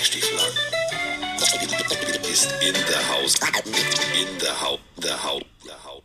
Weichstiefel 0.00 0.38
ist 2.32 2.54
in 2.62 2.72
der 2.72 3.08
Haus. 3.10 3.34
In 4.18 4.38
der 4.40 4.58
Haut. 4.62 4.80
Der 4.96 5.22
Haut. 5.22 5.44
Der 5.66 5.84
Haut. 5.84 6.04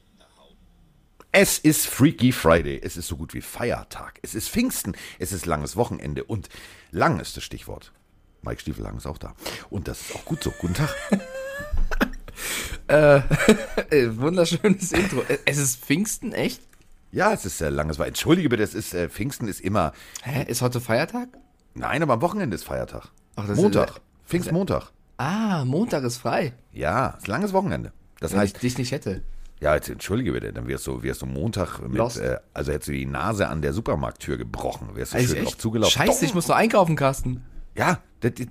Es 1.32 1.60
ist 1.60 1.88
Freaky 1.88 2.34
Friday. 2.34 2.82
Es 2.84 2.98
ist 2.98 3.08
so 3.08 3.16
gut 3.16 3.34
wie 3.34 3.40
Feiertag. 3.40 4.20
Es 4.22 4.36
ist 4.36 4.50
Pfingsten. 4.50 4.98
Es 5.18 5.32
ist 5.32 5.46
langes 5.46 5.78
Wochenende. 5.78 6.26
Und 6.26 6.50
lang 6.92 7.22
ist 7.22 7.38
das 7.38 7.46
Stichwort. 7.46 7.94
Mike 8.42 8.60
Stiefelang 8.60 8.98
ist 8.98 9.06
auch 9.06 9.18
da. 9.18 9.34
Und 9.70 9.88
das 9.88 10.02
ist 10.02 10.14
auch 10.14 10.26
gut 10.26 10.44
so. 10.44 10.52
Guten 10.52 10.74
Tag. 10.74 10.94
äh, 12.88 13.22
wunderschönes 14.18 14.92
Intro. 14.92 15.24
Es 15.46 15.58
ist 15.58 15.86
Pfingsten, 15.86 16.34
echt? 16.34 16.62
Ja, 17.14 17.32
es 17.32 17.46
ist 17.46 17.62
äh, 17.62 17.70
langes 17.70 17.98
Wochenende. 17.98 18.10
Entschuldige 18.10 18.50
bitte, 18.50 18.64
es 18.64 18.74
ist 18.74 18.94
äh, 18.94 19.08
Pfingsten 19.08 19.48
ist 19.48 19.62
immer. 19.62 19.94
Hä? 20.24 20.44
Ist 20.50 20.62
heute 20.62 20.82
Feiertag? 20.82 21.30
Nein, 21.76 22.04
aber 22.04 22.16
am 22.16 22.22
Wochenende 22.22 22.56
ist 22.56 22.66
Feiertag. 22.66 23.10
Ach, 23.36 23.48
Montag. 23.48 23.90
Ist, 23.90 24.02
Pfingstmontag. 24.26 24.92
Ah, 25.18 25.64
Montag 25.66 26.04
ist 26.04 26.18
frei. 26.18 26.54
Ja, 26.74 27.10
ist 27.18 27.28
langes 27.28 27.54
Wochenende. 27.54 27.92
Das 28.20 28.32
Wenn 28.32 28.40
heißt, 28.40 28.56
ich 28.56 28.62
dich 28.62 28.78
nicht 28.78 28.92
hätte. 28.92 29.22
Ja, 29.62 29.74
jetzt 29.76 29.90
entschuldige 29.90 30.34
bitte, 30.34 30.52
dann 30.52 30.68
wärst 30.68 30.86
du, 30.86 31.02
wärst 31.02 31.22
du 31.22 31.26
Montag 31.26 31.80
mit, 31.80 32.00
äh, 32.18 32.38
also 32.54 32.72
hättest 32.72 32.90
du 32.90 32.92
die 32.92 33.06
Nase 33.06 33.48
an 33.48 33.62
der 33.62 33.72
Supermarkttür 33.72 34.38
gebrochen, 34.38 34.90
wärst 34.94 35.14
du 35.14 35.18
also 35.18 35.36
schön 35.36 35.48
auf 35.48 35.58
zugelaufen. 35.58 35.92
Scheiße, 35.94 36.22
Doch. 36.22 36.28
ich 36.28 36.34
muss 36.34 36.48
noch 36.48 36.56
einkaufen, 36.56 36.96
Carsten. 36.96 37.46
Ja, 37.76 38.00
das, 38.20 38.34
das, 38.36 38.48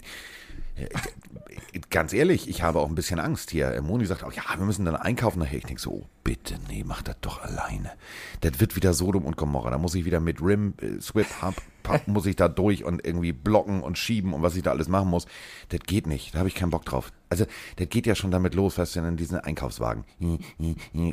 ganz 1.91 2.12
ehrlich, 2.12 2.48
ich 2.48 2.62
habe 2.62 2.80
auch 2.80 2.88
ein 2.88 2.95
bisschen 2.95 3.20
Angst 3.20 3.51
hier. 3.51 3.80
Moni 3.83 4.06
sagt 4.06 4.24
auch, 4.24 4.33
ja, 4.33 4.42
wir 4.56 4.64
müssen 4.64 4.84
dann 4.84 4.97
einkaufen. 4.97 5.38
Nachher 5.38 5.59
ich 5.59 5.64
denke 5.64 5.80
so, 5.80 5.91
oh, 5.91 6.06
bitte, 6.24 6.56
nee, 6.69 6.84
mach 6.84 7.02
das 7.02 7.16
doch 7.20 7.42
alleine. 7.42 7.92
Das 8.41 8.60
wird 8.60 8.77
wieder 8.77 8.92
Sodom 8.95 9.24
und 9.24 9.37
Gomorra. 9.37 9.70
Da 9.70 9.78
muss 9.78 9.95
ich 9.95 10.05
wieder 10.05 10.20
mit 10.20 10.41
Rim, 10.42 10.74
äh, 10.80 11.00
Swip, 11.00 11.27
Hub, 11.42 11.55
Pub, 11.83 12.00
muss 12.09 12.27
ich 12.27 12.37
da 12.37 12.48
durch 12.48 12.84
und 12.84 13.05
irgendwie 13.06 13.33
blocken 13.33 13.83
und 13.83 13.98
schieben 13.98 14.33
und 14.33 14.42
was 14.42 14.56
ich 14.56 14.62
da 14.62 14.72
alles 14.72 14.89
machen 14.89 15.08
muss. 15.08 15.27
Das 15.69 15.81
geht 15.81 16.06
nicht. 16.06 16.34
Da 16.34 16.39
habe 16.39 16.48
ich 16.48 16.55
keinen 16.55 16.70
Bock 16.70 16.84
drauf. 16.84 17.12
Also, 17.28 17.47
das 17.77 17.88
geht 17.88 18.06
ja 18.06 18.14
schon 18.14 18.31
damit 18.31 18.55
los, 18.55 18.78
weißt 18.78 18.97
du, 18.97 19.00
in 19.00 19.16
diesen 19.16 19.38
Einkaufswagen. 19.38 20.05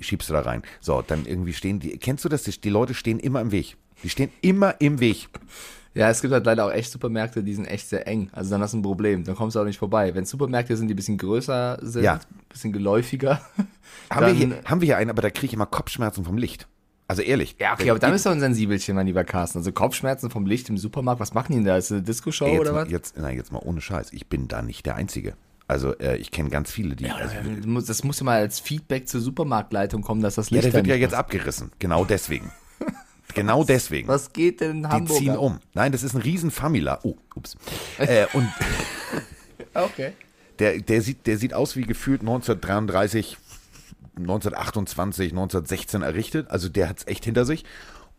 Schiebst 0.01 0.29
du 0.29 0.33
da 0.33 0.41
rein. 0.41 0.63
So, 0.79 1.01
dann 1.01 1.25
irgendwie 1.25 1.53
stehen 1.53 1.79
die, 1.79 1.97
kennst 1.97 2.25
du 2.25 2.29
das? 2.29 2.43
Die 2.43 2.69
Leute 2.69 2.93
stehen 2.93 3.19
immer 3.19 3.41
im 3.41 3.51
Weg. 3.51 3.77
Die 4.03 4.09
stehen 4.09 4.31
immer 4.41 4.81
im 4.81 4.99
Weg. 4.99 5.29
Ja, 5.93 6.09
es 6.09 6.21
gibt 6.21 6.33
halt 6.33 6.45
leider 6.45 6.65
auch 6.65 6.71
echt 6.71 6.91
Supermärkte, 6.91 7.43
die 7.43 7.53
sind 7.53 7.65
echt 7.65 7.89
sehr 7.89 8.07
eng. 8.07 8.29
Also 8.31 8.49
dann 8.51 8.61
hast 8.61 8.73
du 8.73 8.77
ein 8.77 8.81
Problem, 8.81 9.23
dann 9.25 9.35
kommst 9.35 9.55
du 9.55 9.59
auch 9.59 9.65
nicht 9.65 9.79
vorbei. 9.79 10.15
Wenn 10.15 10.25
Supermärkte 10.25 10.77
sind, 10.77 10.87
die 10.87 10.93
ein 10.93 10.95
bisschen 10.95 11.17
größer 11.17 11.79
sind, 11.81 12.03
ja. 12.03 12.13
ein 12.13 12.19
bisschen 12.49 12.71
geläufiger. 12.71 13.41
Haben, 14.09 14.25
wir 14.25 14.33
hier, 14.33 14.57
haben 14.65 14.81
wir 14.81 14.85
hier 14.85 14.97
einen, 14.97 15.09
aber 15.09 15.21
da 15.21 15.29
kriege 15.29 15.47
ich 15.47 15.53
immer 15.53 15.65
Kopfschmerzen 15.65 16.25
vom 16.25 16.37
Licht. 16.37 16.67
Also 17.07 17.21
ehrlich. 17.21 17.57
Ja, 17.59 17.73
okay, 17.73 17.89
aber 17.89 17.99
dann 17.99 18.13
ist 18.13 18.25
doch 18.25 18.31
ein 18.31 18.39
Sensibelchen, 18.39 18.95
mein 18.95 19.05
lieber 19.05 19.25
Carsten. 19.25 19.57
Also 19.57 19.73
Kopfschmerzen 19.73 20.29
vom 20.29 20.45
Licht 20.45 20.69
im 20.69 20.77
Supermarkt, 20.77 21.19
was 21.19 21.33
machen 21.33 21.51
die 21.51 21.57
denn 21.57 21.65
da? 21.65 21.77
Ist 21.77 21.91
das 21.91 21.97
eine 21.97 22.03
Disco-Show 22.03 22.45
oder 22.59 22.71
mal, 22.71 22.85
was? 22.85 22.91
Jetzt, 22.91 23.17
nein, 23.17 23.35
jetzt 23.35 23.51
mal 23.51 23.59
ohne 23.59 23.81
Scheiß. 23.81 24.13
Ich 24.13 24.27
bin 24.27 24.47
da 24.47 24.61
nicht 24.61 24.85
der 24.85 24.95
Einzige. 24.95 25.33
Also 25.67 25.97
äh, 25.99 26.17
ich 26.17 26.31
kenne 26.31 26.49
ganz 26.49 26.71
viele, 26.71 26.95
die. 26.95 27.05
Ja, 27.05 27.15
also, 27.15 27.81
das 27.81 28.03
muss 28.03 28.19
ja 28.19 28.25
mal 28.25 28.39
als 28.39 28.59
Feedback 28.59 29.07
zur 29.07 29.21
Supermarktleitung 29.21 30.01
kommen, 30.01 30.21
dass 30.21 30.35
das 30.35 30.51
Licht. 30.51 30.63
Ja, 30.63 30.69
der 30.69 30.79
wird 30.79 30.87
ja 30.87 30.95
jetzt 30.95 31.13
abgerissen. 31.13 31.71
Genau 31.79 32.05
deswegen. 32.05 32.51
Genau 33.33 33.63
deswegen. 33.63 34.07
Was 34.07 34.33
geht 34.33 34.61
denn 34.61 34.79
in 34.79 34.89
Hamburg? 34.89 35.17
Die 35.19 35.25
ziehen 35.25 35.37
um. 35.37 35.59
Nein, 35.73 35.91
das 35.91 36.03
ist 36.03 36.13
ein 36.13 36.21
riesen 36.21 36.51
Famila. 36.51 36.99
Oh, 37.03 37.15
ups. 37.35 37.55
Äh, 37.97 38.27
und 38.33 38.49
okay. 39.73 40.13
Der, 40.59 40.79
der, 40.79 41.01
sieht, 41.01 41.25
der 41.27 41.37
sieht 41.37 41.53
aus 41.53 41.75
wie 41.75 41.83
gefühlt 41.83 42.21
1933, 42.21 43.37
1928, 44.17 45.31
1916 45.31 46.01
errichtet. 46.01 46.49
Also 46.51 46.69
der 46.69 46.89
hat 46.89 46.99
es 46.99 47.07
echt 47.07 47.25
hinter 47.25 47.45
sich. 47.45 47.65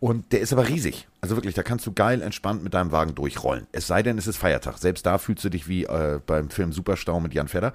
Und 0.01 0.33
der 0.33 0.41
ist 0.41 0.53
aber 0.53 0.69
riesig. 0.69 1.07
Also 1.21 1.37
wirklich, 1.37 1.55
da 1.55 1.63
kannst 1.63 1.87
du 1.87 1.93
geil 1.93 2.23
entspannt 2.23 2.65
mit 2.65 2.75
deinem 2.75 2.91
Wagen 2.91 3.15
durchrollen. 3.15 3.69
Es 3.71 3.87
sei 3.87 4.03
denn, 4.03 4.19
es 4.19 4.27
ist 4.27 4.37
Feiertag. 4.37 4.79
Selbst 4.79 5.07
da 5.07 5.19
fühlst 5.19 5.45
du 5.45 5.49
dich 5.49 5.69
wie 5.69 5.85
äh, 5.85 6.19
beim 6.27 6.51
Film 6.51 6.73
Superstau 6.73 7.21
mit 7.21 7.35
Jan 7.35 7.47
Fedder. 7.47 7.73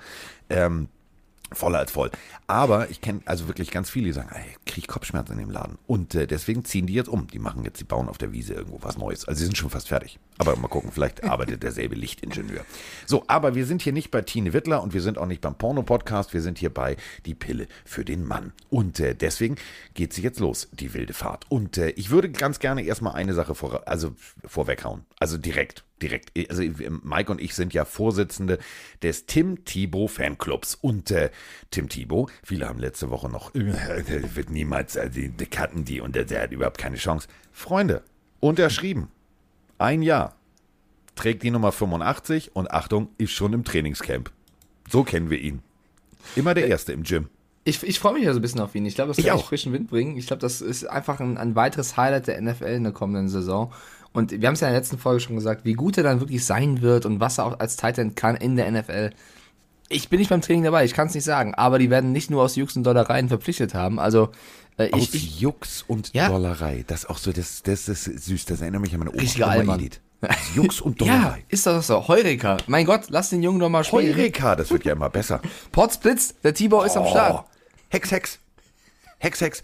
Ähm, 0.49 0.89
voller 1.51 1.79
als 1.79 1.91
voll. 1.91 2.11
Aber 2.47 2.89
ich 2.89 3.01
kenne 3.01 3.21
also 3.25 3.47
wirklich 3.47 3.71
ganz 3.71 3.89
viele, 3.89 4.07
die 4.07 4.13
sagen, 4.13 4.29
ey, 4.33 4.55
krieg 4.65 4.77
ich 4.83 4.87
Kopfschmerzen 4.87 5.33
in 5.33 5.39
dem 5.39 5.49
Laden. 5.49 5.77
Und 5.85 6.15
äh, 6.15 6.27
deswegen 6.27 6.63
ziehen 6.65 6.87
die 6.87 6.93
jetzt 6.93 7.09
um. 7.09 7.27
Die 7.27 7.39
machen 7.39 7.63
jetzt, 7.63 7.79
die 7.79 7.83
bauen 7.83 8.09
auf 8.09 8.17
der 8.17 8.31
Wiese 8.31 8.53
irgendwo 8.53 8.79
was 8.81 8.97
Neues. 8.97 9.27
Also 9.27 9.39
sie 9.39 9.45
sind 9.45 9.57
schon 9.57 9.69
fast 9.69 9.89
fertig. 9.89 10.19
Aber 10.37 10.55
mal 10.55 10.67
gucken, 10.67 10.91
vielleicht 10.91 11.23
arbeitet 11.25 11.63
derselbe 11.63 11.95
Lichtingenieur. 11.95 12.65
So, 13.05 13.23
aber 13.27 13.55
wir 13.55 13.65
sind 13.65 13.81
hier 13.81 13.93
nicht 13.93 14.11
bei 14.11 14.21
Tine 14.21 14.53
Wittler 14.53 14.81
und 14.81 14.93
wir 14.93 15.01
sind 15.01 15.17
auch 15.17 15.25
nicht 15.25 15.41
beim 15.41 15.55
Porno-Podcast. 15.55 16.33
Wir 16.33 16.41
sind 16.41 16.57
hier 16.59 16.73
bei 16.73 16.95
Die 17.25 17.35
Pille 17.35 17.67
für 17.85 18.05
den 18.05 18.25
Mann. 18.25 18.53
Und 18.69 18.99
äh, 18.99 19.15
deswegen 19.15 19.55
geht 19.93 20.13
sie 20.13 20.21
jetzt 20.21 20.39
los, 20.39 20.69
die 20.71 20.93
wilde 20.93 21.13
Fahrt. 21.13 21.45
Und 21.49 21.77
äh, 21.77 21.89
ich 21.91 22.09
würde 22.09 22.29
ganz 22.29 22.59
gerne 22.59 22.83
erstmal 22.83 23.15
eine 23.15 23.33
Sache 23.33 23.55
vor, 23.55 23.87
also 23.87 24.15
vorweghauen. 24.45 25.05
Also 25.19 25.37
direkt 25.37 25.83
direkt, 26.01 26.31
also 26.49 26.63
Mike 27.03 27.31
und 27.31 27.41
ich 27.41 27.55
sind 27.55 27.73
ja 27.73 27.85
Vorsitzende 27.85 28.59
des 29.01 29.25
Tim 29.25 29.65
Thibaut 29.65 30.11
Fanclubs. 30.11 30.75
Und 30.75 31.11
äh, 31.11 31.29
Tim 31.71 31.89
Thibaut, 31.89 32.31
viele 32.43 32.67
haben 32.67 32.79
letzte 32.79 33.09
Woche 33.09 33.29
noch, 33.29 33.53
äh, 33.55 33.73
wird 34.35 34.49
niemals, 34.49 34.97
also 34.97 35.19
die 35.19 35.45
cutten 35.45 35.85
die 35.85 36.01
und 36.01 36.15
der, 36.15 36.25
der 36.25 36.43
hat 36.43 36.51
überhaupt 36.51 36.77
keine 36.77 36.97
Chance. 36.97 37.27
Freunde, 37.51 38.03
unterschrieben. 38.39 39.09
Ein 39.77 40.01
Jahr. 40.01 40.35
Trägt 41.15 41.43
die 41.43 41.51
Nummer 41.51 41.71
85 41.71 42.55
und 42.55 42.69
Achtung, 42.71 43.09
ist 43.17 43.31
schon 43.31 43.53
im 43.53 43.63
Trainingscamp. 43.63 44.31
So 44.89 45.03
kennen 45.03 45.29
wir 45.29 45.39
ihn. 45.39 45.61
Immer 46.35 46.53
der 46.53 46.67
Erste 46.67 46.93
im 46.93 47.03
Gym. 47.03 47.29
Ich, 47.63 47.83
ich 47.83 47.99
freue 47.99 48.13
mich 48.13 48.23
ja 48.23 48.31
so 48.31 48.39
ein 48.39 48.41
bisschen 48.41 48.61
auf 48.61 48.75
ihn. 48.75 48.85
Ich 48.85 48.95
glaube, 48.95 49.09
das 49.09 49.17
wird 49.17 49.29
auch 49.29 49.45
frischen 49.45 49.73
Wind 49.73 49.89
bringen. 49.89 50.15
Ich 50.15 50.27
glaube, 50.27 50.39
das 50.39 50.61
ist 50.61 50.85
einfach 50.85 51.19
ein, 51.19 51.37
ein 51.37 51.55
weiteres 51.55 51.97
Highlight 51.97 52.27
der 52.27 52.41
NFL 52.41 52.63
in 52.63 52.83
der 52.83 52.93
kommenden 52.93 53.27
Saison. 53.27 53.73
Und 54.13 54.31
wir 54.31 54.47
haben 54.47 54.55
es 54.55 54.61
ja 54.61 54.67
in 54.67 54.73
der 54.73 54.81
letzten 54.81 54.97
Folge 54.97 55.19
schon 55.19 55.35
gesagt, 55.35 55.65
wie 55.65 55.73
gut 55.73 55.97
er 55.97 56.03
dann 56.03 56.19
wirklich 56.19 56.45
sein 56.45 56.81
wird 56.81 57.05
und 57.05 57.19
was 57.19 57.37
er 57.37 57.45
auch 57.45 57.59
als 57.59 57.77
Titan 57.77 58.15
kann 58.15 58.35
in 58.35 58.55
der 58.55 58.71
NFL. 58.71 59.11
Ich 59.89 60.09
bin 60.09 60.19
nicht 60.19 60.29
beim 60.29 60.41
Training 60.41 60.63
dabei, 60.63 60.85
ich 60.85 60.93
kann 60.93 61.07
es 61.07 61.13
nicht 61.13 61.23
sagen, 61.23 61.53
aber 61.55 61.79
die 61.79 61.89
werden 61.89 62.11
nicht 62.11 62.29
nur 62.29 62.43
aus 62.43 62.55
Jux 62.55 62.75
und 62.75 62.83
Dollereien 62.83 63.29
verpflichtet 63.29 63.73
haben. 63.73 63.99
Also 63.99 64.29
äh, 64.77 64.91
aus 64.91 65.13
ich, 65.13 65.39
Jux 65.39 65.83
und 65.87 66.13
ja? 66.13 66.29
Dollerei, 66.29 66.83
das 66.87 67.03
ist 67.03 67.09
auch 67.09 67.17
so, 67.17 67.31
das, 67.31 67.63
das 67.63 67.87
ist 67.87 68.03
süß, 68.03 68.45
das 68.45 68.61
erinnert 68.61 68.81
mich 68.81 68.93
an 68.93 68.99
meine 68.99 69.11
Oma, 69.11 69.21
Richtiger 69.21 69.57
Oma 69.57 69.75
Edith. 69.75 70.01
Jux 70.55 70.81
und 70.81 70.99
Dollerei. 71.01 71.37
Ja, 71.37 71.37
ist 71.47 71.65
das 71.65 71.87
so. 71.87 72.07
Heureka. 72.07 72.57
Mein 72.67 72.85
Gott, 72.85 73.05
lass 73.09 73.29
den 73.29 73.41
Jungen 73.43 73.59
doch 73.59 73.69
mal 73.69 73.83
spielen. 73.83 74.15
Heureka, 74.15 74.55
das 74.55 74.69
wird 74.69 74.83
ja 74.85 74.93
immer 74.93 75.09
besser. 75.09 75.41
Potzblitz, 75.71 76.35
der 76.43 76.53
Tibor 76.53 76.81
oh. 76.81 76.85
ist 76.85 76.97
am 76.97 77.05
oh. 77.05 77.09
Start. 77.09 77.45
Hex, 77.89 78.11
Hex. 78.11 78.39
Hex, 79.19 79.41
Hex. 79.41 79.61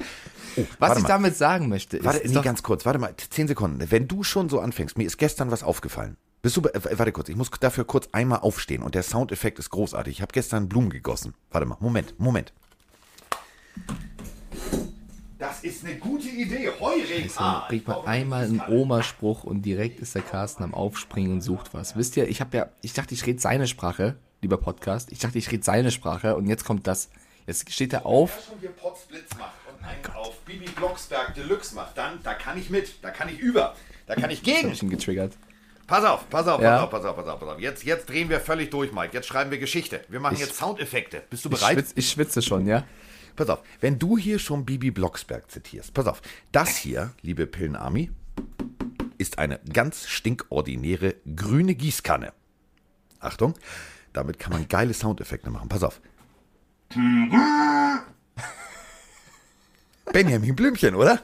Oh, 0.55 0.65
Was 0.79 0.97
ich 0.97 1.03
mal. 1.03 1.09
damit 1.09 1.35
sagen 1.37 1.69
möchte, 1.69 1.97
ist. 1.97 2.05
Warte, 2.05 2.27
nee, 2.27 2.41
ganz 2.41 2.63
kurz, 2.63 2.85
warte 2.85 2.99
mal, 2.99 3.13
zehn 3.29 3.47
Sekunden. 3.47 3.91
Wenn 3.91 4.07
du 4.07 4.23
schon 4.23 4.49
so 4.49 4.59
anfängst, 4.59 4.97
mir 4.97 5.05
ist 5.05 5.17
gestern 5.17 5.51
was 5.51 5.63
aufgefallen. 5.63 6.17
Bist 6.41 6.57
du, 6.57 6.61
äh, 6.61 6.97
warte 6.97 7.11
kurz, 7.11 7.29
ich 7.29 7.35
muss 7.35 7.49
dafür 7.51 7.85
kurz 7.85 8.09
einmal 8.11 8.39
aufstehen 8.39 8.83
und 8.83 8.95
der 8.95 9.03
Soundeffekt 9.03 9.59
ist 9.59 9.69
großartig. 9.69 10.15
Ich 10.17 10.21
habe 10.21 10.33
gestern 10.33 10.67
Blumen 10.67 10.89
gegossen. 10.89 11.33
Warte 11.51 11.65
mal, 11.65 11.77
Moment, 11.79 12.19
Moment. 12.19 12.53
Das 15.39 15.63
ist 15.63 15.85
eine 15.85 15.95
gute 15.97 16.27
Idee, 16.29 16.69
Heureka! 16.79 17.65
Bringt 17.67 17.87
man 17.87 18.05
einmal 18.05 18.45
einen 18.45 18.61
Oma-Spruch 18.67 19.43
und 19.43 19.63
direkt 19.63 19.99
ist 19.99 20.15
der 20.15 20.21
Carsten 20.21 20.63
am 20.63 20.73
Aufspringen 20.73 21.31
und 21.33 21.41
sucht 21.41 21.73
was. 21.73 21.97
Wisst 21.97 22.15
ihr, 22.17 22.29
ich 22.29 22.39
habe 22.39 22.55
ja, 22.55 22.69
ich 22.81 22.93
dachte, 22.93 23.13
ich 23.13 23.25
rede 23.25 23.39
seine 23.41 23.67
Sprache, 23.67 24.15
lieber 24.41 24.57
Podcast. 24.57 25.11
Ich 25.11 25.19
dachte, 25.19 25.37
ich 25.37 25.51
rede 25.51 25.63
seine 25.63 25.91
Sprache 25.91 26.35
und 26.35 26.47
jetzt 26.47 26.63
kommt 26.65 26.87
das. 26.87 27.09
Jetzt 27.45 27.71
steht 27.71 27.91
er 27.91 28.05
auf. 28.05 28.35
Er 28.37 28.43
schon 28.43 28.59
hier 28.61 28.69
Potsblitz 28.69 29.29
macht 29.37 29.51
einen 29.83 30.15
auf 30.15 30.39
Bibi 30.41 30.69
Blocksberg 30.71 31.35
Deluxe 31.35 31.75
macht, 31.75 31.97
dann, 31.97 32.21
da 32.23 32.33
kann 32.33 32.57
ich 32.57 32.69
mit, 32.69 33.03
da 33.03 33.11
kann 33.11 33.29
ich 33.29 33.39
über, 33.39 33.75
da 34.07 34.15
kann 34.15 34.29
ich 34.29 34.43
gegen. 34.43 34.71
Ich 34.71 34.83
ihn 34.83 34.89
getriggert. 34.89 35.33
Pass 35.87 36.05
auf, 36.05 36.29
pass 36.29 36.47
auf, 36.47 36.61
ja. 36.61 36.85
pass 36.85 36.85
auf, 36.85 36.89
pass 36.89 37.05
auf, 37.05 37.15
pass 37.15 37.27
auf, 37.27 37.39
pass 37.39 37.49
auf. 37.49 37.59
Jetzt, 37.59 37.83
jetzt 37.83 38.09
drehen 38.09 38.29
wir 38.29 38.39
völlig 38.39 38.71
durch, 38.71 38.93
Mike. 38.93 39.13
Jetzt 39.13 39.27
schreiben 39.27 39.51
wir 39.51 39.57
Geschichte. 39.57 40.01
Wir 40.07 40.19
machen 40.19 40.35
ich, 40.35 40.39
jetzt 40.39 40.55
Soundeffekte. 40.55 41.23
Bist 41.29 41.43
du 41.43 41.49
bereit? 41.49 41.77
Ich, 41.77 41.83
schwitz, 41.83 41.93
ich 41.95 42.09
schwitze 42.09 42.41
schon, 42.41 42.65
ja. 42.65 42.85
Pass 43.35 43.49
auf, 43.49 43.59
wenn 43.81 43.99
du 43.99 44.17
hier 44.17 44.39
schon 44.39 44.63
Bibi 44.63 44.91
Blocksberg 44.91 45.49
zitierst, 45.49 45.93
pass 45.93 46.07
auf, 46.07 46.21
das 46.51 46.77
hier, 46.77 47.13
liebe 47.21 47.47
Pillenarmy, 47.47 48.11
ist 49.17 49.39
eine 49.39 49.59
ganz 49.71 50.07
stinkordinäre 50.07 51.15
grüne 51.35 51.75
Gießkanne. 51.75 52.33
Achtung, 53.19 53.55
damit 54.11 54.39
kann 54.39 54.53
man 54.53 54.67
geile 54.67 54.93
Soundeffekte 54.93 55.49
machen. 55.49 55.69
Pass 55.69 55.83
auf. 55.83 56.01
Benjamin 60.13 60.55
Blümchen, 60.55 60.95
oder? 60.95 61.19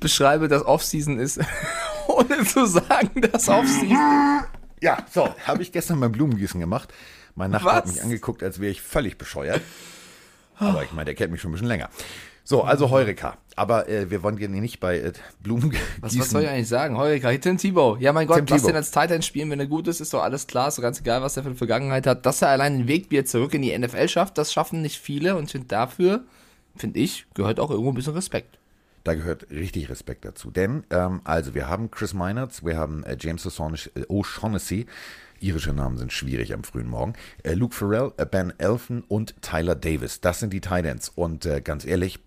Beschreibe, 0.00 0.48
dass 0.48 0.64
Offseason 0.64 1.18
ist, 1.18 1.40
ohne 2.08 2.44
zu 2.44 2.64
sagen, 2.64 3.20
dass 3.20 3.48
Offseason 3.48 4.44
Ja, 4.80 5.04
so, 5.12 5.28
habe 5.46 5.62
ich 5.62 5.72
gestern 5.72 6.00
beim 6.00 6.12
Blumengießen 6.12 6.58
gemacht. 6.58 6.92
Mein 7.34 7.50
Nachbar 7.50 7.72
Was? 7.72 7.78
hat 7.80 7.86
mich 7.88 8.02
angeguckt, 8.02 8.42
als 8.42 8.60
wäre 8.60 8.70
ich 8.70 8.80
völlig 8.80 9.18
bescheuert. 9.18 9.60
Aber 10.56 10.82
ich 10.84 10.92
meine, 10.92 11.06
der 11.06 11.14
kennt 11.14 11.32
mich 11.32 11.40
schon 11.40 11.50
ein 11.50 11.52
bisschen 11.52 11.68
länger. 11.68 11.90
So, 12.44 12.62
also 12.62 12.90
Heureka. 12.90 13.36
Aber 13.54 13.88
äh, 13.88 14.10
wir 14.10 14.22
wollen 14.22 14.36
hier 14.36 14.48
nicht 14.48 14.80
bei 14.80 14.98
äh, 14.98 15.12
Blumen 15.40 15.72
was, 16.00 16.18
was, 16.18 16.30
soll 16.30 16.42
ich 16.42 16.48
eigentlich 16.48 16.68
sagen? 16.68 16.96
Heureka, 16.96 17.32
Tim 17.36 17.58
Thibaut. 17.58 18.00
Ja, 18.00 18.12
mein 18.12 18.26
Gott, 18.26 18.38
Tim 18.38 18.46
lass 18.48 18.62
den 18.62 18.76
als 18.76 18.90
Titan 18.90 19.22
spielen, 19.22 19.50
wenn 19.50 19.60
er 19.60 19.66
gut 19.66 19.88
ist, 19.88 20.00
ist 20.00 20.14
doch 20.14 20.22
alles 20.22 20.46
klar. 20.46 20.70
So 20.70 20.82
ganz 20.82 21.00
egal, 21.00 21.22
was 21.22 21.36
er 21.36 21.42
für 21.42 21.50
eine 21.50 21.58
Vergangenheit 21.58 22.06
hat. 22.06 22.26
Dass 22.26 22.42
er 22.42 22.48
allein 22.48 22.78
den 22.78 22.88
Weg 22.88 23.10
wieder 23.10 23.24
zurück 23.24 23.54
in 23.54 23.62
die 23.62 23.76
NFL 23.76 24.08
schafft, 24.08 24.38
das 24.38 24.52
schaffen 24.52 24.82
nicht 24.82 24.98
viele. 24.98 25.36
Und 25.36 25.44
ich 25.44 25.52
finde 25.52 25.68
dafür, 25.68 26.24
finde 26.76 27.00
ich, 27.00 27.26
gehört 27.34 27.60
auch 27.60 27.70
irgendwo 27.70 27.90
ein 27.90 27.94
bisschen 27.94 28.14
Respekt. 28.14 28.58
Da 29.04 29.14
gehört 29.14 29.50
richtig 29.50 29.88
Respekt 29.88 30.24
dazu. 30.24 30.50
Denn, 30.50 30.84
ähm, 30.90 31.20
also, 31.24 31.54
wir 31.54 31.68
haben 31.68 31.90
Chris 31.90 32.14
Meinertz, 32.14 32.64
wir 32.64 32.76
haben 32.76 33.02
äh, 33.04 33.16
James 33.18 33.44
O'Shaughnessy, 33.46 34.86
irische 35.40 35.72
Namen 35.72 35.98
sind 35.98 36.12
schwierig 36.12 36.54
am 36.54 36.62
frühen 36.62 36.88
Morgen, 36.88 37.14
äh, 37.42 37.54
Luke 37.54 37.74
Farrell, 37.74 38.12
äh, 38.16 38.24
Ben 38.24 38.52
Elfin 38.58 39.02
und 39.08 39.34
Tyler 39.42 39.74
Davis. 39.74 40.20
Das 40.20 40.38
sind 40.38 40.52
die 40.52 40.60
Titans. 40.60 41.10
Und 41.14 41.46
äh, 41.46 41.60
ganz 41.60 41.84
ehrlich, 41.84 42.20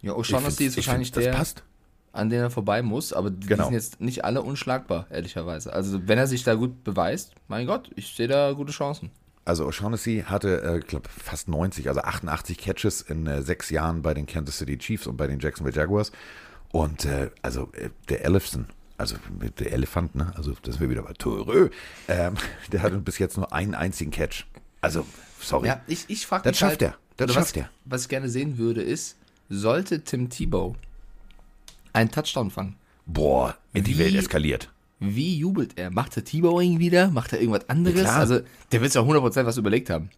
ja, 0.00 0.12
O'Shaughnessy 0.12 0.64
ist 0.64 0.76
wahrscheinlich 0.76 1.12
find, 1.12 1.26
der, 1.26 1.32
passt. 1.32 1.64
an 2.12 2.30
den 2.30 2.40
er 2.40 2.50
vorbei 2.50 2.80
muss, 2.80 3.12
aber 3.12 3.30
die 3.30 3.46
genau. 3.46 3.64
sind 3.64 3.74
jetzt 3.74 4.00
nicht 4.00 4.24
alle 4.24 4.40
unschlagbar, 4.40 5.06
ehrlicherweise. 5.10 5.72
Also, 5.72 6.08
wenn 6.08 6.16
er 6.16 6.26
sich 6.26 6.44
da 6.44 6.54
gut 6.54 6.82
beweist, 6.82 7.34
mein 7.48 7.66
Gott, 7.66 7.90
ich 7.94 8.14
sehe 8.14 8.28
da 8.28 8.52
gute 8.52 8.72
Chancen. 8.72 9.10
Also 9.44 9.66
O'Shaughnessy 9.66 10.24
hatte, 10.24 10.62
äh, 10.62 10.80
glaube 10.80 11.08
fast 11.08 11.48
90, 11.48 11.88
also 11.88 12.02
88 12.02 12.58
Catches 12.58 13.00
in 13.02 13.26
äh, 13.26 13.42
sechs 13.42 13.70
Jahren 13.70 14.02
bei 14.02 14.14
den 14.14 14.26
Kansas 14.26 14.58
City 14.58 14.78
Chiefs 14.78 15.06
und 15.06 15.16
bei 15.16 15.26
den 15.26 15.40
Jacksonville 15.40 15.74
Jaguars. 15.74 16.12
Und 16.72 17.04
äh, 17.04 17.30
also 17.42 17.70
äh, 17.72 17.90
der 18.08 18.24
Ellison, 18.24 18.66
also 18.98 19.16
der 19.58 19.72
Elefant, 19.72 20.14
ne? 20.14 20.32
Also 20.36 20.54
das 20.62 20.78
wäre 20.78 20.90
wieder 20.90 21.02
bei 21.02 21.14
Torö. 21.14 21.70
Ähm, 22.06 22.34
der 22.72 22.82
hatte 22.82 22.98
bis 22.98 23.18
jetzt 23.18 23.36
nur 23.36 23.52
einen 23.52 23.74
einzigen 23.74 24.10
Catch. 24.10 24.46
Also, 24.80 25.06
sorry. 25.40 25.68
Ja, 25.68 25.80
ich, 25.86 26.04
ich 26.08 26.26
frage 26.26 26.48
mich. 26.48 26.52
Das 26.52 26.58
schafft 26.58 26.82
halt, 26.82 26.94
er. 26.94 26.96
Das 27.16 27.34
schafft 27.34 27.56
was, 27.56 27.62
er. 27.62 27.70
Was 27.86 28.02
ich 28.02 28.08
gerne 28.08 28.28
sehen 28.28 28.58
würde, 28.58 28.82
ist, 28.82 29.16
sollte 29.48 30.04
Tim 30.04 30.30
Tebow 30.30 30.76
einen 31.92 32.10
Touchdown 32.10 32.50
fangen. 32.50 32.76
Boah, 33.06 33.56
in 33.72 33.84
die 33.84 33.98
Welt 33.98 34.14
eskaliert. 34.14 34.70
Wie 35.00 35.38
jubelt 35.38 35.78
er? 35.78 35.90
Macht 35.90 36.16
er 36.16 36.24
T-Bowing 36.24 36.78
wieder? 36.78 37.10
Macht 37.10 37.32
er 37.32 37.40
irgendwas 37.40 37.68
anderes? 37.70 38.02
Ja, 38.02 38.16
also, 38.16 38.40
der 38.70 38.80
wird 38.82 38.92
sich 38.92 39.00
auch 39.00 39.08
100% 39.08 39.46
was 39.46 39.56
überlegt 39.56 39.88
haben. 39.88 40.10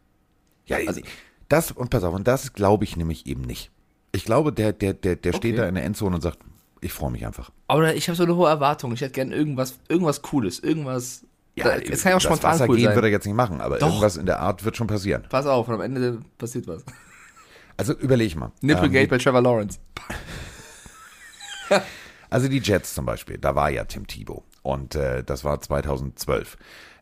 Ja, 0.66 0.78
also, 0.86 1.00
das, 1.48 1.70
und 1.70 1.90
pass 1.90 2.02
auf, 2.02 2.14
und 2.14 2.26
das 2.26 2.52
glaube 2.52 2.84
ich 2.84 2.96
nämlich 2.96 3.26
eben 3.26 3.42
nicht. 3.42 3.70
Ich 4.10 4.24
glaube, 4.24 4.52
der, 4.52 4.72
der, 4.72 4.92
der, 4.92 5.16
der 5.16 5.30
okay. 5.30 5.38
steht 5.38 5.58
da 5.58 5.68
in 5.68 5.76
der 5.76 5.84
Endzone 5.84 6.16
und 6.16 6.20
sagt, 6.20 6.38
ich 6.80 6.92
freue 6.92 7.12
mich 7.12 7.24
einfach. 7.24 7.50
Aber 7.68 7.94
ich 7.94 8.08
habe 8.08 8.16
so 8.16 8.24
eine 8.24 8.34
hohe 8.34 8.48
Erwartung. 8.48 8.92
Ich 8.92 9.00
hätte 9.00 9.12
gerne 9.12 9.34
irgendwas, 9.34 9.78
irgendwas 9.88 10.20
Cooles, 10.20 10.58
irgendwas. 10.58 11.24
Ja, 11.54 11.64
da, 11.64 11.76
es 11.76 12.02
kann 12.02 12.10
ja 12.10 12.16
auch 12.16 12.20
spontan 12.20 12.54
Wasser 12.54 12.68
cool 12.68 12.76
gehen 12.76 12.86
sein. 12.86 12.94
wird 12.96 13.04
er 13.04 13.10
jetzt 13.10 13.24
nicht 13.24 13.36
machen, 13.36 13.60
aber 13.60 13.78
Doch. 13.78 13.88
irgendwas 13.88 14.16
in 14.16 14.26
der 14.26 14.40
Art 14.40 14.64
wird 14.64 14.76
schon 14.76 14.88
passieren. 14.88 15.24
Pass 15.28 15.46
auf, 15.46 15.68
am 15.68 15.80
Ende 15.80 16.20
passiert 16.38 16.66
was. 16.66 16.84
Also 17.78 17.94
überleg 17.94 18.36
mal. 18.36 18.52
Nipplegate 18.60 19.04
ähm, 19.04 19.08
bei 19.08 19.18
Trevor 19.18 19.40
Lawrence. 19.40 19.78
also 22.30 22.46
die 22.46 22.58
Jets 22.58 22.94
zum 22.94 23.06
Beispiel, 23.06 23.38
da 23.38 23.54
war 23.54 23.70
ja 23.70 23.84
Tim 23.84 24.06
Tebow. 24.06 24.44
Und 24.62 24.94
äh, 24.94 25.24
das 25.24 25.44
war 25.44 25.60
2012. 25.60 26.56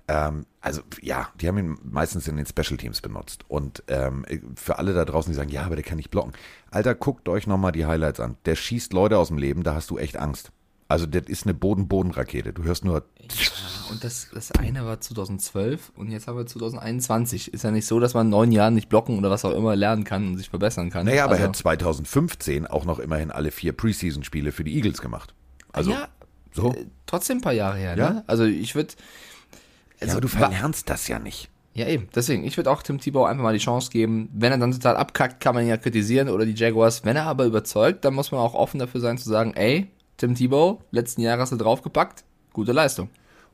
Ähm, 0.08 0.46
also 0.60 0.82
ja, 1.00 1.28
die 1.40 1.46
haben 1.46 1.58
ihn 1.58 1.78
meistens 1.84 2.26
in 2.26 2.36
den 2.36 2.46
Special 2.46 2.76
Teams 2.76 3.00
benutzt. 3.00 3.44
Und 3.48 3.82
ähm, 3.88 4.24
für 4.56 4.78
alle 4.78 4.92
da 4.92 5.04
draußen, 5.04 5.30
die 5.30 5.36
sagen, 5.36 5.50
ja, 5.50 5.64
aber 5.64 5.76
der 5.76 5.84
kann 5.84 5.96
nicht 5.96 6.10
blocken. 6.10 6.32
Alter, 6.70 6.94
guckt 6.94 7.28
euch 7.28 7.46
nochmal 7.46 7.72
die 7.72 7.86
Highlights 7.86 8.20
an. 8.20 8.36
Der 8.44 8.56
schießt 8.56 8.92
Leute 8.92 9.18
aus 9.18 9.28
dem 9.28 9.38
Leben, 9.38 9.62
da 9.62 9.74
hast 9.74 9.90
du 9.90 9.98
echt 9.98 10.16
Angst. 10.16 10.52
Also 10.90 11.06
das 11.06 11.28
ist 11.28 11.46
eine 11.46 11.54
Boden-Boden-Rakete. 11.54 12.52
Du 12.52 12.64
hörst 12.64 12.84
nur. 12.84 13.04
Ja, 13.20 13.36
und 13.92 14.02
das, 14.02 14.28
das 14.34 14.50
eine 14.50 14.84
war 14.84 15.00
2012 15.00 15.92
und 15.94 16.10
jetzt 16.10 16.26
haben 16.26 16.36
wir 16.36 16.46
2021. 16.46 17.54
Ist 17.54 17.62
ja 17.62 17.70
nicht 17.70 17.86
so, 17.86 18.00
dass 18.00 18.12
man 18.12 18.26
in 18.26 18.30
neun 18.30 18.50
Jahren 18.50 18.74
nicht 18.74 18.88
blocken 18.88 19.16
oder 19.16 19.30
was 19.30 19.44
auch 19.44 19.54
immer 19.54 19.76
lernen 19.76 20.02
kann 20.02 20.26
und 20.26 20.36
sich 20.38 20.50
verbessern 20.50 20.90
kann. 20.90 21.06
Naja, 21.06 21.22
aber 21.22 21.34
also, 21.34 21.44
er 21.44 21.48
hat 21.50 21.56
2015 21.56 22.66
auch 22.66 22.84
noch 22.84 22.98
immerhin 22.98 23.30
alle 23.30 23.52
vier 23.52 23.72
Preseason-Spiele 23.72 24.50
für 24.50 24.64
die 24.64 24.74
Eagles 24.74 25.00
gemacht. 25.00 25.32
Also, 25.70 25.92
ja, 25.92 26.08
so. 26.52 26.72
Äh, 26.72 26.86
trotzdem 27.06 27.38
ein 27.38 27.42
paar 27.42 27.52
Jahre 27.52 27.78
her, 27.78 27.96
ja? 27.96 28.10
ne? 28.10 28.24
Also 28.26 28.44
ich 28.44 28.74
würde. 28.74 28.94
Also, 30.00 30.06
ja, 30.06 30.12
aber 30.12 30.20
du 30.20 30.28
verlernst 30.28 30.88
das 30.88 31.08
ja 31.08 31.18
nicht. 31.18 31.50
Ja, 31.74 31.86
eben. 31.86 32.08
Deswegen, 32.14 32.44
ich 32.44 32.56
würde 32.56 32.70
auch 32.70 32.82
Tim 32.82 32.98
Tebow 32.98 33.24
einfach 33.24 33.44
mal 33.44 33.52
die 33.52 33.60
Chance 33.60 33.90
geben. 33.90 34.28
Wenn 34.32 34.50
er 34.50 34.58
dann 34.58 34.72
total 34.72 34.96
abkackt, 34.96 35.40
kann 35.40 35.54
man 35.54 35.64
ihn 35.64 35.70
ja 35.70 35.76
kritisieren 35.76 36.28
oder 36.28 36.44
die 36.44 36.54
Jaguars. 36.54 37.04
Wenn 37.04 37.16
er 37.16 37.26
aber 37.26 37.44
überzeugt, 37.44 38.04
dann 38.04 38.14
muss 38.14 38.32
man 38.32 38.40
auch 38.40 38.54
offen 38.54 38.80
dafür 38.80 39.00
sein 39.00 39.18
zu 39.18 39.28
sagen, 39.28 39.54
ey, 39.54 39.88
Tim 40.16 40.34
Tebow, 40.34 40.82
letzten 40.90 41.20
Jahre 41.20 41.40
hast 41.40 41.52
du 41.52 41.56
draufgepackt, 41.56 42.24
gute 42.52 42.72
Leistung. 42.72 43.08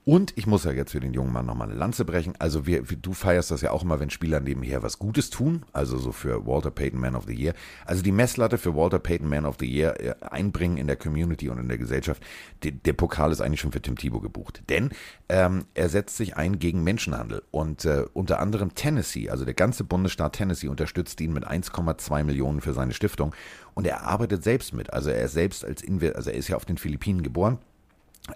Und 0.08 0.34
ich 0.36 0.46
muss 0.46 0.62
ja 0.62 0.70
jetzt 0.70 0.92
für 0.92 1.00
den 1.00 1.14
jungen 1.14 1.32
Mann 1.32 1.46
nochmal 1.46 1.68
eine 1.68 1.76
Lanze 1.76 2.04
brechen. 2.04 2.34
Also 2.38 2.64
wir, 2.64 2.82
du 2.82 3.12
feierst 3.12 3.50
das 3.50 3.60
ja 3.62 3.72
auch 3.72 3.82
immer, 3.82 3.98
wenn 3.98 4.08
Spieler 4.08 4.38
nebenher 4.38 4.84
was 4.84 5.00
Gutes 5.00 5.30
tun. 5.30 5.64
Also 5.72 5.98
so 5.98 6.12
für 6.12 6.46
Walter 6.46 6.70
Payton 6.70 7.00
Man 7.00 7.16
of 7.16 7.24
the 7.26 7.34
Year. 7.34 7.54
Also 7.86 8.04
die 8.04 8.12
Messlatte 8.12 8.56
für 8.56 8.76
Walter 8.76 9.00
Payton 9.00 9.28
Man 9.28 9.44
of 9.44 9.56
the 9.58 9.66
Year 9.66 10.00
äh, 10.00 10.14
einbringen 10.20 10.76
in 10.76 10.86
der 10.86 10.94
Community 10.94 11.48
und 11.48 11.58
in 11.58 11.66
der 11.66 11.76
Gesellschaft. 11.76 12.22
Der, 12.62 12.70
der 12.70 12.92
Pokal 12.92 13.32
ist 13.32 13.40
eigentlich 13.40 13.60
schon 13.60 13.72
für 13.72 13.82
Tim 13.82 13.96
Thibault 13.96 14.22
gebucht. 14.22 14.62
Denn 14.68 14.90
ähm, 15.28 15.64
er 15.74 15.88
setzt 15.88 16.16
sich 16.16 16.36
ein 16.36 16.60
gegen 16.60 16.84
Menschenhandel. 16.84 17.42
Und 17.50 17.84
äh, 17.84 18.04
unter 18.12 18.38
anderem 18.38 18.76
Tennessee, 18.76 19.28
also 19.30 19.44
der 19.44 19.54
ganze 19.54 19.82
Bundesstaat 19.82 20.34
Tennessee 20.34 20.68
unterstützt 20.68 21.20
ihn 21.20 21.32
mit 21.32 21.48
1,2 21.48 22.22
Millionen 22.22 22.60
für 22.60 22.74
seine 22.74 22.92
Stiftung. 22.92 23.34
Und 23.74 23.88
er 23.88 24.04
arbeitet 24.04 24.44
selbst 24.44 24.72
mit. 24.72 24.92
Also 24.92 25.10
er 25.10 25.26
selbst 25.26 25.64
als 25.64 25.82
Inve 25.82 26.14
also 26.14 26.30
er 26.30 26.36
ist 26.36 26.46
ja 26.46 26.54
auf 26.54 26.64
den 26.64 26.78
Philippinen 26.78 27.24
geboren 27.24 27.58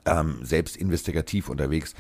ähm, 0.04 0.40
selbst 0.42 0.76
investigativ 0.76 1.48
unterwegs 1.48 1.94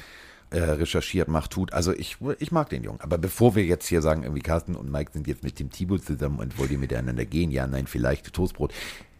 äh, 0.50 0.60
recherchiert, 0.60 1.28
macht, 1.28 1.52
tut. 1.52 1.72
Also 1.72 1.92
ich, 1.92 2.18
ich 2.38 2.52
mag 2.52 2.68
den 2.70 2.82
Jungen. 2.82 3.00
Aber 3.00 3.18
bevor 3.18 3.54
wir 3.54 3.64
jetzt 3.64 3.86
hier 3.86 4.02
sagen, 4.02 4.24
irgendwie 4.24 4.42
Carsten 4.42 4.74
und 4.74 4.90
Mike 4.90 5.12
sind 5.12 5.26
jetzt 5.26 5.44
mit 5.44 5.58
dem 5.60 5.70
Thibaut 5.70 6.04
zusammen 6.04 6.40
und 6.40 6.58
wollt 6.58 6.70
ihr 6.70 6.78
miteinander 6.78 7.24
gehen? 7.24 7.50
Ja, 7.50 7.66
nein, 7.66 7.86
vielleicht 7.86 8.32
Toastbrot. 8.32 8.72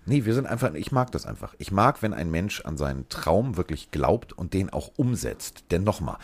Nee, 0.06 0.24
wir 0.24 0.34
sind 0.34 0.46
einfach, 0.46 0.74
ich 0.74 0.92
mag 0.92 1.12
das 1.12 1.26
einfach. 1.26 1.54
Ich 1.58 1.70
mag, 1.70 2.02
wenn 2.02 2.14
ein 2.14 2.30
Mensch 2.30 2.62
an 2.62 2.76
seinen 2.76 3.08
Traum 3.08 3.56
wirklich 3.56 3.90
glaubt 3.90 4.32
und 4.32 4.54
den 4.54 4.70
auch 4.70 4.90
umsetzt. 4.96 5.64
Denn 5.70 5.84
nochmal, 5.84 6.18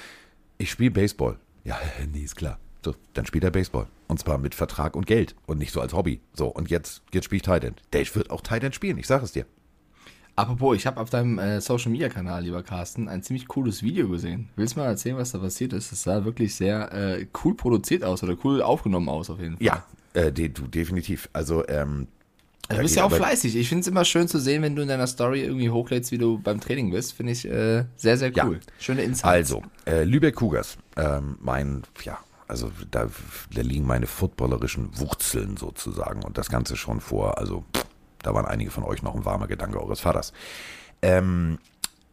ich 0.58 0.70
spiele 0.70 0.90
Baseball. 0.90 1.38
Ja, 1.62 1.78
nee, 2.12 2.22
ist 2.22 2.36
klar. 2.36 2.58
So, 2.84 2.94
dann 3.14 3.26
spielt 3.26 3.44
er 3.44 3.50
Baseball. 3.50 3.86
Und 4.08 4.18
zwar 4.18 4.38
mit 4.38 4.54
Vertrag 4.54 4.96
und 4.96 5.06
Geld 5.06 5.34
und 5.46 5.58
nicht 5.58 5.72
so 5.72 5.80
als 5.80 5.92
Hobby. 5.92 6.20
So, 6.32 6.48
und 6.48 6.70
jetzt, 6.70 7.02
jetzt 7.12 7.24
spiele 7.24 7.38
ich 7.38 7.42
Tight 7.42 7.64
End. 7.64 7.82
Der 7.92 8.04
wird 8.14 8.30
auch 8.30 8.40
Tight 8.40 8.64
End 8.64 8.74
spielen, 8.74 8.98
ich 8.98 9.06
sage 9.06 9.24
es 9.24 9.32
dir. 9.32 9.46
Apropos, 10.36 10.76
ich 10.76 10.86
habe 10.86 11.00
auf 11.00 11.08
deinem 11.08 11.38
äh, 11.38 11.62
Social 11.62 11.90
Media 11.90 12.10
Kanal, 12.10 12.42
lieber 12.42 12.62
Carsten, 12.62 13.08
ein 13.08 13.22
ziemlich 13.22 13.48
cooles 13.48 13.82
Video 13.82 14.06
gesehen. 14.10 14.50
Willst 14.54 14.76
du 14.76 14.80
mal 14.80 14.86
erzählen, 14.86 15.16
was 15.16 15.32
da 15.32 15.38
passiert 15.38 15.72
ist? 15.72 15.92
Es 15.92 16.02
sah 16.02 16.26
wirklich 16.26 16.54
sehr 16.54 16.92
äh, 16.92 17.26
cool 17.42 17.54
produziert 17.54 18.04
aus 18.04 18.22
oder 18.22 18.36
cool 18.44 18.60
aufgenommen 18.60 19.08
aus, 19.08 19.30
auf 19.30 19.40
jeden 19.40 19.56
Fall. 19.56 19.64
Ja, 19.64 19.86
äh, 20.12 20.30
de, 20.30 20.50
du 20.50 20.66
definitiv. 20.66 21.30
Also, 21.32 21.66
ähm, 21.68 22.08
also 22.68 22.80
du 22.80 22.82
bist 22.82 22.96
ja 22.96 23.04
auch 23.04 23.12
fleißig. 23.12 23.56
Ich 23.56 23.70
finde 23.70 23.80
es 23.80 23.86
immer 23.86 24.04
schön 24.04 24.28
zu 24.28 24.38
sehen, 24.38 24.60
wenn 24.60 24.76
du 24.76 24.82
in 24.82 24.88
deiner 24.88 25.06
Story 25.06 25.42
irgendwie 25.42 25.70
hochlädst, 25.70 26.12
wie 26.12 26.18
du 26.18 26.38
beim 26.38 26.60
Training 26.60 26.90
bist. 26.90 27.14
Finde 27.14 27.32
ich 27.32 27.48
äh, 27.48 27.86
sehr, 27.96 28.18
sehr 28.18 28.28
cool. 28.44 28.56
Ja. 28.56 28.72
Schöne 28.78 29.04
Insights. 29.04 29.24
Also, 29.24 29.62
äh, 29.86 30.04
Lübeck 30.04 30.36
Cougars, 30.36 30.76
ähm, 30.98 31.38
mein, 31.40 31.82
ja, 32.02 32.18
also 32.46 32.70
da, 32.90 33.08
da 33.54 33.62
liegen 33.62 33.86
meine 33.86 34.06
footballerischen 34.06 34.98
Wurzeln 34.98 35.56
sozusagen 35.56 36.22
und 36.24 36.36
das 36.36 36.50
Ganze 36.50 36.76
schon 36.76 37.00
vor, 37.00 37.38
also 37.38 37.64
pff, 37.74 37.86
da 38.26 38.34
waren 38.34 38.44
einige 38.44 38.72
von 38.72 38.82
euch 38.82 39.02
noch 39.02 39.14
ein 39.14 39.24
warmer 39.24 39.46
Gedanke 39.46 39.80
eures 39.80 40.00
Vaters. 40.00 40.32
Ähm, 41.00 41.58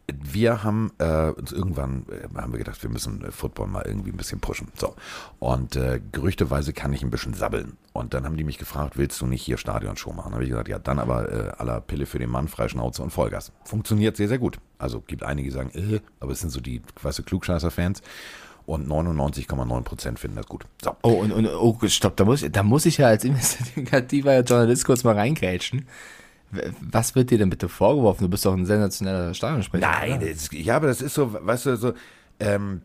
wir 0.07 0.63
haben 0.63 0.92
äh, 1.00 1.29
uns 1.29 1.51
irgendwann, 1.51 2.05
äh, 2.10 2.39
haben 2.39 2.51
wir 2.51 2.60
gedacht, 2.60 2.84
wir 2.84 2.89
müssen 2.89 3.24
äh, 3.24 3.32
Football 3.32 3.67
mal 3.67 3.84
irgendwie 3.88 4.12
ein 4.12 4.17
bisschen 4.17 4.39
pushen. 4.39 4.67
So. 4.75 4.96
Und 5.39 5.75
äh, 5.75 6.01
gerüchteweise 6.12 6.72
kann 6.72 6.93
ich 6.93 7.01
ein 7.01 7.10
bisschen 7.10 7.34
sabbeln. 7.34 7.77
Und 7.93 8.13
dann 8.13 8.25
haben 8.25 8.38
die 8.38 8.43
mich 8.43 8.60
gefragt, 8.60 8.98
willst 8.98 9.20
du 9.22 9.25
nicht 9.25 9.41
hier 9.41 9.58
Stadionshow 9.58 10.13
machen? 10.13 10.32
Da 10.32 10.34
habe 10.36 10.43
ich 10.43 10.50
gesagt, 10.50 10.67
ja, 10.67 10.77
dann 10.77 11.00
aber 11.00 11.32
äh, 11.32 11.50
aller 11.58 11.82
Pille 11.82 12.05
für 12.05 12.20
den 12.20 12.29
Mann, 12.29 12.48
Freischnauze 12.48 13.01
und 13.01 13.10
Vollgas. 13.10 13.51
Funktioniert 13.63 14.17
sehr, 14.17 14.27
sehr 14.27 14.39
gut. 14.39 14.60
Also 14.77 15.01
gibt 15.01 15.24
einige, 15.24 15.50
die 15.50 15.55
sagen, 15.55 15.72
äh, 15.74 16.00
aber 16.20 16.34
es 16.34 16.41
sind 16.41 16.51
so 16.51 16.60
die, 16.60 16.82
weißt 17.01 17.20
du, 17.20 17.24
Klugscheißer-Fans 17.24 18.01
und 18.65 18.88
99,9 18.88 19.82
Prozent 19.82 20.20
finden 20.20 20.38
das 20.38 20.48
gut. 20.48 20.65
So. 20.82 20.96
Oh, 21.01 21.13
und, 21.13 21.32
und 21.32 21.48
oh, 21.48 21.77
stopp, 21.88 22.15
da 22.17 22.25
muss, 22.25 22.46
da 22.50 22.63
muss 22.63 22.86
ich 22.86 22.98
ja 22.98 23.08
als 23.08 23.24
investigativer 23.24 24.39
Journalist 24.41 24.86
kurz 24.86 25.03
mal 25.03 25.15
reingrätschen. 25.15 25.88
Was 26.82 27.15
wird 27.15 27.32
dir 27.32 27.39
denn 27.39 27.50
bitte 27.50 27.67
vorgeworfen? 27.67 28.24
Du 28.24 28.29
bist 28.29 28.46
doch 28.46 28.53
ein 28.53 28.65
sensationeller 28.65 29.34
Stadionsprecher. 29.34 29.88
Nein, 29.88 30.20
das, 30.20 30.50
ja, 30.51 30.75
aber 30.75 30.88
das 30.88 31.01
ist 31.01 31.15
so, 31.15 31.34
weißt 31.34 31.65
du, 31.65 31.77
so, 31.77 31.93
ähm, 32.39 32.84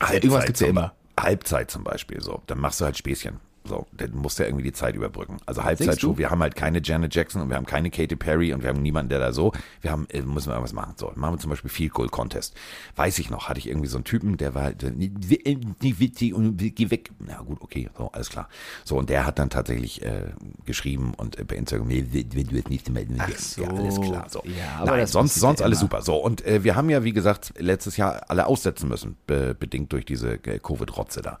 Halbzeit 0.00 0.24
Irgendwas 0.24 0.46
gibt's 0.46 0.60
ja 0.60 0.68
immer. 0.68 0.92
Halbzeit 1.18 1.70
zum 1.70 1.84
Beispiel, 1.84 2.20
so. 2.20 2.42
Dann 2.46 2.58
machst 2.58 2.80
du 2.80 2.84
halt 2.84 2.96
Späßchen. 2.96 3.40
So, 3.68 3.86
dann 3.92 4.16
musst 4.16 4.38
du 4.38 4.42
ja 4.42 4.48
irgendwie 4.48 4.64
die 4.64 4.72
Zeit 4.72 4.94
überbrücken. 4.94 5.36
Also 5.46 5.62
Halbzeitshow, 5.64 6.16
wir 6.16 6.30
haben 6.30 6.40
halt 6.40 6.56
keine 6.56 6.80
Janet 6.82 7.14
Jackson 7.14 7.42
und 7.42 7.50
wir 7.50 7.56
haben 7.56 7.66
keine 7.66 7.90
Katy 7.90 8.16
Perry 8.16 8.52
und 8.52 8.62
wir 8.62 8.70
haben 8.70 8.80
niemanden, 8.80 9.10
der 9.10 9.18
da 9.18 9.32
so, 9.32 9.52
wir 9.80 9.90
haben, 9.90 10.06
äh, 10.10 10.22
müssen 10.22 10.48
wir 10.48 10.54
irgendwas 10.54 10.72
machen. 10.72 10.94
So, 10.96 11.12
machen 11.14 11.34
wir 11.34 11.38
zum 11.38 11.50
Beispiel 11.50 11.70
Field 11.70 11.92
Goal 11.92 12.08
Contest. 12.08 12.54
Weiß 12.96 13.18
ich 13.18 13.30
noch, 13.30 13.48
hatte 13.48 13.58
ich 13.58 13.68
irgendwie 13.68 13.88
so 13.88 13.98
einen 13.98 14.04
Typen, 14.04 14.36
der 14.36 14.54
war 14.54 14.62
halt, 14.64 14.82
und 14.84 16.56
geh 16.58 16.90
weg. 16.90 17.10
Na 17.18 17.42
gut, 17.42 17.58
okay, 17.60 17.90
so, 17.96 18.10
alles 18.12 18.30
klar. 18.30 18.48
So, 18.84 18.96
und 18.96 19.10
der 19.10 19.26
hat 19.26 19.38
dann 19.38 19.50
tatsächlich 19.50 20.02
äh, 20.02 20.32
geschrieben 20.64 21.14
und 21.14 21.38
äh, 21.38 21.44
bei 21.44 21.56
Instagram, 21.56 21.88
wenn 21.90 22.10
du 22.10 22.56
jetzt 22.56 22.70
nicht 22.70 22.88
mehr, 22.90 23.04
so. 23.36 23.62
ja, 23.62 23.68
alles 23.68 24.00
klar. 24.00 24.26
So. 24.28 24.42
Ja, 24.44 24.80
aber 24.80 24.96
Nein, 24.96 25.06
sonst, 25.06 25.34
sonst 25.34 25.62
alles 25.62 25.80
super. 25.80 26.02
So, 26.02 26.16
und 26.16 26.44
äh, 26.46 26.64
wir 26.64 26.76
haben 26.76 26.90
ja, 26.90 27.04
wie 27.04 27.12
gesagt, 27.12 27.54
letztes 27.58 27.96
Jahr 27.96 28.24
alle 28.28 28.46
aussetzen 28.46 28.88
müssen, 28.88 29.16
be 29.26 29.54
bedingt 29.58 29.92
durch 29.92 30.04
diese 30.04 30.34
äh, 30.34 30.58
Covid-Rotze 30.58 31.22
da. 31.22 31.38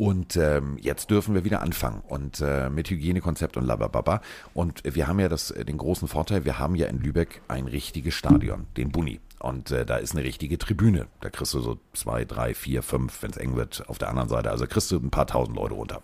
Und 0.00 0.38
ähm, 0.38 0.78
jetzt 0.80 1.10
dürfen 1.10 1.34
wir 1.34 1.44
wieder 1.44 1.60
anfangen 1.60 2.02
und 2.08 2.40
äh, 2.40 2.70
mit 2.70 2.88
Hygienekonzept 2.88 3.58
und 3.58 3.66
labababa. 3.66 4.22
Und 4.54 4.82
wir 4.82 5.06
haben 5.06 5.20
ja 5.20 5.28
das, 5.28 5.50
äh, 5.50 5.62
den 5.66 5.76
großen 5.76 6.08
Vorteil, 6.08 6.46
wir 6.46 6.58
haben 6.58 6.74
ja 6.74 6.86
in 6.86 7.02
Lübeck 7.02 7.42
ein 7.48 7.66
richtiges 7.66 8.14
Stadion, 8.14 8.66
den 8.78 8.92
Buni. 8.92 9.20
Und 9.40 9.72
äh, 9.72 9.84
da 9.84 9.96
ist 9.96 10.12
eine 10.12 10.24
richtige 10.24 10.56
Tribüne. 10.56 11.08
Da 11.20 11.28
kriegst 11.28 11.52
du 11.52 11.60
so 11.60 11.78
zwei, 11.92 12.24
drei, 12.24 12.54
vier, 12.54 12.82
fünf, 12.82 13.22
wenn 13.22 13.32
es 13.32 13.36
eng 13.36 13.56
wird, 13.56 13.86
auf 13.90 13.98
der 13.98 14.08
anderen 14.08 14.30
Seite. 14.30 14.50
Also 14.50 14.66
kriegst 14.66 14.90
du 14.90 14.96
ein 14.96 15.10
paar 15.10 15.26
tausend 15.26 15.58
Leute 15.58 15.74
runter. 15.74 16.00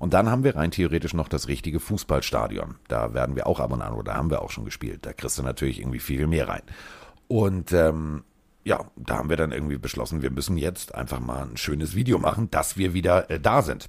Und 0.00 0.12
dann 0.12 0.28
haben 0.28 0.42
wir 0.42 0.56
rein 0.56 0.72
theoretisch 0.72 1.14
noch 1.14 1.28
das 1.28 1.46
richtige 1.46 1.78
Fußballstadion. 1.78 2.78
Da 2.88 3.14
werden 3.14 3.36
wir 3.36 3.46
auch 3.46 3.60
ab 3.60 3.70
und 3.70 3.80
an, 3.80 3.92
oder 3.92 4.14
haben 4.14 4.30
wir 4.30 4.42
auch 4.42 4.50
schon 4.50 4.64
gespielt. 4.64 5.06
Da 5.06 5.12
kriegst 5.12 5.38
du 5.38 5.44
natürlich 5.44 5.78
irgendwie 5.78 6.00
viel 6.00 6.26
mehr 6.26 6.48
rein. 6.48 6.62
Und 7.28 7.72
ähm, 7.72 8.24
ja, 8.64 8.84
da 8.96 9.18
haben 9.18 9.30
wir 9.30 9.36
dann 9.36 9.52
irgendwie 9.52 9.78
beschlossen, 9.78 10.22
wir 10.22 10.30
müssen 10.30 10.56
jetzt 10.56 10.94
einfach 10.94 11.20
mal 11.20 11.42
ein 11.42 11.56
schönes 11.56 11.94
Video 11.94 12.18
machen, 12.18 12.50
dass 12.50 12.76
wir 12.76 12.94
wieder 12.94 13.30
äh, 13.30 13.40
da 13.40 13.62
sind. 13.62 13.88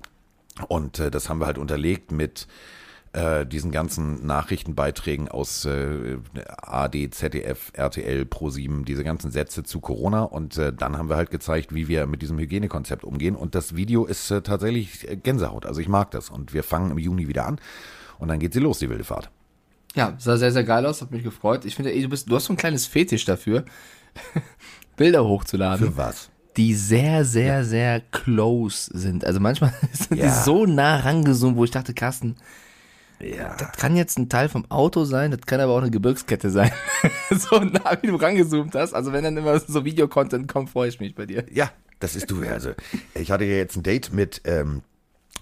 Und 0.67 0.99
äh, 0.99 1.11
das 1.11 1.29
haben 1.29 1.39
wir 1.39 1.45
halt 1.45 1.57
unterlegt 1.57 2.11
mit 2.11 2.47
äh, 3.13 3.45
diesen 3.45 3.71
ganzen 3.71 4.25
Nachrichtenbeiträgen 4.25 5.27
aus 5.27 5.65
äh, 5.65 6.17
AD, 6.61 7.09
ZDF, 7.11 7.71
RTL, 7.73 8.21
Pro7, 8.23 8.85
diese 8.85 9.03
ganzen 9.03 9.31
Sätze 9.31 9.63
zu 9.63 9.81
Corona. 9.81 10.23
Und 10.23 10.57
äh, 10.57 10.71
dann 10.71 10.97
haben 10.97 11.09
wir 11.09 11.17
halt 11.17 11.31
gezeigt, 11.31 11.75
wie 11.75 11.89
wir 11.89 12.07
mit 12.07 12.21
diesem 12.21 12.39
Hygienekonzept 12.39 13.03
umgehen. 13.03 13.35
Und 13.35 13.55
das 13.55 13.75
Video 13.75 14.05
ist 14.05 14.31
äh, 14.31 14.41
tatsächlich 14.41 15.07
Gänsehaut. 15.23 15.65
Also 15.65 15.81
ich 15.81 15.89
mag 15.89 16.11
das. 16.11 16.29
Und 16.29 16.53
wir 16.53 16.63
fangen 16.63 16.91
im 16.91 16.97
Juni 16.97 17.27
wieder 17.27 17.45
an. 17.45 17.59
Und 18.17 18.29
dann 18.29 18.39
geht 18.39 18.53
sie 18.53 18.59
los, 18.59 18.79
die 18.79 18.89
wilde 18.89 19.03
Fahrt. 19.03 19.29
Ja, 19.93 20.15
sah 20.17 20.37
sehr, 20.37 20.53
sehr 20.53 20.63
geil 20.63 20.85
aus, 20.85 21.01
hat 21.01 21.11
mich 21.11 21.23
gefreut. 21.23 21.65
Ich 21.65 21.75
finde, 21.75 21.91
du, 21.91 22.07
du 22.07 22.35
hast 22.35 22.45
so 22.45 22.53
ein 22.53 22.57
kleines 22.57 22.85
Fetisch 22.85 23.25
dafür, 23.25 23.65
Bilder 24.97 25.25
hochzuladen. 25.25 25.87
Für 25.87 25.97
was? 25.97 26.31
die 26.57 26.73
sehr, 26.73 27.23
sehr, 27.23 27.57
ja. 27.57 27.63
sehr 27.63 28.01
close 28.11 28.89
sind. 28.93 29.25
Also 29.25 29.39
manchmal 29.39 29.73
sind 29.93 30.17
ja. 30.17 30.25
die 30.25 30.43
so 30.43 30.65
nah 30.65 30.97
rangezoomt, 30.97 31.55
wo 31.57 31.63
ich 31.63 31.71
dachte, 31.71 31.93
Carsten, 31.93 32.35
ja. 33.19 33.55
Das 33.55 33.73
kann 33.73 33.95
jetzt 33.95 34.17
ein 34.17 34.29
Teil 34.29 34.49
vom 34.49 34.69
Auto 34.71 35.03
sein, 35.05 35.29
das 35.29 35.41
kann 35.41 35.59
aber 35.59 35.73
auch 35.73 35.81
eine 35.81 35.91
Gebirgskette 35.91 36.49
sein. 36.49 36.71
so 37.29 37.59
nah, 37.59 37.95
wie 38.01 38.07
du 38.07 38.15
rangezoomt 38.15 38.73
hast. 38.73 38.93
Also 38.93 39.13
wenn 39.13 39.23
dann 39.23 39.37
immer 39.37 39.59
so 39.59 39.85
Videocontent 39.85 40.51
kommt, 40.51 40.71
freue 40.71 40.89
ich 40.89 40.99
mich 40.99 41.13
bei 41.13 41.27
dir. 41.27 41.45
Ja, 41.51 41.71
das 41.99 42.15
ist 42.15 42.31
du. 42.31 42.41
Also 42.41 42.71
ich 43.13 43.31
hatte 43.31 43.43
ja 43.43 43.57
jetzt 43.57 43.75
ein 43.75 43.83
Date 43.83 44.11
mit, 44.11 44.41
ähm, 44.45 44.81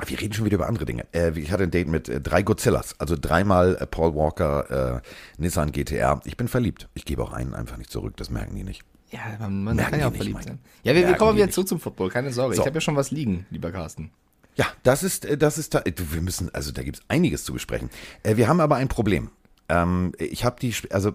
wir 0.05 0.19
reden 0.19 0.33
schon 0.33 0.45
wieder 0.45 0.55
über 0.55 0.67
andere 0.67 0.85
Dinge. 0.85 1.05
Äh, 1.13 1.37
ich 1.37 1.51
hatte 1.51 1.63
ein 1.63 1.71
Date 1.71 1.87
mit 1.87 2.09
äh, 2.09 2.21
drei 2.21 2.41
Godzillas, 2.41 2.95
also 2.99 3.15
dreimal 3.19 3.75
äh, 3.75 3.85
Paul 3.85 4.15
Walker, 4.15 4.97
äh, 4.97 5.41
Nissan 5.41 5.71
GTR. 5.71 6.21
Ich 6.25 6.37
bin 6.37 6.47
verliebt. 6.47 6.87
Ich 6.93 7.05
gebe 7.05 7.23
auch 7.23 7.33
einen 7.33 7.53
einfach 7.53 7.77
nicht 7.77 7.91
zurück, 7.91 8.15
das 8.17 8.29
merken 8.29 8.55
die 8.55 8.63
nicht. 8.63 8.83
Ja, 9.11 9.19
man, 9.39 9.63
man 9.63 9.77
kann 9.77 9.99
ja 9.99 10.07
auch 10.07 10.13
verliebt 10.13 10.43
sein. 10.43 10.59
Ja, 10.83 10.93
wir, 10.93 11.07
wir 11.07 11.15
kommen 11.15 11.35
wieder 11.35 11.49
zurück 11.49 11.67
zum 11.67 11.79
Football, 11.79 12.09
keine 12.09 12.31
Sorge. 12.31 12.55
So. 12.55 12.61
Ich 12.61 12.67
habe 12.67 12.75
ja 12.75 12.81
schon 12.81 12.95
was 12.95 13.11
liegen, 13.11 13.45
lieber 13.49 13.71
Carsten. 13.71 14.11
Ja, 14.55 14.67
das 14.83 15.03
ist, 15.03 15.25
äh, 15.25 15.37
das 15.37 15.57
ist, 15.57 15.73
wir 15.73 16.21
müssen, 16.21 16.53
also 16.53 16.71
da 16.71 16.83
gibt 16.83 16.97
es 16.97 17.03
einiges 17.07 17.43
zu 17.43 17.53
besprechen. 17.53 17.89
Äh, 18.23 18.37
wir 18.37 18.47
haben 18.47 18.59
aber 18.59 18.75
ein 18.75 18.87
Problem. 18.87 19.31
Ähm, 19.67 20.13
ich 20.17 20.45
habe 20.45 20.59
die, 20.59 20.73
also 20.89 21.13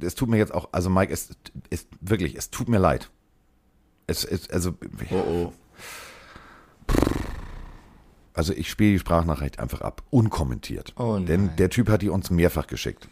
es 0.00 0.14
tut 0.14 0.28
mir 0.28 0.38
jetzt 0.38 0.54
auch, 0.54 0.68
also 0.72 0.90
Mike, 0.90 1.12
es 1.12 1.30
ist 1.70 1.88
wirklich, 2.00 2.36
es 2.36 2.50
tut 2.50 2.68
mir 2.68 2.78
leid. 2.78 3.10
Es 4.06 4.24
ist, 4.24 4.52
also. 4.52 4.74
Oh 5.10 5.14
oh. 5.14 5.52
Also 8.36 8.52
ich 8.52 8.70
spiele 8.70 8.92
die 8.92 8.98
Sprachnachricht 8.98 9.58
einfach 9.58 9.80
ab, 9.80 10.02
unkommentiert. 10.10 10.92
Oh 10.96 11.18
Denn 11.18 11.56
der 11.56 11.70
Typ 11.70 11.88
hat 11.88 12.02
die 12.02 12.10
uns 12.10 12.30
mehrfach 12.30 12.66
geschickt. 12.66 13.08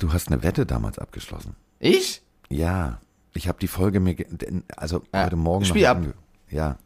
Du 0.00 0.12
hast 0.12 0.28
eine 0.28 0.42
Wette 0.42 0.66
damals 0.66 0.98
abgeschlossen. 0.98 1.54
Ich? 1.78 2.22
Ja. 2.48 3.00
Ich 3.34 3.46
habe 3.46 3.58
die 3.60 3.68
Folge 3.68 4.00
mir, 4.00 4.16
also 4.76 5.02
ja, 5.14 5.26
heute 5.26 5.36
Morgen. 5.36 5.64
Spiel 5.64 5.86
ab. 5.86 6.02
Ja 6.50 6.78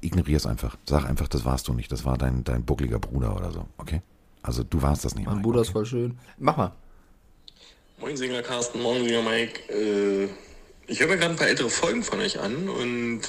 ignoriere 0.00 0.36
es 0.36 0.46
einfach. 0.46 0.76
Sag 0.86 1.04
einfach, 1.04 1.28
das 1.28 1.44
warst 1.44 1.68
du 1.68 1.72
nicht. 1.72 1.90
Das 1.90 2.04
war 2.04 2.18
dein, 2.18 2.44
dein 2.44 2.64
buckliger 2.64 2.98
Bruder 2.98 3.36
oder 3.36 3.52
so. 3.52 3.66
Okay? 3.78 4.02
Also 4.42 4.62
du 4.62 4.82
warst 4.82 5.04
das 5.04 5.14
nicht. 5.14 5.26
Mein 5.26 5.36
Mike. 5.36 5.44
Bruder 5.44 5.62
ist 5.62 5.70
voll 5.70 5.86
schön. 5.86 6.18
Mach 6.38 6.56
mal. 6.56 6.72
Moin 7.98 8.16
Singer 8.16 8.42
Carsten, 8.42 8.80
moin 8.82 9.04
Singer 9.04 9.22
Mike. 9.22 9.60
Äh, 9.72 10.28
ich 10.86 11.00
höre 11.00 11.08
mir 11.08 11.18
gerade 11.18 11.32
ein 11.32 11.36
paar 11.36 11.48
ältere 11.48 11.68
Folgen 11.70 12.02
von 12.02 12.18
euch 12.20 12.40
an 12.40 12.68
und 12.68 13.20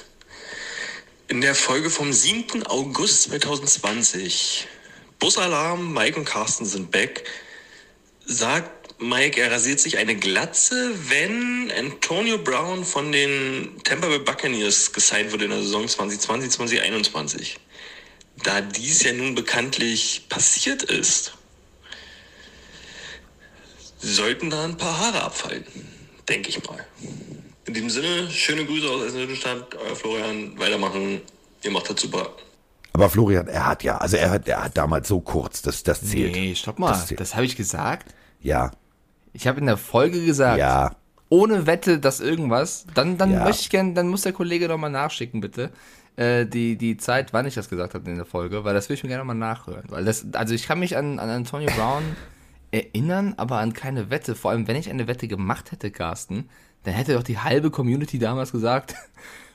in 1.32 1.40
der 1.40 1.56
Folge 1.56 1.90
vom 1.90 2.12
7. 2.12 2.68
August 2.68 3.24
2020, 3.24 4.68
Busalarm, 5.18 5.94
Mike 5.94 6.20
und 6.20 6.26
Carsten 6.26 6.66
sind 6.66 6.92
back, 6.92 7.24
sagt 8.26 9.00
Mike, 9.02 9.40
er 9.40 9.50
rasiert 9.50 9.80
sich 9.80 9.98
eine 9.98 10.18
Glatze, 10.18 10.94
wenn 11.10 11.72
Antonio 11.72 12.38
Brown 12.38 12.84
von 12.84 13.14
den 13.14 13.82
Tampa 13.86 14.08
Bay 14.08 14.20
Buccaneers 14.20 14.92
gesigned 14.92 15.32
wurde 15.32 15.46
in 15.46 15.52
der 15.52 15.62
Saison 15.62 15.88
2020, 15.88 16.52
2021. 16.52 17.60
Da 18.44 18.60
dies 18.60 19.04
ja 19.04 19.14
nun 19.14 19.34
bekanntlich 19.34 20.26
passiert 20.28 20.84
ist, 20.84 21.36
sollten 24.00 24.50
da 24.50 24.66
ein 24.66 24.76
paar 24.76 25.00
Haare 25.00 25.24
abfallen, 25.24 25.64
denke 26.28 26.50
ich 26.50 26.62
mal. 26.68 26.86
In 27.66 27.74
diesem 27.74 27.90
Sinne, 27.90 28.30
schöne 28.30 28.66
Grüße 28.66 28.90
aus 28.90 29.04
Essen-Hüttenstadt, 29.04 29.76
euer 29.76 29.96
Florian, 29.96 30.58
weitermachen, 30.58 31.22
ihr 31.64 31.72
macht 31.72 31.90
das 31.90 32.02
super. 32.02 32.30
Aber 32.94 33.10
Florian, 33.10 33.48
er 33.48 33.68
hat 33.68 33.84
ja, 33.84 33.98
also 33.98 34.18
er 34.18 34.32
hat, 34.32 34.48
er 34.48 34.64
hat 34.64 34.78
damals 34.78 35.08
so 35.08 35.22
kurz, 35.22 35.62
das, 35.62 35.84
das 35.84 36.04
zählt. 36.04 36.34
Nee, 36.34 36.56
stopp 36.56 36.80
mal, 36.80 36.90
das, 36.90 37.08
das 37.08 37.36
habe 37.36 37.46
ich 37.46 37.56
gesagt. 37.56 38.14
Ja. 38.42 38.72
Ich 39.34 39.48
habe 39.48 39.60
in 39.60 39.68
der 39.68 39.78
Folge 39.78 40.26
gesagt, 40.26 40.60
ja. 40.60 40.92
ohne 41.30 41.68
Wette, 41.68 42.00
dass 42.00 42.20
irgendwas, 42.20 42.86
dann, 42.96 43.18
dann 43.18 43.32
ja. 43.32 43.44
möchte 43.44 43.62
ich 43.62 43.70
gerne, 43.70 43.94
dann 43.94 44.08
muss 44.08 44.24
der 44.24 44.34
Kollege 44.34 44.68
nochmal 44.68 44.90
nachschicken, 44.90 45.40
bitte. 45.40 45.72
Äh, 46.18 46.46
die, 46.46 46.76
die 46.76 46.98
Zeit, 46.98 47.32
wann 47.32 47.46
ich 47.46 47.54
das 47.54 47.70
gesagt 47.70 47.94
habe 47.94 48.10
in 48.10 48.18
der 48.18 48.26
Folge, 48.26 48.66
weil 48.66 48.74
das 48.74 48.90
will 48.90 48.96
ich 48.96 49.04
mir 49.04 49.10
gerne 49.10 49.24
nochmal 49.24 49.38
nachhören. 49.38 49.86
Weil 49.88 50.04
das, 50.04 50.26
also 50.34 50.54
ich 50.54 50.68
kann 50.68 50.80
mich 50.80 50.98
an, 50.98 51.20
an 51.20 51.30
Antonio 51.30 51.70
Brown 51.74 52.04
erinnern, 52.72 53.36
aber 53.38 53.60
an 53.60 53.72
keine 53.72 54.10
Wette. 54.10 54.36
Vor 54.36 54.52
allem, 54.52 54.68
wenn 54.68 54.76
ich 54.76 54.90
eine 54.90 55.08
Wette 55.08 55.30
gemacht 55.30 55.72
hätte, 55.72 55.92
Carsten, 55.92 56.50
dann 56.84 56.94
hätte 56.94 57.14
doch 57.14 57.24
die 57.24 57.38
halbe 57.38 57.70
Community 57.70 58.20
damals 58.20 58.52
gesagt, 58.52 58.96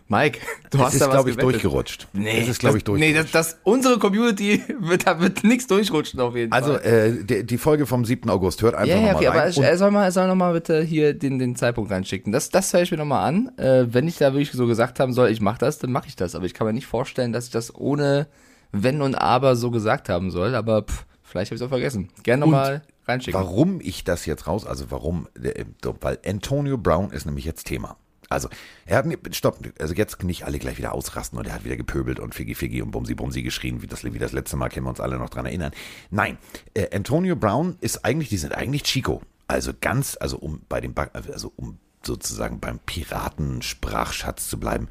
Mike, 0.09 0.39
du 0.71 0.79
das 0.79 0.87
hast 0.87 0.95
ist, 0.95 1.01
da 1.01 1.07
was 1.07 1.15
glaube 1.15 1.31
ich, 1.31 1.37
durchgerutscht. 1.37 2.07
Nee, 2.13 2.39
das 2.39 2.49
ist, 2.51 2.61
glaube 2.61 2.79
ich, 2.79 2.85
durchgerutscht. 2.85 3.17
Nee, 3.17 3.23
das, 3.23 3.33
das, 3.33 3.59
unsere 3.65 3.99
Community, 3.99 4.63
wird, 4.79 5.05
da 5.05 5.21
wird 5.21 5.43
nichts 5.43 5.67
durchrutschen 5.67 6.21
auf 6.21 6.37
jeden 6.37 6.53
also, 6.53 6.75
Fall. 6.75 6.83
Also, 6.83 7.19
äh, 7.19 7.25
die, 7.25 7.45
die, 7.45 7.59
Folge 7.59 7.87
vom 7.87 8.05
7. 8.05 8.31
August, 8.31 8.63
hört 8.63 8.77
einfach 8.77 8.89
ja, 8.89 9.01
ja, 9.01 9.17
okay, 9.17 9.27
rein. 9.27 9.37
aber 9.37 9.67
er 9.67 9.79
soll, 9.79 9.91
mal, 9.91 10.05
er 10.05 10.13
soll 10.13 10.29
noch 10.29 10.37
mal 10.37 10.53
bitte 10.53 10.81
hier 10.81 11.13
den, 11.13 11.41
den 11.41 11.57
Zeitpunkt 11.57 11.91
reinschicken. 11.91 12.33
Das, 12.33 12.51
das 12.51 12.73
höre 12.73 12.83
ich 12.83 12.93
mir 12.93 12.99
noch 12.99 13.05
mal 13.05 13.25
an. 13.25 13.51
Äh, 13.59 13.87
wenn 13.93 14.07
ich 14.07 14.19
da 14.19 14.33
wirklich 14.33 14.53
so 14.53 14.69
gesagt 14.69 15.01
haben 15.01 15.13
soll, 15.13 15.29
ich 15.31 15.41
mache 15.41 15.59
das, 15.59 15.79
dann 15.81 15.91
mache 15.91 16.07
ich 16.07 16.15
das. 16.15 16.37
Aber 16.37 16.47
ich 16.47 16.55
kann 16.55 16.69
mir 16.69 16.73
nicht 16.73 16.87
vorstellen, 16.87 17.33
dass 17.33 17.47
ich 17.47 17.51
das 17.51 17.75
ohne 17.75 18.29
Wenn 18.71 19.03
und 19.03 19.17
Aber 19.17 19.57
so 19.57 19.73
gesagt 19.73 20.09
haben 20.09 20.31
soll. 20.31 20.55
Aber 20.55 20.83
pff, 20.83 21.05
vielleicht 21.25 21.51
habe 21.51 21.57
ich 21.57 21.63
es 21.63 21.67
auch 21.67 21.71
vergessen. 21.71 22.11
Gerne 22.23 22.43
noch 22.43 22.53
mal 22.53 22.83
reinschicken. 23.07 23.41
Warum 23.41 23.81
ich 23.81 24.05
das 24.05 24.27
jetzt 24.27 24.47
raus, 24.47 24.67
also 24.67 24.91
warum, 24.91 25.29
äh, 25.43 25.65
weil 26.01 26.19
Antonio 26.27 26.79
Brown 26.79 27.11
ist 27.11 27.27
nämlich 27.27 27.45
jetzt 27.45 27.65
Thema. 27.65 27.97
Also, 28.29 28.49
er 28.87 28.99
hat, 28.99 29.07
stopp, 29.37 29.61
also 29.79 29.95
jetzt 29.95 30.23
nicht 30.25 30.45
alle 30.45 30.59
gleich 30.59 30.79
wieder 30.79 30.93
ausrasten 30.93 31.39
und 31.39 31.47
er 31.47 31.55
hat 31.55 31.65
wieder 31.65 31.77
gepöbelt 31.77 32.19
und 32.19 32.35
Figi 32.35 32.55
Figi 32.55 32.83
und 32.83 32.91
Bumsi 32.91 33.15
Bumsi 33.15 33.43
geschrien, 33.43 33.83
wie 33.83 33.87
das, 33.87 34.03
wie 34.03 34.19
das 34.19 34.33
letzte 34.33 34.57
Mal, 34.57 34.69
können 34.69 34.87
wir 34.87 34.91
uns 34.91 35.01
alle 35.01 35.19
noch 35.19 35.31
dran 35.31 35.47
erinnern. 35.47 35.73
Nein, 36.11 36.39
äh, 36.75 36.95
Antonio 36.95 37.37
Brown 37.37 37.77
ist 37.81 38.05
eigentlich, 38.05 38.29
die 38.29 38.39
sind 38.39 38.53
eigentlich 38.53 38.83
Chico. 38.83 39.23
Also 39.47 39.73
ganz, 39.81 40.17
also 40.21 40.39
um 40.39 40.63
bei 40.69 40.81
dem, 40.81 40.93
also 41.13 41.53
um 41.55 41.79
sozusagen 42.05 42.59
beim 42.59 42.81
Piratensprachschatz 42.81 44.49
zu 44.49 44.59
bleiben, 44.59 44.89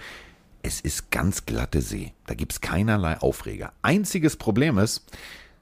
es 0.64 0.80
ist 0.80 1.12
ganz 1.12 1.46
glatte 1.46 1.82
See. 1.82 2.14
Da 2.26 2.34
gibt 2.34 2.54
es 2.54 2.62
keinerlei 2.62 3.18
Aufreger. 3.20 3.74
Einziges 3.82 4.38
Problem 4.38 4.78
ist, 4.78 5.06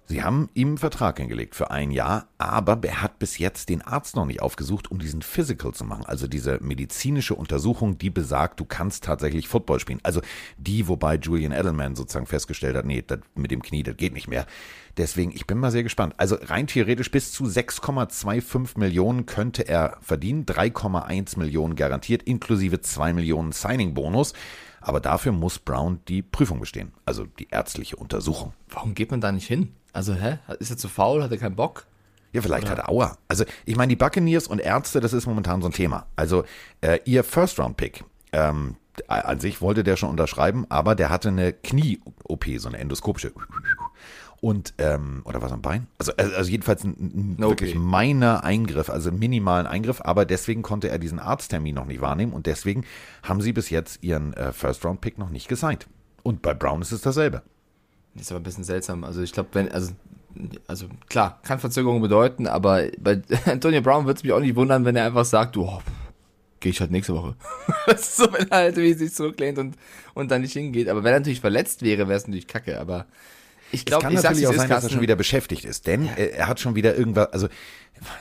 Sie 0.05 0.21
haben 0.21 0.49
ihm 0.53 0.69
einen 0.69 0.77
Vertrag 0.77 1.17
hingelegt 1.17 1.55
für 1.55 1.71
ein 1.71 1.89
Jahr, 1.89 2.27
aber 2.37 2.77
er 2.83 3.01
hat 3.01 3.19
bis 3.19 3.37
jetzt 3.37 3.69
den 3.69 3.81
Arzt 3.81 4.17
noch 4.17 4.25
nicht 4.25 4.41
aufgesucht, 4.41 4.91
um 4.91 4.99
diesen 4.99 5.21
Physical 5.21 5.73
zu 5.73 5.85
machen. 5.85 6.05
Also 6.05 6.27
diese 6.27 6.59
medizinische 6.61 7.35
Untersuchung, 7.35 7.97
die 7.97 8.09
besagt, 8.09 8.59
du 8.59 8.65
kannst 8.65 9.05
tatsächlich 9.05 9.47
Football 9.47 9.79
spielen. 9.79 10.01
Also 10.03 10.21
die, 10.57 10.89
wobei 10.89 11.15
Julian 11.15 11.53
Edelman 11.53 11.95
sozusagen 11.95 12.25
festgestellt 12.25 12.75
hat, 12.75 12.85
nee, 12.85 13.01
das 13.01 13.19
mit 13.33 13.51
dem 13.51 13.61
Knie, 13.61 13.83
das 13.83 13.95
geht 13.95 14.13
nicht 14.13 14.27
mehr. 14.27 14.45
Deswegen, 14.97 15.31
ich 15.31 15.47
bin 15.47 15.57
mal 15.57 15.71
sehr 15.71 15.83
gespannt. 15.83 16.15
Also 16.17 16.35
rein 16.41 16.67
theoretisch 16.67 17.09
bis 17.09 17.31
zu 17.31 17.45
6,25 17.45 18.77
Millionen 18.77 19.25
könnte 19.25 19.67
er 19.67 19.97
verdienen, 20.01 20.45
3,1 20.45 21.39
Millionen 21.39 21.75
garantiert, 21.75 22.23
inklusive 22.23 22.81
2 22.81 23.13
Millionen 23.13 23.53
Signing-Bonus. 23.53 24.33
Aber 24.81 24.99
dafür 24.99 25.31
muss 25.31 25.59
Brown 25.59 26.01
die 26.09 26.21
Prüfung 26.21 26.59
bestehen, 26.59 26.91
also 27.05 27.25
die 27.25 27.47
ärztliche 27.49 27.95
Untersuchung. 27.95 28.51
Warum 28.67 28.95
geht 28.95 29.11
man 29.11 29.21
da 29.21 29.31
nicht 29.31 29.47
hin? 29.47 29.73
Also, 29.93 30.15
hä? 30.15 30.39
Ist 30.59 30.71
er 30.71 30.77
zu 30.77 30.89
faul? 30.89 31.23
Hat 31.23 31.31
er 31.31 31.37
keinen 31.37 31.55
Bock? 31.55 31.85
Ja, 32.33 32.41
vielleicht 32.41 32.63
Oder? 32.63 32.71
hat 32.71 32.79
er 32.79 32.89
Aua. 32.89 33.17
Also, 33.27 33.45
ich 33.65 33.75
meine, 33.75 33.91
die 33.91 33.95
Buccaneers 33.95 34.47
und 34.47 34.59
Ärzte, 34.59 34.99
das 34.99 35.13
ist 35.13 35.27
momentan 35.27 35.61
so 35.61 35.69
ein 35.69 35.73
Thema. 35.73 36.07
Also, 36.15 36.43
äh, 36.81 36.99
ihr 37.05 37.23
First-Round-Pick, 37.23 38.03
ähm, 38.31 38.75
an 39.07 39.39
sich 39.39 39.61
wollte 39.61 39.83
der 39.83 39.95
schon 39.95 40.09
unterschreiben, 40.09 40.65
aber 40.69 40.95
der 40.95 41.09
hatte 41.09 41.29
eine 41.29 41.53
Knie-OP, 41.53 42.45
so 42.57 42.67
eine 42.67 42.79
endoskopische. 42.79 43.31
Und, 44.41 44.73
ähm, 44.77 45.21
oder 45.25 45.41
was 45.41 45.51
am 45.51 45.61
Bein? 45.61 45.87
Also, 45.99 46.11
also, 46.17 46.35
also 46.35 46.51
jedenfalls 46.51 46.83
ein, 46.83 46.95
ein 46.99 47.35
no 47.37 47.49
wirklich 47.49 47.71
okay. 47.71 47.79
meiner 47.79 48.43
Eingriff, 48.43 48.89
also 48.89 49.11
minimalen 49.11 49.67
Eingriff, 49.67 50.01
aber 50.01 50.25
deswegen 50.25 50.63
konnte 50.63 50.89
er 50.89 50.99
diesen 50.99 51.19
Arzttermin 51.19 51.75
noch 51.75 51.85
nicht 51.85 52.01
wahrnehmen 52.01 52.33
und 52.33 52.45
deswegen 52.45 52.83
haben 53.23 53.41
sie 53.41 53.53
bis 53.53 53.69
jetzt 53.69 54.03
ihren 54.03 54.33
äh, 54.33 54.51
First-Round-Pick 54.51 55.17
noch 55.17 55.29
nicht 55.29 55.47
gesigned. 55.47 55.87
Und 56.23 56.41
bei 56.41 56.53
Brown 56.53 56.81
ist 56.81 56.91
es 56.91 57.01
dasselbe. 57.01 57.41
Ist 58.15 58.31
aber 58.31 58.39
ein 58.39 58.43
bisschen 58.43 58.63
seltsam. 58.63 59.03
Also 59.03 59.21
ich 59.21 59.31
glaube, 59.31 59.49
wenn, 59.53 59.71
also 59.71 59.91
also 60.67 60.87
klar, 61.09 61.39
kann 61.43 61.59
Verzögerung 61.59 62.01
bedeuten, 62.01 62.47
aber 62.47 62.87
bei 62.99 63.21
Antonio 63.45 63.81
Brown 63.81 64.05
würde 64.05 64.17
es 64.17 64.23
mich 64.23 64.33
auch 64.33 64.39
nicht 64.39 64.55
wundern, 64.55 64.85
wenn 64.85 64.95
er 64.95 65.05
einfach 65.05 65.25
sagt, 65.25 65.57
oh, 65.57 65.81
gehe 66.59 66.71
ich 66.71 66.79
halt 66.79 66.91
nächste 66.91 67.13
Woche. 67.13 67.35
so, 67.97 68.31
wenn 68.33 68.49
er 68.49 68.57
halt 68.57 68.77
wie 68.77 68.93
sich 68.93 69.13
zurücklehnt 69.13 69.59
und, 69.59 69.75
und 70.13 70.31
dann 70.31 70.41
nicht 70.41 70.53
hingeht. 70.53 70.89
Aber 70.89 71.03
wenn 71.03 71.13
er 71.13 71.19
natürlich 71.19 71.41
verletzt 71.41 71.81
wäre, 71.81 72.07
wäre 72.07 72.17
es 72.17 72.27
natürlich 72.27 72.47
kacke, 72.47 72.79
aber 72.79 73.05
ich 73.73 73.85
glaube, 73.85 74.03
kann 74.03 74.13
ich 74.13 74.21
natürlich 74.21 74.47
auch 74.47 74.53
sein, 74.53 74.69
dass 74.69 74.83
er 74.83 74.89
schon 74.89 75.01
wieder 75.01 75.15
beschäftigt 75.15 75.65
ist, 75.65 75.87
denn 75.87 76.05
ja. 76.05 76.13
er 76.13 76.47
hat 76.47 76.59
schon 76.59 76.75
wieder 76.75 76.95
irgendwas, 76.95 77.33
also 77.33 77.47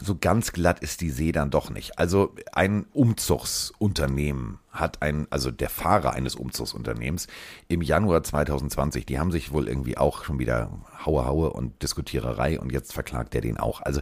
so 0.00 0.16
ganz 0.18 0.52
glatt 0.52 0.80
ist 0.80 1.00
die 1.00 1.10
See 1.10 1.32
dann 1.32 1.50
doch 1.50 1.70
nicht. 1.70 1.98
Also 1.98 2.34
ein 2.52 2.86
Umzugsunternehmen 2.92 4.58
hat 4.70 5.02
ein, 5.02 5.26
also 5.30 5.50
der 5.50 5.68
Fahrer 5.68 6.12
eines 6.12 6.34
Umzugsunternehmens 6.34 7.26
im 7.68 7.82
Januar 7.82 8.22
2020, 8.22 9.06
die 9.06 9.18
haben 9.18 9.32
sich 9.32 9.52
wohl 9.52 9.68
irgendwie 9.68 9.98
auch 9.98 10.24
schon 10.24 10.38
wieder 10.38 10.70
Haue 11.04 11.26
Haue 11.26 11.50
und 11.50 11.82
Diskutiererei 11.82 12.58
und 12.58 12.72
jetzt 12.72 12.92
verklagt 12.92 13.34
er 13.34 13.40
den 13.40 13.58
auch. 13.58 13.80
Also 13.82 14.00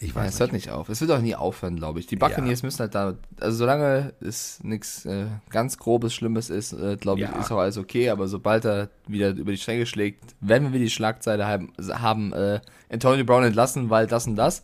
ich 0.00 0.14
weiß 0.14 0.24
ja, 0.24 0.28
es 0.28 0.40
hört 0.40 0.52
nicht 0.52 0.70
auf. 0.70 0.88
Es 0.88 1.00
wird 1.00 1.10
auch 1.10 1.20
nie 1.20 1.34
aufhören, 1.34 1.76
glaube 1.76 2.00
ich. 2.00 2.06
Die 2.06 2.16
Buccaneers 2.16 2.62
ja. 2.62 2.66
müssen 2.66 2.80
halt 2.80 2.94
da, 2.94 3.14
also 3.40 3.56
solange 3.56 4.12
es 4.20 4.62
nichts 4.62 5.04
äh, 5.06 5.26
ganz 5.50 5.78
Grobes, 5.78 6.14
Schlimmes 6.14 6.50
ist, 6.50 6.72
äh, 6.72 6.96
glaube 6.96 7.20
ich, 7.20 7.28
ja. 7.28 7.38
ist 7.38 7.50
auch 7.50 7.58
alles 7.58 7.78
okay. 7.78 8.10
Aber 8.10 8.28
sobald 8.28 8.64
er 8.64 8.90
wieder 9.06 9.30
über 9.30 9.52
die 9.52 9.58
Stränge 9.58 9.86
schlägt, 9.86 10.36
werden 10.40 10.72
wir 10.72 10.80
die 10.80 10.90
Schlagzeile 10.90 11.46
haben, 11.46 11.72
haben 11.80 12.32
äh, 12.32 12.60
Antonio 12.90 13.24
Brown 13.24 13.44
entlassen, 13.44 13.90
weil 13.90 14.06
das 14.06 14.26
und 14.26 14.36
das. 14.36 14.62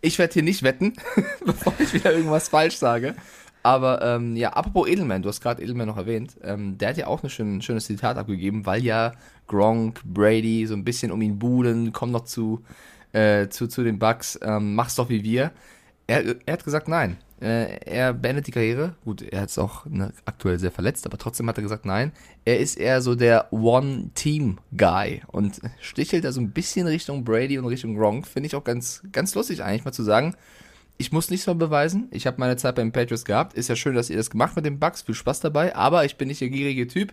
Ich 0.00 0.18
werde 0.18 0.34
hier 0.34 0.42
nicht 0.42 0.62
wetten, 0.62 0.92
bevor 1.46 1.72
ich 1.78 1.94
wieder 1.94 2.12
irgendwas 2.12 2.48
falsch 2.48 2.76
sage. 2.76 3.14
Aber 3.62 4.02
ähm, 4.02 4.36
ja, 4.36 4.50
apropos 4.50 4.86
Edelman, 4.86 5.22
du 5.22 5.30
hast 5.30 5.40
gerade 5.40 5.62
Edelman 5.62 5.86
noch 5.86 5.96
erwähnt, 5.96 6.36
ähm, 6.42 6.76
der 6.76 6.90
hat 6.90 6.98
ja 6.98 7.06
auch 7.06 7.22
ein 7.22 7.30
schön, 7.30 7.62
schönes 7.62 7.86
Zitat 7.86 8.18
abgegeben, 8.18 8.66
weil 8.66 8.84
ja 8.84 9.12
Gronk, 9.46 10.02
Brady 10.04 10.66
so 10.66 10.74
ein 10.74 10.84
bisschen 10.84 11.10
um 11.10 11.22
ihn 11.22 11.38
buhlen, 11.38 11.90
kommen 11.92 12.12
noch 12.12 12.24
zu 12.24 12.62
äh, 13.14 13.48
zu, 13.48 13.66
zu 13.68 13.82
den 13.82 13.98
Bucks, 13.98 14.38
ähm, 14.42 14.74
mach's 14.74 14.96
doch 14.96 15.08
wie 15.08 15.22
wir. 15.22 15.52
Er, 16.06 16.36
er 16.44 16.52
hat 16.52 16.64
gesagt, 16.64 16.88
nein. 16.88 17.16
Äh, 17.40 17.78
er 17.84 18.12
beendet 18.12 18.46
die 18.46 18.52
Karriere. 18.52 18.94
Gut, 19.04 19.22
er 19.22 19.44
ist 19.44 19.58
auch 19.58 19.86
ne, 19.86 20.12
aktuell 20.24 20.58
sehr 20.58 20.70
verletzt, 20.70 21.06
aber 21.06 21.18
trotzdem 21.18 21.48
hat 21.48 21.58
er 21.58 21.62
gesagt, 21.62 21.86
nein. 21.86 22.12
Er 22.44 22.58
ist 22.58 22.78
eher 22.78 23.00
so 23.00 23.14
der 23.14 23.52
One-Team-Guy 23.52 25.22
und 25.28 25.60
stichelt 25.80 26.24
da 26.24 26.32
so 26.32 26.40
ein 26.40 26.50
bisschen 26.50 26.86
Richtung 26.86 27.24
Brady 27.24 27.58
und 27.58 27.66
Richtung 27.66 27.96
Gronk. 27.96 28.26
Finde 28.26 28.46
ich 28.48 28.54
auch 28.54 28.64
ganz, 28.64 29.02
ganz 29.12 29.34
lustig 29.34 29.62
eigentlich 29.62 29.84
mal 29.84 29.92
zu 29.92 30.02
sagen, 30.02 30.36
ich 30.96 31.12
muss 31.12 31.30
nichts 31.30 31.46
mehr 31.46 31.56
beweisen. 31.56 32.08
Ich 32.12 32.26
habe 32.26 32.36
meine 32.38 32.56
Zeit 32.56 32.76
beim 32.76 32.92
Patriots 32.92 33.24
gehabt. 33.24 33.54
Ist 33.54 33.68
ja 33.68 33.76
schön, 33.76 33.94
dass 33.94 34.10
ihr 34.10 34.16
das 34.16 34.30
gemacht 34.30 34.54
mit 34.54 34.64
den 34.64 34.78
Bucks. 34.78 35.02
Viel 35.02 35.14
Spaß 35.14 35.40
dabei. 35.40 35.74
Aber 35.74 36.04
ich 36.04 36.16
bin 36.16 36.28
nicht 36.28 36.40
der 36.40 36.50
gierige 36.50 36.86
Typ. 36.86 37.12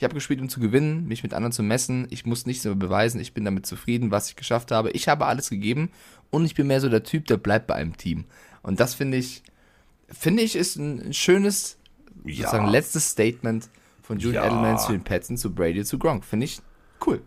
Ich 0.00 0.04
habe 0.04 0.14
gespielt, 0.14 0.40
um 0.40 0.48
zu 0.48 0.60
gewinnen, 0.60 1.06
mich 1.08 1.22
mit 1.22 1.34
anderen 1.34 1.52
zu 1.52 1.62
messen. 1.62 2.06
Ich 2.08 2.24
muss 2.24 2.46
nichts 2.46 2.64
mehr 2.64 2.74
beweisen. 2.74 3.20
Ich 3.20 3.34
bin 3.34 3.44
damit 3.44 3.66
zufrieden, 3.66 4.10
was 4.10 4.30
ich 4.30 4.36
geschafft 4.36 4.70
habe. 4.70 4.90
Ich 4.92 5.08
habe 5.08 5.26
alles 5.26 5.50
gegeben 5.50 5.90
und 6.30 6.46
ich 6.46 6.54
bin 6.54 6.68
mehr 6.68 6.80
so 6.80 6.88
der 6.88 7.02
Typ, 7.02 7.26
der 7.26 7.36
bleibt 7.36 7.66
bei 7.66 7.74
einem 7.74 7.94
Team. 7.98 8.24
Und 8.62 8.80
das 8.80 8.94
finde 8.94 9.18
ich, 9.18 9.42
finde 10.08 10.42
ich, 10.42 10.56
ist 10.56 10.76
ein 10.76 11.12
schönes, 11.12 11.76
ja. 12.24 12.36
sozusagen 12.36 12.68
letztes 12.68 13.10
Statement 13.10 13.68
von 14.00 14.18
Julian 14.18 14.42
ja. 14.42 14.50
Edelman 14.50 14.78
zu 14.78 14.92
den 14.92 15.04
Pets 15.04 15.28
und 15.28 15.36
zu 15.36 15.54
Brady 15.54 15.84
zu 15.84 15.98
Gronk. 15.98 16.24
Finde 16.24 16.44
ich 16.46 16.62
cool. 17.06 17.20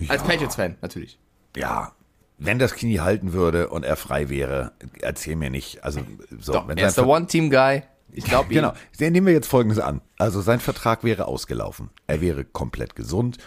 Ja. 0.00 0.10
Als 0.10 0.24
Patriots-Fan 0.24 0.78
natürlich. 0.82 1.20
Ja, 1.54 1.92
wenn 2.38 2.58
das 2.58 2.74
Knie 2.74 2.98
halten 2.98 3.34
würde 3.34 3.68
und 3.68 3.84
er 3.84 3.94
frei 3.94 4.28
wäre, 4.30 4.72
erzähl 5.00 5.36
mir 5.36 5.50
nicht. 5.50 5.84
Also 5.84 6.00
so, 6.40 6.54
Doch, 6.54 6.66
wenn 6.66 6.76
er 6.76 6.88
ist 6.88 6.98
der 6.98 7.06
One-Team-Guy. 7.06 7.84
Ich 8.12 8.24
glaube 8.24 8.52
Genau. 8.52 8.72
Nehmen 8.98 9.26
wir 9.26 9.32
jetzt 9.32 9.48
Folgendes 9.48 9.78
an. 9.78 10.00
Also 10.18 10.40
sein 10.40 10.60
Vertrag 10.60 11.04
wäre 11.04 11.26
ausgelaufen. 11.26 11.90
Er 12.06 12.20
wäre 12.20 12.44
komplett 12.44 12.96
gesund 12.96 13.38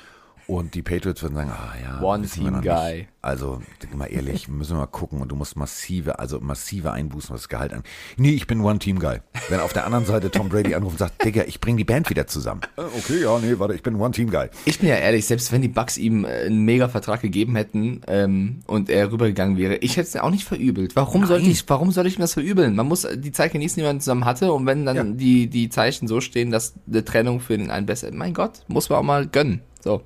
und 0.50 0.74
die 0.74 0.82
Patriots 0.82 1.22
würden 1.22 1.36
sagen, 1.36 1.52
ah 1.52 1.74
ja, 1.80 2.02
One-Team-Guy. 2.02 3.08
Also, 3.22 3.62
mal 3.96 4.08
ehrlich, 4.08 4.48
müssen 4.48 4.72
wir 4.72 4.80
mal 4.80 4.88
gucken 4.88 5.22
und 5.22 5.30
du 5.30 5.36
musst 5.36 5.56
massive, 5.56 6.18
also 6.18 6.40
massive 6.40 6.92
Einbußen, 6.92 7.30
was 7.32 7.42
das 7.42 7.50
Gehalt 7.50 7.72
an. 7.72 7.84
Nee, 8.18 8.32
ich 8.32 8.48
bin 8.48 8.62
One-Team-Guy. 8.62 9.20
Wenn 9.50 9.60
auf 9.60 9.74
der 9.74 9.86
anderen 9.86 10.06
Seite 10.06 10.32
Tom 10.32 10.50
Brady 10.50 10.74
anruft 10.74 10.94
und 10.94 11.00
sagt, 11.00 11.24
Digga, 11.24 11.44
ich 11.46 11.62
bring 11.62 11.78
die 11.78 11.84
Band 11.84 12.10
wieder 12.10 12.26
zusammen. 12.26 12.62
Äh, 12.78 12.82
okay, 12.82 13.22
ja, 13.22 13.38
nee, 13.38 13.60
warte, 13.60 13.76
ich 13.76 13.84
bin 13.84 13.98
One-Team-Guy. 13.98 14.50
Ich 14.66 14.80
bin 14.80 14.90
ja 14.90 14.96
ehrlich, 14.96 15.28
selbst 15.28 15.52
wenn 15.52 15.62
die 15.62 15.68
Bucks 15.68 16.00
ihm 16.00 16.26
äh, 16.26 16.30
einen 16.30 16.66
Mega-Vertrag 16.66 17.22
gegeben 17.22 17.56
hätten 17.56 18.02
ähm, 18.08 18.62
und 18.66 18.90
er 18.90 19.12
rübergegangen 19.12 19.56
wäre, 19.56 19.76
ich 19.76 19.98
hätte 19.98 20.08
es 20.08 20.14
ja 20.14 20.24
auch 20.24 20.32
nicht 20.32 20.46
verübelt. 20.46 20.96
Warum 20.96 21.28
sollte 21.28 21.48
ich, 21.48 21.64
warum 21.70 21.92
soll 21.92 22.08
ich 22.08 22.18
mir 22.18 22.24
das 22.24 22.34
verübeln? 22.34 22.76
Man 22.76 22.88
muss 22.88 23.08
die 23.14 23.32
Zeit 23.32 23.52
genießen, 23.52 23.80
die 23.80 23.86
man 23.86 24.02
zusammen 24.02 24.26
hatte 24.26 24.52
und 24.52 24.66
wenn 24.66 24.84
dann 24.84 24.96
ja. 24.96 25.04
die, 25.04 25.48
die 25.48 25.70
Zeichen 25.70 26.08
so 26.08 26.22
stehen, 26.22 26.50
dass 26.50 26.74
eine 26.88 27.06
Trennung 27.06 27.40
für 27.40 27.56
den 27.56 27.70
einen 27.70 27.86
besser, 27.86 28.12
mein 28.12 28.34
Gott, 28.34 28.64
muss 28.68 28.90
man 28.90 28.98
auch 28.98 29.04
mal 29.04 29.28
gönnen. 29.28 29.62
So. 29.84 30.02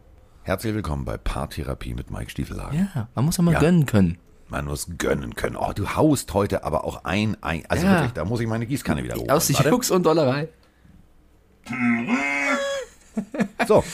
Herzlich 0.46 0.76
willkommen 0.76 1.06
bei 1.06 1.18
Paartherapie 1.18 1.94
mit 1.94 2.12
Mike 2.12 2.30
Stiefelhagen. 2.30 2.90
Ja, 2.94 3.08
man 3.16 3.24
muss 3.24 3.40
auch 3.40 3.44
mal 3.44 3.54
ja. 3.54 3.62
gönnen 3.62 3.86
können. 3.86 4.18
Man 4.50 4.66
muss 4.66 4.90
gönnen 4.98 5.36
können. 5.36 5.56
Oh, 5.56 5.72
du 5.74 5.96
haust 5.96 6.34
heute 6.34 6.66
aber 6.66 6.84
auch 6.84 7.06
ein, 7.06 7.38
ein 7.40 7.64
also 7.70 7.86
ja. 7.86 7.94
wirklich, 7.94 8.12
da 8.12 8.26
muss 8.26 8.42
ich 8.42 8.48
meine 8.48 8.66
Gießkanne 8.66 9.06
wieder 9.06 9.16
hoch. 9.16 9.30
Aus 9.30 9.48
Jux 9.48 9.90
und 9.90 10.06
Dollerei. 10.06 10.50
so. 13.70 13.86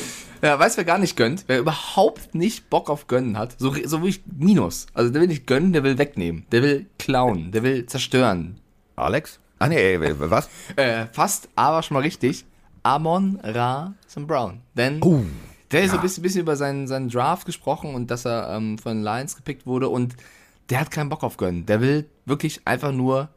Ja, 0.41 0.57
weißt 0.57 0.77
wer 0.77 0.85
gar 0.85 0.97
nicht 0.97 1.15
gönnt? 1.15 1.43
Wer 1.45 1.59
überhaupt 1.59 2.33
nicht 2.33 2.71
Bock 2.71 2.89
auf 2.89 3.05
Gönnen 3.05 3.37
hat, 3.37 3.55
so, 3.59 3.75
so 3.85 4.01
wie 4.03 4.07
ich 4.07 4.23
Minus. 4.25 4.87
Also 4.95 5.11
der 5.11 5.21
will 5.21 5.27
nicht 5.27 5.45
gönnen, 5.45 5.71
der 5.71 5.83
will 5.83 5.99
wegnehmen. 5.99 6.47
Der 6.51 6.63
will 6.63 6.87
klauen, 6.97 7.51
der 7.51 7.61
will 7.61 7.85
zerstören. 7.85 8.59
Alex? 8.95 9.39
Ah 9.59 9.67
nee, 9.67 9.99
was? 9.99 10.49
äh, 10.77 11.05
fast, 11.11 11.47
aber 11.55 11.83
schon 11.83 11.93
mal 11.93 12.01
richtig. 12.01 12.43
Amon 12.81 13.39
Ra 13.43 13.93
St. 14.09 14.25
Brown. 14.25 14.61
Denn 14.73 14.99
uh. 15.03 15.25
Der 15.71 15.83
ist 15.83 15.91
ja. 15.91 15.97
ein 15.97 16.01
bisschen, 16.01 16.23
bisschen 16.23 16.41
über 16.41 16.55
seinen, 16.55 16.87
seinen 16.87 17.09
Draft 17.09 17.45
gesprochen 17.45 17.93
und 17.93 18.09
dass 18.09 18.25
er 18.25 18.49
ähm, 18.55 18.77
von 18.77 19.03
Lions 19.03 19.35
gepickt 19.35 19.65
wurde 19.65 19.89
und 19.89 20.15
der 20.69 20.81
hat 20.81 20.91
keinen 20.91 21.09
Bock 21.09 21.23
auf 21.23 21.37
Gönnen. 21.37 21.65
Der 21.65 21.81
will 21.81 22.09
wirklich 22.25 22.61
einfach 22.65 22.91
nur 22.91 23.29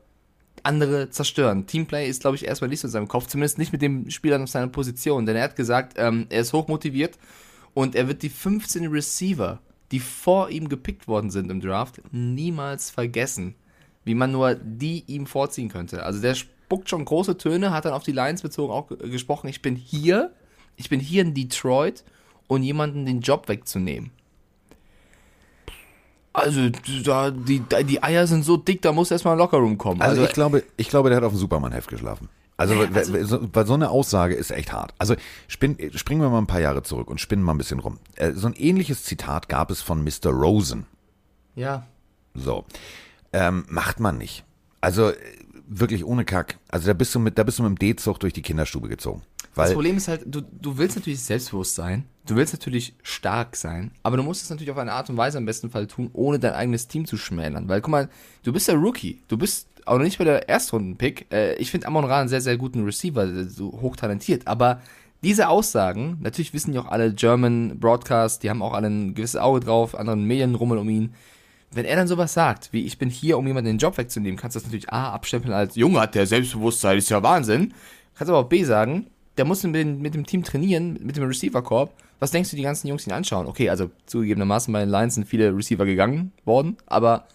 andere 0.63 1.11
zerstören. 1.11 1.67
Teamplay 1.67 2.09
ist, 2.09 2.21
glaube 2.21 2.37
ich, 2.37 2.47
erstmal 2.47 2.71
nicht 2.71 2.81
so 2.81 2.89
in 2.89 2.93
seinem 2.93 3.09
Kopf, 3.09 3.27
zumindest 3.27 3.59
nicht 3.59 3.73
mit 3.73 3.83
dem 3.83 4.11
Spieler 4.11 4.41
auf 4.41 4.49
seiner 4.49 4.69
Position, 4.69 5.27
denn 5.27 5.37
er 5.37 5.45
hat 5.45 5.57
gesagt, 5.57 5.95
ähm, 5.97 6.27
er 6.29 6.41
ist 6.41 6.53
hochmotiviert 6.53 7.19
und 7.75 7.95
er 7.95 8.09
wird 8.09 8.23
die 8.23 8.29
15 8.29 8.87
Receiver, 8.87 9.61
die 9.91 10.01
vor 10.01 10.51
ihm 10.51 10.69
gepickt 10.69 11.09
worden 11.09 11.31
sind 11.31 11.51
im 11.51 11.61
Draft, 11.61 12.01
niemals 12.13 12.91
vergessen, 12.91 13.55
wie 14.05 14.15
man 14.15 14.33
nur 14.33 14.55
die 14.55 15.05
ihm 15.07 15.27
vorziehen 15.27 15.69
könnte. 15.69 16.05
Also 16.05 16.21
der 16.21 16.35
spuckt 16.35 16.89
schon 16.89 17.05
große 17.05 17.37
Töne, 17.39 17.73
hat 17.73 17.85
dann 17.85 17.93
auf 17.93 18.05
die 18.05 18.13
Lions 18.13 18.43
bezogen 18.43 18.73
auch 18.73 18.89
gesprochen, 18.89 19.49
ich 19.49 19.63
bin 19.63 19.75
hier, 19.75 20.33
ich 20.77 20.89
bin 20.89 21.01
hier 21.01 21.23
in 21.23 21.35
Detroit 21.35 22.05
und 22.47 22.63
jemanden 22.63 23.07
den 23.07 23.21
Job 23.21 23.49
wegzunehmen. 23.49 24.11
Also, 26.33 26.71
da, 27.05 27.31
die, 27.31 27.63
die 27.85 28.03
Eier 28.03 28.27
sind 28.27 28.45
so 28.45 28.57
dick, 28.57 28.81
da 28.81 28.93
muss 28.93 29.11
erstmal 29.11 29.35
ein 29.35 29.39
Lockerroom 29.39 29.77
kommen. 29.77 30.01
Also, 30.01 30.13
also 30.13 30.25
ich 30.25 30.33
glaube, 30.33 30.65
ich 30.77 30.89
glaube, 30.89 31.11
der 31.11 31.19
hat 31.19 31.25
auf 31.25 31.33
dem 31.33 31.39
Superman-Heft 31.39 31.89
geschlafen. 31.89 32.29
Also, 32.57 32.75
also 32.81 33.49
weil 33.53 33.67
so 33.67 33.75
eine 33.75 33.91
Aussage 33.91 34.35
ist 34.35 34.51
echt 34.51 34.73
hart. 34.73 34.95
Also 34.99 35.17
spinn, 35.49 35.77
springen 35.95 36.21
wir 36.21 36.31
mal 36.31 36.39
ein 36.39 36.47
paar 36.47 36.61
Jahre 36.61 36.83
zurück 36.83 37.11
und 37.11 37.21
spinnen 37.21 37.43
mal 37.43 37.53
ein 37.53 37.59
bisschen 37.59 37.81
rum. 37.81 37.99
Äh, 38.17 38.33
so 38.33 38.47
ein 38.47 38.55
ähnliches 38.55 39.03
Zitat 39.05 39.49
gab 39.49 39.71
es 39.71 39.83
von 39.83 40.05
Mr. 40.05 40.31
Rosen. 40.31 40.87
Ja. 41.55 41.87
So. 42.35 42.65
Ähm, 43.33 43.65
macht 43.69 44.01
man 44.01 44.17
nicht. 44.17 44.45
Also 44.81 45.13
wirklich 45.67 46.05
ohne 46.05 46.25
Kack. 46.25 46.59
Also 46.69 46.87
da 46.87 46.93
bist 46.93 47.15
du 47.15 47.19
mit, 47.19 47.39
da 47.39 47.43
bist 47.43 47.59
du 47.59 47.63
mit 47.63 47.71
dem 47.71 47.79
D-Zug 47.79 48.21
durch 48.21 48.33
die 48.33 48.43
Kinderstube 48.43 48.89
gezogen. 48.89 49.23
Weil 49.55 49.67
das 49.67 49.75
Problem 49.75 49.97
ist 49.97 50.09
halt, 50.09 50.23
du, 50.27 50.41
du 50.41 50.79
willst 50.79 50.97
natürlich 50.97 51.23
selbstbewusst 51.23 51.75
sein, 51.75 52.05
du 52.27 52.37
willst 52.37 52.53
natürlich 52.53 52.95
stark 53.03 53.57
sein, 53.57 53.93
aber 54.03 54.17
du 54.17 54.23
musst 54.23 54.43
es 54.43 54.51
natürlich 54.51 54.71
auf 54.71 54.79
eine 54.79 54.93
Art 54.93 55.11
und 55.11 55.17
Weise 55.17 55.39
im 55.39 55.47
besten 55.47 55.71
Fall 55.71 55.87
tun, 55.87 56.11
ohne 56.13 56.39
dein 56.39 56.53
eigenes 56.53 56.89
Team 56.89 57.07
zu 57.07 57.17
schmälern. 57.17 57.69
Weil, 57.69 57.81
guck 57.81 57.91
mal, 57.91 58.09
du 58.43 58.53
bist 58.53 58.69
der 58.69 58.77
Rookie, 58.77 59.23
du 59.29 59.37
bist 59.37 59.69
auch 59.85 59.97
noch 59.97 60.05
nicht 60.05 60.19
bei 60.19 60.25
der 60.25 60.49
Erstrunden-Pick. 60.49 61.33
Äh, 61.33 61.55
ich 61.55 61.71
finde 61.71 61.89
Amon 61.89 62.05
Ra 62.05 62.21
einen 62.21 62.29
sehr, 62.29 62.41
sehr 62.41 62.57
guten 62.57 62.85
Receiver, 62.85 63.45
so 63.49 63.73
hochtalentiert, 63.81 64.47
aber 64.47 64.81
diese 65.23 65.49
Aussagen, 65.49 66.19
natürlich 66.21 66.53
wissen 66.53 66.73
ja 66.73 66.81
auch 66.81 66.89
alle 66.89 67.13
German 67.13 67.79
Broadcast, 67.79 68.43
die 68.43 68.51
haben 68.51 68.63
auch 68.63 68.73
alle 68.75 68.89
ein 68.89 69.15
gewisses 69.15 69.41
Auge 69.41 69.61
drauf, 69.61 69.97
anderen 69.97 70.25
Medien 70.25 70.57
rummeln 70.57 70.81
um 70.81 70.89
ihn. 70.89 71.15
Wenn 71.71 71.85
er 71.85 71.97
dann 71.97 72.09
sowas 72.09 72.35
sagt, 72.35 72.73
wie 72.73 72.85
ich 72.85 72.99
bin 72.99 73.09
hier, 73.09 73.39
um 73.39 73.47
jemanden 73.47 73.71
den 73.71 73.79
Job 73.79 73.97
wegzunehmen, 73.97 74.37
kannst 74.37 74.57
du 74.57 74.59
das 74.59 74.67
natürlich 74.67 74.93
A 74.93 75.13
abstempeln 75.13 75.55
als 75.55 75.77
Junge 75.77 76.01
hat 76.01 76.15
der 76.15 76.27
Selbstbewusstsein, 76.27 76.99
ist 76.99 77.09
ja 77.09 77.23
Wahnsinn. 77.23 77.73
Kannst 78.15 78.31
aber 78.31 78.41
auch 78.41 78.49
B 78.49 78.65
sagen, 78.65 79.07
der 79.39 79.45
muss 79.45 79.63
mit 79.63 80.15
dem 80.15 80.27
Team 80.27 80.43
trainieren, 80.43 80.99
mit 81.03 81.17
dem 81.17 81.25
Receiver-Korb. 81.25 81.95
Was 82.23 82.31
denkst 82.31 82.51
du, 82.51 82.57
die 82.57 82.63
ganzen 82.63 82.87
Jungs 82.87 83.05
ihn 83.05 83.13
anschauen? 83.13 83.49
Okay, 83.49 83.69
also 83.69 83.91
zugegebenermaßen 84.07 84.73
bei 84.73 84.79
den 84.79 84.91
Lions 84.91 85.17
sind 85.17 85.27
viele 85.27 85.57
Receiver 85.57 85.85
gegangen 85.85 86.31
worden, 86.45 86.77
aber 86.87 87.27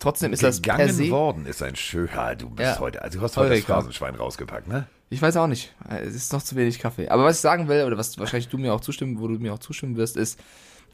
trotzdem 0.00 0.32
ist 0.32 0.42
das 0.42 0.60
per 0.60 0.92
se... 0.92 1.08
worden 1.10 1.46
ist 1.46 1.62
ein 1.62 1.76
schöner, 1.76 2.34
du 2.34 2.50
bist 2.50 2.68
ja, 2.68 2.80
heute, 2.80 3.00
also 3.00 3.20
du 3.20 3.24
hast 3.24 3.36
heute 3.36 3.50
das 3.50 3.60
Phrasenschwein 3.60 4.16
rausgepackt, 4.16 4.66
ne? 4.66 4.88
Ich 5.08 5.22
weiß 5.22 5.36
auch 5.36 5.46
nicht, 5.46 5.72
es 5.88 6.16
ist 6.16 6.32
noch 6.32 6.42
zu 6.42 6.56
wenig 6.56 6.80
Kaffee. 6.80 7.10
Aber 7.10 7.22
was 7.22 7.36
ich 7.36 7.42
sagen 7.42 7.68
will, 7.68 7.84
oder 7.84 7.96
was 7.96 8.18
wahrscheinlich 8.18 8.48
du 8.48 8.58
mir 8.58 8.74
auch 8.74 8.80
zustimmen, 8.80 9.20
wo 9.20 9.28
du 9.28 9.34
mir 9.34 9.54
auch 9.54 9.60
zustimmen 9.60 9.96
wirst, 9.96 10.16
ist, 10.16 10.40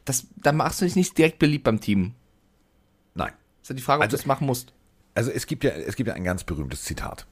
dass, 0.05 0.27
da 0.37 0.53
machst 0.53 0.83
du 0.83 0.85
dich 0.85 0.95
nicht 0.95 1.17
direkt 1.17 1.39
beliebt 1.39 1.65
beim 1.65 1.81
Team. 1.81 2.13
Nein. 3.15 3.33
Das 3.33 3.63
ist 3.63 3.69
ja 3.71 3.75
die 3.77 3.81
Frage, 3.81 4.01
ob 4.01 4.03
also, 4.03 4.19
du 4.19 4.21
das 4.21 4.27
machen 4.27 4.47
musst. 4.47 4.75
Also 5.15 5.31
es 5.31 5.47
gibt 5.47 5.65
ja, 5.65 5.71
es 5.71 5.97
gibt 5.97 6.09
ja 6.09 6.15
ein 6.15 6.25
ganz 6.25 6.45
berühmtes 6.45 6.83
Zitat 6.85 7.27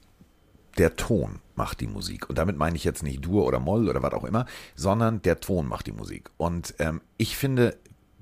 der 0.79 0.95
Ton 0.95 1.39
macht 1.55 1.81
die 1.81 1.87
Musik. 1.87 2.29
Und 2.29 2.37
damit 2.37 2.57
meine 2.57 2.75
ich 2.77 2.85
jetzt 2.85 3.03
nicht 3.03 3.23
Dur 3.23 3.45
oder 3.45 3.59
Moll 3.59 3.89
oder 3.89 4.01
was 4.01 4.13
auch 4.13 4.23
immer, 4.23 4.45
sondern 4.75 5.21
der 5.21 5.41
Ton 5.41 5.67
macht 5.67 5.87
die 5.87 5.91
Musik. 5.91 6.29
Und 6.37 6.73
ähm, 6.79 7.01
ich 7.17 7.35
finde, 7.35 7.77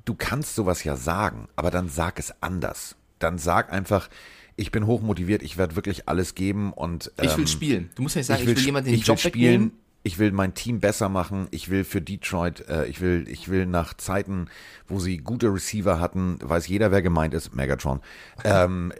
du 0.05 0.15
kannst 0.15 0.55
sowas 0.55 0.83
ja 0.83 0.95
sagen, 0.95 1.47
aber 1.55 1.69
dann 1.69 1.87
sag 1.87 2.19
es 2.19 2.33
anders. 2.41 2.95
Dann 3.19 3.37
sag 3.37 3.71
einfach, 3.71 4.09
ich 4.55 4.71
bin 4.71 4.87
hochmotiviert, 4.87 5.43
ich 5.43 5.57
werde 5.57 5.75
wirklich 5.75 6.09
alles 6.09 6.33
geben 6.33 6.73
und 6.73 7.11
ähm, 7.19 7.25
ich 7.25 7.37
will 7.37 7.43
ähm, 7.43 7.47
spielen. 7.47 7.89
Du 7.95 8.01
musst 8.01 8.15
ja 8.15 8.19
nicht 8.19 8.27
sagen, 8.27 8.41
ich 8.41 8.47
will, 8.47 8.53
ich 8.53 8.59
will 8.59 8.65
jemanden 8.65 8.89
den 8.89 8.99
ich 8.99 9.05
Job 9.05 9.23
will 9.23 9.29
spielen, 9.29 9.53
wegnehmen. 9.53 9.71
Ich 10.03 10.19
will 10.19 10.31
mein 10.31 10.53
Team 10.53 10.79
besser 10.79 11.09
machen. 11.09 11.47
Ich 11.51 11.69
will 11.69 11.83
für 11.83 12.01
Detroit, 12.01 12.67
äh, 12.69 12.85
ich 12.85 13.01
will, 13.01 13.25
ich 13.27 13.49
will 13.49 13.65
nach 13.65 13.93
Zeiten, 13.93 14.47
wo 14.87 14.99
sie 14.99 15.17
gute 15.17 15.53
Receiver 15.53 15.99
hatten, 15.99 16.37
weiß 16.41 16.67
jeder, 16.67 16.91
wer 16.91 17.01
gemeint 17.01 17.33
ist, 17.33 17.53
Megatron. 17.53 17.99
Ähm, 18.45 18.93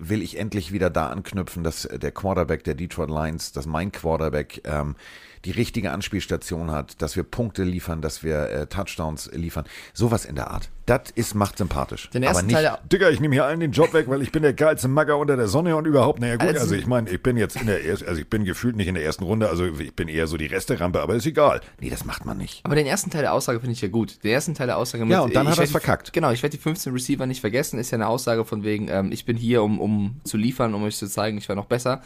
will 0.00 0.22
ich 0.22 0.38
endlich 0.38 0.72
wieder 0.72 0.90
da 0.90 1.08
anknüpfen, 1.08 1.64
dass 1.64 1.82
der 1.82 2.12
Quarterback 2.12 2.64
der 2.64 2.74
Detroit 2.74 3.10
Lions, 3.10 3.52
dass 3.52 3.66
mein 3.66 3.92
Quarterback 3.92 4.62
ähm, 4.64 4.96
die 5.44 5.50
richtige 5.50 5.92
Anspielstation 5.92 6.70
hat, 6.70 7.00
dass 7.02 7.16
wir 7.16 7.22
Punkte 7.22 7.64
liefern, 7.64 8.02
dass 8.02 8.22
wir 8.22 8.50
äh, 8.50 8.66
Touchdowns 8.66 9.30
liefern. 9.32 9.64
Sowas 9.92 10.24
in 10.24 10.34
der 10.34 10.50
Art. 10.50 10.68
Das 10.86 11.10
ist, 11.14 11.34
macht 11.34 11.58
sympathisch. 11.58 12.08
Den 12.10 12.22
ersten 12.22 12.38
Aber 12.38 12.46
nicht, 12.46 12.56
Teil 12.56 12.78
Digga, 12.90 13.10
ich 13.10 13.20
nehme 13.20 13.34
hier 13.34 13.44
allen 13.44 13.60
den 13.60 13.72
Job 13.72 13.92
weg, 13.92 14.08
weil 14.08 14.22
ich 14.22 14.32
bin 14.32 14.42
der 14.42 14.54
geilste 14.54 14.88
Magger 14.88 15.18
unter 15.18 15.36
der 15.36 15.46
Sonne 15.46 15.76
und 15.76 15.86
überhaupt, 15.86 16.18
naja 16.18 16.36
gut, 16.36 16.48
also, 16.48 16.60
also 16.60 16.74
ich 16.74 16.86
meine, 16.86 17.10
ich 17.10 17.22
bin 17.22 17.36
jetzt 17.36 17.56
in 17.56 17.66
der 17.66 17.84
ersten, 17.84 18.08
also 18.08 18.18
ich 18.18 18.28
bin 18.28 18.44
gefühlt 18.44 18.74
nicht 18.74 18.88
in 18.88 18.94
der 18.94 19.04
ersten 19.04 19.24
Runde, 19.24 19.50
also 19.50 19.66
ich 19.66 19.94
bin 19.94 20.08
eher 20.08 20.26
so 20.26 20.38
die 20.38 20.46
Resterampe, 20.46 21.02
aber 21.02 21.14
ist 21.14 21.26
egal. 21.26 21.60
Nee, 21.78 21.90
das 21.90 22.06
macht 22.06 22.24
man 22.24 22.38
nicht. 22.38 22.64
Aber 22.64 22.74
den 22.74 22.86
ersten 22.86 23.10
Teil 23.10 23.20
der 23.20 23.34
Aussage 23.34 23.60
finde 23.60 23.72
ich 23.72 23.82
ja 23.82 23.88
gut. 23.88 24.24
Den 24.24 24.30
ersten 24.30 24.54
Teil 24.54 24.68
der 24.68 24.78
Aussage 24.78 25.04
mit, 25.04 25.12
Ja, 25.12 25.20
und 25.20 25.36
dann 25.36 25.46
hat 25.46 25.58
er 25.58 25.64
es 25.64 25.70
verkackt. 25.70 26.14
Genau, 26.14 26.30
ich 26.30 26.42
werde 26.42 26.56
die 26.56 26.62
15 26.62 26.90
Receiver 26.94 27.26
nicht 27.26 27.42
vergessen, 27.42 27.78
ist 27.78 27.90
ja 27.90 27.96
eine 27.96 28.08
Aussage 28.08 28.46
von 28.46 28.64
wegen, 28.64 28.88
ähm, 28.88 29.12
ich 29.12 29.26
bin 29.26 29.36
hier, 29.36 29.62
um, 29.62 29.78
um 29.80 30.20
zu 30.24 30.38
liefern, 30.38 30.72
um 30.72 30.84
euch 30.84 30.96
zu 30.96 31.06
zeigen, 31.06 31.36
ich 31.36 31.50
war 31.50 31.56
noch 31.56 31.66
besser. 31.66 32.02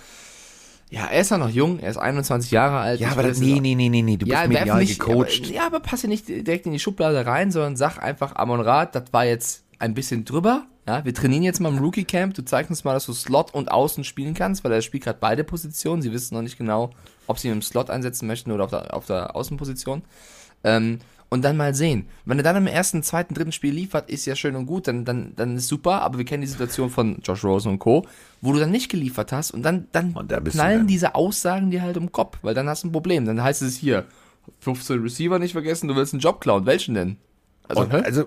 Ja, 0.93 1.07
er 1.07 1.23
ist 1.23 1.31
ja 1.31 1.39
noch 1.39 1.49
jung, 1.49 1.79
er 1.79 1.91
ist 1.91 1.97
21 1.97 2.51
Jahre 2.51 2.77
alt. 2.79 3.01
Ja, 3.01 3.13
aber 3.13 3.23
das, 3.23 3.39
nee, 3.39 3.61
nee, 3.61 3.75
nee, 3.75 3.89
nee, 3.89 4.03
nee, 4.03 4.19
du 4.19 4.27
ja, 4.27 4.41
bist 4.41 4.51
medial 4.51 4.79
nicht, 4.79 4.99
gecoacht. 5.01 5.41
Aber, 5.43 5.55
ja, 5.55 5.67
aber 5.67 5.81
passe 5.81 6.07
nicht 6.07 6.29
direkt 6.29 6.67
in 6.67 6.73
die 6.73 6.79
Schublade 6.79 7.25
rein, 7.25 7.51
sondern 7.51 7.77
sag 7.77 7.97
einfach, 7.97 8.37
Amon 8.37 8.61
Rad, 8.61 8.95
das 8.95 9.05
war 9.11 9.25
jetzt 9.25 9.65
ein 9.79 9.95
bisschen 9.95 10.27
drüber. 10.27 10.67
Ja, 10.87 11.03
wir 11.03 11.15
trainieren 11.15 11.45
jetzt 11.45 11.61
mal 11.61 11.71
im 11.71 11.79
Rookie 11.79 12.05
Camp. 12.05 12.35
Du 12.35 12.45
zeigst 12.45 12.69
uns 12.69 12.85
mal, 12.85 12.93
dass 12.93 13.07
du 13.07 13.15
Slot 13.15 13.55
und 13.55 13.71
Außen 13.71 14.05
spielen 14.05 14.35
kannst, 14.35 14.65
weil 14.65 14.73
er 14.73 14.83
spielt 14.83 15.05
gerade 15.05 15.17
beide 15.19 15.45
Positionen. 15.45 16.03
Sie 16.03 16.13
wissen 16.13 16.35
noch 16.35 16.43
nicht 16.43 16.59
genau, 16.59 16.91
ob 17.27 17.39
sie 17.39 17.49
ihn 17.49 17.55
im 17.55 17.63
Slot 17.63 17.89
einsetzen 17.89 18.27
möchten 18.27 18.53
oder 18.53 18.65
auf 18.65 18.71
der, 18.71 18.95
auf 18.95 19.07
der 19.07 19.35
Außenposition. 19.35 20.03
Ähm, 20.63 20.99
und 21.33 21.41
dann 21.41 21.57
mal 21.57 21.75
sehen. 21.75 22.09
Wenn 22.27 22.39
er 22.39 22.43
dann 22.43 22.57
im 22.57 22.67
ersten, 22.67 23.03
zweiten, 23.03 23.33
dritten 23.33 23.53
Spiel 23.53 23.73
liefert, 23.73 24.11
ist 24.11 24.27
ja 24.27 24.37
schön 24.37 24.55
und 24.55 24.67
gut, 24.67 24.87
dann, 24.87 25.07
dann, 25.07 25.33
dann 25.35 25.57
ist 25.57 25.67
super, 25.67 26.03
aber 26.03 26.19
wir 26.19 26.27
kennen 26.27 26.43
die 26.43 26.47
Situation 26.47 26.91
von 26.91 27.21
Josh 27.25 27.43
Rosen 27.43 27.73
und 27.73 27.79
Co., 27.79 28.07
wo 28.43 28.53
du 28.53 28.59
dann 28.59 28.71
nicht 28.71 28.91
geliefert 28.91 29.33
hast 29.33 29.51
und 29.51 29.63
dann, 29.63 29.87
dann 29.93 30.13
und 30.13 30.31
da 30.31 30.41
knallen 30.41 30.87
diese 30.87 31.15
Aussagen 31.15 31.71
dir 31.71 31.81
halt 31.81 31.97
um 31.97 32.13
Kopf, 32.13 32.37
weil 32.43 32.53
dann 32.53 32.69
hast 32.69 32.85
du 32.85 32.89
ein 32.89 32.93
Problem. 32.93 33.25
Dann 33.25 33.43
heißt 33.43 33.63
es 33.63 33.79
hier, 33.79 34.05
15 34.61 35.01
Receiver 35.01 35.39
nicht 35.39 35.53
vergessen, 35.53 35.89
du 35.89 35.97
willst 35.97 36.13
einen 36.13 36.21
Job 36.21 36.39
klauen. 36.43 36.67
Welchen 36.67 36.93
denn? 36.93 37.17
Also, 37.67 37.81
also 37.81 38.25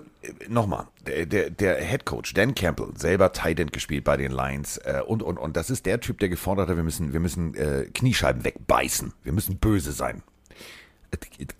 nochmal, 0.48 0.88
der, 1.06 1.26
der, 1.26 1.50
der 1.50 1.76
Head 1.76 2.06
Coach 2.06 2.34
Dan 2.34 2.56
Campbell, 2.56 2.88
selber 2.96 3.32
Tight 3.32 3.60
End 3.60 3.72
gespielt 3.72 4.02
bei 4.02 4.16
den 4.16 4.32
Lions 4.32 4.78
äh, 4.78 5.00
und, 5.06 5.22
und, 5.22 5.38
und 5.38 5.56
das 5.56 5.70
ist 5.70 5.86
der 5.86 6.00
Typ, 6.00 6.18
der 6.18 6.28
gefordert 6.28 6.68
hat, 6.68 6.76
wir 6.76 6.82
müssen, 6.82 7.12
wir 7.12 7.20
müssen 7.20 7.54
äh, 7.54 7.84
Kniescheiben 7.94 8.44
wegbeißen, 8.44 9.12
wir 9.22 9.32
müssen 9.32 9.58
böse 9.58 9.92
sein. 9.92 10.24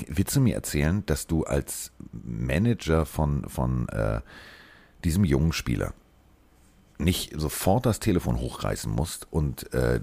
Willst 0.08 0.36
du 0.36 0.40
mir 0.40 0.54
erzählen, 0.54 1.04
dass 1.06 1.26
du 1.26 1.44
als 1.44 1.92
Manager 2.12 3.06
von, 3.06 3.48
von 3.48 3.88
äh, 3.88 4.20
diesem 5.04 5.24
jungen 5.24 5.52
Spieler 5.52 5.92
nicht 6.98 7.38
sofort 7.38 7.84
das 7.86 8.00
Telefon 8.00 8.40
hochreißen 8.40 8.90
musst 8.90 9.26
und 9.30 9.72
äh, 9.74 10.00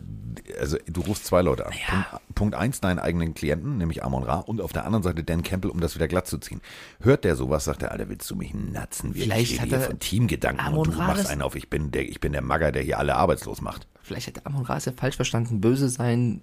also 0.60 0.78
du 0.86 1.02
rufst 1.02 1.26
zwei 1.26 1.42
Leute 1.42 1.66
an. 1.66 1.74
Ja. 1.74 2.04
Punkt, 2.04 2.36
Punkt 2.36 2.56
eins, 2.56 2.82
deinen 2.82 3.00
eigenen 3.00 3.34
Klienten, 3.34 3.78
nämlich 3.78 4.04
Amon 4.04 4.24
Ra, 4.24 4.40
und 4.40 4.62
auf 4.62 4.74
der 4.74 4.86
anderen 4.86 5.04
Seite 5.04 5.24
Dan 5.24 5.44
Campbell, 5.44 5.72
um 5.72 5.80
das 5.80 5.96
wieder 5.96 6.08
glatt 6.08 6.28
zu 6.28 6.38
ziehen. 6.38 6.62
Hört 7.00 7.24
der 7.24 7.36
sowas, 7.36 7.66
sagt 7.66 7.82
er, 7.82 7.92
Alter, 7.92 8.10
willst 8.10 8.30
du 8.30 8.36
mich 8.36 8.54
natzen? 8.54 9.16
Wir 9.16 9.24
Vielleicht 9.24 9.60
hat 9.60 9.72
er 9.72 9.82
von 9.82 10.00
Teamgedanken 10.00 10.66
Amon 10.66 10.88
und 10.88 10.94
du 10.94 11.00
Ra 11.00 11.08
machst 11.08 11.28
einen 11.28 11.42
auf, 11.42 11.56
ich 11.56 11.70
bin 11.70 11.92
der, 11.92 12.08
ich 12.08 12.20
bin 12.20 12.32
der 12.32 12.42
Magger, 12.42 12.72
der 12.72 12.84
hier 12.84 13.00
alle 13.00 13.16
arbeitslos 13.16 13.62
macht. 13.62 13.88
Vielleicht 14.02 14.28
hat 14.28 14.46
Amon 14.46 14.64
Ra 14.64 14.78
es 14.78 14.86
ja 14.86 14.92
falsch 14.92 15.16
verstanden, 15.16 15.62
böse 15.62 15.90
sein, 15.90 16.42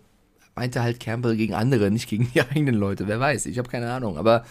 meinte 0.61 0.83
halt 0.83 1.01
Campbell 1.01 1.37
gegen 1.37 1.55
andere, 1.55 1.91
nicht 1.91 2.09
gegen 2.09 2.31
die 2.33 2.41
eigenen 2.51 2.75
Leute. 2.75 3.09
Wer 3.09 3.19
weiß, 3.19 3.47
ich 3.47 3.59
habe 3.59 3.69
keine 3.69 3.91
Ahnung. 3.91 4.19
Aber 4.19 4.45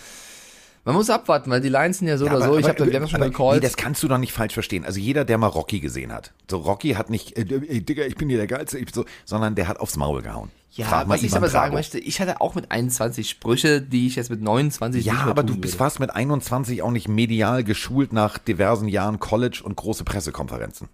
man 0.83 0.95
muss 0.95 1.09
abwarten, 1.09 1.51
weil 1.51 1.61
die 1.61 1.69
Lions 1.69 1.99
sind 1.99 2.07
ja 2.07 2.17
so 2.17 2.25
ja, 2.25 2.33
oder 2.33 2.45
aber, 2.45 2.53
so. 2.55 2.59
Ich 2.59 2.67
habe 2.67 2.89
da 2.89 3.07
schon 3.07 3.21
gecallt. 3.21 3.61
Nee, 3.61 3.67
das 3.67 3.77
kannst 3.77 4.01
du 4.01 4.07
doch 4.07 4.17
nicht 4.17 4.33
falsch 4.33 4.55
verstehen. 4.55 4.85
Also 4.85 4.99
jeder, 4.99 5.23
der 5.23 5.37
mal 5.37 5.47
Rocky 5.47 5.79
gesehen 5.79 6.11
hat. 6.11 6.33
So 6.49 6.57
Rocky 6.57 6.93
hat 6.93 7.11
nicht, 7.11 7.37
äh, 7.37 7.45
ey, 7.67 7.85
Digga, 7.85 8.05
ich 8.05 8.15
bin 8.15 8.27
hier 8.27 8.39
der 8.39 8.47
Geilste, 8.47 8.83
so, 8.91 9.05
sondern 9.23 9.53
der 9.53 9.67
hat 9.67 9.79
aufs 9.79 9.97
Maul 9.97 10.23
gehauen. 10.23 10.49
Ja, 10.71 11.03
was 11.07 11.21
ich 11.21 11.35
aber 11.35 11.49
sagen 11.49 11.73
möchte, 11.73 11.99
ich 11.99 12.21
hatte 12.21 12.41
auch 12.41 12.55
mit 12.55 12.71
21 12.71 13.29
Sprüche, 13.29 13.81
die 13.81 14.07
ich 14.07 14.15
jetzt 14.15 14.29
mit 14.29 14.41
29 14.41 15.03
Ja, 15.05 15.25
aber 15.25 15.43
du 15.43 15.57
bist 15.57 15.79
warst 15.79 15.99
mit 15.99 16.09
21 16.09 16.81
auch 16.81 16.91
nicht 16.91 17.07
medial 17.07 17.63
geschult 17.63 18.13
nach 18.13 18.37
diversen 18.37 18.87
Jahren 18.87 19.19
College 19.19 19.61
und 19.63 19.75
große 19.75 20.03
Pressekonferenzen. 20.03 20.87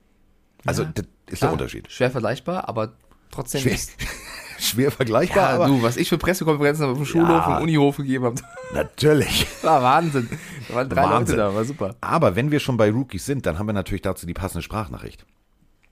Also 0.65 0.83
ja, 0.83 0.91
das 0.93 1.05
ist 1.27 1.37
klar, 1.37 1.51
der 1.51 1.53
Unterschied. 1.53 1.91
Schwer 1.91 2.09
vergleichbar, 2.09 2.67
aber 2.67 2.93
trotzdem 3.31 3.61
schwer, 3.61 3.77
schwer 4.59 4.91
vergleichbar. 4.91 5.49
Ja, 5.49 5.55
aber 5.55 5.67
du, 5.67 5.81
was 5.81 5.97
ich 5.97 6.09
für 6.09 6.17
Pressekonferenzen 6.17 6.85
auf 6.85 6.97
dem 6.97 7.05
Schulhof 7.05 7.29
ja, 7.29 7.57
und 7.57 7.63
Unihof 7.63 7.97
gegeben 7.97 8.25
habe. 8.25 8.35
Natürlich. 8.73 9.47
War 9.61 9.81
Wahnsinn. 9.81 10.29
Da 10.67 10.75
waren 10.75 10.89
drei 10.89 11.03
Wahnsinn. 11.03 11.37
Leute 11.37 11.49
da, 11.49 11.55
war 11.55 11.65
super. 11.65 11.95
Aber 12.01 12.35
wenn 12.35 12.51
wir 12.51 12.59
schon 12.59 12.77
bei 12.77 12.89
Rookies 12.89 13.25
sind, 13.25 13.45
dann 13.45 13.59
haben 13.59 13.67
wir 13.67 13.73
natürlich 13.73 14.01
dazu 14.01 14.25
die 14.25 14.33
passende 14.33 14.63
Sprachnachricht. 14.63 15.25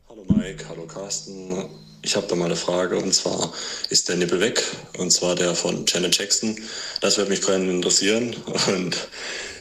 Hallo 0.09 0.25
Mike, 0.27 0.65
hallo 0.69 0.85
Carsten. 0.85 1.69
Ich 2.01 2.15
habe 2.15 2.27
da 2.27 2.35
mal 2.35 2.45
eine 2.45 2.55
Frage 2.55 2.97
und 2.97 3.13
zwar 3.13 3.53
ist 3.89 4.09
der 4.09 4.17
Nippel 4.17 4.41
weg 4.41 4.61
und 4.97 5.11
zwar 5.11 5.35
der 5.35 5.55
von 5.55 5.85
Janet 5.87 6.17
Jackson. 6.17 6.57
Das 6.99 7.17
würde 7.17 7.31
mich 7.31 7.41
brennend 7.41 7.69
interessieren. 7.69 8.35
Und 8.67 9.07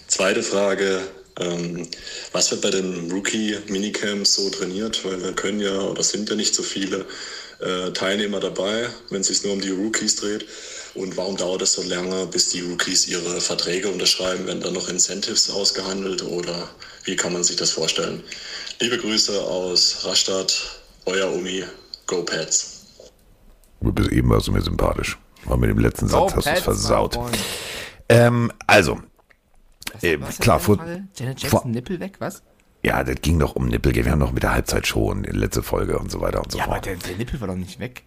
zweite 0.09 0.43
Frage, 0.43 1.01
ähm, 1.39 1.87
was 2.33 2.51
wird 2.51 2.63
bei 2.63 2.71
den 2.71 3.11
Rookie-Minicamps 3.11 4.35
so 4.35 4.51
trainiert? 4.51 5.05
Weil 5.05 5.23
wir 5.23 5.33
können 5.33 5.61
ja 5.61 5.79
oder 5.81 6.03
sind 6.03 6.29
ja 6.29 6.37
nicht 6.37 6.55
so 6.55 6.63
viele 6.63 7.07
äh, 7.63 7.93
Teilnehmer 7.93 8.41
dabei, 8.41 8.89
wenn 9.11 9.21
es 9.21 9.29
sich 9.29 9.43
nur 9.45 9.53
um 9.53 9.61
die 9.61 9.71
Rookies 9.71 10.17
dreht. 10.17 10.47
Und 10.95 11.17
warum 11.17 11.37
dauert 11.37 11.63
es 11.63 11.73
so 11.73 11.83
lange, 11.83 12.27
bis 12.27 12.51
die 12.51 12.61
Rookies 12.61 13.09
ihre 13.09 13.41
Verträge 13.41 13.89
unterschreiben? 13.89 14.47
Werden 14.47 14.61
dann 14.61 14.75
noch 14.75 14.89
Incentives 14.89 15.49
ausgehandelt 15.51 16.23
oder 16.23 16.69
wie 17.05 17.17
kann 17.17 17.33
man 17.33 17.45
sich 17.45 17.57
das 17.57 17.71
vorstellen? 17.71 18.23
Liebe 18.81 18.99
Grüße 18.99 19.41
aus 19.41 20.05
Rastatt, 20.05 20.81
euer 21.07 21.33
Umi, 21.33 21.65
Go 22.07 22.23
Pets. 22.23 22.81
Bis 23.81 24.09
eben 24.09 24.29
warst 24.29 24.49
du 24.49 24.53
mir 24.53 24.61
sympathisch. 24.61 25.19
Aber 25.47 25.57
mit 25.57 25.71
dem 25.71 25.79
letzten 25.79 26.09
Satz 26.09 26.35
hast 26.35 26.47
du 26.47 26.51
es 26.51 26.61
versaut. 26.61 27.19
Ähm, 28.09 28.53
also, 28.67 29.01
was, 29.93 30.03
äh, 30.03 30.21
was 30.21 30.39
klar, 30.39 30.61
vor, 30.61 30.77
Janet 30.77 31.41
Jackson 31.41 31.51
vor, 31.51 31.67
Nippel 31.67 31.99
weg, 31.99 32.17
was? 32.19 32.43
Ja, 32.85 33.05
das 33.05 33.17
ging 33.23 33.39
doch 33.39 33.55
um 33.55 33.69
Nippel. 33.69 33.95
Wir 33.95 34.11
haben 34.11 34.19
noch 34.19 34.33
mit 34.33 34.43
der 34.43 34.53
Halbzeitshow 34.53 35.13
in 35.13 35.23
der 35.23 35.35
letzte 35.35 35.63
Folge 35.63 35.99
und 35.99 36.11
so 36.11 36.21
weiter 36.21 36.43
und 36.43 36.51
so 36.51 36.59
ja, 36.59 36.65
fort. 36.65 36.79
aber 36.79 36.87
der, 36.87 36.97
der, 36.97 37.17
Nippel 37.17 37.41
war 37.41 37.49
doch 37.49 37.55
nicht 37.55 37.79
weg. 37.79 38.03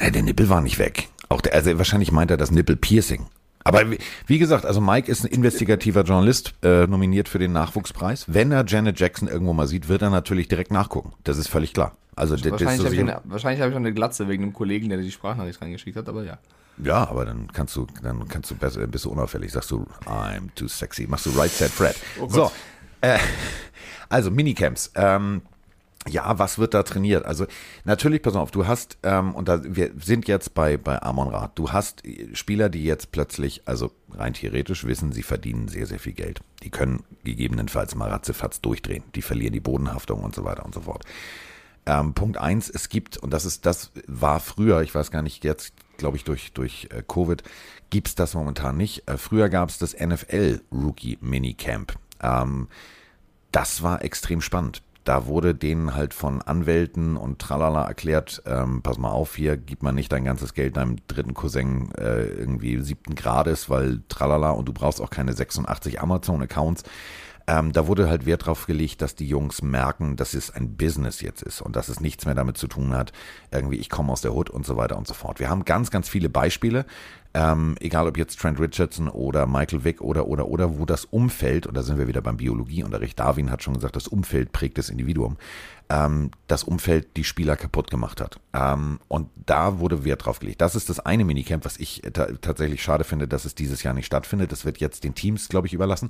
Ja, 0.00 0.10
der 0.10 0.22
Nippel 0.22 0.48
war 0.48 0.62
nicht 0.62 0.78
weg. 0.78 1.08
Auch 1.28 1.40
der, 1.40 1.54
also 1.54 1.76
wahrscheinlich 1.76 2.10
meint 2.10 2.30
er 2.30 2.36
das 2.36 2.50
Nippel-Piercing. 2.50 3.26
Aber 3.64 3.90
wie, 3.90 3.98
wie, 4.26 4.38
gesagt, 4.38 4.66
also 4.66 4.80
Mike 4.80 5.10
ist 5.10 5.24
ein 5.24 5.30
investigativer 5.30 6.02
Journalist, 6.02 6.54
äh, 6.62 6.86
nominiert 6.86 7.28
für 7.28 7.38
den 7.38 7.52
Nachwuchspreis. 7.52 8.26
Wenn 8.28 8.52
er 8.52 8.64
Janet 8.66 9.00
Jackson 9.00 9.28
irgendwo 9.28 9.54
mal 9.54 9.66
sieht, 9.66 9.88
wird 9.88 10.02
er 10.02 10.10
natürlich 10.10 10.48
direkt 10.48 10.70
nachgucken. 10.70 11.12
Das 11.24 11.38
ist 11.38 11.48
völlig 11.48 11.72
klar. 11.72 11.96
Also 12.16 12.34
wahrscheinlich 12.34 12.84
habe 12.84 12.94
ich, 12.94 13.00
eine, 13.00 13.20
wahrscheinlich 13.24 13.60
hab 13.60 13.70
ich 13.70 13.76
eine 13.76 13.92
Glatze 13.92 14.28
wegen 14.28 14.44
einem 14.44 14.52
Kollegen, 14.52 14.88
der 14.88 14.98
die 14.98 15.10
Sprachnachricht 15.10 15.60
reingeschickt 15.60 15.96
hat, 15.96 16.08
aber 16.08 16.24
ja. 16.24 16.38
Ja, 16.82 17.08
aber 17.08 17.24
dann 17.24 17.48
kannst 17.52 17.74
du, 17.76 17.86
dann 18.02 18.28
kannst 18.28 18.50
du 18.50 18.54
besser, 18.54 18.86
bist 18.86 19.04
du 19.04 19.10
unauffällig, 19.10 19.52
sagst 19.52 19.70
du, 19.70 19.86
I'm 20.06 20.48
too 20.54 20.68
sexy, 20.68 21.06
machst 21.08 21.26
du 21.26 21.30
Right 21.30 21.50
Set 21.50 21.70
Fred. 21.70 21.96
Oh 22.20 22.28
so, 22.28 22.50
äh, 23.00 23.18
also 24.08 24.30
Minicamps. 24.30 24.92
Ähm, 24.94 25.42
ja, 26.06 26.38
was 26.38 26.58
wird 26.58 26.74
da 26.74 26.82
trainiert? 26.82 27.24
Also 27.24 27.46
natürlich, 27.84 28.20
pass 28.22 28.36
auf, 28.36 28.50
du 28.50 28.66
hast, 28.66 28.98
ähm, 29.02 29.34
und 29.34 29.48
da, 29.48 29.60
wir 29.64 29.90
sind 29.98 30.28
jetzt 30.28 30.54
bei, 30.54 30.76
bei 30.76 31.00
Amon 31.02 31.28
Rath, 31.28 31.52
du 31.58 31.72
hast 31.72 32.02
Spieler, 32.34 32.68
die 32.68 32.84
jetzt 32.84 33.10
plötzlich, 33.10 33.62
also 33.64 33.90
rein 34.12 34.34
theoretisch 34.34 34.84
wissen, 34.84 35.12
sie 35.12 35.22
verdienen 35.22 35.68
sehr, 35.68 35.86
sehr 35.86 35.98
viel 35.98 36.12
Geld. 36.12 36.40
Die 36.62 36.70
können 36.70 37.04
gegebenenfalls 37.24 37.94
mal 37.94 38.10
ratzefatz 38.10 38.60
durchdrehen. 38.60 39.02
Die 39.14 39.22
verlieren 39.22 39.54
die 39.54 39.60
Bodenhaftung 39.60 40.22
und 40.22 40.34
so 40.34 40.44
weiter 40.44 40.64
und 40.64 40.74
so 40.74 40.82
fort. 40.82 41.04
Ähm, 41.86 42.14
Punkt 42.14 42.38
eins, 42.38 42.70
es 42.70 42.88
gibt, 42.88 43.18
und 43.18 43.32
das 43.32 43.44
ist, 43.44 43.66
das 43.66 43.90
war 44.06 44.40
früher, 44.40 44.82
ich 44.82 44.94
weiß 44.94 45.10
gar 45.10 45.22
nicht, 45.22 45.44
jetzt 45.44 45.74
glaube 45.96 46.16
ich 46.16 46.24
durch, 46.24 46.52
durch 46.52 46.88
äh, 46.90 47.02
Covid, 47.06 47.42
gibt's 47.90 48.14
das 48.14 48.34
momentan 48.34 48.76
nicht. 48.76 49.08
Äh, 49.08 49.16
früher 49.16 49.48
gab's 49.48 49.78
das 49.78 49.94
NFL 49.98 50.60
Rookie 50.72 51.18
Minicamp. 51.20 51.94
Ähm, 52.22 52.68
das 53.54 53.82
war 53.82 54.02
extrem 54.02 54.40
spannend. 54.40 54.82
Da 55.04 55.26
wurde 55.26 55.54
denen 55.54 55.94
halt 55.94 56.14
von 56.14 56.40
Anwälten 56.42 57.16
und 57.16 57.38
tralala 57.38 57.84
erklärt, 57.84 58.42
ähm, 58.46 58.82
pass 58.82 58.98
mal 58.98 59.10
auf, 59.10 59.36
hier 59.36 59.56
gib 59.58 59.82
man 59.82 59.94
nicht 59.94 60.10
dein 60.10 60.24
ganzes 60.24 60.54
Geld 60.54 60.76
deinem 60.76 60.96
dritten 61.06 61.34
Cousin 61.34 61.92
äh, 61.96 62.24
irgendwie 62.24 62.80
siebten 62.80 63.14
Grades, 63.14 63.68
weil 63.68 64.00
tralala 64.08 64.50
und 64.50 64.66
du 64.66 64.72
brauchst 64.72 65.02
auch 65.02 65.10
keine 65.10 65.34
86 65.34 66.00
Amazon-Accounts. 66.00 66.84
Ähm, 67.46 67.72
da 67.72 67.86
wurde 67.86 68.08
halt 68.08 68.24
Wert 68.24 68.46
drauf 68.46 68.66
gelegt, 68.66 69.02
dass 69.02 69.14
die 69.14 69.28
Jungs 69.28 69.60
merken, 69.60 70.16
dass 70.16 70.32
es 70.32 70.50
ein 70.50 70.76
Business 70.76 71.20
jetzt 71.20 71.42
ist 71.42 71.60
und 71.60 71.76
dass 71.76 71.90
es 71.90 72.00
nichts 72.00 72.24
mehr 72.24 72.34
damit 72.34 72.56
zu 72.56 72.66
tun 72.66 72.94
hat, 72.94 73.12
irgendwie 73.52 73.76
ich 73.76 73.90
komme 73.90 74.10
aus 74.10 74.22
der 74.22 74.32
Hut 74.32 74.48
und 74.48 74.64
so 74.64 74.78
weiter 74.78 74.96
und 74.96 75.06
so 75.06 75.12
fort. 75.12 75.38
Wir 75.38 75.50
haben 75.50 75.66
ganz, 75.66 75.90
ganz 75.90 76.08
viele 76.08 76.30
Beispiele, 76.30 76.86
ähm, 77.34 77.74
egal 77.80 78.06
ob 78.06 78.16
jetzt 78.16 78.38
Trent 78.38 78.60
Richardson 78.60 79.08
oder 79.08 79.46
Michael 79.46 79.84
Vick 79.84 80.00
oder, 80.00 80.26
oder, 80.26 80.46
oder, 80.46 80.78
wo 80.78 80.86
das 80.86 81.04
Umfeld, 81.04 81.66
und 81.66 81.76
da 81.76 81.82
sind 81.82 81.98
wir 81.98 82.06
wieder 82.06 82.22
beim 82.22 82.36
Biologieunterricht, 82.36 83.18
Darwin 83.18 83.50
hat 83.50 83.62
schon 83.62 83.74
gesagt, 83.74 83.96
das 83.96 84.06
Umfeld 84.06 84.52
prägt 84.52 84.78
das 84.78 84.88
Individuum, 84.88 85.36
ähm, 85.90 86.30
das 86.46 86.64
Umfeld 86.64 87.16
die 87.16 87.24
Spieler 87.24 87.56
kaputt 87.56 87.90
gemacht 87.90 88.20
hat. 88.20 88.40
Ähm, 88.52 89.00
und 89.08 89.28
da 89.46 89.78
wurde 89.78 90.04
Wert 90.04 90.24
drauf 90.24 90.38
gelegt. 90.38 90.60
Das 90.60 90.74
ist 90.74 90.88
das 90.88 91.00
eine 91.00 91.24
Minicamp, 91.24 91.64
was 91.64 91.76
ich 91.76 92.02
tatsächlich 92.40 92.82
schade 92.82 93.04
finde, 93.04 93.28
dass 93.28 93.44
es 93.44 93.54
dieses 93.54 93.82
Jahr 93.82 93.94
nicht 93.94 94.06
stattfindet. 94.06 94.52
Das 94.52 94.64
wird 94.64 94.78
jetzt 94.78 95.04
den 95.04 95.14
Teams, 95.14 95.48
glaube 95.48 95.66
ich, 95.66 95.74
überlassen. 95.74 96.08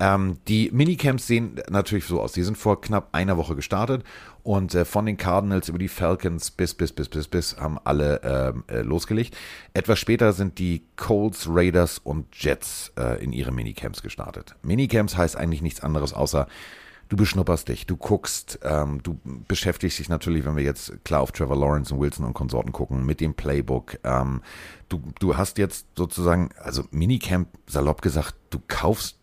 Ähm, 0.00 0.38
die 0.48 0.70
Minicamps 0.72 1.26
sehen 1.26 1.60
natürlich 1.70 2.04
so 2.04 2.20
aus. 2.20 2.32
Die 2.32 2.42
sind 2.42 2.58
vor 2.58 2.80
knapp 2.80 3.08
einer 3.12 3.36
Woche 3.36 3.56
gestartet 3.56 4.04
und 4.42 4.74
äh, 4.74 4.84
von 4.84 5.06
den 5.06 5.16
Cardinals 5.16 5.68
über 5.68 5.78
die 5.78 5.88
Falcons 5.88 6.50
bis, 6.50 6.74
bis, 6.74 6.92
bis, 6.92 7.08
bis, 7.08 7.26
bis 7.26 7.56
haben 7.56 7.78
alle 7.82 8.20
ähm, 8.22 8.64
äh, 8.68 8.82
losgelegt. 8.82 9.36
Etwas 9.74 9.98
später 9.98 10.32
sind 10.32 10.58
die 10.58 10.84
Colts, 10.96 11.48
Raiders 11.50 11.98
und 11.98 12.26
Jets 12.32 12.92
äh, 12.98 13.22
in 13.22 13.32
ihre 13.32 13.50
Minicamps 13.50 14.02
gestartet. 14.02 14.54
Minicamps 14.62 15.16
heißt 15.16 15.36
eigentlich 15.36 15.62
nichts 15.62 15.80
anderes 15.80 16.12
außer 16.12 16.46
du 17.08 17.16
beschnupperst 17.16 17.68
dich, 17.68 17.86
du 17.86 17.96
guckst, 17.96 18.58
ähm, 18.62 19.02
du 19.02 19.18
beschäftigst 19.48 19.98
dich 19.98 20.08
natürlich, 20.08 20.44
wenn 20.44 20.56
wir 20.56 20.64
jetzt 20.64 21.04
klar 21.04 21.20
auf 21.20 21.32
Trevor 21.32 21.56
Lawrence 21.56 21.94
und 21.94 22.00
Wilson 22.00 22.24
und 22.24 22.34
Konsorten 22.34 22.72
gucken, 22.72 23.06
mit 23.06 23.20
dem 23.20 23.34
Playbook. 23.34 23.98
Ähm, 24.04 24.42
du, 24.88 25.02
du 25.18 25.36
hast 25.36 25.58
jetzt 25.58 25.86
sozusagen, 25.96 26.50
also 26.58 26.84
Minicamp, 26.90 27.48
salopp 27.66 28.02
gesagt, 28.02 28.34
du 28.50 28.60
kaufst 28.66 29.16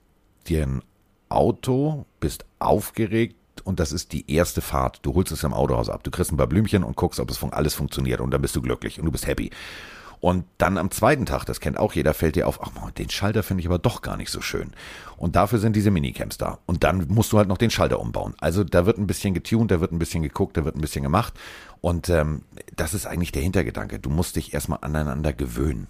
dir 0.48 0.64
ein 0.64 0.82
Auto, 1.30 2.06
bist 2.20 2.46
aufgeregt, 2.60 3.36
und 3.64 3.80
das 3.80 3.92
ist 3.92 4.12
die 4.12 4.30
erste 4.32 4.62
Fahrt. 4.62 5.00
Du 5.04 5.14
holst 5.14 5.32
es 5.32 5.44
im 5.44 5.54
Autohaus 5.54 5.90
ab. 5.90 6.04
Du 6.04 6.12
kriegst 6.12 6.32
ein 6.32 6.38
paar 6.38 6.48
Blümchen 6.48 6.84
und 6.84 6.96
guckst, 6.96 7.20
ob 7.20 7.30
es 7.30 7.42
alles 7.44 7.74
funktioniert 7.74 8.20
und 8.20 8.32
dann 8.32 8.42
bist 8.42 8.56
du 8.56 8.62
glücklich 8.62 9.00
und 9.00 9.06
du 9.06 9.12
bist 9.12 9.28
happy. 9.28 9.52
Und 10.24 10.46
dann 10.58 10.78
am 10.78 10.90
zweiten 10.90 11.26
Tag, 11.26 11.44
das 11.44 11.60
kennt 11.60 11.78
auch 11.78 11.92
jeder, 11.92 12.14
fällt 12.14 12.38
dir 12.38 12.48
auf, 12.48 12.64
ach 12.64 12.72
man, 12.74 12.94
den 12.94 13.10
Schalter 13.10 13.44
finde 13.44 13.60
ich 13.60 13.68
aber 13.68 13.78
doch 13.78 14.02
gar 14.02 14.16
nicht 14.16 14.30
so 14.32 14.40
schön. 14.40 14.72
Und 15.18 15.36
dafür 15.36 15.60
sind 15.60 15.76
diese 15.76 15.92
Minicamps 15.92 16.38
da. 16.38 16.60
Und 16.66 16.86
dann 16.86 17.10
musst 17.10 17.34
du 17.34 17.40
halt 17.40 17.50
noch 17.50 17.58
den 17.58 17.70
Schalter 17.70 18.00
umbauen. 18.00 18.34
Also 18.40 18.64
da 18.64 18.86
wird 18.86 18.98
ein 18.98 19.06
bisschen 19.06 19.34
getuned, 19.34 19.70
da 19.70 19.82
wird 19.82 19.92
ein 19.92 20.00
bisschen 20.00 20.24
geguckt, 20.24 20.56
da 20.56 20.64
wird 20.64 20.78
ein 20.78 20.82
bisschen 20.82 21.04
gemacht. 21.04 21.34
Und 21.82 22.08
ähm, 22.08 22.44
das 22.74 22.94
ist 22.94 23.06
eigentlich 23.06 23.34
der 23.34 23.42
Hintergedanke. 23.42 24.00
Du 24.00 24.10
musst 24.10 24.38
dich 24.38 24.54
erstmal 24.54 24.80
aneinander 24.82 25.34
gewöhnen. 25.34 25.88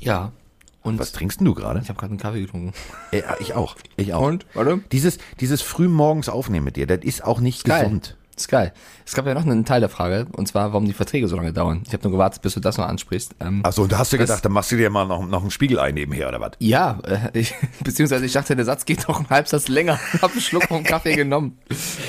Ja, 0.00 0.32
und 0.80 0.98
Was 0.98 1.12
trinkst 1.12 1.42
du 1.42 1.52
gerade? 1.52 1.80
Ich 1.80 1.90
habe 1.90 1.98
gerade 1.98 2.12
einen 2.12 2.18
Kaffee 2.18 2.40
getrunken. 2.40 2.72
Äh, 3.10 3.20
ich 3.40 3.52
auch. 3.52 3.76
Ich 3.98 4.14
auch. 4.14 4.26
Und? 4.26 4.46
Warte. 4.54 4.80
Dieses, 4.90 5.18
dieses 5.38 5.60
frühmorgens 5.60 6.30
Aufnehmen 6.30 6.64
mit 6.64 6.76
dir, 6.76 6.86
das 6.86 7.00
ist 7.02 7.22
auch 7.22 7.40
nicht 7.40 7.58
ist 7.58 7.74
gesund. 7.74 8.04
Geil. 8.06 8.27
Ist 8.38 8.48
geil. 8.48 8.72
Es 9.04 9.14
gab 9.14 9.26
ja 9.26 9.34
noch 9.34 9.44
einen 9.44 9.64
Teil 9.64 9.80
der 9.80 9.88
Frage, 9.88 10.26
und 10.36 10.46
zwar, 10.46 10.72
warum 10.72 10.84
die 10.84 10.92
Verträge 10.92 11.26
so 11.26 11.34
lange 11.34 11.52
dauern. 11.52 11.82
Ich 11.86 11.92
habe 11.92 12.04
nur 12.04 12.12
gewartet, 12.12 12.40
bis 12.40 12.54
du 12.54 12.60
das 12.60 12.78
noch 12.78 12.86
ansprichst. 12.86 13.34
Ähm, 13.40 13.60
Achso, 13.64 13.82
und 13.82 13.90
da 13.90 13.98
hast 13.98 14.12
du 14.12 14.18
gedacht, 14.18 14.44
dann 14.44 14.52
machst 14.52 14.70
du 14.70 14.76
dir 14.76 14.90
mal 14.90 15.06
noch, 15.06 15.26
noch 15.26 15.42
einen 15.42 15.50
Spiegelei 15.50 15.90
nebenher, 15.90 16.28
oder 16.28 16.40
was? 16.40 16.52
Ja, 16.60 17.00
äh, 17.04 17.36
ich, 17.36 17.52
beziehungsweise 17.84 18.24
ich 18.24 18.32
dachte, 18.32 18.54
der 18.54 18.64
Satz 18.64 18.84
geht 18.84 19.08
noch 19.08 19.18
einen 19.18 19.30
Halbsatz 19.30 19.68
länger. 19.68 19.98
Ich 20.18 20.22
habe 20.22 20.32
einen 20.32 20.42
Schluck 20.42 20.64
vom 20.64 20.82
Kaffee 20.84 21.14
genommen. 21.14 21.58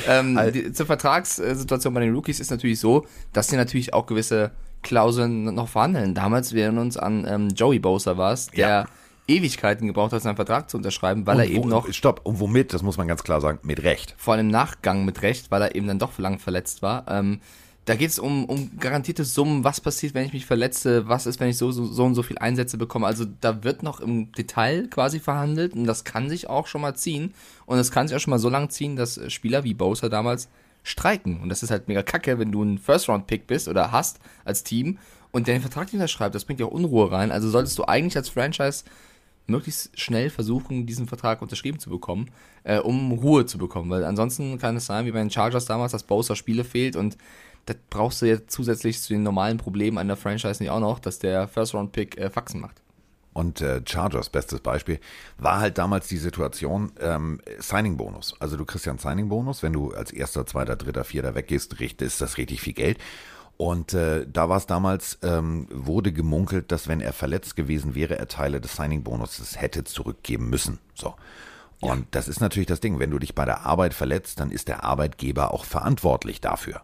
Ähm, 0.07 0.39
die, 0.53 0.71
zur 0.71 0.85
Vertragssituation 0.85 1.93
bei 1.93 2.01
den 2.01 2.13
Rookies 2.13 2.39
ist 2.39 2.49
natürlich 2.49 2.79
so, 2.79 3.05
dass 3.33 3.47
sie 3.47 3.55
natürlich 3.55 3.93
auch 3.93 4.05
gewisse 4.05 4.51
Klauseln 4.81 5.43
noch 5.43 5.67
verhandeln. 5.67 6.15
Damals, 6.15 6.53
wir 6.53 6.69
uns 6.69 6.97
an 6.97 7.25
ähm, 7.27 7.49
Joey 7.49 7.79
Bosa 7.79 8.17
war 8.17 8.35
der 8.55 8.67
ja 8.67 8.85
Ewigkeiten 9.29 9.87
gebraucht 9.87 10.11
hat, 10.11 10.21
seinen 10.21 10.35
Vertrag 10.35 10.69
zu 10.69 10.77
unterschreiben, 10.77 11.25
weil 11.25 11.37
und 11.37 11.41
er 11.41 11.49
eben 11.49 11.69
noch. 11.69 11.91
Stopp, 11.93 12.21
und 12.23 12.39
womit, 12.39 12.73
das 12.73 12.83
muss 12.83 12.97
man 12.97 13.07
ganz 13.07 13.23
klar 13.23 13.41
sagen, 13.41 13.59
mit 13.63 13.83
Recht. 13.83 14.15
Vor 14.17 14.33
allem 14.33 14.47
im 14.47 14.51
Nachgang 14.51 15.05
mit 15.05 15.21
Recht, 15.21 15.51
weil 15.51 15.61
er 15.61 15.75
eben 15.75 15.87
dann 15.87 15.99
doch 15.99 16.17
lang 16.17 16.39
verletzt 16.39 16.81
war. 16.81 17.05
Ähm, 17.07 17.39
da 17.85 17.95
geht 17.95 18.11
es 18.11 18.19
um, 18.19 18.45
um 18.45 18.77
garantierte 18.77 19.23
Summen, 19.23 19.63
was 19.63 19.81
passiert, 19.81 20.13
wenn 20.13 20.25
ich 20.25 20.33
mich 20.33 20.45
verletze, 20.45 21.07
was 21.07 21.25
ist, 21.25 21.39
wenn 21.39 21.49
ich 21.49 21.57
so, 21.57 21.71
so, 21.71 21.85
so 21.85 22.03
und 22.05 22.13
so 22.13 22.21
viel 22.21 22.37
Einsätze 22.37 22.77
bekomme. 22.77 23.07
Also 23.07 23.25
da 23.41 23.63
wird 23.63 23.81
noch 23.81 23.99
im 23.99 24.31
Detail 24.33 24.87
quasi 24.89 25.19
verhandelt 25.19 25.73
und 25.73 25.85
das 25.85 26.03
kann 26.03 26.29
sich 26.29 26.49
auch 26.49 26.67
schon 26.67 26.81
mal 26.81 26.95
ziehen. 26.95 27.33
Und 27.65 27.79
es 27.79 27.89
kann 27.89 28.07
sich 28.07 28.15
auch 28.15 28.19
schon 28.19 28.31
mal 28.31 28.39
so 28.39 28.49
lang 28.49 28.69
ziehen, 28.69 28.95
dass 28.95 29.19
Spieler 29.31 29.63
wie 29.63 29.73
Bowser 29.73 30.09
damals 30.09 30.49
streiken. 30.83 31.41
Und 31.41 31.49
das 31.49 31.63
ist 31.63 31.71
halt 31.71 31.87
mega 31.87 32.03
kacke, 32.03 32.37
wenn 32.37 32.51
du 32.51 32.63
ein 32.63 32.77
First-Round-Pick 32.77 33.47
bist 33.47 33.67
oder 33.67 33.91
hast 33.91 34.19
als 34.45 34.63
Team 34.63 34.99
und 35.31 35.47
der 35.47 35.55
den 35.55 35.61
Vertrag 35.61 35.85
nicht 35.85 35.95
unterschreibt. 35.95 36.35
Das 36.35 36.45
bringt 36.45 36.59
ja 36.59 36.67
auch 36.67 36.71
Unruhe 36.71 37.11
rein. 37.11 37.31
Also 37.31 37.49
solltest 37.49 37.77
du 37.79 37.85
eigentlich 37.85 38.17
als 38.17 38.29
Franchise 38.29 38.83
möglichst 39.49 39.97
schnell 39.99 40.29
versuchen, 40.29 40.85
diesen 40.85 41.07
Vertrag 41.07 41.41
unterschrieben 41.41 41.79
zu 41.79 41.89
bekommen, 41.89 42.31
äh, 42.63 42.79
um 42.79 43.11
Ruhe 43.11 43.45
zu 43.45 43.57
bekommen. 43.57 43.89
Weil 43.89 44.05
ansonsten 44.05 44.57
kann 44.57 44.77
es 44.77 44.85
sein, 44.85 45.05
wie 45.05 45.11
bei 45.11 45.19
den 45.19 45.31
Chargers 45.31 45.65
damals, 45.65 45.91
dass 45.91 46.03
Bowser 46.03 46.35
Spiele 46.35 46.63
fehlt 46.63 46.95
und 46.95 47.17
das 47.65 47.77
brauchst 47.89 48.21
du 48.21 48.25
jetzt 48.25 48.51
zusätzlich 48.51 48.99
zu 49.01 49.13
den 49.13 49.23
normalen 49.23 49.57
Problemen 49.57 49.97
einer 49.97 50.15
Franchise 50.15 50.61
nicht 50.61 50.71
auch 50.71 50.79
noch, 50.79 50.99
dass 50.99 51.19
der 51.19 51.47
First-Round-Pick 51.47 52.17
äh, 52.17 52.29
Faxen 52.29 52.61
macht. 52.61 52.81
Und 53.31 53.61
äh, 53.61 53.81
Chargers, 53.85 54.29
bestes 54.29 54.59
Beispiel, 54.59 54.99
war 55.37 55.59
halt 55.59 55.77
damals 55.77 56.07
die 56.07 56.17
Situation, 56.17 56.91
ähm, 56.99 57.39
Signing-Bonus. 57.59 58.35
Also 58.39 58.57
du 58.57 58.65
kriegst 58.65 58.85
ja 58.85 58.91
einen 58.91 58.99
Signing-Bonus, 58.99 59.61
wenn 59.61 59.73
du 59.73 59.91
als 59.91 60.11
erster, 60.11 60.45
zweiter, 60.45 60.75
dritter, 60.75 61.03
vierter 61.03 61.35
weggehst, 61.35 61.73
ist 61.79 62.21
das 62.21 62.37
richtig 62.37 62.61
viel 62.61 62.73
Geld. 62.73 62.97
Und 63.61 63.93
äh, 63.93 64.25
da 64.25 64.47
war 64.47 64.55
es 64.55 64.67
damals, 64.67 65.19
ähm, 65.21 65.67
wurde 65.69 66.13
gemunkelt, 66.13 66.71
dass 66.71 66.87
wenn 66.87 67.01
er 67.01 67.11
verletzt 67.11 67.57
gewesen 67.57 67.93
wäre, 67.93 68.17
er 68.17 68.29
Teile 68.29 68.61
des 68.61 68.77
Signing-Bonuses 68.77 69.59
hätte 69.59 69.83
zurückgeben 69.83 70.49
müssen. 70.49 70.79
So. 70.93 71.15
Und 71.81 71.99
ja. 71.99 72.05
das 72.11 72.29
ist 72.29 72.39
natürlich 72.39 72.67
das 72.67 72.79
Ding. 72.79 72.99
Wenn 72.99 73.11
du 73.11 73.19
dich 73.19 73.35
bei 73.35 73.43
der 73.43 73.65
Arbeit 73.65 73.93
verletzt, 73.93 74.39
dann 74.39 74.51
ist 74.51 74.69
der 74.69 74.85
Arbeitgeber 74.85 75.53
auch 75.53 75.65
verantwortlich 75.65 76.39
dafür. 76.39 76.83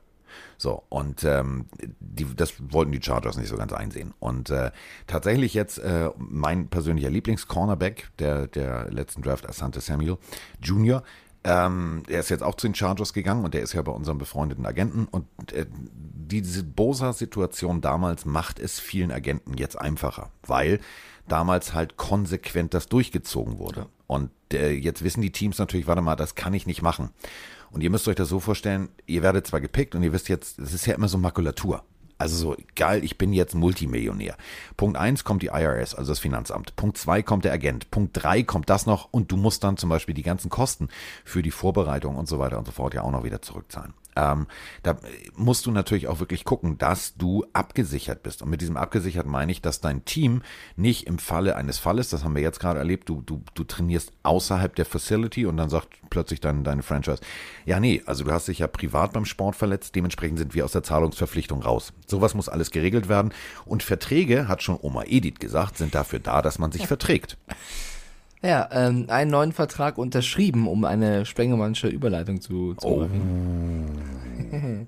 So, 0.58 0.84
und 0.90 1.24
ähm, 1.24 1.68
die, 2.02 2.28
das 2.36 2.56
wollten 2.60 2.92
die 2.92 3.02
Chargers 3.02 3.38
nicht 3.38 3.48
so 3.48 3.56
ganz 3.56 3.72
einsehen. 3.72 4.14
Und 4.20 4.50
äh, 4.50 4.72
tatsächlich 5.08 5.54
jetzt 5.54 5.78
äh, 5.78 6.10
mein 6.18 6.68
persönlicher 6.68 7.10
Lieblings-Cornerback 7.10 8.10
der, 8.20 8.48
der 8.48 8.92
letzten 8.92 9.22
Draft, 9.22 9.48
Asante 9.48 9.80
Samuel 9.80 10.18
Jr., 10.62 11.04
ähm, 11.46 12.02
er 12.10 12.22
ist 12.22 12.30
jetzt 12.30 12.42
auch 12.42 12.56
zu 12.56 12.68
den 12.68 12.74
Chargers 12.74 13.14
gegangen 13.14 13.46
und 13.46 13.54
der 13.54 13.62
ist 13.62 13.74
ja 13.74 13.82
bei 13.84 13.92
unserem 13.92 14.18
befreundeten 14.18 14.66
Agenten. 14.66 15.06
Und 15.06 15.54
äh, 15.54 15.68
diese 16.28 16.64
Bosa-Situation 16.64 17.82
damals 17.82 18.26
macht 18.26 18.60
es 18.60 18.80
vielen 18.80 19.12
Agenten 19.12 19.58
jetzt 19.58 19.80
einfacher, 19.80 20.32
weil 20.44 20.80
damals 21.28 21.74
halt 21.74 21.98
konsequent 21.98 22.74
das 22.74 22.88
durchgezogen 22.88 23.58
wurde. 23.58 23.88
Und 24.08 24.32
äh, 24.54 24.72
jetzt 24.72 25.04
wissen 25.04 25.22
die 25.22 25.32
Teams 25.32 25.58
natürlich, 25.58 25.88
warte 25.88 26.02
mal, 26.02 26.16
das 26.16 26.36
kann 26.36 26.54
ich 26.54 26.68
nicht 26.68 26.82
machen. 26.82 27.10
Und 27.72 27.82
ihr 27.82 27.90
müsst 27.90 28.08
euch 28.08 28.16
das 28.16 28.30
so 28.30 28.40
vorstellen, 28.40 28.90
ihr 29.06 29.22
werdet 29.22 29.48
zwar 29.48 29.62
gepickt 29.62 29.96
und 29.96 30.04
ihr 30.04 30.14
wisst 30.14 30.30
jetzt, 30.30 30.60
es 30.60 30.74
ist 30.74 30.86
ja 30.86 30.96
immer 30.96 31.08
so 31.08 31.18
Makulatur. 31.18 31.84
Also 32.18 32.38
so, 32.38 32.56
geil, 32.76 33.04
ich 33.04 33.18
bin 33.18 33.34
jetzt 33.34 33.56
Multimillionär. 33.56 34.38
Punkt 34.78 34.96
eins 34.96 35.26
kommt 35.26 35.42
die 35.42 35.48
IRS, 35.48 35.96
also 35.96 36.12
das 36.12 36.20
Finanzamt. 36.20 36.76
Punkt 36.78 36.98
zwei 36.98 37.22
kommt 37.22 37.44
der 37.44 37.52
Agent. 37.52 37.92
Punkt 37.92 38.12
drei 38.14 38.44
kommt 38.44 38.70
das 38.70 38.86
noch 38.86 39.10
und 39.12 39.32
du 39.32 39.38
musst 39.38 39.66
dann 39.66 39.76
zum 39.76 39.90
Beispiel 39.90 40.16
die 40.16 40.24
ganzen 40.24 40.50
Kosten 40.50 40.88
für 41.26 41.42
die 41.42 41.52
Vorbereitung 41.52 42.16
und 42.16 42.30
so 42.30 42.40
weiter 42.40 42.58
und 42.58 42.66
so 42.66 42.72
fort 42.72 42.94
ja 42.94 43.02
auch 43.02 43.12
noch 43.12 43.26
wieder 43.26 43.42
zurückzahlen. 43.42 43.94
Ähm, 44.16 44.48
da 44.84 44.98
musst 45.36 45.66
du 45.66 45.72
natürlich 45.72 46.08
auch 46.08 46.20
wirklich 46.20 46.46
gucken, 46.46 46.78
dass 46.78 47.16
du 47.16 47.46
abgesichert 47.54 48.24
bist. 48.24 48.42
Und 48.42 48.50
mit 48.50 48.62
diesem 48.62 48.78
abgesichert 48.78 49.26
meine 49.26 49.52
ich, 49.52 49.62
dass 49.62 49.82
dein 49.82 50.06
Team 50.06 50.42
nicht 50.76 51.08
im 51.08 51.20
Falle 51.20 51.56
eines 51.56 51.80
Falles, 51.80 52.10
das 52.10 52.24
haben 52.24 52.36
wir 52.36 52.42
jetzt 52.42 52.60
gerade 52.60 52.80
erlebt, 52.80 53.10
du, 53.10 53.22
du, 53.22 53.42
du 53.54 53.64
trainierst 53.64 54.14
außerhalb 54.24 54.76
der 54.76 54.86
Facility 54.86 55.46
und 55.46 55.58
dann 55.58 55.70
sagt 55.70 55.90
plötzlich 56.10 56.40
dein, 56.40 56.64
deine 56.64 56.84
Franchise, 56.84 57.22
ja 57.66 57.80
nee, 57.80 58.02
also 58.06 58.24
du 58.24 58.32
hast 58.32 58.48
dich 58.48 58.60
ja 58.60 58.68
privat 58.68 59.14
beim 59.14 59.26
Sport 59.26 59.56
verletzt, 59.56 59.96
dementsprechend 59.96 60.40
sind 60.40 60.54
wir 60.54 60.66
aus 60.66 60.72
der 60.72 60.84
Zahlungsverpflichtung 60.84 61.62
raus. 61.62 61.94
Sowas 62.08 62.34
muss 62.34 62.50
alles 62.50 62.72
geregelt 62.72 63.10
werden. 63.10 63.34
Und 63.66 63.84
Verträge, 63.84 64.48
hat 64.48 64.64
schon 64.64 64.80
Oma 64.82 65.04
Edith 65.06 65.40
gesagt, 65.40 65.78
sind 65.78 65.96
dafür 65.96 66.20
da, 66.20 66.42
dass 66.42 66.60
man 66.60 66.72
sich 66.72 66.88
verträgt. 66.88 67.38
Ja, 68.46 68.70
ähm, 68.72 69.06
einen 69.08 69.32
neuen 69.32 69.52
Vertrag 69.54 69.98
unterschrieben, 69.98 70.68
um 70.68 70.86
eine 70.86 71.26
Sprengemannsche 71.26 71.88
Überleitung 71.88 72.42
zu, 72.42 72.76
zu 72.76 72.88
oh. 72.88 72.98
machen. 72.98 74.08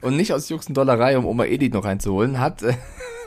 Und 0.00 0.16
nicht 0.16 0.32
aus 0.32 0.48
Jux 0.48 0.68
und 0.68 0.76
Dollerei, 0.76 1.18
um 1.18 1.26
Oma 1.26 1.44
Edith 1.46 1.72
noch 1.72 1.84
reinzuholen, 1.84 2.38
hat 2.38 2.62
äh, 2.62 2.74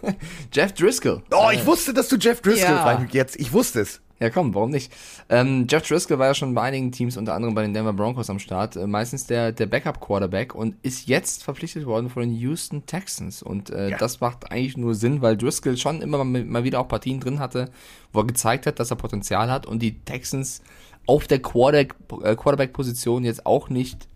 Jeff 0.53 0.73
Driscoll. 0.73 1.21
Oh, 1.31 1.49
ich 1.51 1.65
wusste, 1.65 1.93
dass 1.93 2.07
du 2.07 2.15
Jeff 2.15 2.41
Driscoll 2.41 2.71
ja. 2.71 3.05
jetzt. 3.11 3.37
Ich 3.39 3.51
wusste 3.51 3.81
es. 3.81 4.01
Ja, 4.21 4.29
komm, 4.29 4.53
warum 4.53 4.69
nicht? 4.69 4.93
Ähm, 5.29 5.65
Jeff 5.67 5.87
Driscoll 5.87 6.19
war 6.19 6.27
ja 6.27 6.35
schon 6.35 6.53
bei 6.53 6.61
einigen 6.61 6.91
Teams, 6.91 7.17
unter 7.17 7.33
anderem 7.33 7.55
bei 7.55 7.63
den 7.63 7.73
Denver 7.73 7.91
Broncos 7.91 8.29
am 8.29 8.37
Start, 8.37 8.75
äh, 8.75 8.85
meistens 8.85 9.25
der, 9.25 9.51
der 9.51 9.65
Backup-Quarterback 9.65 10.53
und 10.53 10.75
ist 10.83 11.07
jetzt 11.07 11.43
verpflichtet 11.43 11.87
worden 11.87 12.11
von 12.11 12.21
den 12.21 12.31
Houston 12.33 12.85
Texans. 12.85 13.41
Und 13.41 13.71
äh, 13.71 13.89
ja. 13.89 13.97
das 13.97 14.21
macht 14.21 14.51
eigentlich 14.51 14.77
nur 14.77 14.93
Sinn, 14.93 15.23
weil 15.23 15.37
Driscoll 15.37 15.75
schon 15.75 16.03
immer 16.03 16.23
mal, 16.23 16.43
mal 16.45 16.63
wieder 16.63 16.81
auch 16.81 16.87
Partien 16.87 17.19
drin 17.19 17.39
hatte, 17.39 17.71
wo 18.13 18.19
er 18.19 18.27
gezeigt 18.27 18.67
hat, 18.67 18.79
dass 18.79 18.91
er 18.91 18.97
Potenzial 18.97 19.49
hat 19.49 19.65
und 19.65 19.81
die 19.81 19.99
Texans 20.01 20.61
auf 21.07 21.25
der 21.25 21.39
äh, 21.39 21.41
Quarterback-Position 21.41 23.23
jetzt 23.23 23.47
auch 23.47 23.69
nicht, 23.69 24.07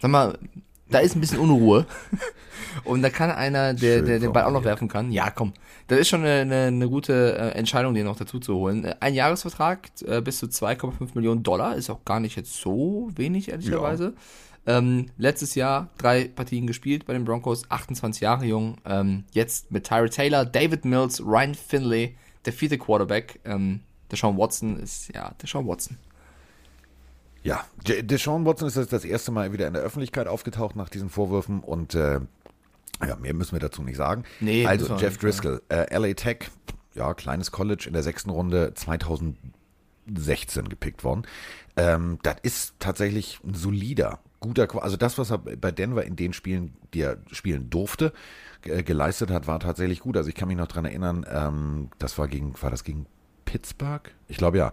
sag 0.00 0.10
mal, 0.10 0.38
Da 0.92 1.00
ist 1.00 1.16
ein 1.16 1.20
bisschen 1.20 1.38
Unruhe. 1.38 1.86
Und 2.84 3.02
da 3.02 3.10
kann 3.10 3.30
einer, 3.30 3.74
der, 3.74 3.98
Schön 3.98 4.06
der 4.06 4.18
den 4.18 4.32
Ball 4.32 4.44
auch 4.44 4.52
noch 4.52 4.64
werfen 4.64 4.88
kann. 4.88 5.12
Ja, 5.12 5.30
komm. 5.30 5.52
Das 5.88 5.98
ist 5.98 6.08
schon 6.08 6.20
eine, 6.20 6.40
eine, 6.40 6.66
eine 6.66 6.88
gute 6.88 7.36
äh, 7.36 7.58
Entscheidung, 7.58 7.94
den 7.94 8.04
noch 8.04 8.16
dazu 8.16 8.38
zu 8.38 8.54
holen. 8.54 8.86
Ein 9.00 9.14
Jahresvertrag 9.14 9.90
äh, 10.06 10.20
bis 10.20 10.38
zu 10.38 10.46
2,5 10.46 11.10
Millionen 11.14 11.42
Dollar 11.42 11.76
ist 11.76 11.90
auch 11.90 12.04
gar 12.04 12.20
nicht 12.20 12.36
jetzt 12.36 12.54
so 12.54 13.10
wenig, 13.14 13.50
ehrlicherweise. 13.50 14.14
Ja. 14.66 14.78
Ähm, 14.78 15.06
letztes 15.18 15.54
Jahr 15.54 15.88
drei 15.98 16.28
Partien 16.28 16.66
gespielt 16.66 17.04
bei 17.04 17.12
den 17.12 17.24
Broncos, 17.24 17.68
28 17.68 18.22
Jahre 18.22 18.44
jung. 18.44 18.76
Ähm, 18.84 19.24
jetzt 19.32 19.70
mit 19.72 19.84
Tyra 19.86 20.06
Taylor, 20.06 20.44
David 20.44 20.84
Mills, 20.84 21.20
Ryan 21.20 21.54
Finley, 21.54 22.16
der 22.44 22.52
vierte 22.52 22.78
Quarterback. 22.78 23.40
Ähm, 23.44 23.80
der 24.10 24.18
Sean 24.18 24.36
Watson 24.38 24.78
ist, 24.78 25.12
ja, 25.14 25.32
der 25.40 25.48
Sean 25.48 25.66
Watson. 25.66 25.96
Ja, 27.42 27.64
Deshaun 27.86 28.46
Watson 28.46 28.68
ist 28.68 28.92
das 28.92 29.04
erste 29.04 29.32
Mal 29.32 29.52
wieder 29.52 29.66
in 29.66 29.74
der 29.74 29.82
Öffentlichkeit 29.82 30.28
aufgetaucht 30.28 30.76
nach 30.76 30.88
diesen 30.88 31.10
Vorwürfen 31.10 31.60
und 31.60 31.94
äh, 31.94 32.20
ja, 33.04 33.16
mehr 33.16 33.34
müssen 33.34 33.52
wir 33.52 33.60
dazu 33.60 33.82
nicht 33.82 33.96
sagen. 33.96 34.24
Nee, 34.40 34.64
also 34.66 34.94
Jeff 34.96 35.18
Driscoll, 35.18 35.60
äh, 35.68 35.96
LA 35.96 36.14
Tech, 36.14 36.50
ja, 36.94 37.14
kleines 37.14 37.50
College 37.50 37.84
in 37.88 37.94
der 37.94 38.04
sechsten 38.04 38.30
Runde 38.30 38.74
2016 38.74 40.68
gepickt 40.68 41.02
worden. 41.02 41.24
Ähm, 41.76 42.18
das 42.22 42.36
ist 42.42 42.74
tatsächlich 42.78 43.40
ein 43.44 43.54
solider, 43.54 44.20
guter, 44.38 44.68
also 44.82 44.96
das, 44.96 45.18
was 45.18 45.30
er 45.30 45.38
bei 45.38 45.72
Denver 45.72 46.04
in 46.04 46.14
den 46.14 46.32
Spielen, 46.32 46.74
die 46.94 47.00
er 47.00 47.18
spielen 47.32 47.70
durfte, 47.70 48.12
geleistet 48.62 49.30
hat, 49.30 49.48
war 49.48 49.58
tatsächlich 49.58 50.00
gut. 50.00 50.16
Also 50.16 50.28
ich 50.28 50.36
kann 50.36 50.46
mich 50.46 50.56
noch 50.56 50.68
dran 50.68 50.84
erinnern, 50.84 51.26
ähm, 51.28 51.90
das 51.98 52.18
war 52.18 52.28
gegen, 52.28 52.54
war 52.62 52.70
das 52.70 52.84
gegen 52.84 53.06
Pittsburgh? 53.44 54.14
Ich 54.28 54.36
glaube 54.36 54.58
ja. 54.58 54.72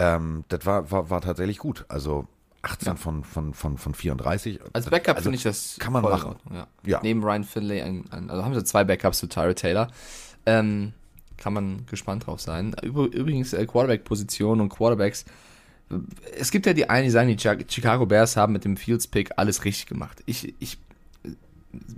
Ähm, 0.00 0.44
das 0.48 0.64
war, 0.64 0.90
war, 0.90 1.10
war 1.10 1.20
tatsächlich 1.20 1.58
gut. 1.58 1.84
Also 1.88 2.26
18 2.62 2.86
ja. 2.86 2.94
von, 2.96 3.22
von, 3.22 3.52
von, 3.52 3.76
von 3.76 3.94
34. 3.94 4.58
Als 4.72 4.88
Backup 4.88 5.16
also 5.16 5.24
finde 5.24 5.36
ich 5.36 5.42
das 5.42 5.76
kann 5.78 5.92
man 5.92 6.02
machen. 6.02 6.36
Ja. 6.50 6.66
ja. 6.86 7.00
Neben 7.02 7.22
Ryan 7.22 7.44
Finlay, 7.44 7.82
ein, 7.82 8.04
ein, 8.10 8.30
also 8.30 8.42
haben 8.42 8.54
sie 8.54 8.64
zwei 8.64 8.84
Backups 8.84 9.18
zu 9.18 9.26
Tyra 9.26 9.52
Taylor. 9.52 9.88
Ähm, 10.46 10.94
kann 11.36 11.52
man 11.52 11.84
gespannt 11.86 12.26
drauf 12.26 12.40
sein. 12.40 12.74
Übrigens 12.82 13.52
äh, 13.52 13.66
Quarterback-Position 13.66 14.60
und 14.60 14.70
Quarterbacks. 14.70 15.26
Es 16.38 16.50
gibt 16.50 16.64
ja 16.66 16.72
die 16.72 16.88
einen, 16.88 17.04
die 17.04 17.10
sagen, 17.10 17.28
die 17.28 17.66
Chicago 17.68 18.06
Bears 18.06 18.36
haben 18.36 18.52
mit 18.52 18.64
dem 18.64 18.76
Fields-Pick 18.76 19.32
alles 19.36 19.64
richtig 19.64 19.86
gemacht. 19.86 20.22
Ich, 20.24 20.54
ich 20.60 20.78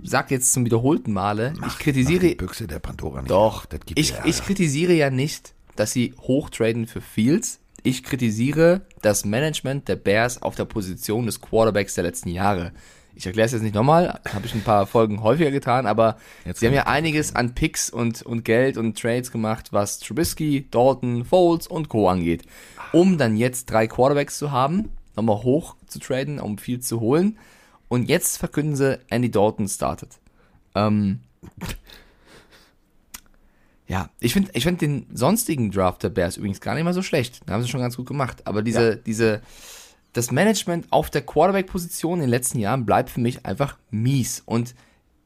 sag 0.03 0.29
jetzt 0.31 0.51
zum 0.51 0.65
wiederholten 0.65 1.13
Male, 1.13 1.53
mach, 1.57 1.67
ich 1.67 1.79
kritisiere. 1.79 2.27
die 2.27 2.35
Büchse 2.35 2.67
der 2.67 2.79
Pandora 2.79 3.21
nicht. 3.21 3.31
Doch, 3.31 3.65
ich, 3.95 4.13
ich 4.25 4.43
kritisiere 4.43 4.93
ja 4.93 5.09
nicht, 5.09 5.53
dass 5.75 5.93
sie 5.93 6.13
hochtraden 6.19 6.87
für 6.87 7.01
Fields. 7.01 7.59
Ich 7.83 8.03
kritisiere 8.03 8.81
das 9.01 9.25
Management 9.25 9.89
der 9.89 9.97
Bears 9.97 10.41
auf 10.41 10.55
der 10.55 10.63
Position 10.65 11.25
des 11.25 11.41
Quarterbacks 11.41 11.95
der 11.95 12.05
letzten 12.05 12.29
Jahre. 12.29 12.71
Ich 13.13 13.25
erkläre 13.25 13.45
es 13.45 13.51
jetzt 13.51 13.61
nicht 13.61 13.75
nochmal, 13.75 14.21
habe 14.33 14.45
ich 14.45 14.55
ein 14.55 14.63
paar 14.63 14.87
Folgen 14.87 15.21
häufiger 15.21 15.51
getan, 15.51 15.85
aber 15.85 16.17
jetzt 16.45 16.61
sie 16.61 16.67
haben 16.67 16.73
ja 16.73 16.87
einiges 16.87 17.35
an 17.35 17.53
Picks 17.53 17.89
und, 17.89 18.23
und 18.23 18.43
Geld 18.45 18.77
und 18.77 18.99
Trades 18.99 19.31
gemacht, 19.31 19.67
was 19.71 19.99
Trubisky, 19.99 20.67
Dalton, 20.71 21.25
Foles 21.25 21.67
und 21.67 21.89
Co. 21.89 22.09
angeht. 22.09 22.43
Um 22.93 23.17
dann 23.17 23.35
jetzt 23.35 23.69
drei 23.69 23.85
Quarterbacks 23.87 24.37
zu 24.37 24.51
haben, 24.51 24.89
nochmal 25.15 25.43
hoch 25.43 25.75
zu 25.87 25.99
traden, 25.99 26.39
um 26.39 26.57
viel 26.57 26.79
zu 26.79 27.01
holen. 27.01 27.37
Und 27.87 28.09
jetzt 28.09 28.37
verkünden 28.37 28.75
sie, 28.75 28.99
Andy 29.09 29.29
Dalton 29.29 29.67
startet. 29.67 30.19
Ähm, 30.73 31.19
ja, 33.87 34.09
ich 34.19 34.33
finde 34.33 34.51
ich 34.53 34.63
find 34.63 34.81
den 34.81 35.07
sonstigen 35.13 35.71
Draft 35.71 36.03
der 36.03 36.09
Bears 36.09 36.37
übrigens 36.37 36.61
gar 36.61 36.75
nicht 36.75 36.83
mal 36.83 36.93
so 36.93 37.01
schlecht. 37.01 37.41
Da 37.45 37.53
haben 37.53 37.63
sie 37.63 37.69
schon 37.69 37.81
ganz 37.81 37.97
gut 37.97 38.07
gemacht. 38.07 38.45
Aber 38.45 38.61
diese, 38.61 38.89
ja. 38.91 38.95
diese, 38.95 39.41
das 40.13 40.31
Management 40.31 40.87
auf 40.89 41.09
der 41.09 41.21
Quarterback-Position 41.21 42.15
in 42.15 42.21
den 42.21 42.29
letzten 42.29 42.59
Jahren 42.59 42.85
bleibt 42.85 43.09
für 43.09 43.19
mich 43.19 43.45
einfach 43.45 43.77
mies. 43.91 44.41
Und 44.45 44.73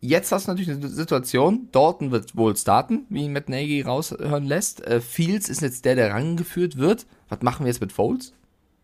jetzt 0.02 0.32
hast 0.32 0.48
du 0.48 0.52
natürlich 0.52 0.72
eine 0.72 0.88
Situation, 0.88 1.70
Dalton 1.72 2.12
wird 2.12 2.36
wohl 2.36 2.56
starten, 2.56 3.06
wie 3.10 3.26
ihn 3.26 3.34
Matt 3.34 3.50
Nagy 3.50 3.82
raushören 3.82 4.46
lässt. 4.46 4.84
Äh, 4.86 5.02
Fields 5.02 5.50
ist 5.50 5.62
jetzt 5.62 5.86
der, 5.86 5.96
der 5.96 6.12
rangeführt 6.12 6.78
wird. 6.78 7.06
Was 7.30 7.42
machen 7.42 7.66
wir 7.66 7.72
jetzt 7.72 7.82
mit 7.82 7.92
Foles? 7.92 8.34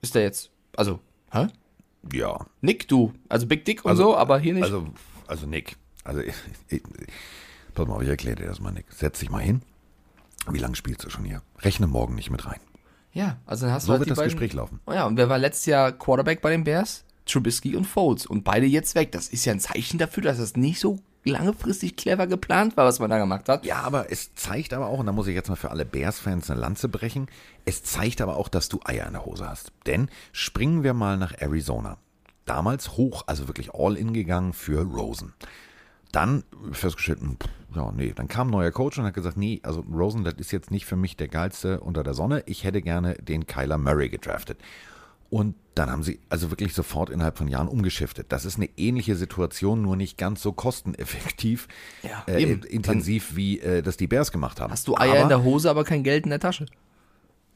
Ist 0.02 0.14
der 0.14 0.24
jetzt, 0.24 0.52
also, 0.76 1.00
hä? 1.32 1.48
Ja. 2.12 2.46
Nick, 2.62 2.88
du. 2.88 3.14
Also 3.30 3.48
Big 3.48 3.66
Dick 3.66 3.86
und 3.86 3.92
also, 3.92 4.04
so, 4.04 4.18
aber 4.18 4.38
hier 4.38 4.54
nicht. 4.54 4.64
Also, 4.64 4.88
also 5.26 5.48
Nick. 5.48 5.78
Also, 6.04 6.20
ich, 6.22 6.34
ich, 6.68 6.82
pass 7.74 7.88
mal, 7.88 8.02
ich 8.02 8.10
erkläre 8.10 8.36
dir 8.36 8.48
das 8.48 8.60
mal, 8.60 8.72
Nick. 8.72 8.86
Setz 8.90 9.20
dich 9.20 9.30
mal 9.30 9.42
hin. 9.42 9.62
Wie 10.50 10.60
lange 10.60 10.76
spielst 10.76 11.04
du 11.04 11.10
schon 11.10 11.26
hier? 11.26 11.42
Rechne 11.60 11.88
morgen 11.88 12.16
nicht 12.16 12.30
mit 12.30 12.46
rein. 12.46 12.60
Ja, 13.14 13.38
also 13.46 13.66
dann 13.66 13.76
hast 13.76 13.84
so 13.84 13.88
du 13.88 13.92
halt 13.94 14.00
wird 14.02 14.12
das 14.12 14.18
beiden, 14.18 14.32
Gespräch 14.32 14.54
laufen. 14.54 14.80
Oh 14.86 14.94
ja, 14.94 15.06
und 15.06 15.18
wer 15.18 15.30
war 15.30 15.38
letztes 15.38 15.68
Jahr 15.68 15.92
Quarterback 15.92 16.42
bei 16.42 16.50
den 16.50 16.64
Bears? 16.64 17.06
Trubisky 17.26 17.76
und 17.76 17.86
Foles. 17.86 18.26
Und 18.26 18.44
beide 18.44 18.66
jetzt 18.66 18.96
weg. 18.96 19.12
Das 19.12 19.28
ist 19.30 19.46
ja 19.46 19.54
ein 19.54 19.60
Zeichen 19.60 19.98
dafür, 19.98 20.24
dass 20.24 20.38
das 20.38 20.56
nicht 20.58 20.80
so 20.80 21.00
langfristig 21.24 21.96
clever 21.96 22.28
geplant 22.28 22.76
war, 22.76 22.86
was 22.86 23.00
man 23.00 23.10
da 23.10 23.18
gemacht 23.18 23.48
hat. 23.48 23.66
Ja, 23.66 23.82
aber 23.82 24.12
es 24.12 24.36
zeigt 24.36 24.74
aber 24.74 24.88
auch, 24.88 25.00
und 25.00 25.06
da 25.06 25.14
muss 25.14 25.28
ich 25.28 25.36
jetzt 25.36 25.48
mal 25.48 25.56
für 25.56 25.72
alle 25.72 25.86
Bears-Fans 25.86 26.50
eine 26.50 26.60
Lanze 26.60 26.90
brechen, 26.90 27.28
es 27.64 27.82
zeigt 27.84 28.20
aber 28.20 28.36
auch, 28.36 28.50
dass 28.50 28.68
du 28.68 28.82
Eier 28.84 29.08
in 29.08 29.14
der 29.14 29.26
Hose 29.26 29.48
hast. 29.48 29.72
Denn 29.86 30.10
springen 30.34 30.84
wir 30.84 30.94
mal 30.94 31.18
nach 31.18 31.34
Arizona. 31.38 31.98
Damals 32.44 32.98
hoch, 32.98 33.24
also 33.28 33.48
wirklich 33.48 33.74
all 33.74 33.96
in 33.96 34.12
gegangen 34.12 34.52
für 34.52 34.82
Rosen 34.82 35.34
dann 36.14 36.44
festgestellt, 36.72 37.20
hm, 37.20 37.38
ja, 37.76 37.92
nee, 37.92 38.14
dann 38.16 38.28
kam 38.28 38.48
ein 38.48 38.52
neuer 38.52 38.72
Coach 38.72 38.98
und 38.98 39.06
hat 39.06 39.14
gesagt, 39.14 39.38
nee, 39.38 39.60
also 39.64 39.82
Rosen, 39.82 40.24
das 40.24 40.36
ist 40.36 40.52
jetzt 40.52 40.72
nicht 40.72 40.86
für 40.86 40.96
mich 40.96 41.18
der 41.18 41.28
geilste 41.28 41.80
unter 41.80 42.04
der 42.04 42.14
Sonne. 42.14 42.44
Ich 42.46 42.64
hätte 42.64 42.82
gerne 42.82 43.16
den 43.16 43.48
Kyler 43.48 43.78
Murray 43.78 44.10
gedraftet. 44.10 44.60
Und 45.30 45.56
dann 45.74 45.90
haben 45.90 46.04
sie 46.04 46.20
also 46.30 46.52
wirklich 46.52 46.76
sofort 46.76 47.10
innerhalb 47.10 47.40
von 47.40 47.48
Jahren 47.48 47.68
umgeschiftet. 47.68 48.28
Das 48.30 48.46
ist 48.46 48.58
eine 48.58 48.70
ähnliche 48.78 49.16
Situation, 49.16 49.82
nur 49.82 49.96
nicht 49.96 50.16
ganz 50.18 50.44
so 50.44 50.52
kosteneffektiv, 50.52 51.68
ja, 52.04 52.24
äh, 52.28 52.44
intensiv, 52.44 53.30
dann 53.30 53.38
wie 53.38 53.60
äh, 53.60 53.82
das 53.82 53.98
die 53.98 54.06
Bears 54.06 54.32
gemacht 54.32 54.62
haben. 54.62 54.72
Hast 54.72 54.88
du 54.88 54.96
Eier 54.96 55.14
aber, 55.14 55.22
in 55.24 55.30
der 55.30 55.44
Hose, 55.44 55.72
aber 55.72 55.84
kein 55.86 56.04
Geld 56.04 56.26
in 56.26 56.30
der 56.30 56.40
Tasche? 56.40 56.68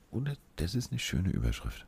Und 0.09 0.35
das 0.55 0.73
ist 0.73 0.91
eine 0.91 0.99
schöne 0.99 1.29
Überschrift. 1.29 1.85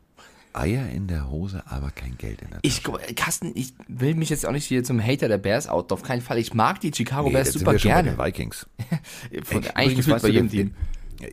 Eier 0.54 0.90
in 0.90 1.08
der 1.08 1.30
Hose, 1.30 1.64
aber 1.68 1.92
kein 1.92 2.18
Geld 2.18 2.42
in 2.42 2.50
der 2.50 2.62
Tasche. 2.62 3.02
Ich, 3.08 3.16
Carsten, 3.16 3.52
ich 3.56 3.74
will 3.88 4.16
mich 4.16 4.30
jetzt 4.30 4.46
auch 4.46 4.52
nicht 4.52 4.66
hier 4.66 4.84
zum 4.84 5.02
Hater 5.02 5.28
der 5.28 5.38
Bears 5.38 5.68
out, 5.68 5.92
auf 5.92 6.02
keinen 6.02 6.22
Fall. 6.22 6.38
Ich 6.38 6.54
mag 6.54 6.80
die 6.82 6.92
Chicago 6.94 7.28
nee, 7.28 7.34
Bears 7.34 7.54
super 7.54 7.76
gerne. 7.76 8.14
Bei 8.14 8.32
den 8.32 8.36
Vikings. 8.36 8.68
Von, 9.44 9.64
Ey, 9.64 9.72
eigentlich 9.76 9.98
gefühlt 9.98 10.22
bei 10.22 10.30
jedem 10.30 10.50
Team. 10.50 10.74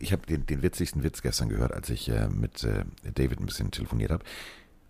Ich 0.01 0.13
habe 0.13 0.27
den, 0.27 0.47
den 0.47 0.63
witzigsten 0.63 1.03
Witz 1.03 1.23
gestern 1.23 1.49
gehört, 1.49 1.73
als 1.73 1.89
ich 1.91 2.09
äh, 2.09 2.29
mit 2.29 2.65
äh, 2.65 2.85
David 3.15 3.41
ein 3.41 3.47
bisschen 3.47 3.71
telefoniert 3.71 4.11
habe. 4.11 4.25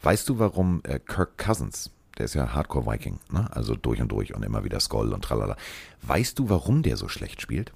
Weißt 0.02 0.28
du, 0.28 0.38
warum 0.38 0.80
äh, 0.84 0.98
Kirk 0.98 1.36
Cousins, 1.38 1.90
der 2.18 2.24
ist 2.24 2.34
ja 2.34 2.54
Hardcore-Viking, 2.54 3.18
ne? 3.30 3.48
also 3.54 3.74
durch 3.74 4.00
und 4.00 4.08
durch 4.08 4.34
und 4.34 4.42
immer 4.42 4.64
wieder 4.64 4.80
Skoll 4.80 5.12
und 5.12 5.22
tralala. 5.22 5.56
Weißt 6.02 6.38
du, 6.38 6.48
warum 6.48 6.82
der 6.82 6.96
so 6.96 7.08
schlecht 7.08 7.42
spielt? 7.42 7.72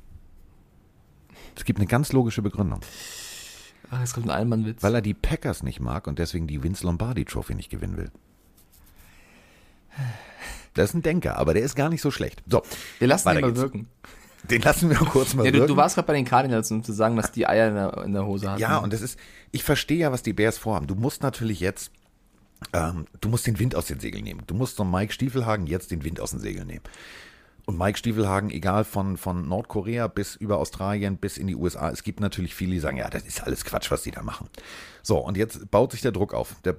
Es 1.57 1.65
gibt 1.65 1.79
eine 1.79 1.87
ganz 1.87 2.13
logische 2.13 2.43
Begründung. 2.43 2.81
Ach, 3.91 4.01
es 4.03 4.15
kommt 4.15 4.27
ein 4.27 4.31
Allmannwitz. 4.31 4.83
Weil 4.83 4.95
er 4.95 5.03
die 5.03 5.15
Packers 5.15 5.63
nicht 5.63 5.81
mag 5.81 6.07
und 6.07 6.19
deswegen 6.19 6.47
die 6.47 6.63
Vince 6.63 6.87
Lombardi 6.87 7.25
Trophy 7.25 7.55
nicht 7.55 7.71
gewinnen 7.71 7.97
will. 7.97 8.11
Das 10.75 10.91
ist 10.91 10.95
ein 10.95 11.03
Denker, 11.03 11.37
aber 11.37 11.55
der 11.55 11.65
ist 11.65 11.75
gar 11.75 11.89
nicht 11.89 12.01
so 12.01 12.11
schlecht. 12.11 12.43
So, 12.47 12.63
wir 12.99 13.09
lassen 13.09 13.29
ihn 13.29 13.41
mal 13.41 13.49
geht's. 13.49 13.61
wirken. 13.61 13.89
Den 14.45 14.63
lassen 14.63 14.89
wir 14.89 14.97
kurz 14.97 15.35
mal 15.35 15.45
ja, 15.45 15.51
du, 15.51 15.67
du, 15.67 15.77
warst 15.77 15.97
gerade 15.97 16.07
bei 16.07 16.15
den 16.15 16.25
Cardinals, 16.25 16.71
um 16.71 16.83
zu 16.83 16.93
sagen, 16.93 17.17
dass 17.17 17.33
die 17.33 17.47
Eier 17.47 17.69
in 17.69 17.75
der, 17.75 18.05
in 18.05 18.13
der 18.13 18.25
Hose 18.25 18.51
hatten. 18.51 18.61
Ja, 18.61 18.79
und 18.79 18.93
das 18.93 19.03
ist, 19.03 19.19
ich 19.51 19.65
verstehe 19.65 19.99
ja, 19.99 20.13
was 20.13 20.23
die 20.23 20.33
Bears 20.33 20.57
vorhaben. 20.57 20.87
Du 20.87 20.95
musst 20.95 21.23
natürlich 21.23 21.61
jetzt, 21.61 21.91
ähm, 22.73 23.07
du 23.21 23.29
musst 23.29 23.47
den 23.47 23.59
Wind 23.59 23.75
aus 23.75 23.87
den 23.87 24.01
Segeln 24.01 24.25
nehmen. 24.25 24.43
Du 24.47 24.55
musst 24.55 24.77
so 24.77 24.85
Mike 24.85 25.13
Stiefelhagen 25.13 25.67
jetzt 25.67 25.91
den 25.91 26.05
Wind 26.05 26.21
aus 26.21 26.31
den 26.31 26.41
Segeln 26.41 26.69
nehmen. 26.69 26.85
Und 27.71 27.79
Mike 27.79 27.99
Stiefelhagen, 27.99 28.51
egal 28.51 28.83
von, 28.83 29.17
von 29.17 29.49
Nordkorea 29.49 30.09
bis 30.09 30.35
über 30.35 30.59
Australien 30.59 31.19
bis 31.19 31.39
in 31.39 31.47
die 31.47 31.55
USA, 31.55 31.91
es 31.91 32.03
gibt 32.03 32.19
natürlich 32.19 32.53
viele, 32.53 32.73
die 32.73 32.81
sagen, 32.81 32.97
ja, 32.97 33.09
das 33.09 33.23
ist 33.23 33.45
alles 33.45 33.65
Quatsch, 33.65 33.93
was 33.93 34.03
die 34.03 34.11
da 34.11 34.25
machen. 34.25 34.49
So, 35.05 35.19
und 35.19 35.37
jetzt 35.37 35.71
baut 35.71 35.93
sich 35.93 36.01
der 36.01 36.11
Druck 36.11 36.35
auf, 36.35 36.57
der 36.65 36.75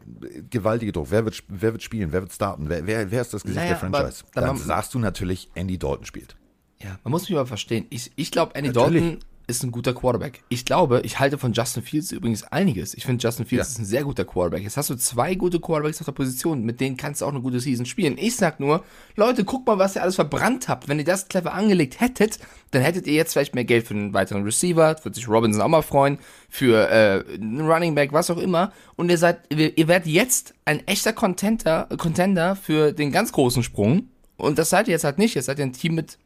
gewaltige 0.49 0.91
Druck. 0.91 1.07
Wer 1.09 1.23
wird, 1.23 1.43
wer 1.47 1.71
wird 1.71 1.81
spielen, 1.81 2.11
wer 2.11 2.23
wird 2.23 2.33
starten, 2.33 2.67
wer, 2.67 2.85
wer, 2.87 3.09
wer 3.09 3.21
ist 3.21 3.33
das 3.33 3.43
Gesicht 3.43 3.61
naja, 3.61 3.69
der 3.69 3.77
Franchise? 3.77 4.25
Dann, 4.33 4.43
dann 4.43 4.57
sagst 4.57 4.93
du 4.93 4.99
natürlich, 4.99 5.49
Andy 5.53 5.77
Dalton 5.77 6.05
spielt. 6.05 6.35
Ja, 6.79 6.99
man 7.05 7.11
muss 7.11 7.29
mich 7.29 7.37
aber 7.37 7.47
verstehen. 7.47 7.85
Ich, 7.89 8.11
ich 8.17 8.29
glaube, 8.29 8.53
Andy 8.55 8.71
natürlich. 8.71 9.01
Dalton 9.01 9.19
ist 9.51 9.63
ein 9.63 9.71
guter 9.71 9.93
Quarterback. 9.93 10.43
Ich 10.49 10.65
glaube, 10.65 11.01
ich 11.03 11.19
halte 11.19 11.37
von 11.37 11.53
Justin 11.53 11.83
Fields 11.83 12.11
übrigens 12.11 12.43
einiges. 12.43 12.93
Ich 12.93 13.05
finde, 13.05 13.21
Justin 13.21 13.45
Fields 13.45 13.67
ja. 13.67 13.71
ist 13.73 13.79
ein 13.79 13.85
sehr 13.85 14.03
guter 14.03 14.25
Quarterback. 14.25 14.63
Jetzt 14.63 14.77
hast 14.77 14.89
du 14.89 14.95
zwei 14.95 15.35
gute 15.35 15.59
Quarterbacks 15.59 15.99
auf 15.99 16.05
der 16.05 16.13
Position, 16.13 16.63
mit 16.63 16.79
denen 16.81 16.97
kannst 16.97 17.21
du 17.21 17.25
auch 17.25 17.29
eine 17.29 17.41
gute 17.41 17.59
Season 17.59 17.85
spielen. 17.85 18.17
Ich 18.17 18.35
sag 18.35 18.59
nur, 18.59 18.83
Leute, 19.15 19.43
guckt 19.43 19.67
mal, 19.67 19.77
was 19.77 19.95
ihr 19.95 20.01
alles 20.01 20.15
verbrannt 20.15 20.67
habt. 20.67 20.87
Wenn 20.87 20.97
ihr 20.97 21.05
das 21.05 21.27
clever 21.27 21.53
angelegt 21.53 21.99
hättet, 21.99 22.39
dann 22.71 22.81
hättet 22.81 23.05
ihr 23.05 23.13
jetzt 23.13 23.33
vielleicht 23.33 23.53
mehr 23.53 23.65
Geld 23.65 23.87
für 23.87 23.93
einen 23.93 24.13
weiteren 24.13 24.43
Receiver, 24.43 24.95
wird 25.03 25.15
sich 25.15 25.27
Robinson 25.27 25.61
auch 25.61 25.67
mal 25.67 25.81
freuen, 25.81 26.17
für 26.49 26.89
äh, 26.89 27.35
einen 27.35 27.69
Running 27.69 27.93
Back, 27.93 28.13
was 28.13 28.29
auch 28.29 28.37
immer. 28.37 28.71
Und 28.95 29.11
ihr 29.11 29.17
seid, 29.17 29.41
ihr 29.53 29.87
werdet 29.87 30.07
jetzt 30.07 30.53
ein 30.65 30.85
echter 30.87 31.13
Contender, 31.13 31.87
Contender 31.97 32.55
für 32.55 32.93
den 32.93 33.11
ganz 33.11 33.31
großen 33.31 33.63
Sprung. 33.63 34.09
Und 34.37 34.57
das 34.57 34.69
seid 34.69 34.87
ihr 34.87 34.93
jetzt 34.93 35.03
halt 35.03 35.17
nicht. 35.17 35.35
Ihr 35.35 35.43
seid 35.43 35.59
ein 35.59 35.73
Team 35.73 35.95
mit 35.95 36.17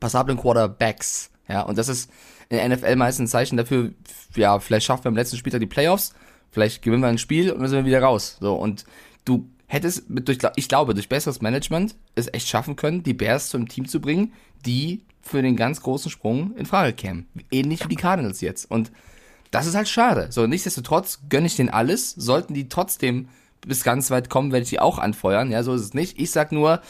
passablen 0.00 0.38
Quarterbacks. 0.38 1.30
Ja, 1.48 1.62
und 1.62 1.78
das 1.78 1.88
ist 1.88 2.10
in 2.48 2.56
der 2.56 2.68
NFL 2.68 2.96
meistens 2.96 3.28
ein 3.28 3.32
Zeichen 3.32 3.56
dafür, 3.56 3.90
ja, 4.34 4.58
vielleicht 4.60 4.86
schaffen 4.86 5.04
wir 5.04 5.08
am 5.08 5.16
letzten 5.16 5.36
Spieltag 5.36 5.60
die 5.60 5.66
Playoffs, 5.66 6.14
vielleicht 6.50 6.82
gewinnen 6.82 7.02
wir 7.02 7.08
ein 7.08 7.18
Spiel 7.18 7.50
und 7.50 7.60
dann 7.60 7.68
sind 7.68 7.78
wir 7.78 7.86
wieder 7.86 8.02
raus. 8.02 8.38
So, 8.40 8.54
und 8.54 8.84
du 9.24 9.48
hätte 9.66 9.88
es, 9.88 10.08
mit, 10.08 10.28
durch, 10.28 10.38
ich 10.56 10.68
glaube, 10.68 10.94
durch 10.94 11.08
besseres 11.08 11.40
Management 11.40 11.94
es 12.14 12.32
echt 12.32 12.48
schaffen 12.48 12.76
können, 12.76 13.02
die 13.02 13.14
Bears 13.14 13.48
zum 13.48 13.68
Team 13.68 13.88
zu 13.88 14.00
bringen, 14.00 14.32
die 14.64 15.02
für 15.20 15.42
den 15.42 15.56
ganz 15.56 15.80
großen 15.80 16.10
Sprung 16.10 16.54
in 16.56 16.66
Frage 16.66 16.92
kämen. 16.92 17.26
Ähnlich 17.50 17.84
wie 17.84 17.88
die 17.88 17.96
Cardinals 17.96 18.40
jetzt. 18.40 18.70
Und 18.70 18.92
das 19.50 19.66
ist 19.66 19.74
halt 19.74 19.88
schade. 19.88 20.28
So, 20.30 20.46
nichtsdestotrotz 20.46 21.20
gönne 21.28 21.46
ich 21.46 21.56
denen 21.56 21.70
alles. 21.70 22.10
Sollten 22.10 22.54
die 22.54 22.68
trotzdem 22.68 23.28
bis 23.66 23.84
ganz 23.84 24.10
weit 24.10 24.28
kommen, 24.28 24.52
werde 24.52 24.64
ich 24.64 24.70
die 24.70 24.80
auch 24.80 24.98
anfeuern. 24.98 25.50
Ja, 25.50 25.62
so 25.62 25.74
ist 25.74 25.82
es 25.82 25.94
nicht. 25.94 26.18
Ich 26.20 26.30
sag 26.30 26.52
nur, 26.52 26.82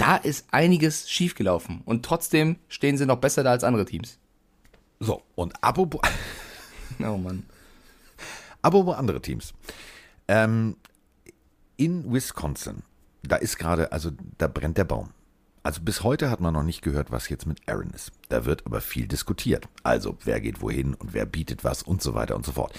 da 0.00 0.16
ist 0.16 0.46
einiges 0.50 1.10
schiefgelaufen. 1.10 1.82
Und 1.84 2.04
trotzdem 2.04 2.56
stehen 2.68 2.96
sie 2.96 3.06
noch 3.06 3.18
besser 3.18 3.44
da 3.44 3.50
als 3.50 3.64
andere 3.64 3.84
Teams. 3.84 4.18
So, 4.98 5.22
und 5.34 5.62
apropos. 5.62 6.00
oh 7.00 7.16
Mann. 7.16 7.44
Apropos 8.62 8.96
andere 8.96 9.20
Teams. 9.20 9.52
Ähm, 10.26 10.76
in 11.76 12.10
Wisconsin, 12.12 12.82
da 13.22 13.36
ist 13.36 13.58
gerade, 13.58 13.92
also 13.92 14.10
da 14.38 14.48
brennt 14.48 14.78
der 14.78 14.84
Baum. 14.84 15.10
Also 15.62 15.82
bis 15.82 16.02
heute 16.02 16.30
hat 16.30 16.40
man 16.40 16.54
noch 16.54 16.62
nicht 16.62 16.80
gehört, 16.80 17.10
was 17.10 17.28
jetzt 17.28 17.46
mit 17.46 17.68
Aaron 17.68 17.90
ist. 17.90 18.12
Da 18.30 18.46
wird 18.46 18.64
aber 18.64 18.80
viel 18.80 19.06
diskutiert. 19.06 19.68
Also 19.82 20.16
wer 20.24 20.40
geht 20.40 20.62
wohin 20.62 20.94
und 20.94 21.12
wer 21.12 21.26
bietet 21.26 21.62
was 21.64 21.82
und 21.82 22.00
so 22.00 22.14
weiter 22.14 22.36
und 22.36 22.46
so 22.46 22.52
fort. 22.52 22.72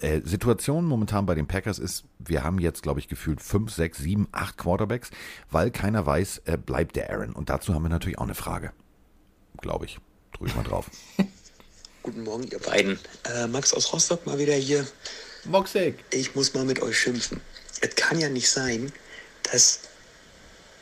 Äh, 0.00 0.22
Situation 0.24 0.86
momentan 0.86 1.26
bei 1.26 1.34
den 1.34 1.46
Packers 1.46 1.78
ist, 1.78 2.04
wir 2.18 2.42
haben 2.42 2.58
jetzt, 2.58 2.82
glaube 2.82 3.00
ich, 3.00 3.08
gefühlt 3.08 3.42
fünf, 3.42 3.72
sechs, 3.72 3.98
sieben, 3.98 4.28
acht 4.32 4.56
Quarterbacks, 4.56 5.10
weil 5.50 5.70
keiner 5.70 6.04
weiß, 6.06 6.42
äh, 6.46 6.56
bleibt 6.56 6.96
der 6.96 7.10
Aaron. 7.10 7.32
Und 7.32 7.50
dazu 7.50 7.74
haben 7.74 7.82
wir 7.82 7.90
natürlich 7.90 8.18
auch 8.18 8.24
eine 8.24 8.34
Frage. 8.34 8.72
Glaube 9.60 9.84
ich. 9.84 9.98
Drücke 10.32 10.50
ich 10.50 10.56
mal 10.56 10.62
drauf. 10.62 10.90
Guten 12.02 12.24
Morgen, 12.24 12.44
ihr 12.44 12.58
beiden. 12.60 12.98
Äh, 13.24 13.46
Max 13.46 13.74
aus 13.74 13.92
Rostock 13.92 14.24
mal 14.26 14.38
wieder 14.38 14.54
hier. 14.54 14.86
Boxig. 15.44 15.96
Ich 16.10 16.34
muss 16.34 16.54
mal 16.54 16.64
mit 16.64 16.80
euch 16.80 16.98
schimpfen. 16.98 17.40
Es 17.82 17.94
kann 17.94 18.18
ja 18.18 18.30
nicht 18.30 18.48
sein, 18.48 18.90
dass 19.50 19.80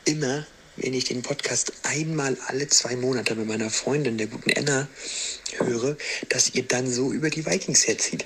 immer, 0.05 0.45
wenn 0.81 0.93
ich 0.93 1.05
den 1.05 1.21
Podcast 1.21 1.73
einmal 1.83 2.37
alle 2.47 2.67
zwei 2.67 2.95
Monate 2.95 3.35
mit 3.35 3.47
meiner 3.47 3.69
Freundin, 3.69 4.17
der 4.17 4.27
guten 4.27 4.49
Enna, 4.49 4.87
höre, 5.57 5.97
dass 6.29 6.53
ihr 6.53 6.63
dann 6.63 6.89
so 6.89 7.11
über 7.11 7.29
die 7.29 7.45
Vikings 7.45 7.87
herzieht. 7.87 8.25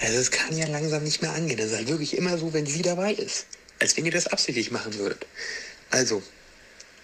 Also 0.00 0.18
es 0.18 0.30
kann 0.30 0.56
ja 0.56 0.66
langsam 0.66 1.04
nicht 1.04 1.22
mehr 1.22 1.32
angehen. 1.32 1.58
Das 1.58 1.68
ist 1.68 1.76
halt 1.76 1.88
wirklich 1.88 2.16
immer 2.16 2.38
so, 2.38 2.52
wenn 2.52 2.66
sie 2.66 2.82
dabei 2.82 3.12
ist. 3.12 3.46
Als 3.80 3.96
wenn 3.96 4.06
ihr 4.06 4.12
das 4.12 4.26
absichtlich 4.26 4.70
machen 4.70 4.94
würdet. 4.98 5.26
Also, 5.90 6.22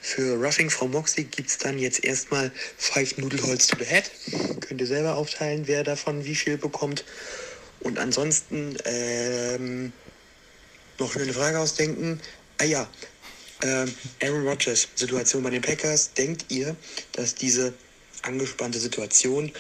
für 0.01 0.35
Roughing 0.35 0.69
Frau 0.69 0.87
Moxie 0.87 1.25
gibt 1.25 1.49
es 1.49 1.59
dann 1.59 1.79
jetzt 1.79 2.05
erstmal 2.05 2.53
Five 2.77 3.17
Nudelholz 3.17 3.69
to 3.69 3.77
the 3.79 3.87
Head. 3.87 4.11
Könnt 4.61 4.81
ihr 4.81 4.87
selber 4.87 5.17
aufteilen, 5.17 5.67
wer 5.67 5.83
davon 5.83 6.25
wie 6.25 6.35
viel 6.35 6.59
bekommt. 6.59 7.05
Und 7.81 7.99
ansonsten 7.99 8.77
ähm, 8.85 9.93
noch 10.99 11.17
eine 11.17 11.33
Frage 11.33 11.59
ausdenken. 11.59 12.21
Ah 12.59 12.65
ja, 12.65 12.89
ähm, 13.63 13.95
Aaron 14.23 14.47
Rodgers, 14.47 14.89
Situation 14.95 15.43
bei 15.43 15.51
den 15.51 15.63
Packers. 15.63 16.13
Denkt 16.15 16.47
ihr, 16.51 16.77
dass 17.13 17.35
diese 17.35 17.73
angespannte 18.23 18.79
Situation 18.79 19.53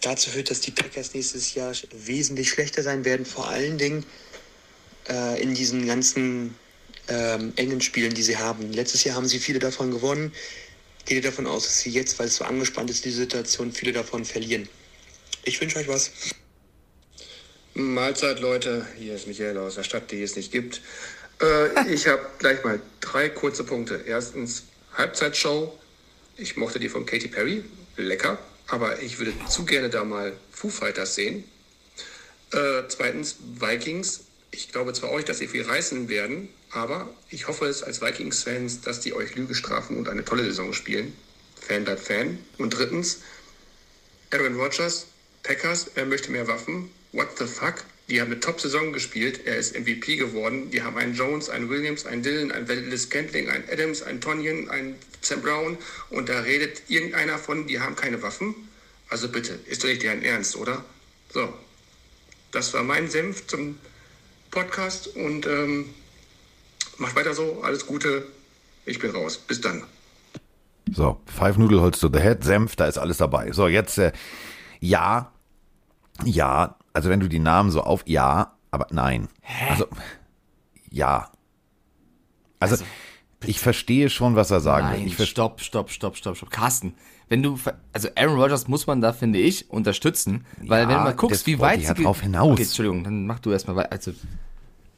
dazu 0.00 0.30
führt, 0.30 0.50
dass 0.50 0.60
die 0.60 0.70
Packers 0.70 1.14
nächstes 1.14 1.54
Jahr 1.54 1.72
wesentlich 1.92 2.50
schlechter 2.50 2.82
sein 2.82 3.04
werden? 3.04 3.26
Vor 3.26 3.48
allen 3.48 3.78
Dingen 3.78 4.04
äh, 5.08 5.42
in 5.42 5.54
diesen 5.54 5.86
ganzen 5.86 6.54
ähm, 7.08 7.52
engen 7.56 7.80
Spielen, 7.80 8.14
die 8.14 8.22
sie 8.22 8.36
haben. 8.36 8.72
Letztes 8.72 9.04
Jahr 9.04 9.16
haben 9.16 9.26
sie 9.26 9.38
viele 9.38 9.58
davon 9.58 9.90
gewonnen. 9.90 10.32
Geht 11.04 11.16
ihr 11.16 11.30
davon 11.30 11.46
aus, 11.46 11.64
dass 11.64 11.80
sie 11.80 11.90
jetzt, 11.90 12.18
weil 12.18 12.26
es 12.26 12.36
so 12.36 12.44
angespannt 12.44 12.90
ist, 12.90 13.04
die 13.04 13.10
Situation, 13.10 13.72
viele 13.72 13.92
davon 13.92 14.24
verlieren? 14.24 14.68
Ich 15.44 15.60
wünsche 15.60 15.78
euch 15.78 15.88
was. 15.88 16.10
Mahlzeit, 17.74 18.40
Leute. 18.40 18.86
Hier 18.98 19.14
ist 19.14 19.26
Michael 19.26 19.58
aus 19.58 19.76
der 19.76 19.84
Stadt, 19.84 20.10
die 20.10 20.22
es 20.22 20.36
nicht 20.36 20.52
gibt. 20.52 20.80
Äh, 21.40 21.92
ich 21.92 22.06
habe 22.06 22.26
gleich 22.38 22.62
mal 22.64 22.80
drei 23.00 23.28
kurze 23.28 23.64
Punkte. 23.64 24.02
Erstens, 24.06 24.64
Halbzeitshow. 24.94 25.78
Ich 26.36 26.56
mochte 26.56 26.78
die 26.78 26.88
von 26.88 27.06
Katy 27.06 27.28
Perry. 27.28 27.64
Lecker. 27.96 28.38
Aber 28.68 29.02
ich 29.02 29.18
würde 29.18 29.32
zu 29.48 29.64
gerne 29.64 29.90
da 29.90 30.04
mal 30.04 30.32
Foo 30.52 30.68
Fighters 30.68 31.14
sehen. 31.14 31.44
Äh, 32.52 32.82
zweitens, 32.88 33.36
Vikings. 33.58 34.24
Ich 34.52 34.72
glaube 34.72 34.92
zwar 34.92 35.10
euch, 35.10 35.24
dass 35.24 35.38
sie 35.38 35.46
viel 35.46 35.62
reißen 35.62 36.08
werden, 36.08 36.48
aber 36.70 37.08
ich 37.30 37.46
hoffe 37.46 37.66
es 37.66 37.84
als 37.84 38.02
Vikings-Fans, 38.02 38.80
dass 38.80 39.00
die 39.00 39.14
euch 39.14 39.36
Lüge 39.36 39.54
strafen 39.54 39.96
und 39.96 40.08
eine 40.08 40.24
tolle 40.24 40.42
Saison 40.44 40.72
spielen. 40.72 41.16
Fan 41.60 41.84
bleibt 41.84 42.00
Fan. 42.00 42.38
Und 42.58 42.70
drittens, 42.70 43.20
Aaron 44.32 44.56
Rodgers, 44.56 45.06
Packers, 45.44 45.90
er 45.94 46.06
möchte 46.06 46.32
mehr 46.32 46.48
Waffen. 46.48 46.90
What 47.12 47.38
the 47.38 47.46
fuck? 47.46 47.84
Die 48.10 48.20
haben 48.20 48.32
eine 48.32 48.40
Top-Saison 48.40 48.92
gespielt. 48.92 49.46
Er 49.46 49.56
ist 49.56 49.78
MVP 49.78 50.16
geworden. 50.16 50.70
Die 50.70 50.82
haben 50.82 50.98
einen 50.98 51.14
Jones, 51.14 51.48
einen 51.48 51.70
Williams, 51.70 52.06
einen 52.06 52.24
Dillon, 52.24 52.50
einen 52.50 52.68
Valdez 52.68 53.04
Scantling, 53.04 53.48
einen 53.48 53.64
Adams, 53.70 54.02
einen 54.02 54.20
Tonyan, 54.20 54.68
einen 54.68 54.96
Sam 55.20 55.40
Brown. 55.40 55.78
Und 56.10 56.28
da 56.28 56.40
redet 56.40 56.82
irgendeiner 56.88 57.38
von, 57.38 57.68
die 57.68 57.78
haben 57.78 57.94
keine 57.94 58.20
Waffen. 58.20 58.56
Also 59.08 59.28
bitte, 59.28 59.60
ist 59.66 59.84
doch 59.84 59.88
nicht 59.88 60.02
deren 60.02 60.22
Ernst, 60.22 60.56
oder? 60.56 60.84
So, 61.32 61.54
das 62.50 62.74
war 62.74 62.82
mein 62.82 63.08
Senf 63.08 63.46
zum 63.46 63.78
Podcast 64.50 65.06
und 65.06 65.46
ähm, 65.46 65.94
macht 66.98 67.14
weiter 67.14 67.32
so. 67.32 67.62
Alles 67.62 67.86
Gute. 67.86 68.26
Ich 68.86 68.98
bin 68.98 69.12
raus. 69.12 69.38
Bis 69.38 69.60
dann. 69.60 69.84
So, 70.92 71.20
Five 71.26 71.58
Nudelholz 71.58 72.00
to 72.00 72.10
the 72.12 72.18
Head, 72.18 72.42
Senf, 72.42 72.74
da 72.74 72.88
ist 72.88 72.98
alles 72.98 73.18
dabei. 73.18 73.52
So, 73.52 73.68
jetzt, 73.68 73.98
äh, 73.98 74.10
ja, 74.80 75.32
ja, 76.24 76.76
also 76.92 77.08
wenn 77.08 77.20
du 77.20 77.28
die 77.28 77.38
Namen 77.38 77.70
so 77.70 77.82
auf, 77.82 78.02
ja, 78.06 78.56
aber 78.70 78.86
nein. 78.90 79.28
Hä? 79.42 79.70
Also, 79.70 79.86
ja. 80.90 81.30
Also, 82.58 82.74
Also, 82.74 82.84
ich 83.46 83.58
verstehe 83.60 84.10
schon, 84.10 84.36
was 84.36 84.50
er 84.50 84.60
sagen 84.60 84.88
will. 84.90 84.98
Nein, 84.98 85.06
Ich 85.06 85.16
verstehe. 85.16 85.32
stopp, 85.32 85.60
stopp, 85.60 85.90
stopp, 85.90 86.16
stopp, 86.16 86.36
stopp. 86.36 86.50
Carsten, 86.50 86.94
wenn 87.28 87.42
du, 87.42 87.58
also 87.92 88.08
Aaron 88.16 88.38
Rodgers 88.38 88.68
muss 88.68 88.86
man 88.86 89.00
da, 89.00 89.12
finde 89.12 89.38
ich, 89.38 89.70
unterstützen, 89.70 90.44
weil 90.58 90.82
Ja, 90.82 90.88
wenn 90.88 90.96
du 90.96 91.02
mal 91.04 91.14
guckst, 91.14 91.46
wie 91.46 91.58
weit 91.58 91.80
ja 91.80 91.92
ge- 91.94 92.04
drauf 92.04 92.20
hinaus. 92.20 92.52
Okay, 92.52 92.62
Entschuldigung, 92.62 93.04
dann 93.04 93.26
mach 93.26 93.38
du 93.38 93.50
erstmal 93.52 93.76
weiter. 93.76 93.92
Also, 93.92 94.12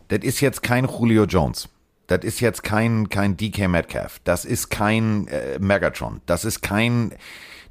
Das 0.09 0.21
ist 0.21 0.41
jetzt 0.41 0.63
kein 0.63 0.87
Julio 0.87 1.25
Jones. 1.25 1.69
Das 2.09 2.25
ist 2.25 2.41
jetzt 2.41 2.65
kein, 2.65 3.09
kein 3.09 3.37
DK 3.37 3.69
Metcalf. 3.69 4.21
Das 4.25 4.45
ist 4.45 4.69
kein 4.71 5.29
äh, 5.29 5.59
Megatron. 5.61 6.21
Das 6.27 6.45
ist 6.45 6.61
kein. 6.63 7.15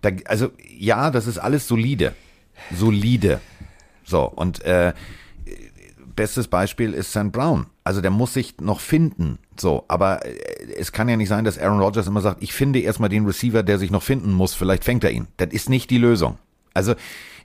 Da, 0.02 0.10
also, 0.26 0.52
ja, 0.68 1.12
das 1.12 1.28
ist 1.28 1.38
alles 1.38 1.68
solide. 1.68 2.16
Solide. 2.74 3.42
So, 4.12 4.26
und 4.26 4.62
äh, 4.64 4.94
bestes 6.16 6.48
Beispiel 6.48 6.94
ist 6.94 7.12
St. 7.12 7.32
Brown. 7.32 7.66
Also, 7.84 8.02
der 8.02 8.12
muss 8.12 8.34
sich 8.34 8.60
noch 8.60 8.80
finden. 8.80 9.40
So, 9.58 9.86
aber 9.88 10.24
äh, 10.26 10.36
es 10.78 10.92
kann 10.92 11.10
ja 11.10 11.18
nicht 11.18 11.30
sein, 11.30 11.46
dass 11.46 11.58
Aaron 11.58 11.80
Rodgers 11.80 12.08
immer 12.08 12.22
sagt, 12.22 12.44
ich 12.44 12.54
finde 12.54 12.80
erstmal 12.80 13.10
den 13.10 13.26
Receiver, 13.26 13.64
der 13.64 13.80
sich 13.80 13.90
noch 13.90 14.04
finden 14.04 14.34
muss, 14.34 14.54
vielleicht 14.54 14.84
fängt 14.84 15.04
er 15.04 15.12
ihn. 15.12 15.28
Das 15.38 15.50
ist 15.52 15.70
nicht 15.70 15.90
die 15.90 15.98
Lösung. 15.98 16.38
Also, 16.74 16.94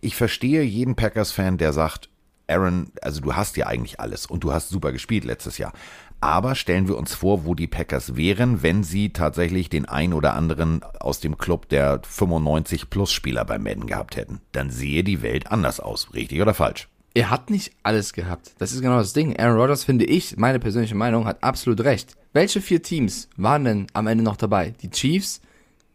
ich 0.03 0.17
verstehe 0.17 0.63
jeden 0.63 0.97
Packers-Fan, 0.97 1.57
der 1.57 1.73
sagt, 1.73 2.11
Aaron, 2.49 2.93
also 3.03 3.21
du 3.21 3.35
hast 3.35 3.57
ja 3.57 3.67
eigentlich 3.67 3.99
alles 3.99 4.27
und 4.27 4.45
du 4.45 4.53
hast 4.53 4.69
super 4.69 4.93
gespielt 4.93 5.25
letztes 5.25 5.59
Jahr. 5.59 5.73
Aber 6.21 6.55
stellen 6.55 6.89
wir 6.89 6.97
uns 6.97 7.15
vor, 7.15 7.45
wo 7.45 7.55
die 7.55 7.67
Packers 7.67 8.17
wären, 8.17 8.63
wenn 8.63 8.83
sie 8.83 9.11
tatsächlich 9.11 9.69
den 9.69 9.87
ein 9.87 10.13
oder 10.13 10.35
anderen 10.35 10.83
aus 11.01 11.21
dem 11.21 11.39
Club 11.39 11.69
der 11.69 12.01
95 12.03 12.91
Plus 12.91 13.13
Spieler 13.13 13.45
beim 13.45 13.63
Madden 13.63 13.87
gehabt 13.87 14.17
hätten. 14.17 14.41
Dann 14.53 14.71
sehe 14.71 15.05
die 15.05 15.23
Welt 15.23 15.51
anders 15.51 15.81
aus. 15.81 16.15
Richtig 16.15 16.41
oder 16.41 16.55
falsch? 16.55 16.89
er 17.17 17.31
hat 17.31 17.49
nicht 17.49 17.73
alles 17.83 18.13
gehabt. 18.13 18.55
Das 18.59 18.73
ist 18.73 18.83
genau 18.83 18.99
das 18.99 19.15
Ding. 19.15 19.39
Aaron 19.39 19.59
Rodgers, 19.59 19.85
finde 19.85 20.05
ich, 20.05 20.37
meine 20.37 20.59
persönliche 20.59 20.95
Meinung, 20.95 21.25
hat 21.25 21.43
absolut 21.43 21.81
recht. 21.81 22.15
Welche 22.35 22.61
vier 22.61 22.83
Teams 22.83 23.31
waren 23.39 23.65
denn 23.65 23.87
am 23.95 24.07
Ende 24.07 24.23
noch 24.23 24.37
dabei? 24.37 24.75
Die 24.83 24.91
Chiefs, 24.91 25.41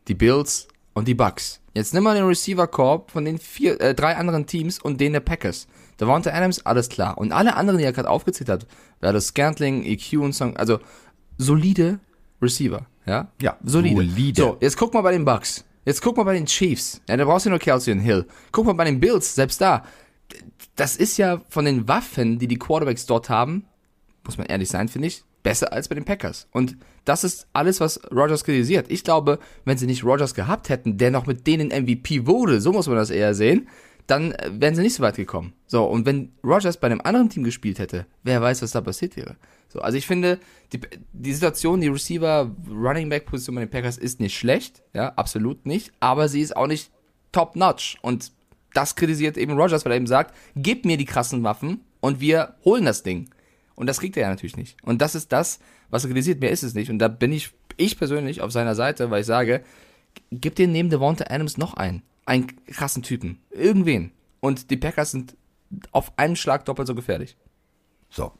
die 0.08 0.16
Bills 0.16 0.68
und 0.94 1.08
die 1.08 1.14
Bucks. 1.14 1.62
Jetzt 1.76 1.94
nimm 1.94 2.04
mal 2.04 2.16
den 2.16 2.26
Receiver 2.26 2.66
Corp 2.66 3.12
von 3.12 3.24
den 3.24 3.38
vier, 3.38 3.80
äh, 3.80 3.94
drei 3.94 4.16
anderen 4.16 4.48
Teams 4.48 4.80
und 4.80 5.00
den 5.00 5.14
der 5.14 5.20
Packers. 5.20 5.68
Devonta 6.02 6.32
Adams, 6.32 6.66
alles 6.66 6.90
klar. 6.90 7.18
Und 7.18 7.32
alle 7.32 7.56
anderen, 7.56 7.78
die 7.78 7.86
er 7.86 7.94
gerade 7.94 8.10
aufgezählt 8.10 8.50
hat, 8.50 8.66
wäre 9.00 9.14
das 9.14 9.28
Scantling, 9.28 9.84
EQ 9.84 10.14
und 10.14 10.34
Song, 10.34 10.58
also 10.58 10.80
solide 11.38 12.00
Receiver, 12.42 12.88
ja? 13.06 13.32
Ja, 13.40 13.58
solide. 13.64 13.96
solide. 13.98 14.42
So, 14.42 14.58
jetzt 14.60 14.78
guck 14.78 14.94
mal 14.94 15.02
bei 15.02 15.12
den 15.12 15.24
Bucks. 15.24 15.64
Jetzt 15.86 16.02
guck 16.02 16.18
mal 16.18 16.24
bei 16.24 16.34
den 16.34 16.48
Chiefs. 16.48 17.02
Ja, 17.08 17.18
da 17.18 17.26
brauchst 17.26 17.46
du 17.46 17.52
nur 17.52 17.60
Kelsey 17.60 17.94
und 17.94 18.00
Hill. 18.00 18.26
Guck 18.52 18.66
mal 18.66 18.74
bei 18.74 18.86
den 18.86 19.00
Bills, 19.00 19.36
selbst 19.36 19.62
da. 19.62 19.84
Das 20.76 20.96
ist 20.96 21.18
ja 21.18 21.42
von 21.50 21.66
den 21.66 21.88
Waffen, 21.88 22.40
die 22.40 22.48
die 22.48 22.58
Quarterbacks 22.58 23.06
dort 23.06 23.30
haben, 23.30 23.66
muss 24.24 24.38
man 24.38 24.48
ehrlich 24.48 24.70
sein, 24.70 24.88
finde 24.88 25.08
ich, 25.08 25.24
besser 25.44 25.72
als 25.72 25.88
bei 25.88 25.96
den 25.96 26.06
Packers. 26.06 26.48
Und 26.52 26.78
das 27.06 27.24
ist 27.24 27.48
alles, 27.54 27.80
was 27.80 28.00
Rogers 28.12 28.44
kritisiert. 28.44 28.88
Ich 28.90 29.04
glaube, 29.04 29.40
wenn 29.66 29.78
sie 29.78 29.88
nicht 29.88 30.04
Rogers 30.04 30.34
gehabt 30.34 30.70
hätten, 30.70 30.98
der 30.98 31.12
noch 31.12 31.28
mit 31.28 31.46
denen 31.46 31.70
MVP 31.70 32.26
wurde, 32.26 32.62
so 32.62 32.72
muss 32.72 32.88
man 32.88 32.96
das 32.96 33.10
eher 33.10 33.34
sehen, 33.34 33.68
dann 34.08 34.32
äh, 34.32 34.50
wären 34.54 34.76
sie 34.76 34.82
nicht 34.82 34.96
so 34.96 35.04
weit 35.04 35.16
gekommen. 35.16 35.54
So, 35.68 35.86
und 35.86 36.06
wenn 36.06 36.32
Rogers 36.44 36.78
bei 36.78 36.88
einem 36.88 37.02
anderen 37.02 37.30
Team 37.30 37.44
gespielt 37.44 37.80
hätte, 37.80 38.06
wer 38.24 38.42
weiß, 38.42 38.62
was 38.62 38.72
da 38.72 38.82
passiert 38.82 39.16
wäre. 39.16 39.36
So, 39.70 39.80
also 39.80 39.98
ich 39.98 40.06
finde, 40.06 40.40
die, 40.74 40.82
die 41.14 41.34
Situation, 41.34 41.82
die 41.82 41.88
Receiver, 41.88 42.52
Running 42.70 43.10
Back 43.10 43.26
Position 43.26 43.56
bei 43.56 43.62
den 43.62 43.70
Packers 43.70 43.98
ist 43.98 44.20
nicht 44.20 44.38
schlecht, 44.38 44.84
ja, 44.94 45.10
absolut 45.16 45.66
nicht, 45.66 45.94
aber 46.00 46.28
sie 46.28 46.42
ist 46.42 46.56
auch 46.56 46.68
nicht 46.68 46.92
top 47.32 47.56
notch. 47.56 47.98
Und 48.02 48.32
das 48.74 48.96
kritisiert 48.96 49.38
eben 49.38 49.54
Rogers, 49.54 49.86
weil 49.86 49.94
er 49.94 49.98
eben 49.98 50.08
sagt, 50.08 50.36
gib 50.56 50.86
mir 50.86 50.98
die 50.98 51.06
krassen 51.06 51.44
Waffen 51.44 51.82
und 52.02 52.20
wir 52.20 52.56
holen 52.66 52.86
das 52.86 53.04
Ding. 53.04 53.30
Und 53.76 53.88
das 53.88 54.00
kriegt 54.00 54.18
er 54.18 54.24
ja 54.24 54.30
natürlich 54.30 54.58
nicht. 54.58 54.78
Und 54.84 55.02
das 55.02 55.16
ist 55.16 55.32
das, 55.32 55.60
was 55.90 56.04
er 56.04 56.10
kritisiert. 56.10 56.40
Mehr 56.40 56.52
ist 56.52 56.64
es 56.64 56.74
nicht. 56.74 56.90
Und 56.90 57.00
da 57.00 57.08
bin 57.08 57.32
ich, 57.32 57.52
ich 57.78 57.98
persönlich 57.98 58.42
auf 58.42 58.52
seiner 58.52 58.76
Seite, 58.76 59.10
weil 59.10 59.22
ich 59.22 59.28
sage, 59.28 59.64
gib 60.32 60.56
dir 60.56 60.68
neben 60.68 60.90
Devonta 60.90 61.26
Adams 61.30 61.58
noch 61.58 61.74
einen. 61.76 62.04
Einen 62.32 62.48
krassen 62.66 63.04
Typen. 63.04 63.42
Irgendwen. 63.50 64.14
Und 64.40 64.72
die 64.72 64.78
Packers 64.78 65.12
sind 65.12 65.36
auf 65.92 66.18
einen 66.18 66.38
Schlag 66.38 66.64
doppelt 66.64 66.88
so 66.88 66.96
gefährlich. 66.96 67.36
So. 68.10 68.32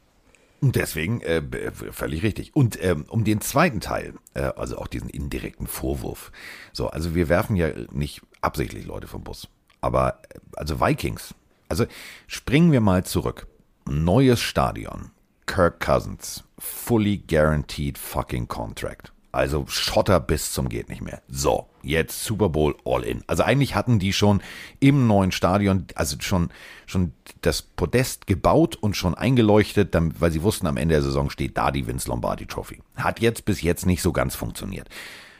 Und 0.62 0.76
deswegen 0.76 1.20
äh, 1.20 1.42
völlig 1.90 2.22
richtig. 2.22 2.56
Und 2.56 2.82
ähm, 2.82 3.04
um 3.10 3.22
den 3.24 3.42
zweiten 3.42 3.80
Teil, 3.80 4.14
äh, 4.32 4.44
also 4.56 4.78
auch 4.78 4.86
diesen 4.86 5.10
indirekten 5.10 5.66
Vorwurf. 5.66 6.32
So, 6.72 6.88
also 6.88 7.14
wir 7.14 7.28
werfen 7.28 7.54
ja 7.54 7.68
nicht 7.90 8.22
absichtlich 8.40 8.86
Leute 8.86 9.08
vom 9.08 9.24
Bus. 9.24 9.48
Aber, 9.82 10.22
äh, 10.30 10.38
also 10.56 10.80
Vikings. 10.80 11.34
Also 11.68 11.84
springen 12.26 12.72
wir 12.72 12.80
mal 12.80 13.04
zurück. 13.04 13.46
Neues 13.86 14.40
Stadion. 14.40 15.10
Kirk 15.44 15.80
Cousins. 15.80 16.44
Fully 16.58 17.18
guaranteed 17.18 17.98
fucking 17.98 18.48
contract. 18.48 19.11
Also 19.32 19.64
Schotter 19.66 20.20
bis 20.20 20.52
zum 20.52 20.68
geht 20.68 20.90
nicht 20.90 21.00
mehr. 21.00 21.22
So, 21.26 21.66
jetzt 21.82 22.22
Super 22.22 22.50
Bowl 22.50 22.76
all 22.84 23.02
in. 23.02 23.24
Also 23.26 23.42
eigentlich 23.42 23.74
hatten 23.74 23.98
die 23.98 24.12
schon 24.12 24.42
im 24.78 25.06
neuen 25.06 25.32
Stadion, 25.32 25.86
also 25.94 26.18
schon, 26.20 26.50
schon 26.84 27.12
das 27.40 27.62
Podest 27.62 28.26
gebaut 28.26 28.76
und 28.76 28.94
schon 28.94 29.14
eingeleuchtet, 29.14 29.96
weil 30.20 30.30
sie 30.30 30.42
wussten, 30.42 30.66
am 30.66 30.76
Ende 30.76 30.96
der 30.96 31.02
Saison 31.02 31.30
steht 31.30 31.56
da 31.56 31.70
die 31.70 31.86
Vince 31.86 32.10
Lombardi 32.10 32.44
Trophy. 32.44 32.82
Hat 32.96 33.20
jetzt 33.20 33.46
bis 33.46 33.62
jetzt 33.62 33.86
nicht 33.86 34.02
so 34.02 34.12
ganz 34.12 34.34
funktioniert. 34.34 34.90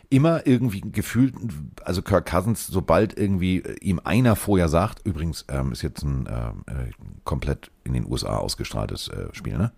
Immer 0.09 0.47
irgendwie 0.47 0.81
gefühlt, 0.81 1.35
also 1.85 2.01
Kirk 2.01 2.31
Cousins, 2.31 2.67
sobald 2.67 3.17
irgendwie 3.17 3.59
äh, 3.59 3.77
ihm 3.81 4.01
einer 4.05 4.37
vorher 4.37 4.69
sagt, 4.69 5.07
übrigens 5.07 5.47
ähm, 5.49 5.73
ist 5.73 5.83
jetzt 5.83 6.03
ein 6.03 6.27
äh, 6.27 6.71
äh 6.71 6.91
komplett 7.25 7.71
in 7.85 7.95
den 7.95 8.05
USA 8.05 8.37
ausgestrahltes 8.37 9.09
äh, 9.09 9.29
Spiel, 9.33 9.57
ne? 9.57 9.73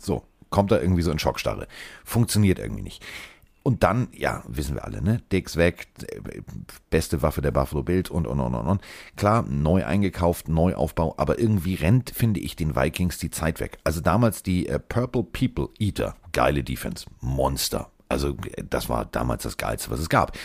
So, 0.00 0.24
kommt 0.54 0.70
er 0.70 0.80
irgendwie 0.80 1.02
so 1.02 1.10
in 1.10 1.18
Schockstarre. 1.18 1.66
Funktioniert 2.04 2.60
irgendwie 2.60 2.82
nicht. 2.82 3.04
Und 3.64 3.82
dann, 3.82 4.06
ja, 4.12 4.44
wissen 4.46 4.76
wir 4.76 4.84
alle, 4.84 5.02
ne? 5.02 5.20
Dicks 5.32 5.56
weg, 5.56 5.88
beste 6.90 7.22
Waffe 7.22 7.40
der 7.42 7.50
Buffalo 7.50 7.82
Bild 7.82 8.08
und, 8.08 8.24
und, 8.24 8.38
und, 8.38 8.54
und, 8.54 8.66
und. 8.66 8.80
Klar, 9.16 9.42
neu 9.48 9.84
eingekauft, 9.84 10.48
Neuaufbau, 10.48 11.14
aber 11.16 11.40
irgendwie 11.40 11.74
rennt, 11.74 12.10
finde 12.10 12.38
ich, 12.38 12.54
den 12.54 12.76
Vikings 12.76 13.18
die 13.18 13.30
Zeit 13.30 13.58
weg. 13.58 13.78
Also 13.82 14.00
damals 14.00 14.44
die 14.44 14.68
äh, 14.68 14.78
Purple 14.78 15.24
People 15.24 15.70
Eater, 15.80 16.14
geile 16.30 16.62
Defense, 16.62 17.06
Monster. 17.20 17.90
Also 18.08 18.36
das 18.70 18.88
war 18.88 19.06
damals 19.06 19.42
das 19.42 19.56
Geilste, 19.56 19.90
was 19.90 19.98
es 19.98 20.08
gab. 20.08 20.38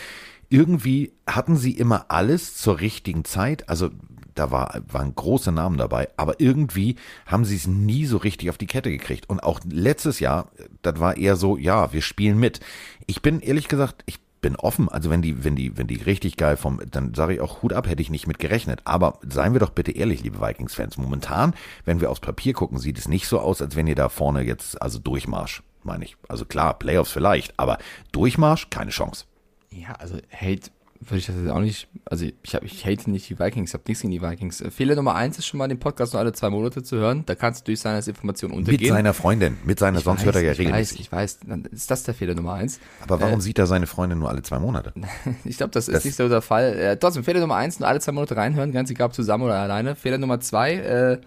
Irgendwie 0.49 1.14
hatten 1.28 1.55
sie 1.55 1.74
immer 1.74 2.05
alles 2.07 2.55
zur 2.55 2.80
richtigen 2.80 3.26
Zeit. 3.26 3.70
Also 3.70 3.91
da 4.39 4.51
war, 4.51 4.81
waren 4.87 5.13
große 5.13 5.51
Namen 5.51 5.77
dabei, 5.77 6.09
aber 6.17 6.39
irgendwie 6.39 6.95
haben 7.25 7.45
sie 7.45 7.57
es 7.57 7.67
nie 7.67 8.05
so 8.05 8.17
richtig 8.17 8.49
auf 8.49 8.57
die 8.57 8.67
Kette 8.67 8.89
gekriegt. 8.89 9.29
Und 9.29 9.41
auch 9.43 9.59
letztes 9.69 10.19
Jahr, 10.19 10.49
das 10.81 10.99
war 10.99 11.17
eher 11.17 11.35
so, 11.35 11.57
ja, 11.57 11.93
wir 11.93 12.01
spielen 12.01 12.39
mit. 12.39 12.59
Ich 13.05 13.21
bin 13.21 13.41
ehrlich 13.41 13.67
gesagt, 13.67 14.03
ich 14.05 14.19
bin 14.41 14.55
offen. 14.55 14.89
Also 14.89 15.09
wenn 15.09 15.21
die, 15.21 15.43
wenn 15.43 15.55
die, 15.55 15.77
wenn 15.77 15.87
die 15.87 15.97
richtig 15.97 16.37
geil 16.37 16.57
vom, 16.57 16.79
dann 16.89 17.13
sage 17.13 17.33
ich 17.33 17.41
auch 17.41 17.61
Hut 17.61 17.73
ab, 17.73 17.87
hätte 17.87 18.01
ich 18.01 18.09
nicht 18.09 18.27
mit 18.27 18.39
gerechnet. 18.39 18.81
Aber 18.85 19.19
seien 19.27 19.53
wir 19.53 19.59
doch 19.59 19.71
bitte 19.71 19.91
ehrlich, 19.91 20.23
liebe 20.23 20.39
Vikings-Fans. 20.39 20.97
Momentan, 20.97 21.53
wenn 21.85 21.99
wir 21.99 22.09
aufs 22.09 22.21
Papier 22.21 22.53
gucken, 22.53 22.79
sieht 22.79 22.97
es 22.97 23.07
nicht 23.07 23.27
so 23.27 23.39
aus, 23.39 23.61
als 23.61 23.75
wenn 23.75 23.87
ihr 23.87 23.95
da 23.95 24.09
vorne 24.09 24.41
jetzt, 24.41 24.81
also 24.81 24.99
Durchmarsch, 24.99 25.63
meine 25.83 26.05
ich. 26.05 26.15
Also 26.29 26.45
klar, 26.45 26.79
Playoffs 26.79 27.11
vielleicht, 27.11 27.59
aber 27.59 27.77
Durchmarsch, 28.13 28.69
keine 28.69 28.91
Chance. 28.91 29.25
Ja, 29.71 29.93
also 29.93 30.15
Hate 30.33 30.71
würde 31.02 31.18
ich 31.18 31.28
das 31.28 31.36
jetzt 31.38 31.50
auch 31.50 31.60
nicht, 31.60 31.88
also 32.06 32.26
ich, 32.26 32.56
hab, 32.56 32.64
ich 32.64 32.86
hate 32.86 33.10
nicht 33.10 33.30
die 33.30 33.39
Vikings, 33.39 33.70
ich 33.70 33.74
habe 33.74 33.84
nichts 33.88 34.02
gegen 34.02 34.12
die 34.12 34.22
Vikings. 34.22 34.60
Äh, 34.60 34.70
Fehler 34.70 34.95
Nummer 34.95 35.16
eins 35.16 35.38
ist 35.38 35.45
schon 35.45 35.58
mal, 35.58 35.68
den 35.68 35.80
Podcast 35.80 36.14
nur 36.14 36.20
alle 36.20 36.34
zwei 36.34 36.50
Monate 36.50 36.84
zu 36.84 36.97
hören. 36.97 37.24
Da 37.26 37.36
kannst 37.36 37.62
du 37.62 37.66
durch 37.72 37.80
seine 37.80 38.06
Information 38.06 38.52
untergehen. 38.52 38.82
Mit 38.82 38.89
seiner 38.89 39.14
Freundin, 39.14 39.58
mit 39.64 39.80
seiner, 39.80 40.00
ich 40.00 40.04
sonst 40.04 40.20
weiß, 40.20 40.26
hört 40.26 40.36
er 40.36 40.41
ja 40.41 40.52
regelmäßig. 40.52 41.00
Ich 41.00 41.12
weiß, 41.12 41.39
ich 41.41 41.47
weiß, 41.47 41.50
dann 41.50 41.66
ist 41.66 41.89
das 41.89 42.04
der 42.04 42.14
Fehler 42.14 42.36
Nummer 42.36 42.54
eins. 42.54 42.80
Aber 43.02 43.22
warum 43.22 43.39
äh, 43.39 43.41
sieht 43.41 43.60
er 43.60 43.68
seine 43.68 43.88
Freundin 43.88 44.20
nur 44.20 44.30
alle 44.30 44.41
zwei 44.41 44.60
Monate? 44.60 44.93
ich 45.45 45.58
glaube, 45.58 45.72
das, 45.72 45.86
das 45.86 45.95
ist 45.95 46.06
nicht 46.06 46.16
so 46.16 46.28
der 46.28 46.41
Fall. 46.41 46.78
Äh, 46.78 46.97
trotzdem, 46.97 47.24
Fehler 47.24 47.39
Nummer 47.39 47.56
eins, 47.56 47.80
nur 47.80 47.88
alle 47.88 48.02
zwei 48.02 48.12
Monate 48.12 48.36
reinhören, 48.36 48.74
ganz 48.74 48.91
egal 48.91 49.08
ob 49.08 49.14
zusammen 49.14 49.45
oder 49.45 49.56
alleine. 49.56 49.95
Fehler 49.95 50.18
Nummer 50.18 50.41
zwei, 50.41 50.74
äh, 50.74 51.22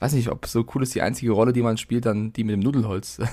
weiß 0.00 0.14
nicht, 0.14 0.30
ob 0.30 0.46
so 0.46 0.66
cool 0.74 0.82
ist 0.82 0.94
die 0.96 1.02
einzige 1.02 1.30
Rolle, 1.30 1.52
die 1.52 1.62
man 1.62 1.76
spielt, 1.76 2.06
dann 2.06 2.32
die 2.32 2.42
mit 2.42 2.54
dem 2.54 2.60
Nudelholz. 2.60 3.18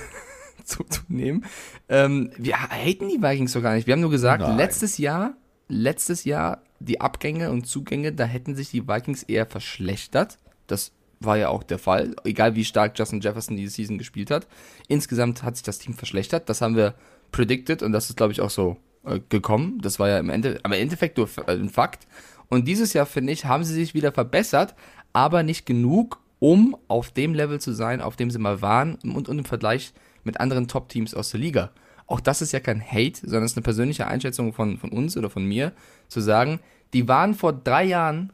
zu, 0.64 0.84
zu 0.84 1.00
nehmen. 1.08 1.44
Ähm, 1.88 2.30
wir 2.36 2.60
haten 2.60 3.08
die 3.08 3.20
Vikings 3.20 3.52
so 3.52 3.60
gar 3.60 3.74
nicht. 3.74 3.86
Wir 3.86 3.92
haben 3.92 4.00
nur 4.00 4.10
gesagt, 4.10 4.42
Nein. 4.42 4.56
letztes 4.56 4.98
Jahr 4.98 5.34
letztes 5.70 6.24
Jahr 6.24 6.62
die 6.80 7.00
Abgänge 7.00 7.50
und 7.50 7.66
Zugänge, 7.66 8.12
da 8.12 8.24
hätten 8.24 8.54
sich 8.54 8.70
die 8.70 8.86
Vikings 8.86 9.22
eher 9.22 9.46
verschlechtert. 9.46 10.38
Das 10.66 10.92
war 11.20 11.36
ja 11.36 11.48
auch 11.48 11.62
der 11.62 11.78
Fall, 11.78 12.14
egal 12.24 12.54
wie 12.56 12.64
stark 12.64 12.98
Justin 12.98 13.20
Jefferson 13.20 13.56
diese 13.56 13.74
Season 13.74 13.98
gespielt 13.98 14.30
hat. 14.30 14.46
Insgesamt 14.88 15.42
hat 15.42 15.56
sich 15.56 15.62
das 15.62 15.78
Team 15.78 15.94
verschlechtert. 15.94 16.48
Das 16.48 16.60
haben 16.60 16.76
wir 16.76 16.94
predicted 17.30 17.82
und 17.82 17.92
das 17.92 18.08
ist, 18.08 18.16
glaube 18.16 18.32
ich, 18.32 18.40
auch 18.40 18.50
so 18.50 18.78
äh, 19.04 19.20
gekommen. 19.28 19.78
Das 19.82 19.98
war 19.98 20.08
ja 20.08 20.18
im, 20.18 20.30
Ende, 20.30 20.60
im 20.64 20.72
Endeffekt 20.72 21.18
nur 21.18 21.28
äh, 21.46 21.52
ein 21.52 21.68
Fakt. 21.68 22.06
Und 22.48 22.66
dieses 22.66 22.92
Jahr, 22.94 23.06
finde 23.06 23.32
ich, 23.32 23.44
haben 23.44 23.64
sie 23.64 23.74
sich 23.74 23.94
wieder 23.94 24.12
verbessert, 24.12 24.74
aber 25.12 25.42
nicht 25.42 25.66
genug, 25.66 26.18
um 26.38 26.76
auf 26.88 27.10
dem 27.10 27.34
Level 27.34 27.60
zu 27.60 27.72
sein, 27.72 28.00
auf 28.00 28.16
dem 28.16 28.30
sie 28.30 28.38
mal 28.38 28.62
waren 28.62 28.96
und, 29.04 29.28
und 29.28 29.38
im 29.38 29.44
Vergleich 29.44 29.92
mit 30.24 30.40
anderen 30.40 30.68
Top-Teams 30.68 31.14
aus 31.14 31.30
der 31.30 31.40
Liga 31.40 31.70
auch 32.10 32.20
das 32.20 32.42
ist 32.42 32.52
ja 32.52 32.60
kein 32.60 32.82
Hate, 32.82 33.20
sondern 33.20 33.44
es 33.44 33.52
ist 33.52 33.56
eine 33.56 33.62
persönliche 33.62 34.06
Einschätzung 34.08 34.52
von, 34.52 34.78
von 34.78 34.90
uns 34.90 35.16
oder 35.16 35.30
von 35.30 35.44
mir, 35.44 35.72
zu 36.08 36.20
sagen, 36.20 36.58
die 36.92 37.06
waren 37.06 37.34
vor 37.34 37.52
drei 37.52 37.84
Jahren 37.84 38.32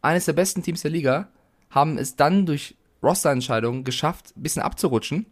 eines 0.00 0.26
der 0.26 0.32
besten 0.32 0.62
Teams 0.62 0.82
der 0.82 0.92
Liga, 0.92 1.28
haben 1.70 1.98
es 1.98 2.14
dann 2.14 2.46
durch 2.46 2.76
Roster-Entscheidungen 3.02 3.82
geschafft, 3.82 4.32
ein 4.36 4.42
bisschen 4.42 4.62
abzurutschen, 4.62 5.26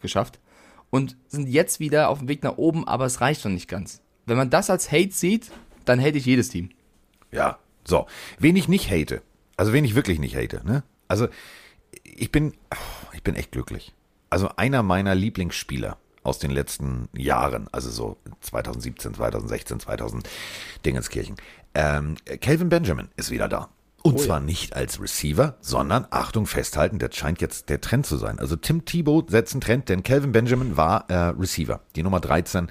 geschafft, 0.00 0.40
und 0.88 1.16
sind 1.28 1.48
jetzt 1.48 1.80
wieder 1.80 2.08
auf 2.08 2.20
dem 2.20 2.28
Weg 2.28 2.42
nach 2.42 2.56
oben, 2.56 2.88
aber 2.88 3.04
es 3.04 3.20
reicht 3.20 3.44
noch 3.44 3.52
nicht 3.52 3.68
ganz. 3.68 4.00
Wenn 4.24 4.38
man 4.38 4.50
das 4.50 4.70
als 4.70 4.90
Hate 4.90 5.12
sieht, 5.12 5.50
dann 5.84 6.00
hate 6.00 6.16
ich 6.16 6.24
jedes 6.24 6.48
Team. 6.48 6.70
Ja, 7.30 7.58
so. 7.84 8.06
Wen 8.38 8.56
ich 8.56 8.68
nicht 8.68 8.90
hate, 8.90 9.22
also 9.56 9.74
wen 9.74 9.84
ich 9.84 9.94
wirklich 9.94 10.18
nicht 10.18 10.36
hate, 10.36 10.62
ne? 10.64 10.82
Also, 11.08 11.28
ich 12.04 12.32
bin, 12.32 12.54
ich 13.12 13.22
bin 13.22 13.34
echt 13.34 13.52
glücklich. 13.52 13.92
Also 14.30 14.48
einer 14.56 14.82
meiner 14.82 15.14
Lieblingsspieler 15.14 15.98
aus 16.22 16.38
den 16.38 16.50
letzten 16.50 17.08
Jahren, 17.16 17.68
also 17.72 17.90
so 17.90 18.16
2017, 18.40 19.14
2016, 19.14 19.80
2000 19.80 20.28
Dingenskirchen. 20.84 21.36
Ähm, 21.74 22.16
Calvin 22.40 22.68
Benjamin 22.68 23.08
ist 23.16 23.30
wieder 23.30 23.48
da. 23.48 23.68
Und 24.02 24.14
oh 24.14 24.18
zwar 24.18 24.40
ja. 24.40 24.44
nicht 24.44 24.74
als 24.74 25.00
Receiver, 25.00 25.56
sondern, 25.60 26.06
Achtung, 26.10 26.46
festhalten, 26.46 26.98
das 26.98 27.14
scheint 27.14 27.40
jetzt 27.40 27.68
der 27.68 27.80
Trend 27.80 28.04
zu 28.04 28.16
sein. 28.16 28.40
Also 28.40 28.56
Tim 28.56 28.84
Thibault 28.84 29.30
setzt 29.30 29.54
einen 29.54 29.60
Trend, 29.60 29.88
denn 29.88 30.02
Calvin 30.02 30.32
Benjamin 30.32 30.76
war 30.76 31.08
äh, 31.08 31.14
Receiver, 31.38 31.80
die 31.94 32.02
Nummer 32.02 32.18
13 32.18 32.68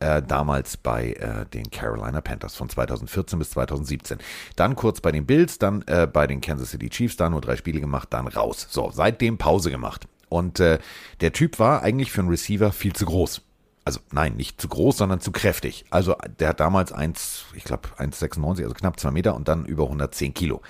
äh, 0.00 0.22
damals 0.22 0.76
bei 0.76 1.12
äh, 1.14 1.46
den 1.46 1.70
Carolina 1.70 2.20
Panthers 2.20 2.54
von 2.54 2.68
2014 2.68 3.38
bis 3.40 3.50
2017. 3.50 4.18
Dann 4.54 4.76
kurz 4.76 5.00
bei 5.00 5.10
den 5.10 5.26
Bills, 5.26 5.58
dann 5.58 5.82
äh, 5.86 6.06
bei 6.06 6.28
den 6.28 6.40
Kansas 6.40 6.70
City 6.70 6.88
Chiefs, 6.88 7.16
da 7.16 7.28
nur 7.28 7.40
drei 7.40 7.56
Spiele 7.56 7.80
gemacht, 7.80 8.08
dann 8.10 8.28
raus. 8.28 8.68
So, 8.70 8.92
seitdem 8.92 9.38
Pause 9.38 9.72
gemacht. 9.72 10.06
Und 10.28 10.60
äh, 10.60 10.78
der 11.20 11.32
Typ 11.32 11.58
war 11.58 11.82
eigentlich 11.82 12.12
für 12.12 12.20
einen 12.20 12.30
Receiver 12.30 12.72
viel 12.72 12.92
zu 12.92 13.06
groß. 13.06 13.42
Also 13.84 14.00
nein, 14.12 14.34
nicht 14.34 14.60
zu 14.60 14.68
groß, 14.68 14.98
sondern 14.98 15.20
zu 15.20 15.32
kräftig. 15.32 15.86
Also 15.90 16.14
der 16.38 16.48
hat 16.48 16.60
damals 16.60 16.92
1, 16.92 17.46
ich 17.54 17.64
glaube 17.64 17.88
1,96, 17.96 18.62
also 18.62 18.74
knapp 18.74 19.00
2 19.00 19.10
Meter 19.10 19.34
und 19.34 19.48
dann 19.48 19.64
über 19.64 19.84
110 19.84 20.34
Kilo. 20.34 20.60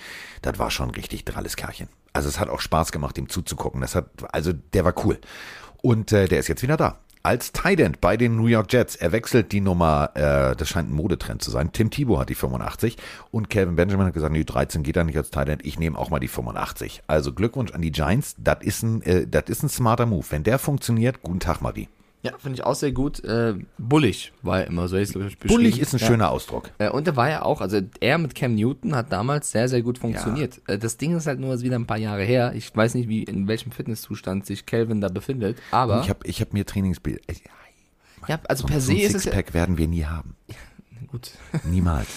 Das 0.43 0.59
war 0.59 0.71
schon 0.71 0.91
richtig 0.91 1.25
dralles 1.25 1.57
Kerlchen. 1.57 1.89
Also 2.13 2.29
es 2.29 2.39
hat 2.39 2.49
auch 2.49 2.61
Spaß 2.61 2.93
gemacht, 2.93 3.19
ihm 3.19 3.29
zuzugucken. 3.29 3.81
Das 3.81 3.95
hat, 3.95 4.07
also 4.33 4.53
der 4.53 4.85
war 4.85 4.95
cool. 5.05 5.19
Und 5.83 6.13
äh, 6.13 6.29
der 6.29 6.39
ist 6.39 6.49
jetzt 6.49 6.63
wieder 6.63 6.77
da 6.77 6.99
als 7.29 7.53
Tight 7.53 8.01
bei 8.01 8.17
den 8.17 8.37
New 8.37 8.47
York 8.47 8.73
Jets. 8.73 8.97
Er 8.97 9.13
wechselt 9.13 9.53
die 9.53 9.61
Nummer, 9.61 10.13
äh, 10.15 10.57
das 10.57 10.67
scheint 10.71 10.89
ein 10.89 10.95
Modetrend 10.95 11.43
zu 11.43 11.51
sein. 11.51 11.73
Tim 11.73 11.91
Thibault 11.91 12.21
hat 12.21 12.31
die 12.31 12.35
85 12.35 12.97
und 13.31 13.51
Calvin 13.51 13.77
Benjamin 13.77 14.07
hat 14.07 14.15
gesagt, 14.15 14.33
nee, 14.33 14.45
13 14.45 14.83
geht 14.83 14.97
da 14.97 15.05
nicht 15.05 15.19
als 15.19 15.29
Tight 15.29 15.61
Ich 15.63 15.79
nehme 15.79 15.99
auch 15.99 16.09
mal 16.09 16.21
die 16.21 16.29
85. 16.29 17.03
Also 17.07 17.35
Glückwunsch 17.35 17.73
an 17.73 17.83
die 17.83 17.93
Giants. 17.93 18.35
Das 18.39 18.63
ist 18.63 18.83
ein, 18.83 19.03
äh, 19.03 19.27
ein 19.31 19.69
smarter 19.69 20.07
Move. 20.07 20.25
Wenn 20.31 20.43
der 20.43 20.59
funktioniert, 20.59 21.23
guten 21.23 21.41
Tag, 21.41 21.61
Marie. 21.61 21.89
Ja, 22.23 22.33
finde 22.37 22.57
ich 22.57 22.65
auch 22.65 22.75
sehr 22.75 22.91
gut. 22.91 23.23
Äh, 23.25 23.55
bullig 23.79 24.33
war 24.43 24.61
er 24.61 24.67
immer 24.67 24.89
so. 24.89 24.97
Ist 24.97 25.15
bullig 25.47 25.81
ist 25.81 25.95
ein 25.95 26.01
ja. 26.01 26.07
schöner 26.07 26.31
Ausdruck. 26.31 26.71
Äh, 26.79 26.91
und 26.91 27.07
er 27.07 27.15
war 27.15 27.31
ja 27.31 27.43
auch, 27.43 27.61
also 27.61 27.81
er 28.01 28.19
mit 28.19 28.35
Cam 28.35 28.57
Newton 28.57 28.97
hat 28.97 29.13
damals 29.13 29.53
sehr, 29.53 29.69
sehr 29.69 29.83
gut 29.83 29.99
funktioniert. 29.99 30.61
Ja. 30.67 30.75
Äh, 30.75 30.79
das 30.79 30.97
Ding 30.97 31.17
ist 31.17 31.29
halt 31.29 31.39
nur 31.39 31.61
wieder 31.61 31.77
ein 31.77 31.87
paar 31.87 31.99
Jahre 31.99 32.25
her. 32.25 32.53
Ich 32.57 32.75
weiß 32.75 32.95
nicht, 32.95 33.09
wie 33.09 33.23
in 33.23 33.47
welchem 33.47 33.71
Fitnesszustand 33.71 34.47
sich 34.47 34.67
Calvin 34.67 35.01
da 35.01 35.09
befindet, 35.09 35.59
aber. 35.71 36.01
Ich 36.01 36.11
habe 36.11 36.27
ich 36.27 36.41
hab 36.41 36.53
mir 36.53 36.67
Trainingsbild. 36.67 37.23
Ja, 38.27 38.41
also 38.49 38.63
so, 38.63 38.67
per 38.67 38.81
se 38.81 38.93
so 38.93 38.99
ist 38.99 39.15
es. 39.15 39.23
Sixpack 39.23 39.55
werden 39.55 39.79
wir 39.79 39.87
nie 39.87 40.05
haben. 40.05 40.35
Ja, 40.49 40.57
gut. 41.07 41.31
Niemals. 41.65 42.09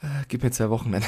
Äh, 0.00 0.06
gib 0.28 0.42
mir 0.42 0.52
zwei 0.52 0.70
Wochen, 0.70 0.90
Mann. 0.90 1.02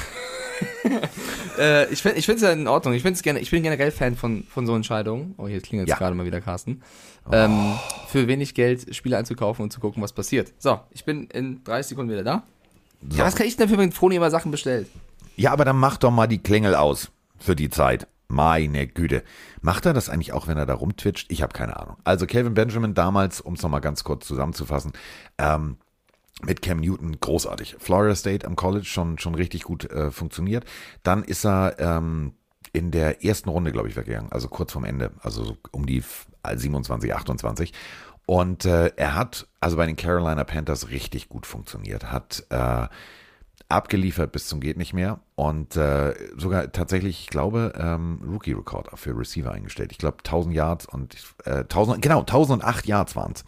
äh, 1.58 1.92
ich 1.92 2.02
finde 2.02 2.18
es 2.18 2.40
ja 2.40 2.52
in 2.52 2.68
Ordnung. 2.68 2.94
Ich, 2.94 3.02
gerne, 3.22 3.40
ich 3.40 3.50
bin 3.50 3.62
generell 3.62 3.90
Fan 3.90 4.16
von, 4.16 4.44
von 4.44 4.66
so 4.66 4.74
Entscheidungen. 4.74 5.34
Oh, 5.38 5.48
hier 5.48 5.60
klingelt 5.60 5.88
ja. 5.88 5.96
gerade 5.96 6.14
mal 6.14 6.26
wieder 6.26 6.40
Carsten. 6.40 6.82
Oh. 7.26 7.30
Ähm, 7.32 7.74
für 8.08 8.28
wenig 8.28 8.54
Geld 8.54 8.94
Spiele 8.94 9.18
einzukaufen 9.18 9.62
und 9.62 9.72
zu 9.72 9.80
gucken, 9.80 10.02
was 10.02 10.12
passiert. 10.12 10.52
So, 10.58 10.80
ich 10.90 11.04
bin 11.04 11.26
in 11.26 11.62
30 11.64 11.90
Sekunden 11.90 12.12
wieder 12.12 12.24
da. 12.24 12.42
So. 13.08 13.18
Ja, 13.18 13.24
was 13.24 13.36
kann 13.36 13.46
ich 13.46 13.56
denn 13.56 13.68
für, 13.68 13.78
wenn 13.78 13.92
Froni 13.92 14.16
immer 14.16 14.30
Sachen 14.30 14.50
bestellt? 14.50 14.88
Ja, 15.36 15.52
aber 15.52 15.64
dann 15.64 15.76
mach 15.76 15.96
doch 15.98 16.10
mal 16.10 16.26
die 16.26 16.38
Klingel 16.38 16.74
aus 16.74 17.10
für 17.38 17.56
die 17.56 17.70
Zeit. 17.70 18.06
Meine 18.28 18.86
Güte. 18.86 19.22
Macht 19.60 19.86
er 19.86 19.92
das 19.92 20.08
eigentlich 20.08 20.32
auch, 20.32 20.48
wenn 20.48 20.56
er 20.56 20.66
da 20.66 20.74
rumtwitcht? 20.74 21.30
Ich 21.30 21.42
habe 21.42 21.52
keine 21.52 21.78
Ahnung. 21.78 21.96
Also 22.04 22.26
Calvin 22.26 22.54
Benjamin 22.54 22.94
damals, 22.94 23.40
um 23.40 23.54
es 23.54 23.62
nochmal 23.62 23.80
ganz 23.80 24.02
kurz 24.02 24.26
zusammenzufassen, 24.26 24.92
ähm, 25.38 25.76
mit 26.42 26.60
Cam 26.60 26.80
Newton 26.80 27.18
großartig. 27.20 27.76
Florida 27.78 28.14
State 28.14 28.46
am 28.46 28.56
College 28.56 28.84
schon, 28.84 29.18
schon 29.18 29.34
richtig 29.34 29.62
gut 29.62 29.90
äh, 29.90 30.10
funktioniert. 30.10 30.64
Dann 31.02 31.22
ist 31.22 31.46
er 31.46 31.76
ähm, 31.78 32.32
in 32.72 32.90
der 32.90 33.24
ersten 33.24 33.48
Runde, 33.48 33.72
glaube 33.72 33.88
ich, 33.88 33.96
weggegangen, 33.96 34.30
also 34.32 34.48
kurz 34.48 34.72
vorm 34.72 34.84
Ende, 34.84 35.12
also 35.22 35.44
so 35.44 35.56
um 35.70 35.86
die 35.86 36.02
27, 36.54 37.14
28. 37.14 37.72
Und 38.26 38.64
äh, 38.64 38.92
er 38.96 39.14
hat 39.14 39.46
also 39.60 39.76
bei 39.76 39.86
den 39.86 39.96
Carolina 39.96 40.44
Panthers 40.44 40.90
richtig 40.90 41.28
gut 41.28 41.46
funktioniert, 41.46 42.10
hat 42.10 42.44
äh, 42.50 42.88
abgeliefert 43.68 44.30
bis 44.30 44.46
zum 44.46 44.60
geht 44.60 44.76
nicht 44.76 44.92
mehr 44.92 45.18
und 45.34 45.76
äh, 45.76 46.14
sogar 46.36 46.70
tatsächlich, 46.70 47.20
ich 47.22 47.26
glaube, 47.28 47.72
ähm, 47.76 48.20
Rookie-Rekord 48.24 48.96
für 48.96 49.18
Receiver 49.18 49.50
eingestellt. 49.50 49.90
Ich 49.90 49.98
glaube 49.98 50.18
1000 50.18 50.54
Yards 50.54 50.86
und 50.86 51.16
äh, 51.44 51.60
1000, 51.60 52.00
genau 52.00 52.20
1008 52.20 52.86
Yards 52.86 53.16
waren 53.16 53.32
es. 53.32 53.44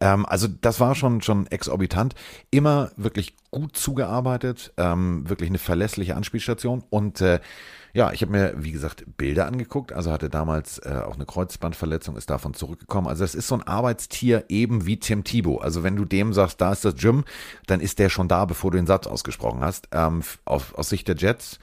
Ähm, 0.00 0.26
also 0.26 0.48
das 0.48 0.80
war 0.80 0.96
schon 0.96 1.22
schon 1.22 1.46
exorbitant. 1.46 2.14
Immer 2.50 2.90
wirklich 2.96 3.36
gut 3.50 3.76
zugearbeitet, 3.76 4.72
ähm, 4.76 5.28
wirklich 5.28 5.50
eine 5.50 5.58
verlässliche 5.58 6.16
Anspielstation 6.16 6.82
und 6.90 7.20
äh, 7.20 7.38
ja, 7.92 8.12
ich 8.12 8.22
habe 8.22 8.32
mir, 8.32 8.54
wie 8.56 8.72
gesagt, 8.72 9.04
Bilder 9.16 9.46
angeguckt. 9.46 9.92
Also 9.92 10.10
hatte 10.12 10.30
damals 10.30 10.78
äh, 10.78 11.02
auch 11.04 11.14
eine 11.14 11.26
Kreuzbandverletzung, 11.26 12.16
ist 12.16 12.30
davon 12.30 12.54
zurückgekommen. 12.54 13.08
Also 13.08 13.24
es 13.24 13.34
ist 13.34 13.48
so 13.48 13.56
ein 13.56 13.62
Arbeitstier 13.62 14.44
eben 14.48 14.86
wie 14.86 14.98
Tim 14.98 15.24
Thibault. 15.24 15.62
Also 15.62 15.82
wenn 15.82 15.96
du 15.96 16.04
dem 16.04 16.32
sagst, 16.32 16.60
da 16.60 16.72
ist 16.72 16.84
das 16.84 16.94
Gym, 16.94 17.24
dann 17.66 17.80
ist 17.80 17.98
der 17.98 18.08
schon 18.08 18.28
da, 18.28 18.44
bevor 18.44 18.70
du 18.70 18.76
den 18.76 18.86
Satz 18.86 19.06
ausgesprochen 19.06 19.60
hast. 19.60 19.88
Ähm, 19.92 20.22
auf, 20.44 20.74
aus 20.78 20.88
Sicht 20.88 21.08
der 21.08 21.16
Jets, 21.16 21.58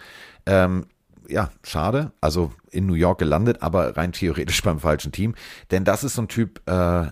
ähm, 0.46 0.86
ja, 1.30 1.50
schade. 1.64 2.12
Also 2.22 2.52
in 2.72 2.86
New 2.86 2.94
York 2.94 3.20
gelandet, 3.20 3.62
aber 3.62 3.98
rein 3.98 4.12
theoretisch 4.12 4.62
beim 4.64 4.80
falschen 4.80 5.12
Team. 5.12 5.36
Denn 5.72 5.84
das 5.84 6.04
ist 6.04 6.16
so 6.16 6.24
ein 6.24 6.28
Typ, 6.28 6.62
äh, 6.68 6.72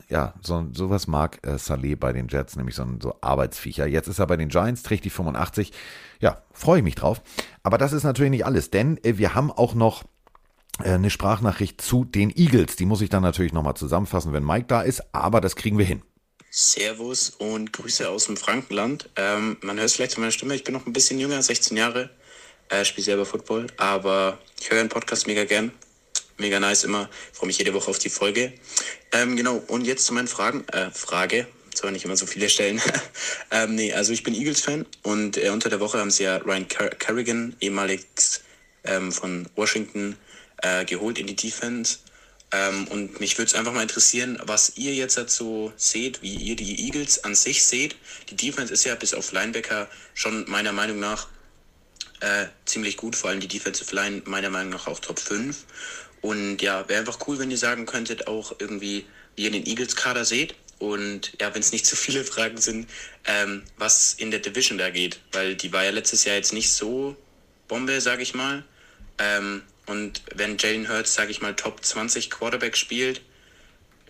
ja, 0.10 0.34
so, 0.42 0.68
sowas 0.72 1.08
mag 1.08 1.46
äh, 1.46 1.58
Saleh 1.58 1.96
bei 1.96 2.14
den 2.14 2.28
Jets, 2.28 2.56
nämlich 2.56 2.76
so 2.76 2.84
ein 2.84 3.00
so 3.02 3.16
Arbeitsviecher. 3.22 3.86
Jetzt 3.88 4.08
ist 4.08 4.20
er 4.20 4.28
bei 4.28 4.38
den 4.38 4.50
Giants, 4.50 4.84
trägt 4.84 5.06
die 5.06 5.10
85. 5.10 5.72
Ja, 6.20 6.42
freue 6.52 6.80
ich 6.80 6.84
mich 6.84 6.96
drauf. 6.96 7.22
Aber 7.66 7.80
das 7.80 7.94
ist 7.94 8.04
natürlich 8.04 8.30
nicht 8.30 8.46
alles, 8.46 8.70
denn 8.70 9.04
äh, 9.04 9.18
wir 9.18 9.34
haben 9.34 9.52
auch 9.52 9.74
noch 9.74 10.04
äh, 10.84 10.92
eine 10.92 11.10
Sprachnachricht 11.10 11.82
zu 11.82 12.06
den 12.06 12.30
Eagles. 12.30 12.76
Die 12.76 12.86
muss 12.86 13.02
ich 13.02 13.10
dann 13.10 13.24
natürlich 13.24 13.54
nochmal 13.54 13.74
zusammenfassen, 13.76 14.34
wenn 14.34 14.46
Mike 14.46 14.68
da 14.68 14.84
ist, 14.84 15.02
aber 15.14 15.42
das 15.42 15.56
kriegen 15.56 15.80
wir 15.80 15.86
hin. 15.86 16.04
Servus 16.52 17.32
und 17.32 17.74
Grüße 17.74 18.08
aus 18.08 18.28
dem 18.28 18.38
Frankenland. 18.38 19.10
Ähm, 19.16 19.58
man 19.62 19.78
hört 19.78 19.88
es 19.88 19.96
vielleicht 19.96 20.12
zu 20.12 20.20
meiner 20.20 20.32
Stimme, 20.32 20.54
ich 20.54 20.64
bin 20.64 20.76
noch 20.76 20.86
ein 20.86 20.94
bisschen 20.94 21.18
jünger, 21.18 21.42
16 21.42 21.76
Jahre, 21.76 22.12
äh, 22.70 22.86
spiele 22.86 23.04
selber 23.04 23.26
Football, 23.26 23.66
aber 23.78 24.38
ich 24.62 24.70
höre 24.70 24.78
den 24.78 24.90
Podcast 24.90 25.26
mega 25.26 25.44
gern. 25.46 25.72
Mega 26.38 26.60
nice 26.60 26.84
immer. 26.84 27.10
Freue 27.34 27.48
mich 27.48 27.58
jede 27.58 27.74
Woche 27.74 27.90
auf 27.90 27.98
die 27.98 28.10
Folge. 28.10 28.54
Ähm, 29.12 29.38
genau, 29.38 29.64
und 29.70 29.88
jetzt 29.88 30.06
zu 30.06 30.14
meinen 30.14 30.28
Fragen. 30.28 30.68
Äh, 30.68 30.92
Frage 30.92 31.48
zwar 31.76 31.92
nicht 31.92 32.06
immer 32.06 32.18
so 32.18 32.26
viele 32.26 32.50
stellen. 32.50 32.82
ähm, 33.52 33.76
nee, 33.76 33.94
also 33.94 34.14
ich 34.14 34.24
bin 34.24 34.34
Eagles-Fan 34.34 34.86
und 35.04 35.38
äh, 35.38 35.50
unter 35.50 35.70
der 35.70 35.80
Woche 35.80 36.00
haben 36.00 36.12
sie 36.12 36.24
ja 36.24 36.38
Ryan 36.38 36.68
Car 36.68 36.90
Kerrigan, 36.90 37.56
ehemalig 37.60 38.06
ähm, 38.84 39.12
von 39.12 39.48
Washington, 39.56 40.18
äh, 40.62 40.86
geholt 40.86 41.20
in 41.20 41.28
die 41.28 41.36
Defense. 41.36 42.00
Ähm, 42.52 42.88
und 42.88 43.20
mich 43.20 43.38
würde 43.38 43.50
es 43.50 43.56
einfach 43.56 43.74
mal 43.74 43.82
interessieren, 43.82 44.40
was 44.44 44.74
ihr 44.78 44.94
jetzt 44.94 45.18
dazu 45.18 45.74
seht, 45.78 46.22
wie 46.22 46.36
ihr 46.36 46.56
die 46.56 46.86
Eagles 46.86 47.24
an 47.24 47.36
sich 47.36 47.66
seht. 47.66 47.96
Die 48.30 48.36
Defense 48.36 48.72
ist 48.72 48.86
ja 48.86 48.96
bis 48.96 49.14
auf 49.14 49.32
Linebacker 49.32 49.90
schon 50.14 50.50
meiner 50.50 50.72
Meinung 50.72 51.00
nach 51.00 51.28
äh, 52.22 52.46
ziemlich 52.66 52.98
gut, 52.98 53.16
vor 53.16 53.30
allem 53.30 53.40
die 53.40 53.48
Defensive 53.48 53.94
Line 53.94 54.22
meiner 54.26 54.50
Meinung 54.50 54.72
nach 54.72 54.88
auch 54.88 55.00
Top 55.00 55.20
5. 55.20 55.66
Und 56.22 56.62
ja, 56.62 56.88
wäre 56.88 57.00
einfach 57.00 57.20
cool, 57.28 57.40
wenn 57.40 57.52
ihr 57.52 57.58
sagen 57.58 57.86
könntet, 57.86 58.28
auch 58.28 58.56
irgendwie, 58.60 59.06
wie 59.36 59.44
ihr 59.44 59.52
den 59.52 59.66
Eagles-Kader 59.66 60.26
seht 60.26 60.56
und 60.92 61.34
ja, 61.42 61.54
wenn 61.54 61.62
es 61.62 61.72
nicht 61.72 61.86
zu 61.86 61.96
viele 61.96 62.24
Fragen 62.24 62.58
sind, 62.58 62.90
ähm, 63.26 63.64
was 63.78 64.14
in 64.14 64.32
der 64.32 64.40
Division 64.40 64.78
da 64.78 64.90
geht, 64.90 65.20
weil 65.32 65.56
die 65.56 65.74
war 65.74 65.84
ja 65.84 65.92
letztes 65.92 66.26
Jahr 66.26 66.36
jetzt 66.36 66.54
nicht 66.54 66.72
so 66.72 67.18
Bombe, 67.68 68.00
sage 68.02 68.22
ich 68.22 68.34
mal. 68.34 68.64
Ähm, 69.18 69.64
und 69.88 70.22
wenn 70.36 70.58
Jalen 70.58 70.90
Hurts, 70.90 71.14
sage 71.14 71.32
ich 71.32 71.42
mal, 71.42 71.56
Top 71.56 71.84
20 71.84 72.30
Quarterback 72.30 72.78
spielt, 72.78 73.22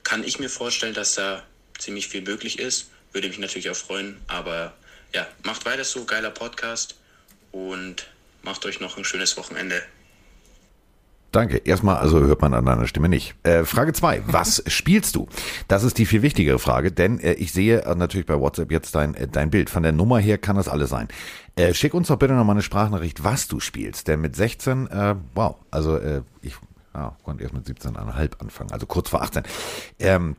kann 0.03 0.23
ich 0.23 0.39
mir 0.39 0.49
vorstellen, 0.49 0.93
dass 0.93 1.15
da 1.15 1.45
ziemlich 1.77 2.07
viel 2.07 2.21
möglich 2.21 2.59
ist. 2.59 2.89
Würde 3.11 3.27
mich 3.27 3.39
natürlich 3.39 3.69
auch 3.69 3.75
freuen. 3.75 4.19
Aber 4.27 4.75
ja, 5.13 5.27
macht 5.43 5.65
weiter 5.65 5.83
so, 5.83 6.05
geiler 6.05 6.31
Podcast 6.31 6.95
und 7.51 8.07
macht 8.41 8.65
euch 8.65 8.79
noch 8.79 8.97
ein 8.97 9.05
schönes 9.05 9.37
Wochenende. 9.37 9.81
Danke. 11.35 11.57
Erstmal, 11.57 11.97
also 11.97 12.21
hört 12.21 12.41
man 12.41 12.53
an 12.53 12.65
deiner 12.65 12.87
Stimme 12.87 13.09
nicht. 13.09 13.35
Äh, 13.43 13.65
Frage 13.65 13.91
zwei: 13.91 14.23
Was 14.25 14.63
spielst 14.67 15.15
du? 15.15 15.27
Das 15.67 15.83
ist 15.83 15.97
die 15.97 16.05
viel 16.05 16.21
wichtigere 16.21 16.59
Frage, 16.59 16.93
denn 16.93 17.19
äh, 17.19 17.33
ich 17.33 17.51
sehe 17.51 17.81
äh, 17.81 17.95
natürlich 17.95 18.25
bei 18.25 18.39
WhatsApp 18.39 18.71
jetzt 18.71 18.95
dein, 18.95 19.15
äh, 19.15 19.27
dein 19.27 19.49
Bild. 19.49 19.69
Von 19.69 19.83
der 19.83 19.91
Nummer 19.91 20.17
her 20.17 20.37
kann 20.37 20.55
das 20.55 20.69
alles 20.69 20.89
sein. 20.89 21.09
Äh, 21.57 21.73
schick 21.73 21.93
uns 21.93 22.07
doch 22.07 22.15
bitte 22.15 22.33
noch 22.33 22.45
mal 22.45 22.53
eine 22.53 22.61
Sprachnachricht, 22.61 23.25
was 23.25 23.49
du 23.49 23.59
spielst. 23.59 24.07
Denn 24.07 24.21
mit 24.21 24.37
16, 24.37 24.87
äh, 24.87 25.15
wow, 25.33 25.57
also 25.71 25.99
ich 26.41 26.55
ah, 26.93 27.11
konnte 27.23 27.43
erst 27.43 27.53
mit 27.53 27.65
17,5 27.65 28.39
anfangen, 28.39 28.71
also 28.71 28.85
kurz 28.85 29.09
vor 29.09 29.21
18. 29.21 29.43
Ähm, 29.99 30.37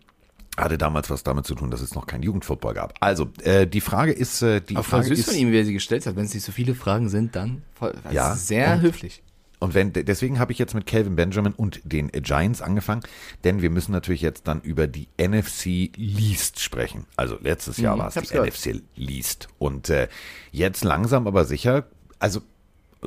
hatte 0.57 0.79
damals 0.79 1.11
was 1.11 1.23
damit 1.23 1.47
zu 1.47 1.55
tun, 1.55 1.71
dass 1.71 1.83
es 1.83 1.95
noch 1.95 2.07
kein 2.07 2.23
Jugendfootball 2.23 2.73
gab. 2.73 2.95
Also, 3.01 3.29
äh, 3.43 3.67
die 3.67 3.83
Frage 3.83 4.13
ist, 4.13 4.41
äh, 4.41 4.63
die 4.63 4.77
Aber 4.77 4.85
Frage 4.85 5.09
süß 5.09 5.19
ist, 5.19 5.29
von 5.29 5.37
ihm, 5.37 5.53
wie 5.53 5.59
er 5.59 5.67
sie 5.67 5.75
gestellt 5.75 6.07
hat. 6.07 6.17
Wenn 6.17 6.25
es 6.25 6.33
nicht 6.33 6.45
so 6.45 6.53
viele 6.53 6.75
Fragen 6.75 7.11
sind, 7.11 7.37
dann 7.37 7.63
voll, 7.75 7.93
Ja, 8.11 8.35
sehr 8.35 8.81
höflich. 8.81 9.23
Und 9.59 9.75
wenn, 9.75 9.93
deswegen 9.93 10.39
habe 10.39 10.53
ich 10.53 10.59
jetzt 10.59 10.75
mit 10.75 10.87
Calvin 10.87 11.17
Benjamin 11.17 11.53
und 11.55 11.81
den 11.85 12.09
Giants 12.09 12.61
angefangen, 12.61 13.03
denn 13.45 13.63
wir 13.63 13.71
müssen 13.71 13.93
natürlich 13.93 14.21
jetzt 14.21 14.47
dann 14.47 14.61
über 14.61 14.87
die 14.87 15.09
NFC 15.19 15.91
Least 15.97 16.61
sprechen. 16.61 17.07
Also 17.17 17.39
letztes 17.41 17.79
Jahr 17.79 17.97
Mhm, 17.97 18.01
war 18.01 18.09
es 18.09 18.15
die 18.15 18.27
gehört. 18.27 18.49
NFC 18.49 18.83
Least. 18.97 19.49
Und 19.59 19.89
äh, 19.89 20.09
jetzt 20.53 20.85
langsam 20.85 21.27
aber 21.27 21.45
sicher, 21.47 21.87
also 22.19 22.41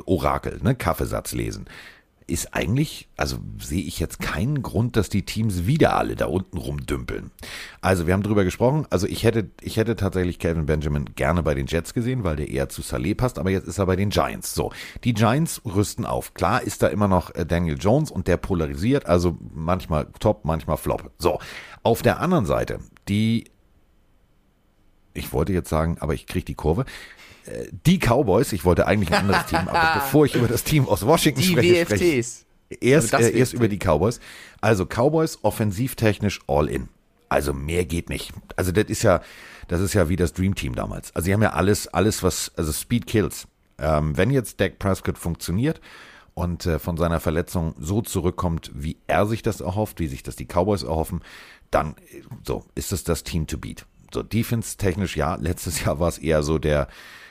Orakel, 0.06 0.60
ne, 0.64 0.76
Kaffeesatz 0.76 1.34
lesen. 1.34 1.66
Ist 2.30 2.54
eigentlich, 2.54 3.10
also 3.18 3.38
sehe 3.60 3.82
ich 3.82 4.00
jetzt 4.00 4.20
keinen 4.20 4.62
Grund, 4.62 4.96
dass 4.96 5.10
die 5.10 5.24
Teams 5.24 5.66
wieder 5.66 5.98
alle 5.98 6.16
da 6.16 6.28
unten 6.28 6.58
rumdümpeln. 6.58 7.32
Also 7.82 8.08
wir 8.08 8.14
haben 8.14 8.24
drüber 8.24 8.44
gesprochen. 8.44 8.86
Also 8.90 9.08
ich 9.08 9.24
hätte, 9.24 9.50
ich 9.62 9.78
hätte 9.78 9.96
tatsächlich 9.96 10.40
Calvin 10.40 10.66
Benjamin 10.66 11.06
gerne 11.16 11.44
bei 11.44 11.56
den 11.56 11.68
Jets 11.68 11.94
gesehen, 11.94 12.24
weil 12.24 12.36
der 12.36 12.50
eher 12.50 12.70
zu 12.70 12.82
Saleh 12.82 13.16
passt. 13.16 13.40
Aber 13.40 13.50
jetzt 13.50 13.68
ist 13.68 13.80
er 13.80 13.86
bei 13.86 13.96
den 13.96 14.10
Giants. 14.10 14.54
So, 14.54 14.72
die 15.04 15.14
Giants 15.14 15.62
rüsten 15.66 16.06
auf. 16.06 16.34
Klar 16.34 16.62
ist 16.62 16.84
da 16.84 16.88
immer 16.88 17.08
noch 17.08 17.34
äh, 17.36 17.46
Daniel 17.46 17.78
Jones 17.80 18.12
und 18.12 18.28
der 18.28 18.38
polarisiert. 18.38 19.08
Also 19.08 19.38
manchmal 19.54 20.08
top, 20.20 20.46
manchmal 20.46 20.78
flop. 20.78 21.12
So, 21.18 21.40
auf 21.84 22.02
der 22.02 22.20
anderen 22.20 22.46
Seite 22.46 22.80
die 23.10 23.46
ich 25.14 25.34
wollte 25.34 25.52
jetzt 25.52 25.70
sagen, 25.70 25.98
aber 26.00 26.14
ich 26.14 26.28
kriege 26.28 26.46
die 26.46 26.56
Kurve. 26.56 26.86
Äh, 27.50 27.68
Die 27.86 28.00
Cowboys, 28.00 28.54
ich 28.54 28.66
wollte 28.66 28.88
eigentlich 28.88 29.12
ein 29.12 29.22
anderes 29.26 29.46
Team, 29.48 29.68
aber 29.68 29.92
bevor 30.02 30.26
ich 30.26 30.36
über 30.36 30.48
das 30.48 30.64
Team 30.64 30.88
aus 30.88 31.06
Washington 31.06 31.42
Die 31.42 31.48
spreche, 31.48 31.86
spreche 31.86 32.04
ich 32.06 32.18
WFTs. 32.26 32.46
erst, 32.82 33.14
Also 33.14 33.30
äh, 33.30 33.38
erst 33.38 33.54
über 33.54 33.68
die 33.68 33.78
Cowboys. 33.80 34.20
Also 34.62 34.86
Cowboys 34.86 35.40
offensivtechnisch 35.42 36.40
all 36.48 36.68
in. 36.68 36.90
Also 37.30 37.54
mehr 37.54 37.86
geht 37.86 38.10
nicht. 38.10 38.34
Also 38.56 38.72
das 38.72 38.86
ist 38.86 39.04
ja, 39.04 39.22
das 39.68 39.82
ist 39.82 39.94
ja 39.94 40.10
wie 40.10 40.16
das 40.16 40.34
Dream 40.34 40.56
Team 40.56 40.74
damals. 40.76 41.16
Also 41.16 41.26
sie 41.28 41.34
haben 41.34 41.44
ja 41.44 41.54
alles, 41.54 41.88
alles 41.88 42.24
was, 42.24 42.52
also 42.56 42.72
Speed 42.74 43.06
kills. 43.08 43.48
Ähm, 43.78 44.18
wenn 44.18 44.32
jetzt 44.32 44.60
Dak 44.60 44.80
Prescott 44.80 45.18
funktioniert 45.18 45.80
und 46.34 46.66
äh, 46.66 46.80
von 46.80 46.98
seiner 46.98 47.20
Verletzung 47.20 47.76
so 47.80 48.02
zurückkommt, 48.02 48.72
wie 48.74 48.98
er 49.08 49.26
sich 49.28 49.42
das 49.44 49.62
erhofft, 49.62 50.00
wie 50.00 50.08
sich 50.08 50.24
das 50.24 50.36
die 50.36 50.46
Cowboys 50.48 50.84
erhoffen, 50.84 51.22
dann 51.72 51.92
äh, 52.12 52.22
so 52.46 52.66
ist 52.76 52.92
es 52.92 53.04
das 53.04 53.24
Team 53.24 53.46
to 53.46 53.58
beat. 53.58 53.86
So 54.12 54.24
Defense 54.24 54.78
technisch 54.78 55.16
ja, 55.16 55.36
letztes 55.36 55.82
Jahr 55.86 56.00
war 56.00 56.10
es 56.10 56.18
eher 56.18 56.42
so 56.44 56.58
der 56.58 56.88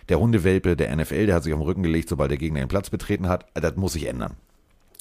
der 0.09 0.19
Hundewelpe 0.19 0.77
der 0.77 0.95
NFL, 0.95 1.27
der 1.27 1.37
hat 1.37 1.45
sich 1.45 1.53
auf 1.53 1.61
den 1.61 1.67
Rücken 1.67 1.83
gelegt, 1.83 2.09
sobald 2.09 2.31
der 2.31 2.39
Gegner 2.39 2.61
den 2.61 2.69
Platz 2.69 2.91
betreten 2.91 3.29
hat. 3.29 3.47
Das 3.55 3.77
muss 3.77 3.93
sich 3.93 4.07
ändern. 4.07 4.37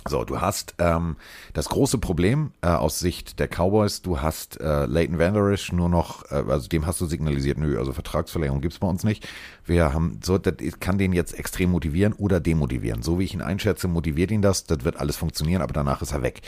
So, 0.09 0.23
du 0.23 0.39
hast 0.39 0.75
ähm, 0.79 1.17
das 1.53 1.69
große 1.69 1.97
Problem 1.97 2.51
äh, 2.61 2.67
aus 2.67 2.99
Sicht 2.99 3.39
der 3.39 3.47
Cowboys, 3.47 4.01
du 4.01 4.21
hast 4.21 4.59
äh, 4.59 4.85
Leighton 4.85 5.19
Vander 5.19 5.49
Esch 5.51 5.71
nur 5.71 5.89
noch, 5.89 6.23
äh, 6.31 6.43
also 6.47 6.67
dem 6.69 6.85
hast 6.85 7.01
du 7.01 7.05
signalisiert, 7.05 7.57
nö, 7.57 7.77
also 7.77 7.93
Vertragsverlängerung 7.93 8.61
gibt's 8.61 8.79
bei 8.79 8.87
uns 8.87 9.03
nicht. 9.03 9.27
Wir 9.65 9.93
haben, 9.93 10.19
so, 10.23 10.37
das 10.37 10.55
kann 10.79 10.97
den 10.97 11.13
jetzt 11.13 11.37
extrem 11.37 11.71
motivieren 11.71 12.13
oder 12.13 12.39
demotivieren. 12.39 13.01
So 13.01 13.19
wie 13.19 13.25
ich 13.25 13.33
ihn 13.33 13.41
einschätze, 13.41 13.87
motiviert 13.87 14.31
ihn 14.31 14.41
das, 14.41 14.63
das 14.63 14.85
wird 14.85 14.97
alles 14.97 15.17
funktionieren, 15.17 15.61
aber 15.61 15.73
danach 15.73 16.01
ist 16.01 16.13
er 16.13 16.21
weg. 16.21 16.41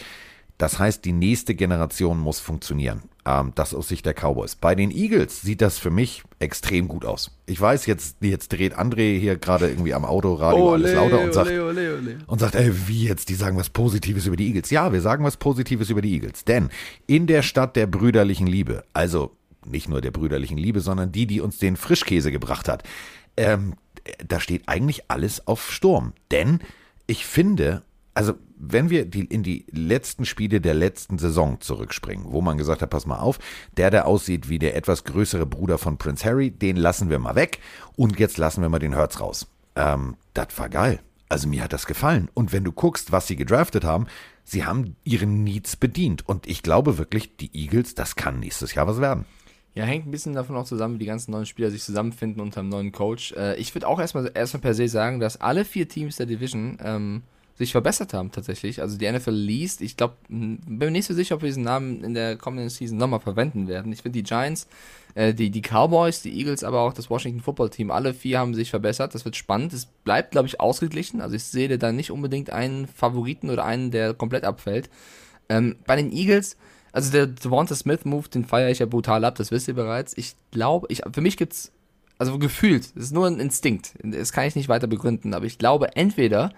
Das 0.60 0.78
heißt, 0.78 1.06
die 1.06 1.14
nächste 1.14 1.56
Generation 1.56 2.20
muss 2.20 2.42
funktionieren. 2.42 3.04
Ähm, 3.26 3.54
das 3.56 3.74
aus 3.74 3.88
Sicht 3.88 4.06
der 4.06 4.14
Cowboys. 4.14 4.56
Bei 4.56 4.76
den 4.76 4.92
Eagles 4.92 5.42
sieht 5.42 5.62
das 5.62 5.80
für 5.80 5.90
mich 5.90 6.24
extrem 6.40 6.90
gut 6.90 7.06
aus. 7.06 7.32
Ich 7.46 7.60
weiß, 7.60 7.86
jetzt, 7.86 8.18
jetzt 8.20 8.50
dreht 8.50 8.78
André 8.78 9.18
hier 9.18 9.38
gerade 9.38 9.70
irgendwie 9.70 9.94
am 9.94 10.04
Autoradio 10.04 10.74
alles 10.74 10.94
lauter 10.94 11.22
und 11.22 11.34
sagt, 11.34 11.50
und 12.28 12.40
sagt, 12.40 12.56
ey, 12.56 12.72
wie 12.88 13.06
jetzt, 13.06 13.30
die 13.30 13.36
sagen 13.36 13.56
was 13.56 13.70
Positives 13.70 14.26
über 14.26 14.36
die 14.36 14.48
Eagles. 14.48 14.70
Ja, 14.70 14.92
wir 14.92 15.00
sagen 15.00 15.24
was 15.24 15.38
Positives 15.38 15.90
über 15.90 16.02
die 16.02 16.12
Eagles. 16.12 16.44
Denn 16.44 16.70
in 17.08 17.26
der 17.26 17.42
Stadt 17.42 17.78
der 17.78 17.88
brüderlichen 17.88 18.46
Liebe, 18.46 18.84
also 18.92 19.32
nicht 19.66 19.88
nur 19.88 20.02
der 20.02 20.12
brüderlichen 20.12 20.58
Liebe, 20.58 20.82
sondern 20.82 21.14
die, 21.14 21.26
die 21.26 21.40
uns 21.40 21.58
den 21.58 21.78
Frischkäse 21.78 22.34
gebracht 22.34 22.68
hat, 22.68 22.84
ähm, 23.38 23.76
da 24.28 24.42
steht 24.42 24.64
eigentlich 24.68 25.04
alles 25.08 25.48
auf 25.48 25.72
Sturm. 25.72 26.12
Denn 26.32 26.60
ich 27.08 27.26
finde, 27.26 27.82
also 28.14 28.34
wenn 28.58 28.90
wir 28.90 29.06
die, 29.06 29.26
in 29.26 29.44
die 29.44 29.66
letzten 29.72 30.26
Spiele 30.26 30.60
der 30.60 30.74
letzten 30.74 31.18
Saison 31.18 31.62
zurückspringen, 31.62 32.26
wo 32.32 32.42
man 32.42 32.58
gesagt 32.58 32.82
hat, 32.82 32.90
pass 32.90 33.06
mal 33.06 33.20
auf, 33.20 33.40
der, 33.78 33.92
der 33.92 34.08
aussieht 34.08 34.50
wie 34.50 34.60
der 34.60 34.76
etwas 34.76 35.06
größere 35.06 35.46
Bruder 35.46 35.78
von 35.78 35.98
Prince 35.98 36.26
Harry, 36.26 36.52
den 36.52 36.76
lassen 36.76 37.10
wir 37.10 37.20
mal 37.20 37.36
weg 37.36 37.60
und 37.96 38.20
jetzt 38.20 38.38
lassen 38.38 38.62
wir 38.62 38.70
mal 38.70 38.80
den 38.80 38.98
Hurts 38.98 39.22
raus. 39.22 39.48
Ähm, 39.76 40.16
das 40.34 40.48
war 40.58 40.70
geil. 40.70 41.00
Also 41.30 41.48
mir 41.48 41.64
hat 41.64 41.74
das 41.74 41.86
gefallen. 41.86 42.28
Und 42.34 42.52
wenn 42.52 42.64
du 42.64 42.72
guckst, 42.72 43.12
was 43.12 43.28
sie 43.28 43.36
gedraftet 43.36 43.84
haben, 43.84 44.08
sie 44.44 44.66
haben 44.66 44.96
ihren 45.04 45.44
Needs 45.44 45.76
bedient. 45.76 46.28
Und 46.28 46.48
ich 46.48 46.64
glaube 46.64 46.98
wirklich, 46.98 47.38
die 47.38 47.52
Eagles, 47.54 47.94
das 47.94 48.16
kann 48.16 48.40
nächstes 48.40 48.74
Jahr 48.74 48.88
was 48.88 49.00
werden. 49.00 49.26
Ja, 49.76 49.86
hängt 49.86 50.08
ein 50.08 50.12
bisschen 50.12 50.34
davon 50.34 50.56
auch 50.58 50.66
zusammen, 50.66 50.96
wie 50.96 51.00
die 51.00 51.06
ganzen 51.06 51.32
neuen 51.32 51.46
Spieler 51.46 51.70
sich 51.70 51.84
zusammenfinden 51.84 52.42
unter 52.42 52.60
einem 52.60 52.70
neuen 52.70 52.92
Coach. 52.92 53.34
Äh, 53.34 53.56
ich 53.58 53.74
würde 53.76 53.88
auch 53.88 54.00
erstmal, 54.00 54.32
erstmal 54.34 54.62
per 54.62 54.74
se 54.74 54.88
sagen, 54.88 55.20
dass 55.20 55.40
alle 55.40 55.64
vier 55.64 55.88
Teams 55.88 56.18
der 56.18 56.26
Division 56.26 56.80
ähm, 56.84 57.24
sich 57.60 57.74
verbessert 57.74 58.14
haben 58.14 58.32
tatsächlich. 58.32 58.82
Also 58.82 58.98
die 58.98 59.12
NFL 59.12 59.32
liest, 59.32 59.82
ich 59.82 59.98
glaube, 59.98 60.16
bin 60.30 60.62
mir 60.66 60.92
nicht 60.92 61.06
so 61.06 61.14
sicher, 61.14 61.36
ob 61.36 61.42
wir 61.42 61.48
diesen 61.48 61.64
Namen 61.64 62.06
in 62.06 62.14
der 62.14 62.38
kommenden 62.38 62.70
Season 62.70 62.98
nochmal 62.98 63.20
verwenden 63.20 63.68
werden. 63.68 63.92
Ich 63.92 64.02
finde 64.02 64.18
die 64.18 64.24
Giants, 64.24 64.66
äh, 65.14 65.34
die, 65.34 65.50
die 65.50 65.62
Cowboys, 65.62 66.22
die 66.22 66.40
Eagles, 66.40 66.64
aber 66.64 66.80
auch 66.80 66.94
das 66.94 67.10
Washington 67.10 67.42
Football 67.42 67.70
Team, 67.70 67.92
alle 67.92 68.14
vier 68.14 68.40
haben 68.40 68.56
sich 68.56 68.70
verbessert. 68.70 69.14
Das 69.14 69.26
wird 69.26 69.36
spannend. 69.36 69.74
Es 69.74 69.88
bleibt, 69.88 70.32
glaube 70.32 70.48
ich, 70.48 70.62
ausgeglichen. 70.62 71.20
Also 71.20 71.36
ich 71.36 71.44
sehe 71.44 71.78
da 71.78 71.92
nicht 71.92 72.12
unbedingt 72.12 72.50
einen 72.50 72.88
Favoriten 72.88 73.50
oder 73.50 73.66
einen, 73.66 73.92
der 73.92 74.14
komplett 74.14 74.46
abfällt. 74.46 74.90
Ähm, 75.50 75.76
bei 75.86 75.98
den 75.98 76.14
Eagles, 76.14 76.56
also 76.94 77.12
der 77.12 77.28
Devonta 77.28 77.76
Smith 77.76 78.06
Move, 78.06 78.30
den 78.30 78.46
feiere 78.46 78.70
ich 78.70 78.80
ja 78.80 78.86
brutal 78.86 79.26
ab, 79.26 79.36
das 79.36 79.52
wisst 79.52 79.68
ihr 79.68 79.74
bereits. 79.74 80.18
Ich 80.18 80.36
glaube, 80.52 80.88
ich, 80.90 81.02
für 81.12 81.22
mich 81.22 81.36
gibt's, 81.36 81.74
also 82.20 82.40
gefühlt, 82.40 82.86
es 82.96 83.04
ist 83.04 83.12
nur 83.12 83.28
ein 83.28 83.42
Instinkt. 83.42 83.96
Das 84.02 84.32
kann 84.32 84.46
ich 84.46 84.56
nicht 84.56 84.70
weiter 84.70 84.88
begründen, 84.88 85.34
aber 85.34 85.46
ich 85.46 85.58
glaube, 85.58 85.98
entweder 85.98 86.54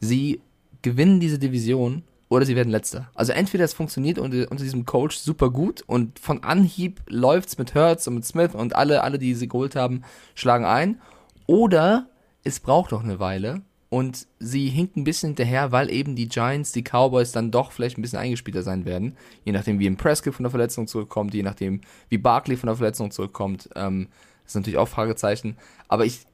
sie 0.00 0.40
gewinnen 0.82 1.20
diese 1.20 1.38
Division 1.38 2.02
oder 2.28 2.44
sie 2.44 2.56
werden 2.56 2.70
letzter. 2.70 3.10
Also 3.14 3.32
entweder 3.32 3.64
es 3.64 3.74
funktioniert 3.74 4.18
unter, 4.18 4.50
unter 4.50 4.62
diesem 4.62 4.84
Coach 4.84 5.16
super 5.16 5.50
gut 5.50 5.82
und 5.86 6.18
von 6.18 6.42
Anhieb 6.42 7.00
läuft's 7.08 7.58
mit 7.58 7.74
Hertz 7.74 8.06
und 8.06 8.14
mit 8.14 8.24
Smith 8.24 8.54
und 8.54 8.76
alle, 8.76 9.02
alle, 9.02 9.18
die 9.18 9.34
sie 9.34 9.48
geholt 9.48 9.76
haben, 9.76 10.02
schlagen 10.34 10.64
ein. 10.64 11.00
Oder 11.46 12.08
es 12.44 12.60
braucht 12.60 12.92
noch 12.92 13.02
eine 13.02 13.18
Weile 13.18 13.62
und 13.90 14.26
sie 14.38 14.68
hinken 14.68 15.00
ein 15.00 15.04
bisschen 15.04 15.30
hinterher, 15.30 15.72
weil 15.72 15.90
eben 15.90 16.14
die 16.14 16.28
Giants, 16.28 16.72
die 16.72 16.82
Cowboys 16.82 17.32
dann 17.32 17.50
doch 17.50 17.72
vielleicht 17.72 17.96
ein 17.96 18.02
bisschen 18.02 18.18
eingespielter 18.18 18.62
sein 18.62 18.84
werden. 18.84 19.16
Je 19.44 19.52
nachdem, 19.52 19.78
wie 19.78 19.86
ein 19.86 19.96
Prescott 19.96 20.34
von 20.34 20.44
der 20.44 20.50
Verletzung 20.50 20.86
zurückkommt, 20.86 21.32
je 21.32 21.42
nachdem, 21.42 21.80
wie 22.10 22.18
Barkley 22.18 22.56
von 22.56 22.66
der 22.66 22.76
Verletzung 22.76 23.10
zurückkommt. 23.10 23.70
Ähm, 23.74 24.08
das 24.44 24.52
ist 24.52 24.56
natürlich 24.56 24.78
auch 24.78 24.88
Fragezeichen. 24.88 25.56
Aber 25.88 26.04
ich 26.04 26.26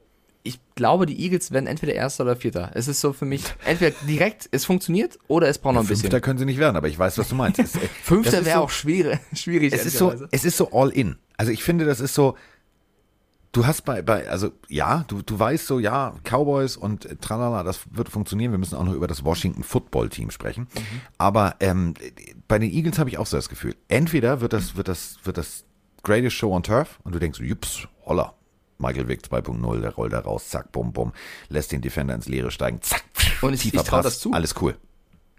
ich 0.45 0.59
glaube, 0.75 1.07
die 1.07 1.19
Eagles 1.19 1.51
werden 1.51 1.65
entweder 1.65 1.93
Erster 1.93 2.23
oder 2.23 2.35
Vierter. 2.35 2.71
Es 2.75 2.87
ist 2.87 3.01
so 3.01 3.13
für 3.13 3.25
mich, 3.25 3.43
entweder 3.65 3.95
direkt, 4.07 4.47
es 4.51 4.63
funktioniert, 4.63 5.17
oder 5.27 5.49
es 5.49 5.57
braucht 5.57 5.73
noch 5.73 5.81
ein 5.81 5.87
bisschen. 5.87 6.03
Fünfter 6.03 6.21
können 6.21 6.37
sie 6.37 6.45
nicht 6.45 6.59
werden, 6.59 6.75
aber 6.75 6.87
ich 6.87 6.97
weiß, 6.97 7.17
was 7.17 7.29
du 7.29 7.35
meinst. 7.35 7.59
Es, 7.59 7.71
Fünfter 8.03 8.45
wäre 8.45 8.59
so, 8.59 8.63
auch 8.63 8.69
schwierig. 8.69 9.19
schwierig 9.33 9.73
es, 9.73 9.87
ist 9.87 9.97
so, 9.97 10.13
es 10.31 10.45
ist 10.45 10.55
so 10.55 10.71
all 10.71 10.89
in. 10.89 11.15
Also 11.35 11.51
ich 11.51 11.63
finde, 11.63 11.85
das 11.85 11.99
ist 11.99 12.13
so, 12.13 12.37
du 13.53 13.65
hast 13.65 13.85
bei, 13.85 14.03
bei 14.03 14.29
also 14.29 14.51
ja, 14.69 15.03
du, 15.07 15.23
du 15.23 15.39
weißt 15.39 15.65
so, 15.65 15.79
ja, 15.79 16.13
Cowboys 16.23 16.77
und 16.77 17.05
äh, 17.05 17.15
tralala, 17.15 17.63
das 17.63 17.79
wird 17.89 18.09
funktionieren. 18.09 18.51
Wir 18.51 18.59
müssen 18.59 18.75
auch 18.75 18.85
noch 18.85 18.93
über 18.93 19.07
das 19.07 19.25
Washington 19.25 19.63
Football 19.63 20.09
Team 20.09 20.29
sprechen. 20.29 20.67
Mhm. 20.75 21.01
Aber 21.17 21.55
ähm, 21.59 21.95
bei 22.47 22.59
den 22.59 22.71
Eagles 22.71 22.99
habe 22.99 23.09
ich 23.09 23.17
auch 23.17 23.25
so 23.25 23.35
das 23.35 23.49
Gefühl, 23.49 23.75
entweder 23.87 24.41
wird 24.41 24.53
das, 24.53 24.75
wird 24.75 24.89
das, 24.89 25.17
wird 25.23 25.39
das 25.39 25.65
Greatest 26.03 26.35
Show 26.35 26.53
on 26.53 26.61
Turf 26.61 26.99
und 27.03 27.15
du 27.15 27.19
denkst, 27.19 27.39
jups, 27.39 27.87
holla, 28.05 28.35
Michael 28.77 29.07
Vick 29.07 29.21
2.0, 29.21 29.81
der 29.81 29.93
rollt 29.93 30.13
da 30.13 30.19
raus, 30.19 30.49
zack, 30.49 30.71
bum, 30.71 30.91
bum, 30.91 31.13
lässt 31.49 31.71
den 31.71 31.81
Defender 31.81 32.13
ins 32.13 32.27
Leere 32.27 32.51
steigen, 32.51 32.81
zack, 32.81 33.03
und 33.41 33.53
ich, 33.53 33.73
ich 33.73 33.81
traue 33.81 34.03
das 34.03 34.19
zu. 34.19 34.33
Alles 34.33 34.55
cool. 34.61 34.75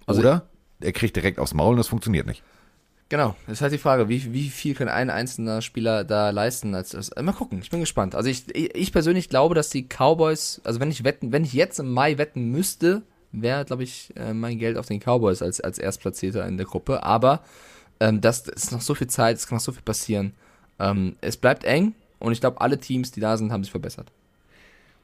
Also 0.06 0.20
Oder 0.20 0.48
er 0.80 0.92
kriegt 0.92 1.16
direkt 1.16 1.38
aufs 1.38 1.54
Maul 1.54 1.72
und 1.72 1.78
das 1.78 1.88
funktioniert 1.88 2.26
nicht. 2.26 2.42
Genau, 3.08 3.36
das 3.46 3.58
ist 3.58 3.60
halt 3.62 3.72
die 3.72 3.78
Frage, 3.78 4.08
wie, 4.08 4.32
wie 4.32 4.48
viel 4.48 4.74
kann 4.74 4.88
ein 4.88 5.10
einzelner 5.10 5.62
Spieler 5.62 6.02
da 6.02 6.30
leisten? 6.30 6.74
Als, 6.74 6.92
als, 6.92 7.12
mal 7.20 7.32
gucken, 7.32 7.60
ich 7.62 7.70
bin 7.70 7.78
gespannt. 7.78 8.16
Also 8.16 8.28
ich, 8.28 8.52
ich 8.54 8.92
persönlich 8.92 9.28
glaube, 9.28 9.54
dass 9.54 9.70
die 9.70 9.86
Cowboys, 9.86 10.60
also 10.64 10.80
wenn 10.80 10.90
ich 10.90 11.04
wetten, 11.04 11.30
wenn 11.30 11.44
ich 11.44 11.52
jetzt 11.52 11.78
im 11.78 11.92
Mai 11.92 12.18
wetten 12.18 12.50
müsste, 12.50 13.02
wäre, 13.30 13.64
glaube 13.64 13.84
ich, 13.84 14.12
äh, 14.16 14.34
mein 14.34 14.58
Geld 14.58 14.76
auf 14.76 14.86
den 14.86 14.98
Cowboys 14.98 15.40
als, 15.40 15.60
als 15.60 15.78
Erstplatzierter 15.78 16.46
in 16.46 16.56
der 16.56 16.66
Gruppe. 16.66 17.04
Aber 17.04 17.42
ähm, 18.00 18.20
das, 18.20 18.42
das 18.42 18.64
ist 18.64 18.72
noch 18.72 18.80
so 18.80 18.96
viel 18.96 19.06
Zeit, 19.06 19.36
es 19.36 19.46
kann 19.46 19.56
noch 19.56 19.62
so 19.62 19.72
viel 19.72 19.82
passieren. 19.82 20.34
Ähm, 20.80 21.14
es 21.20 21.36
bleibt 21.36 21.62
eng, 21.62 21.94
und 22.18 22.32
ich 22.32 22.40
glaube, 22.40 22.60
alle 22.60 22.78
Teams, 22.78 23.12
die 23.12 23.20
da 23.20 23.36
sind, 23.36 23.52
haben 23.52 23.62
sich 23.62 23.70
verbessert. 23.70 24.10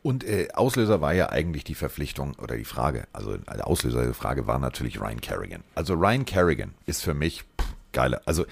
Und 0.03 0.25
äh, 0.25 0.49
Auslöser 0.55 1.01
war 1.01 1.15
ja 1.15 1.29
eigentlich 1.31 1.63
die 1.63 1.77
Verpflichtung 1.77 2.35
oder 2.43 2.57
die 2.57 2.65
Frage, 2.65 3.07
also 3.13 3.37
der 3.37 3.67
Auslöser 3.67 4.03
der 4.03 4.15
Frage 4.15 4.47
war 4.49 4.59
natürlich 4.59 5.01
Ryan 5.01 5.21
Kerrigan. 5.21 5.63
Also 5.77 5.95
Ryan 5.95 6.25
Kerrigan 6.25 6.75
ist 6.87 7.03
für 7.03 7.15
mich 7.15 7.45
pff, 7.61 7.75
geiler. 7.93 8.21
Also 8.25 8.45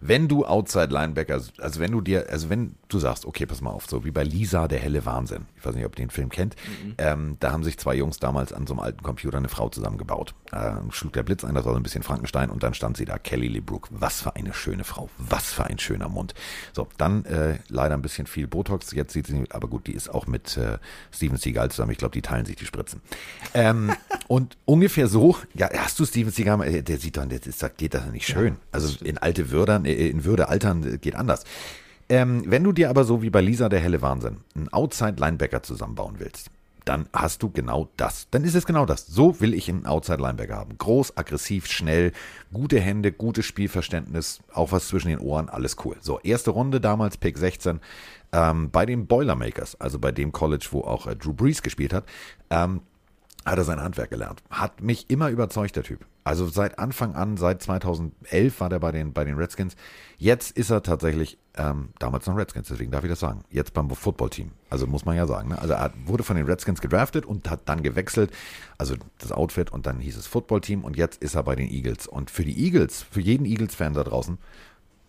wenn 0.00 0.28
du 0.28 0.46
Outside 0.46 0.88
Linebacker, 0.92 1.40
also 1.58 1.80
wenn 1.80 1.92
du 1.92 2.00
dir, 2.00 2.26
also 2.30 2.48
wenn 2.48 2.74
du 2.88 2.98
sagst, 2.98 3.26
okay, 3.26 3.46
pass 3.46 3.60
mal 3.60 3.70
auf, 3.70 3.86
so 3.86 4.04
wie 4.04 4.10
bei 4.10 4.24
Lisa, 4.24 4.66
der 4.66 4.78
helle 4.78 5.04
Wahnsinn. 5.04 5.46
Ich 5.56 5.64
weiß 5.64 5.74
nicht, 5.74 5.84
ob 5.84 5.92
ihr 5.92 6.06
den 6.06 6.10
Film 6.10 6.30
kennt. 6.30 6.56
Mhm. 6.56 6.94
Ähm, 6.98 7.36
da 7.40 7.52
haben 7.52 7.64
sich 7.64 7.78
zwei 7.78 7.94
Jungs 7.94 8.18
damals 8.18 8.52
an 8.52 8.66
so 8.66 8.72
einem 8.74 8.80
alten 8.80 9.02
Computer 9.02 9.36
eine 9.36 9.48
Frau 9.48 9.68
zusammengebaut. 9.68 10.34
Ähm, 10.52 10.90
schlug 10.90 11.12
der 11.12 11.22
Blitz 11.22 11.44
ein, 11.44 11.54
das 11.54 11.64
war 11.64 11.72
so 11.72 11.78
ein 11.78 11.82
bisschen 11.82 12.02
Frankenstein 12.02 12.50
und 12.50 12.62
dann 12.62 12.72
stand 12.72 12.96
sie 12.96 13.04
da, 13.04 13.18
Kelly 13.18 13.48
LeBrook. 13.48 13.88
Was 13.90 14.22
für 14.22 14.34
eine 14.36 14.54
schöne 14.54 14.84
Frau, 14.84 15.10
was 15.18 15.52
für 15.52 15.64
ein 15.64 15.78
schöner 15.78 16.08
Mund. 16.08 16.34
So, 16.72 16.88
dann 16.96 17.24
äh, 17.26 17.58
leider 17.68 17.94
ein 17.94 18.02
bisschen 18.02 18.26
viel 18.26 18.46
Botox. 18.46 18.92
Jetzt 18.92 19.12
sieht 19.12 19.26
sie, 19.26 19.44
aber 19.50 19.68
gut, 19.68 19.86
die 19.86 19.92
ist 19.92 20.08
auch 20.08 20.26
mit 20.26 20.56
äh, 20.56 20.78
Steven 21.12 21.36
Seagal 21.36 21.70
zusammen. 21.70 21.92
Ich 21.92 21.98
glaube, 21.98 22.12
die 22.12 22.22
teilen 22.22 22.46
sich 22.46 22.56
die 22.56 22.66
Spritzen. 22.66 23.02
Ähm, 23.52 23.92
und 24.28 24.56
ungefähr 24.64 25.08
so, 25.08 25.36
ja, 25.54 25.68
hast 25.76 25.98
du 25.98 26.06
Steven 26.06 26.32
Seagal, 26.32 26.62
äh, 26.64 26.82
der 26.82 26.98
sieht 26.98 27.16
doch, 27.16 27.26
der 27.26 27.40
sagt, 27.52 27.78
geht 27.78 27.94
das 27.94 28.06
nicht 28.10 28.26
schön. 28.26 28.56
Also 28.72 29.04
in 29.04 29.18
alte 29.18 29.50
Würdern, 29.50 29.84
äh, 29.84 29.89
in 29.92 30.24
Würde 30.24 30.48
altern 30.48 31.00
geht 31.00 31.16
anders. 31.16 31.44
Ähm, 32.08 32.42
wenn 32.46 32.64
du 32.64 32.72
dir 32.72 32.90
aber 32.90 33.04
so 33.04 33.22
wie 33.22 33.30
bei 33.30 33.40
Lisa 33.40 33.68
der 33.68 33.80
helle 33.80 34.02
Wahnsinn 34.02 34.38
einen 34.56 34.68
Outside 34.72 35.16
Linebacker 35.18 35.62
zusammenbauen 35.62 36.16
willst, 36.18 36.50
dann 36.84 37.08
hast 37.12 37.42
du 37.42 37.50
genau 37.50 37.88
das. 37.96 38.26
Dann 38.30 38.42
ist 38.42 38.54
es 38.54 38.66
genau 38.66 38.84
das. 38.84 39.06
So 39.06 39.40
will 39.40 39.54
ich 39.54 39.68
einen 39.68 39.86
Outside 39.86 40.20
Linebacker 40.20 40.56
haben. 40.56 40.76
Groß, 40.76 41.16
aggressiv, 41.16 41.66
schnell, 41.66 42.12
gute 42.52 42.80
Hände, 42.80 43.12
gutes 43.12 43.46
Spielverständnis, 43.46 44.40
auch 44.52 44.72
was 44.72 44.88
zwischen 44.88 45.08
den 45.08 45.20
Ohren, 45.20 45.48
alles 45.48 45.76
cool. 45.84 45.96
So, 46.00 46.18
erste 46.20 46.50
Runde 46.50 46.80
damals, 46.80 47.16
Pick 47.16 47.38
16, 47.38 47.80
ähm, 48.32 48.70
bei 48.70 48.86
den 48.86 49.06
Boilermakers, 49.06 49.80
also 49.80 49.98
bei 49.98 50.10
dem 50.10 50.32
College, 50.32 50.66
wo 50.72 50.80
auch 50.80 51.06
äh, 51.06 51.14
Drew 51.14 51.32
Brees 51.32 51.62
gespielt 51.62 51.92
hat. 51.92 52.04
Ähm, 52.50 52.80
hat 53.44 53.58
er 53.58 53.64
sein 53.64 53.80
Handwerk 53.80 54.10
gelernt. 54.10 54.42
Hat 54.50 54.82
mich 54.82 55.08
immer 55.08 55.30
überzeugt, 55.30 55.76
der 55.76 55.82
Typ. 55.82 56.04
Also 56.24 56.46
seit 56.46 56.78
Anfang 56.78 57.14
an, 57.14 57.36
seit 57.38 57.62
2011 57.62 58.60
war 58.60 58.68
der 58.68 58.78
bei 58.78 58.92
den, 58.92 59.12
bei 59.12 59.24
den 59.24 59.36
Redskins. 59.36 59.76
Jetzt 60.18 60.56
ist 60.56 60.70
er 60.70 60.82
tatsächlich, 60.82 61.38
ähm, 61.56 61.90
damals 61.98 62.26
noch 62.26 62.36
Redskins, 62.36 62.68
deswegen 62.68 62.90
darf 62.90 63.02
ich 63.04 63.10
das 63.10 63.20
sagen. 63.20 63.42
Jetzt 63.50 63.72
beim 63.72 63.88
Footballteam. 63.88 64.50
Also 64.68 64.86
muss 64.86 65.06
man 65.06 65.16
ja 65.16 65.26
sagen. 65.26 65.48
Ne? 65.48 65.58
Also 65.58 65.72
er 65.74 65.92
wurde 66.04 66.22
von 66.22 66.36
den 66.36 66.44
Redskins 66.44 66.80
gedraftet 66.82 67.24
und 67.24 67.48
hat 67.48 67.60
dann 67.64 67.82
gewechselt. 67.82 68.30
Also 68.76 68.94
das 69.18 69.32
Outfit 69.32 69.72
und 69.72 69.86
dann 69.86 69.98
hieß 69.98 70.18
es 70.18 70.26
Footballteam 70.26 70.84
und 70.84 70.96
jetzt 70.96 71.22
ist 71.22 71.34
er 71.34 71.42
bei 71.42 71.56
den 71.56 71.70
Eagles. 71.70 72.06
Und 72.06 72.30
für 72.30 72.44
die 72.44 72.62
Eagles, 72.62 73.02
für 73.02 73.20
jeden 73.20 73.46
Eagles-Fan 73.46 73.94
da 73.94 74.04
draußen, 74.04 74.38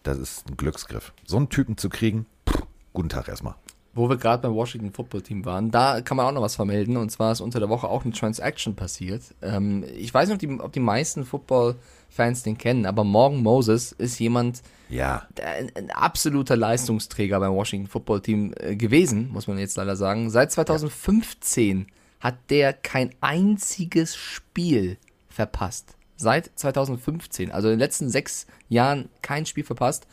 das 0.03 0.17
ist 0.17 0.49
ein 0.49 0.55
Glücksgriff. 0.55 1.13
So 1.25 1.37
einen 1.37 1.49
Typen 1.49 1.77
zu 1.77 1.89
kriegen, 1.89 2.25
pff, 2.49 2.63
guten 2.93 3.09
Tag 3.09 3.27
erstmal 3.27 3.55
wo 3.93 4.09
wir 4.09 4.17
gerade 4.17 4.41
beim 4.41 4.53
Washington 4.53 4.93
Football 4.93 5.21
Team 5.21 5.43
waren, 5.43 5.69
da 5.69 6.01
kann 6.01 6.15
man 6.15 6.25
auch 6.25 6.31
noch 6.31 6.41
was 6.41 6.55
vermelden. 6.55 6.95
Und 6.95 7.09
zwar 7.11 7.33
ist 7.33 7.41
unter 7.41 7.59
der 7.59 7.69
Woche 7.69 7.89
auch 7.89 8.05
eine 8.05 8.13
Transaction 8.13 8.75
passiert. 8.75 9.21
Ähm, 9.41 9.83
ich 9.97 10.13
weiß 10.13 10.29
nicht, 10.29 10.35
ob 10.35 10.39
die, 10.39 10.59
ob 10.61 10.71
die 10.71 10.79
meisten 10.79 11.25
Football-Fans 11.25 12.43
den 12.43 12.57
kennen, 12.57 12.85
aber 12.85 13.03
Morgan 13.03 13.43
Moses 13.43 13.91
ist 13.91 14.19
jemand, 14.19 14.61
ja. 14.89 15.27
ein, 15.43 15.71
ein, 15.75 15.91
absoluter 15.91 16.55
Leistungsträger 16.55 17.39
beim 17.39 17.53
Washington 17.53 17.87
Football 17.87 18.21
Team 18.21 18.53
äh, 18.57 18.75
gewesen, 18.75 19.29
muss 19.31 19.47
man 19.47 19.57
jetzt 19.57 19.75
leider 19.75 19.97
sagen. 19.97 20.29
Seit 20.29 20.51
2015 20.53 21.79
ja. 21.79 21.85
hat 22.21 22.35
der 22.49 22.71
kein 22.71 23.11
einziges 23.19 24.15
Spiel 24.15 24.97
verpasst. 25.27 25.95
Seit 26.15 26.51
2015, 26.55 27.51
also 27.51 27.67
in 27.67 27.73
den 27.73 27.79
letzten 27.79 28.09
sechs 28.09 28.45
Jahren 28.69 29.09
kein 29.21 29.45
Spiel 29.45 29.63
verpasst. 29.63 30.07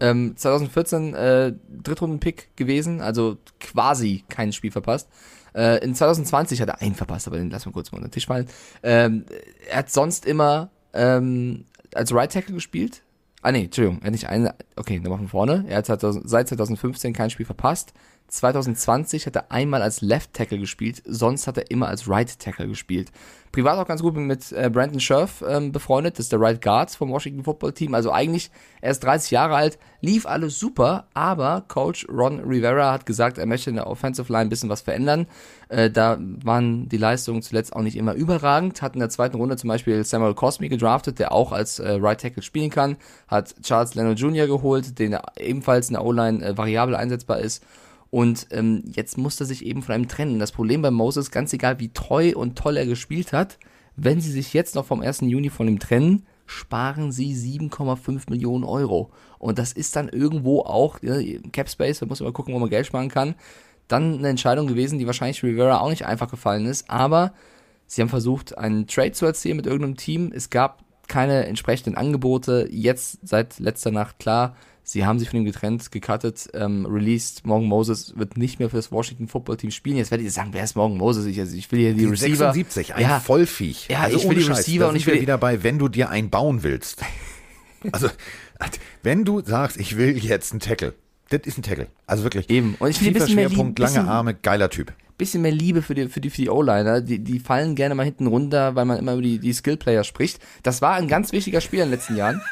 Ähm, 0.00 0.36
2014 0.36 1.14
äh, 1.14 1.52
Drittrunden-Pick 1.82 2.56
gewesen, 2.56 3.00
also 3.00 3.38
quasi 3.60 4.24
kein 4.28 4.52
Spiel 4.52 4.70
verpasst. 4.70 5.08
Äh, 5.54 5.84
in 5.84 5.94
2020 5.94 6.60
hat 6.60 6.68
er 6.68 6.80
einen 6.80 6.94
verpasst, 6.94 7.28
aber 7.28 7.36
den 7.36 7.50
lassen 7.50 7.66
wir 7.66 7.72
kurz 7.72 7.92
mal 7.92 7.98
unter 7.98 8.08
den 8.08 8.12
Tisch 8.12 8.26
fallen. 8.26 8.46
Ähm, 8.82 9.24
er 9.70 9.78
hat 9.78 9.90
sonst 9.90 10.26
immer 10.26 10.70
ähm, 10.92 11.64
als 11.94 12.12
Right 12.12 12.32
Tackle 12.32 12.54
gespielt. 12.54 13.02
Ah 13.42 13.52
nee, 13.52 13.64
Entschuldigung, 13.64 14.00
er 14.00 14.06
hat 14.06 14.12
nicht 14.12 14.28
eine. 14.28 14.54
Okay, 14.74 14.98
nochmal 14.98 15.18
von 15.18 15.28
vorne. 15.28 15.64
Er 15.68 15.76
hat 15.76 15.86
seit 15.86 16.00
2015 16.48 17.12
kein 17.12 17.30
Spiel 17.30 17.46
verpasst. 17.46 17.92
2020 18.28 19.26
hat 19.26 19.36
er 19.36 19.52
einmal 19.52 19.82
als 19.82 20.00
Left 20.00 20.32
Tackle 20.32 20.58
gespielt, 20.58 21.02
sonst 21.04 21.46
hat 21.46 21.58
er 21.58 21.70
immer 21.70 21.88
als 21.88 22.08
Right 22.08 22.38
Tackle 22.38 22.66
gespielt. 22.66 23.12
Privat 23.54 23.78
auch 23.78 23.86
ganz 23.86 24.02
gut 24.02 24.16
mit 24.16 24.50
äh, 24.50 24.68
Brandon 24.68 24.98
Scherf 24.98 25.44
ähm, 25.48 25.70
befreundet, 25.70 26.18
das 26.18 26.24
ist 26.24 26.32
der 26.32 26.40
Right 26.40 26.60
Guard 26.60 26.90
vom 26.90 27.10
Washington 27.10 27.44
Football 27.44 27.72
Team. 27.72 27.94
Also 27.94 28.10
eigentlich, 28.10 28.50
er 28.80 28.90
ist 28.90 29.04
30 29.04 29.30
Jahre 29.30 29.54
alt, 29.54 29.78
lief 30.00 30.26
alles 30.26 30.58
super, 30.58 31.06
aber 31.14 31.62
Coach 31.68 32.04
Ron 32.08 32.40
Rivera 32.40 32.90
hat 32.90 33.06
gesagt, 33.06 33.38
er 33.38 33.46
möchte 33.46 33.70
in 33.70 33.76
der 33.76 33.86
Offensive 33.86 34.26
Line 34.32 34.46
ein 34.46 34.48
bisschen 34.48 34.70
was 34.70 34.80
verändern. 34.80 35.28
Äh, 35.68 35.88
da 35.88 36.18
waren 36.42 36.88
die 36.88 36.96
Leistungen 36.96 37.42
zuletzt 37.42 37.76
auch 37.76 37.82
nicht 37.82 37.96
immer 37.96 38.14
überragend. 38.14 38.82
Hat 38.82 38.94
in 38.94 39.00
der 39.00 39.08
zweiten 39.08 39.36
Runde 39.36 39.56
zum 39.56 39.68
Beispiel 39.68 40.02
Samuel 40.02 40.34
Cosme 40.34 40.68
gedraftet, 40.68 41.20
der 41.20 41.30
auch 41.30 41.52
als 41.52 41.78
äh, 41.78 41.92
Right 41.92 42.20
Tackle 42.20 42.42
spielen 42.42 42.70
kann. 42.70 42.96
Hat 43.28 43.54
Charles 43.62 43.94
Leno 43.94 44.14
Jr. 44.14 44.48
geholt, 44.48 44.98
den 44.98 45.16
ebenfalls 45.38 45.90
in 45.90 45.94
der 45.94 46.04
O-Line 46.04 46.44
äh, 46.44 46.58
variabel 46.58 46.96
einsetzbar 46.96 47.38
ist. 47.38 47.64
Und 48.14 48.46
ähm, 48.52 48.84
jetzt 48.92 49.18
musste 49.18 49.42
er 49.42 49.48
sich 49.48 49.66
eben 49.66 49.82
von 49.82 49.92
einem 49.92 50.06
trennen. 50.06 50.38
Das 50.38 50.52
Problem 50.52 50.82
bei 50.82 50.92
Moses, 50.92 51.32
ganz 51.32 51.52
egal 51.52 51.80
wie 51.80 51.92
treu 51.92 52.30
und 52.36 52.56
toll 52.56 52.76
er 52.76 52.86
gespielt 52.86 53.32
hat, 53.32 53.58
wenn 53.96 54.20
sie 54.20 54.30
sich 54.30 54.54
jetzt 54.54 54.76
noch 54.76 54.84
vom 54.84 55.00
1. 55.00 55.22
Juni 55.22 55.50
von 55.50 55.66
ihm 55.66 55.80
trennen, 55.80 56.24
sparen 56.46 57.10
sie 57.10 57.34
7,5 57.34 58.30
Millionen 58.30 58.62
Euro. 58.62 59.10
Und 59.40 59.58
das 59.58 59.72
ist 59.72 59.96
dann 59.96 60.08
irgendwo 60.08 60.60
auch, 60.60 61.02
ja, 61.02 61.16
Cap 61.50 61.68
Space, 61.68 61.98
da 61.98 62.06
muss 62.06 62.20
man 62.20 62.28
mal 62.28 62.32
gucken, 62.32 62.54
wo 62.54 62.60
man 62.60 62.70
Geld 62.70 62.86
sparen 62.86 63.08
kann, 63.08 63.34
dann 63.88 64.18
eine 64.18 64.28
Entscheidung 64.28 64.68
gewesen, 64.68 65.00
die 65.00 65.08
wahrscheinlich 65.08 65.42
Rivera 65.42 65.80
auch 65.80 65.90
nicht 65.90 66.06
einfach 66.06 66.30
gefallen 66.30 66.66
ist. 66.66 66.88
Aber 66.88 67.34
sie 67.88 68.00
haben 68.00 68.08
versucht, 68.10 68.56
einen 68.56 68.86
Trade 68.86 69.10
zu 69.10 69.26
erzielen 69.26 69.56
mit 69.56 69.66
irgendeinem 69.66 69.96
Team. 69.96 70.30
Es 70.32 70.50
gab 70.50 70.84
keine 71.08 71.46
entsprechenden 71.46 71.96
Angebote. 71.96 72.68
Jetzt 72.70 73.18
seit 73.24 73.58
letzter 73.58 73.90
Nacht 73.90 74.20
klar, 74.20 74.54
Sie 74.86 75.06
haben 75.06 75.18
sich 75.18 75.30
von 75.30 75.38
ihm 75.40 75.46
getrennt, 75.46 75.90
gecuttet, 75.90 76.48
ähm, 76.52 76.84
released. 76.84 77.46
Morgan 77.46 77.66
Moses 77.66 78.16
wird 78.18 78.36
nicht 78.36 78.58
mehr 78.58 78.68
für 78.68 78.76
das 78.76 78.92
Washington 78.92 79.28
Football 79.28 79.56
Team 79.56 79.70
spielen. 79.70 79.96
Jetzt 79.96 80.10
werdet 80.10 80.26
ihr 80.26 80.30
sagen, 80.30 80.50
wer 80.52 80.62
ist 80.62 80.76
Morgan 80.76 80.98
Moses? 80.98 81.24
Ich, 81.24 81.40
also 81.40 81.56
ich 81.56 81.72
will 81.72 81.80
hier 81.80 81.94
die, 81.94 82.00
die 82.00 82.04
Receiver. 82.04 82.52
76, 82.52 82.94
ein 82.94 83.02
ja. 83.02 83.18
Vollviech. 83.18 83.88
Ja, 83.88 84.00
also 84.00 84.18
ich 84.18 84.28
will 84.28 84.36
die 84.36 84.42
Scheiß, 84.42 84.58
Receiver 84.58 84.88
und 84.90 84.96
ich 84.96 85.06
will 85.06 85.20
wieder 85.22 85.38
bei, 85.38 85.62
wenn 85.62 85.78
du 85.78 85.88
dir 85.88 86.10
einen 86.10 86.28
bauen 86.28 86.62
willst. 86.62 87.02
also, 87.92 88.10
wenn 89.02 89.24
du 89.24 89.40
sagst, 89.40 89.78
ich 89.80 89.96
will 89.96 90.18
jetzt 90.18 90.52
einen 90.52 90.60
Tackle. 90.60 90.92
Das 91.30 91.40
ist 91.44 91.56
ein 91.56 91.62
Tackle. 91.62 91.86
Also 92.06 92.22
wirklich. 92.22 92.50
Eben. 92.50 92.76
Und 92.78 92.90
ich 92.90 92.98
finde 92.98 93.12
ein 93.12 93.14
bisschen 93.14 93.38
Schwerpunkt, 93.38 93.78
mehr 93.78 93.88
lange 93.88 94.08
Arme, 94.08 94.34
geiler 94.34 94.68
Typ 94.68 94.92
bisschen 95.16 95.42
mehr 95.42 95.52
Liebe 95.52 95.80
für 95.80 95.94
die, 95.94 96.08
für 96.08 96.20
die, 96.20 96.28
für 96.28 96.42
die 96.42 96.50
O-Liner. 96.50 97.00
Die, 97.00 97.20
die 97.20 97.38
fallen 97.38 97.76
gerne 97.76 97.94
mal 97.94 98.02
hinten 98.02 98.26
runter, 98.26 98.74
weil 98.74 98.84
man 98.84 98.98
immer 98.98 99.12
über 99.12 99.22
die, 99.22 99.38
die 99.38 99.52
Skill-Player 99.52 100.02
spricht. 100.02 100.40
Das 100.62 100.82
war 100.82 100.94
ein 100.94 101.08
ganz 101.08 101.32
wichtiger 101.32 101.60
Spieler 101.60 101.84
in 101.84 101.90
den 101.90 101.98
letzten 101.98 102.16
Jahren. 102.16 102.42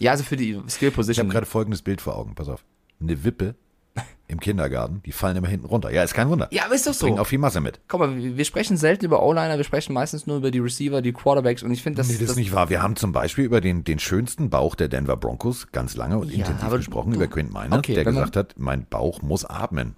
Ja, 0.00 0.12
also 0.12 0.24
für 0.24 0.36
die 0.36 0.60
Skill 0.68 0.90
Position. 0.90 1.12
Ich 1.12 1.28
habe 1.28 1.32
gerade 1.32 1.46
folgendes 1.46 1.82
Bild 1.82 2.00
vor 2.00 2.16
Augen, 2.16 2.34
pass 2.34 2.48
auf. 2.48 2.64
Eine 3.00 3.22
Wippe 3.22 3.54
im 4.28 4.38
Kindergarten, 4.38 5.02
die 5.04 5.12
fallen 5.12 5.36
immer 5.36 5.48
hinten 5.48 5.66
runter. 5.66 5.90
Ja, 5.92 6.04
ist 6.04 6.14
kein 6.14 6.28
Wunder. 6.28 6.48
Ja, 6.52 6.64
aber 6.64 6.74
ist 6.74 6.86
doch 6.86 6.94
so. 6.94 7.06
Bringen 7.06 7.18
auch 7.18 7.26
viel 7.26 7.38
Masse 7.38 7.60
mit. 7.60 7.80
Guck 7.88 8.00
mal, 8.00 8.16
wir 8.16 8.44
sprechen 8.44 8.76
selten 8.76 9.04
über 9.04 9.22
O-Liner, 9.22 9.56
wir 9.56 9.64
sprechen 9.64 9.92
meistens 9.92 10.26
nur 10.26 10.36
über 10.38 10.50
die 10.50 10.60
Receiver, 10.60 11.02
die 11.02 11.12
Quarterbacks 11.12 11.62
und 11.62 11.72
ich 11.72 11.82
finde, 11.82 11.98
das, 11.98 12.06
nee, 12.06 12.14
das, 12.14 12.20
das 12.20 12.30
ist 12.30 12.36
nicht 12.36 12.52
wahr. 12.52 12.70
Wir 12.70 12.80
haben 12.82 12.96
zum 12.96 13.12
Beispiel 13.12 13.44
über 13.44 13.60
den, 13.60 13.82
den 13.82 13.98
schönsten 13.98 14.48
Bauch 14.48 14.76
der 14.76 14.88
Denver 14.88 15.16
Broncos 15.16 15.72
ganz 15.72 15.96
lange 15.96 16.18
und 16.18 16.30
ja, 16.30 16.46
intensiv 16.46 16.70
gesprochen, 16.70 17.10
du, 17.10 17.16
über 17.16 17.26
Quint 17.26 17.52
Miner, 17.52 17.78
okay, 17.78 17.94
der 17.94 18.04
gesagt 18.04 18.36
hat, 18.36 18.54
mein 18.56 18.86
Bauch 18.86 19.20
muss 19.20 19.44
atmen. 19.44 19.96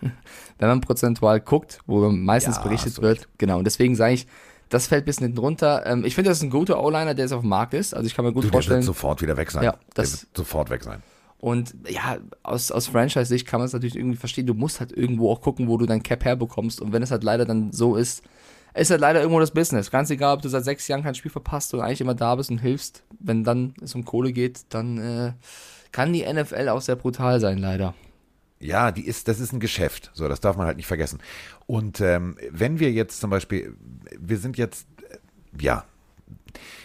wenn 0.58 0.68
man 0.68 0.80
prozentual 0.80 1.40
guckt, 1.40 1.80
wo 1.86 2.08
meistens 2.10 2.56
ja, 2.56 2.62
berichtet 2.62 3.00
wird, 3.02 3.20
recht. 3.20 3.28
genau. 3.38 3.58
Und 3.58 3.64
deswegen 3.64 3.94
sage 3.94 4.14
ich, 4.14 4.26
das 4.74 4.88
fällt 4.88 5.04
ein 5.04 5.06
bisschen 5.06 5.26
hinten 5.26 5.38
runter. 5.38 5.84
Ähm, 5.86 6.04
ich 6.04 6.14
finde, 6.14 6.30
das 6.30 6.38
ist 6.38 6.42
ein 6.44 6.50
guter 6.50 6.82
O-Liner, 6.82 7.14
der 7.14 7.24
jetzt 7.24 7.32
auf 7.32 7.42
dem 7.42 7.48
Markt 7.48 7.74
ist. 7.74 7.94
Also 7.94 8.06
ich 8.06 8.14
kann 8.14 8.24
mir 8.24 8.32
gut 8.32 8.44
du, 8.44 8.48
vorstellen. 8.48 8.80
Der 8.80 8.86
wird 8.86 8.96
sofort 8.96 9.22
wieder 9.22 9.36
weg 9.36 9.50
sein. 9.50 9.62
Ja, 9.62 9.76
das 9.94 10.10
der 10.10 10.20
wird 10.20 10.36
sofort 10.36 10.70
weg 10.70 10.82
sein. 10.82 11.02
Und 11.38 11.74
ja, 11.88 12.18
aus, 12.42 12.72
aus 12.72 12.88
Franchise-Sicht 12.88 13.46
kann 13.46 13.60
man 13.60 13.66
es 13.66 13.72
natürlich 13.72 13.96
irgendwie 13.96 14.16
verstehen. 14.16 14.46
Du 14.46 14.54
musst 14.54 14.80
halt 14.80 14.90
irgendwo 14.90 15.30
auch 15.30 15.40
gucken, 15.40 15.68
wo 15.68 15.76
du 15.76 15.86
dein 15.86 16.02
Cap 16.02 16.24
herbekommst. 16.24 16.80
Und 16.80 16.92
wenn 16.92 17.02
es 17.02 17.10
halt 17.10 17.22
leider 17.22 17.44
dann 17.44 17.72
so 17.72 17.96
ist, 17.96 18.22
ist 18.74 18.90
halt 18.90 19.00
leider 19.00 19.20
irgendwo 19.20 19.38
das 19.38 19.52
Business. 19.52 19.90
Ganz 19.90 20.10
egal, 20.10 20.34
ob 20.34 20.42
du 20.42 20.48
seit 20.48 20.64
sechs 20.64 20.88
Jahren 20.88 21.04
kein 21.04 21.14
Spiel 21.14 21.30
verpasst 21.30 21.72
und 21.72 21.80
eigentlich 21.80 22.00
immer 22.00 22.14
da 22.14 22.34
bist 22.34 22.50
und 22.50 22.58
hilfst. 22.58 23.04
Wenn 23.20 23.44
dann 23.44 23.74
es 23.80 23.94
um 23.94 24.04
Kohle 24.04 24.32
geht, 24.32 24.62
dann 24.70 24.98
äh, 24.98 25.32
kann 25.92 26.12
die 26.12 26.24
NFL 26.24 26.68
auch 26.68 26.80
sehr 26.80 26.96
brutal 26.96 27.38
sein, 27.38 27.58
leider. 27.58 27.94
Ja, 28.58 28.92
die 28.92 29.06
ist, 29.06 29.28
das 29.28 29.40
ist 29.40 29.52
ein 29.52 29.60
Geschäft. 29.60 30.10
So, 30.14 30.26
das 30.26 30.40
darf 30.40 30.56
man 30.56 30.66
halt 30.66 30.78
nicht 30.78 30.86
vergessen. 30.86 31.20
Und 31.66 32.00
ähm, 32.00 32.36
wenn 32.50 32.78
wir 32.78 32.92
jetzt 32.92 33.20
zum 33.20 33.30
Beispiel, 33.30 33.76
wir 34.18 34.38
sind 34.38 34.58
jetzt, 34.58 34.86
äh, 35.08 35.18
ja, 35.60 35.84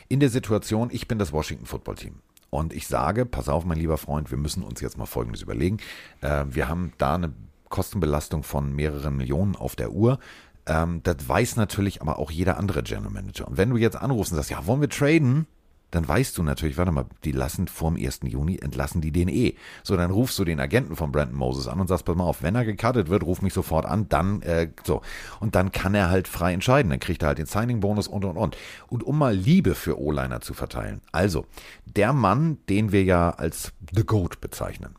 in 0.08 0.20
der 0.20 0.30
Situation, 0.30 0.90
ich 0.92 1.08
bin 1.08 1.20
das 1.20 1.32
Washington 1.32 1.66
Football 1.66 1.96
Team. 1.96 2.16
Und 2.50 2.74
ich 2.74 2.88
sage, 2.88 3.26
pass 3.26 3.48
auf, 3.48 3.66
mein 3.66 3.78
lieber 3.78 3.98
Freund, 3.98 4.32
wir 4.32 4.38
müssen 4.38 4.64
uns 4.64 4.82
jetzt 4.82 4.98
mal 4.98 5.06
Folgendes 5.06 5.42
überlegen. 5.42 5.78
Äh, 6.22 6.46
wir 6.50 6.68
haben 6.68 6.94
da 6.98 7.16
eine 7.16 7.34
Kostenbelastung 7.70 8.44
von 8.44 8.74
mehreren 8.74 9.18
Millionen 9.18 9.56
auf 9.56 9.76
der 9.76 9.92
Uhr. 9.92 10.20
Ähm, 10.66 11.02
das 11.04 11.28
weiß 11.28 11.56
natürlich 11.58 12.02
aber 12.02 12.18
auch 12.18 12.32
jeder 12.32 12.58
andere 12.58 12.82
General 12.84 13.12
Manager. 13.12 13.48
Und 13.48 13.58
wenn 13.58 13.70
du 13.70 13.78
jetzt 13.78 13.98
anrufst 13.98 14.32
und 14.32 14.38
sagst, 14.38 14.50
ja, 14.50 14.66
wollen 14.66 14.82
wir 14.82 14.90
traden? 14.90 15.46
Dann 15.92 16.08
weißt 16.08 16.38
du 16.38 16.44
natürlich, 16.44 16.78
warte 16.78 16.92
mal, 16.92 17.06
die 17.24 17.32
lassen 17.32 17.68
vorm 17.68 17.96
1. 17.96 18.22
Juni, 18.24 18.58
entlassen 18.58 19.02
die 19.02 19.12
den 19.12 19.28
eh. 19.28 19.56
So, 19.84 19.98
dann 19.98 20.12
rufst 20.12 20.38
du 20.38 20.46
den 20.46 20.60
Agenten 20.60 20.96
von 20.96 21.12
Brandon 21.12 21.38
Moses 21.38 21.68
an 21.68 21.80
und 21.80 21.88
sagst, 21.88 22.06
pass 22.06 22.16
mal 22.16 22.26
auf, 22.26 22.44
wenn 22.44 22.56
er 22.56 22.66
gecuttet 22.66 23.10
wird, 23.10 23.24
ruf 23.24 23.42
mich 23.42 23.54
sofort 23.54 23.86
an, 23.86 24.08
dann, 24.10 24.42
äh, 24.44 24.70
so. 24.84 25.02
Und 25.40 25.56
dann 25.56 25.72
kann 25.72 25.96
er 25.96 26.10
halt 26.10 26.28
frei 26.28 26.54
entscheiden, 26.54 26.90
dann 26.92 27.00
kriegt 27.00 27.24
er 27.24 27.30
halt 27.30 27.38
den 27.40 27.48
Signing-Bonus 27.48 28.08
und, 28.08 28.26
und, 28.26 28.38
und. 28.38 28.58
Und 28.88 29.04
um 29.04 29.18
mal 29.18 29.36
Liebe 29.36 29.76
für 29.76 30.00
O-Liner 30.00 30.42
zu 30.42 30.54
verteilen. 30.54 31.02
Also, 31.12 31.46
der 31.86 32.14
Mann, 32.14 32.60
den 32.70 32.92
wir 32.92 33.04
ja 33.04 33.32
als 33.32 33.74
The 33.94 34.06
Goat 34.06 34.42
bezeichnen. 34.42 34.96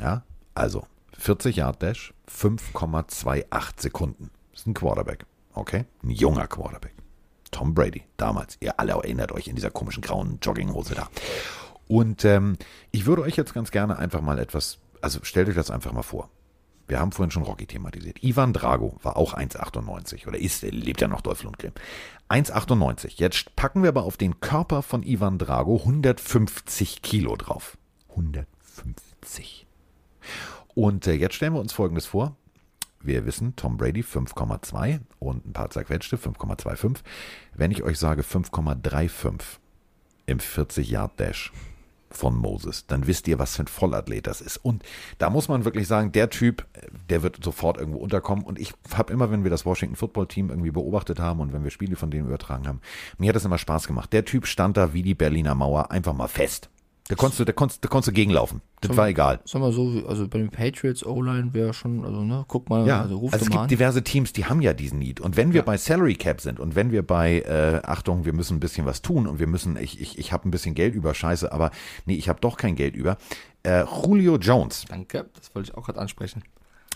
Ja, 0.00 0.24
also, 0.54 0.86
40 1.18 1.56
Yard 1.56 1.82
Dash, 1.82 2.12
5,28 2.30 3.80
Sekunden. 3.80 4.30
Ist 4.52 4.66
ein 4.66 4.74
Quarterback. 4.74 5.26
Okay? 5.54 5.84
Ein 6.02 6.10
junger 6.10 6.46
Quarterback. 6.46 6.92
Tom 7.54 7.72
Brady, 7.72 8.02
damals. 8.16 8.56
Ihr 8.58 8.80
alle 8.80 8.92
erinnert 8.94 9.30
euch 9.30 9.46
in 9.46 9.54
dieser 9.54 9.70
komischen 9.70 10.02
grauen 10.02 10.38
Jogginghose 10.42 10.96
da. 10.96 11.08
Und 11.86 12.24
ähm, 12.24 12.56
ich 12.90 13.06
würde 13.06 13.22
euch 13.22 13.36
jetzt 13.36 13.54
ganz 13.54 13.70
gerne 13.70 13.96
einfach 13.96 14.20
mal 14.20 14.40
etwas, 14.40 14.78
also 15.00 15.20
stellt 15.22 15.48
euch 15.48 15.54
das 15.54 15.70
einfach 15.70 15.92
mal 15.92 16.02
vor. 16.02 16.30
Wir 16.88 16.98
haben 16.98 17.12
vorhin 17.12 17.30
schon 17.30 17.44
Rocky 17.44 17.66
thematisiert. 17.66 18.24
Ivan 18.24 18.52
Drago 18.52 18.98
war 19.04 19.16
auch 19.16 19.34
1,98 19.34 20.26
oder 20.26 20.36
ist, 20.36 20.62
lebt 20.62 21.00
ja 21.00 21.06
noch 21.06 21.20
Teufel 21.20 21.46
und 21.46 21.58
Grimm. 21.58 21.72
1,98. 22.28 23.12
Jetzt 23.16 23.54
packen 23.54 23.82
wir 23.82 23.88
aber 23.90 24.02
auf 24.02 24.16
den 24.16 24.40
Körper 24.40 24.82
von 24.82 25.04
Ivan 25.04 25.38
Drago 25.38 25.76
150 25.76 27.02
Kilo 27.02 27.36
drauf. 27.36 27.78
150. 28.10 29.68
Und 30.74 31.06
äh, 31.06 31.12
jetzt 31.12 31.36
stellen 31.36 31.54
wir 31.54 31.60
uns 31.60 31.72
Folgendes 31.72 32.06
vor. 32.06 32.36
Wir 33.04 33.26
wissen, 33.26 33.54
Tom 33.54 33.76
Brady 33.76 34.00
5,2 34.00 35.00
und 35.18 35.46
ein 35.46 35.52
paar 35.52 35.68
zerquetschte 35.68 36.16
5,25. 36.16 36.98
Wenn 37.54 37.70
ich 37.70 37.82
euch 37.82 37.98
sage 37.98 38.22
5,35 38.22 39.40
im 40.26 40.38
40-Yard-Dash 40.38 41.52
von 42.08 42.34
Moses, 42.34 42.86
dann 42.86 43.06
wisst 43.06 43.28
ihr, 43.28 43.38
was 43.38 43.56
für 43.56 43.64
ein 43.64 43.66
Vollathlet 43.66 44.26
das 44.26 44.40
ist. 44.40 44.56
Und 44.56 44.84
da 45.18 45.28
muss 45.28 45.48
man 45.48 45.66
wirklich 45.66 45.86
sagen, 45.86 46.12
der 46.12 46.30
Typ, 46.30 46.66
der 47.10 47.22
wird 47.22 47.44
sofort 47.44 47.76
irgendwo 47.76 47.98
unterkommen. 47.98 48.44
Und 48.44 48.58
ich 48.58 48.72
habe 48.94 49.12
immer, 49.12 49.30
wenn 49.30 49.42
wir 49.42 49.50
das 49.50 49.66
Washington 49.66 49.96
Football 49.96 50.28
Team 50.28 50.48
irgendwie 50.48 50.70
beobachtet 50.70 51.20
haben 51.20 51.40
und 51.40 51.52
wenn 51.52 51.64
wir 51.64 51.70
Spiele 51.70 51.96
von 51.96 52.10
denen 52.10 52.26
übertragen 52.26 52.66
haben, 52.66 52.80
mir 53.18 53.28
hat 53.28 53.36
das 53.36 53.44
immer 53.44 53.58
Spaß 53.58 53.86
gemacht. 53.86 54.14
Der 54.14 54.24
Typ 54.24 54.46
stand 54.46 54.78
da 54.78 54.94
wie 54.94 55.02
die 55.02 55.14
Berliner 55.14 55.54
Mauer 55.54 55.90
einfach 55.90 56.14
mal 56.14 56.28
fest. 56.28 56.70
Da 57.08 57.16
konntest 57.16 57.38
du, 57.38 57.44
da 57.44 57.52
konntest, 57.52 57.84
da 57.84 57.88
konntest 57.88 58.08
du 58.08 58.12
gegenlaufen. 58.12 58.62
Das 58.80 58.88
Sag, 58.88 58.96
war 58.96 59.08
egal. 59.08 59.40
Sag 59.44 59.60
mal 59.60 59.72
so, 59.72 60.02
also 60.08 60.26
bei 60.26 60.38
den 60.38 60.48
Patriots 60.48 61.04
O-Line 61.04 61.52
wäre 61.52 61.74
schon, 61.74 62.02
also 62.02 62.22
ne, 62.22 62.46
guck 62.48 62.70
mal, 62.70 62.86
ja, 62.86 63.02
also 63.02 63.18
ruf 63.18 63.32
also 63.34 63.44
es 63.44 63.50
gibt 63.50 63.62
an. 63.62 63.68
diverse 63.68 64.02
Teams, 64.02 64.32
die 64.32 64.46
haben 64.46 64.62
ja 64.62 64.72
diesen 64.72 65.00
Need. 65.00 65.20
Und 65.20 65.36
wenn 65.36 65.52
wir 65.52 65.60
ja. 65.60 65.64
bei 65.64 65.76
Salary 65.76 66.14
Cap 66.14 66.40
sind 66.40 66.58
und 66.58 66.76
wenn 66.76 66.92
wir 66.92 67.02
bei, 67.02 67.40
äh, 67.40 67.86
Achtung, 67.86 68.24
wir 68.24 68.32
müssen 68.32 68.56
ein 68.56 68.60
bisschen 68.60 68.86
was 68.86 69.02
tun 69.02 69.26
und 69.26 69.38
wir 69.38 69.46
müssen, 69.46 69.76
ich, 69.76 70.00
ich, 70.00 70.18
ich 70.18 70.32
habe 70.32 70.48
ein 70.48 70.50
bisschen 70.50 70.74
Geld 70.74 70.94
über, 70.94 71.12
scheiße, 71.12 71.52
aber 71.52 71.72
nee, 72.06 72.14
ich 72.14 72.30
habe 72.30 72.40
doch 72.40 72.56
kein 72.56 72.74
Geld 72.74 72.96
über. 72.96 73.18
Äh, 73.64 73.84
Julio 73.84 74.38
Jones. 74.38 74.86
Danke, 74.88 75.26
das 75.34 75.54
wollte 75.54 75.70
ich 75.70 75.76
auch 75.76 75.84
gerade 75.84 76.00
ansprechen. 76.00 76.42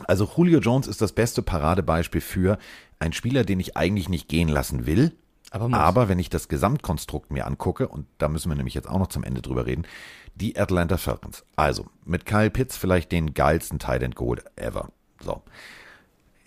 Also 0.06 0.26
Julio 0.36 0.60
Jones 0.60 0.86
ist 0.86 1.02
das 1.02 1.12
beste 1.12 1.42
Paradebeispiel 1.42 2.22
für 2.22 2.58
einen 2.98 3.12
Spieler, 3.12 3.44
den 3.44 3.60
ich 3.60 3.76
eigentlich 3.76 4.08
nicht 4.08 4.28
gehen 4.28 4.48
lassen 4.48 4.86
will, 4.86 5.12
aber, 5.50 5.72
Aber, 5.72 6.08
wenn 6.08 6.18
ich 6.18 6.30
das 6.30 6.48
Gesamtkonstrukt 6.48 7.30
mir 7.30 7.46
angucke, 7.46 7.88
und 7.88 8.06
da 8.18 8.28
müssen 8.28 8.50
wir 8.50 8.56
nämlich 8.56 8.74
jetzt 8.74 8.88
auch 8.88 8.98
noch 8.98 9.08
zum 9.08 9.24
Ende 9.24 9.42
drüber 9.42 9.66
reden, 9.66 9.86
die 10.34 10.58
Atlanta 10.58 10.96
Falcons. 10.96 11.44
Also, 11.56 11.86
mit 12.04 12.26
Kyle 12.26 12.50
Pitts 12.50 12.76
vielleicht 12.76 13.12
den 13.12 13.34
geilsten 13.34 13.78
Tight 13.78 14.02
End 14.02 14.14
Gold 14.14 14.44
ever. 14.56 14.90
So. 15.20 15.42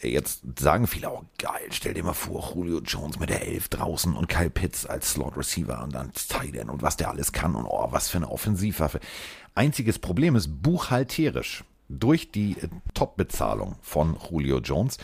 Jetzt 0.02 0.42
sagen 0.58 0.88
viele, 0.88 1.12
oh 1.12 1.24
geil, 1.38 1.68
stell 1.70 1.94
dir 1.94 2.04
mal 2.04 2.14
vor, 2.14 2.54
Julio 2.56 2.80
Jones 2.80 3.20
mit 3.20 3.30
der 3.30 3.46
Elf 3.48 3.70
draußen 3.70 4.16
und 4.16 4.30
Kyle 4.30 4.50
Pitts 4.50 4.88
als 4.88 5.12
Slot 5.12 5.38
Receiver 5.38 5.84
und 5.84 5.94
dann 5.94 6.12
Tight 6.14 6.56
End 6.56 6.72
und 6.72 6.82
was 6.82 6.98
der 6.98 7.10
alles 7.10 7.32
kann 7.32 7.54
und 7.54 7.66
oh, 7.66 7.88
was 7.92 8.10
für 8.10 8.18
eine 8.18 8.30
Offensivwaffe. 8.30 9.00
Einziges 9.54 10.00
Problem 10.00 10.36
ist 10.36 10.64
buchhalterisch. 10.64 11.64
Durch 11.94 12.32
die 12.32 12.54
äh, 12.54 12.70
Top-Bezahlung 12.94 13.76
von 13.82 14.18
Julio 14.30 14.60
Jones 14.60 14.98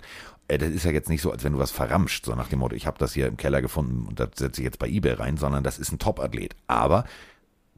Äh, 0.49 0.57
das 0.57 0.69
ist 0.69 0.83
ja 0.83 0.91
jetzt 0.91 1.07
nicht 1.07 1.21
so, 1.21 1.31
als 1.31 1.45
wenn 1.45 1.53
du 1.53 1.59
was 1.59 1.71
verramscht, 1.71 2.25
so 2.25 2.35
nach 2.35 2.49
dem 2.49 2.59
Motto, 2.59 2.75
ich 2.75 2.87
habe 2.87 2.97
das 2.97 3.13
hier 3.13 3.27
im 3.27 3.37
Keller 3.37 3.61
gefunden 3.61 4.05
und 4.05 4.19
das 4.19 4.31
setze 4.35 4.61
ich 4.61 4.65
jetzt 4.65 4.79
bei 4.79 4.89
eBay 4.89 5.13
rein, 5.13 5.37
sondern 5.37 5.63
das 5.63 5.79
ist 5.79 5.93
ein 5.93 5.99
Top-Athlet. 5.99 6.55
Aber 6.67 7.05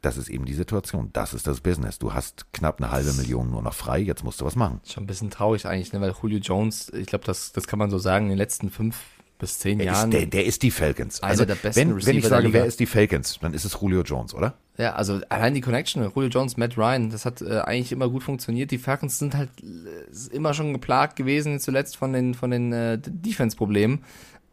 das 0.01 0.17
ist 0.17 0.29
eben 0.29 0.45
die 0.45 0.53
Situation. 0.53 1.09
Das 1.13 1.33
ist 1.33 1.47
das 1.47 1.61
Business. 1.61 1.99
Du 1.99 2.13
hast 2.13 2.51
knapp 2.53 2.81
eine 2.81 2.91
halbe 2.91 3.13
Million 3.13 3.51
nur 3.51 3.61
noch 3.61 3.73
frei, 3.73 3.99
jetzt 3.99 4.23
musst 4.23 4.41
du 4.41 4.45
was 4.45 4.55
machen. 4.55 4.81
Schon 4.85 5.03
ein 5.03 5.07
bisschen 5.07 5.29
traurig 5.29 5.65
eigentlich, 5.65 5.93
ne? 5.93 6.01
weil 6.01 6.13
Julio 6.21 6.39
Jones, 6.39 6.91
ich 6.93 7.05
glaube, 7.05 7.25
das, 7.25 7.51
das 7.51 7.67
kann 7.67 7.79
man 7.79 7.89
so 7.89 7.99
sagen, 7.99 8.25
in 8.25 8.31
den 8.31 8.37
letzten 8.37 8.69
fünf 8.69 8.97
bis 9.41 9.59
zehn 9.59 9.79
der 9.79 9.87
Jahren. 9.87 10.11
Ist, 10.11 10.19
der, 10.19 10.25
der 10.27 10.45
ist 10.45 10.63
die 10.63 10.71
Falcons. 10.71 11.21
Also 11.21 11.45
der 11.45 11.55
besten 11.55 11.75
wenn, 11.75 11.89
wenn 11.89 11.97
ich 11.99 12.07
Receiver 12.07 12.29
sage, 12.29 12.53
wer 12.53 12.65
ist 12.65 12.79
die 12.79 12.85
Falcons, 12.85 13.39
dann 13.41 13.53
ist 13.53 13.65
es 13.65 13.77
Julio 13.81 14.03
Jones, 14.03 14.33
oder? 14.33 14.53
Ja, 14.77 14.93
also 14.93 15.19
allein 15.29 15.53
die 15.53 15.61
Connection, 15.61 16.03
Julio 16.15 16.29
Jones, 16.29 16.57
Matt 16.57 16.77
Ryan, 16.77 17.09
das 17.09 17.25
hat 17.25 17.41
äh, 17.41 17.59
eigentlich 17.59 17.91
immer 17.91 18.07
gut 18.07 18.23
funktioniert. 18.23 18.71
Die 18.71 18.77
Falcons 18.77 19.19
sind 19.19 19.35
halt 19.35 19.49
äh, 19.61 20.35
immer 20.35 20.53
schon 20.53 20.73
geplagt 20.73 21.15
gewesen, 21.15 21.59
zuletzt 21.59 21.97
von 21.97 22.13
den, 22.13 22.33
von 22.35 22.51
den 22.51 22.71
äh, 22.71 22.99
Defense-Problemen. 22.99 24.03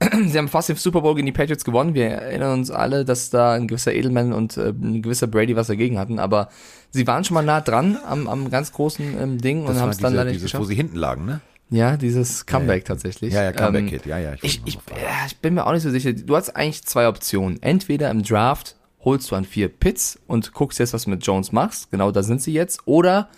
Sie 0.28 0.38
haben 0.38 0.48
fast 0.48 0.68
den 0.68 0.76
Super 0.76 1.00
Bowl 1.00 1.14
gegen 1.14 1.26
die 1.26 1.32
Patriots 1.32 1.64
gewonnen. 1.64 1.94
Wir 1.94 2.06
erinnern 2.06 2.52
uns 2.60 2.70
alle, 2.70 3.04
dass 3.04 3.30
da 3.30 3.52
ein 3.54 3.66
gewisser 3.66 3.92
Edelman 3.92 4.32
und 4.32 4.56
äh, 4.56 4.68
ein 4.70 5.02
gewisser 5.02 5.26
Brady 5.26 5.56
was 5.56 5.66
dagegen 5.66 5.98
hatten. 5.98 6.18
Aber 6.18 6.48
sie 6.90 7.06
waren 7.06 7.24
schon 7.24 7.34
mal 7.34 7.42
nah 7.44 7.60
dran 7.60 7.98
am, 8.06 8.28
am 8.28 8.50
ganz 8.50 8.72
großen 8.72 9.20
ähm, 9.20 9.38
Ding 9.38 9.62
Das 9.66 9.74
und 9.76 9.82
haben 9.82 9.90
es 9.90 9.98
dann 9.98 10.14
leider 10.14 10.26
nicht 10.26 10.36
dieses, 10.36 10.46
geschafft. 10.52 10.62
wo 10.64 10.68
sie 10.68 10.76
hinten 10.76 10.96
lagen, 10.96 11.24
ne? 11.26 11.40
Ja, 11.70 11.96
dieses 11.98 12.46
Comeback 12.46 12.84
tatsächlich. 12.86 13.34
Ja, 13.34 13.42
ja, 13.42 13.52
Comeback 13.52 13.92
Ähm, 13.92 14.00
ja, 14.06 14.18
ja. 14.18 14.32
Ich, 14.40 14.62
ich, 14.64 14.78
fragen. 14.78 15.00
ja, 15.02 15.26
ich 15.26 15.36
bin 15.38 15.54
mir 15.54 15.66
auch 15.66 15.72
nicht 15.72 15.82
so 15.82 15.90
sicher. 15.90 16.12
Du 16.14 16.34
hast 16.36 16.56
eigentlich 16.56 16.84
zwei 16.84 17.08
Optionen. 17.08 17.60
Entweder 17.62 18.10
im 18.10 18.22
Draft 18.22 18.76
holst 19.04 19.30
du 19.30 19.34
an 19.36 19.44
vier 19.44 19.68
Pits 19.68 20.18
und 20.26 20.54
guckst 20.54 20.78
jetzt, 20.78 20.94
was 20.94 21.04
du 21.04 21.10
mit 21.10 21.26
Jones 21.26 21.52
machst. 21.52 21.90
Genau 21.90 22.10
da 22.10 22.22
sind 22.22 22.40
sie 22.40 22.52
jetzt. 22.54 22.80
Oder 22.86 23.28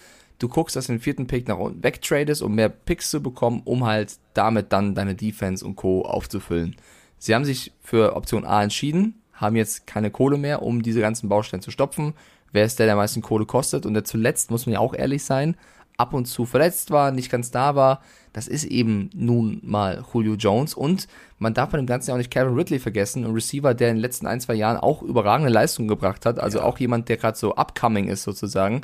du 0.41 0.49
guckst, 0.49 0.75
dass 0.75 0.87
du 0.87 0.93
den 0.93 1.01
vierten 1.01 1.29
Pick 1.29 1.47
nach 1.47 1.59
unten 1.59 1.85
wegtradest, 1.85 2.43
um 2.43 2.55
mehr 2.57 2.69
Picks 2.69 3.11
zu 3.11 3.23
bekommen, 3.23 3.63
um 3.65 3.87
halt 3.87 4.19
damit 4.35 4.73
dann 4.73 4.95
deine 4.97 5.15
Defense 5.15 5.65
und 5.65 5.77
Co. 5.77 6.03
aufzufüllen. 6.03 6.75
Sie 7.19 7.35
haben 7.35 7.45
sich 7.45 7.73
für 7.81 8.17
Option 8.17 8.45
A 8.45 8.63
entschieden, 8.63 9.23
haben 9.35 9.55
jetzt 9.55 9.87
keine 9.87 10.11
Kohle 10.11 10.39
mehr, 10.39 10.63
um 10.63 10.83
diese 10.83 11.01
ganzen 11.01 11.29
Baustellen 11.29 11.63
zu 11.63 11.71
stopfen. 11.71 12.15
Wer 12.53 12.65
ist 12.65 12.79
der, 12.79 12.87
der 12.87 12.95
am 12.95 12.99
meisten 12.99 13.23
Kohle 13.23 13.47
kostet? 13.47 13.87
Und 13.87 13.95
der 13.95 14.05
zuletzt, 14.05 14.51
muss 14.51 14.67
man 14.67 14.73
ja 14.73 14.81
auch 14.81 14.95
ehrlich 14.95 15.23
sein, 15.23 15.57
ab 15.99 16.15
und 16.15 16.25
zu 16.25 16.47
verletzt 16.47 16.91
war, 16.91 17.13
nicht 17.13 17.31
ganz 17.31 17.51
da 17.51 17.75
war. 17.75 18.01
Das 18.33 18.49
ist 18.49 18.65
eben 18.65 19.11
nun 19.15 19.61
mal 19.63 20.03
Julio 20.13 20.35
Jones. 20.35 20.73
Und 20.73 21.09
man 21.39 21.53
darf 21.53 21.71
bei 21.71 21.77
dem 21.77 21.87
Ganzen 21.87 22.09
ja 22.11 22.15
auch 22.15 22.19
nicht 22.19 22.31
Kevin 22.31 22.55
Ridley 22.55 22.79
vergessen, 22.79 23.25
ein 23.25 23.33
Receiver, 23.33 23.75
der 23.75 23.91
in 23.91 23.97
den 23.97 24.03
letzten 24.03 24.27
ein, 24.27 24.41
zwei 24.41 24.55
Jahren 24.55 24.79
auch 24.79 25.03
überragende 25.03 25.53
Leistungen 25.53 25.89
gebracht 25.89 26.25
hat. 26.25 26.41
Also 26.41 26.63
auch 26.63 26.79
jemand, 26.79 27.09
der 27.11 27.19
gerade 27.19 27.37
so 27.37 27.55
upcoming 27.55 28.09
ist 28.09 28.23
sozusagen. 28.23 28.81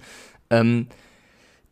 Ähm, 0.50 0.88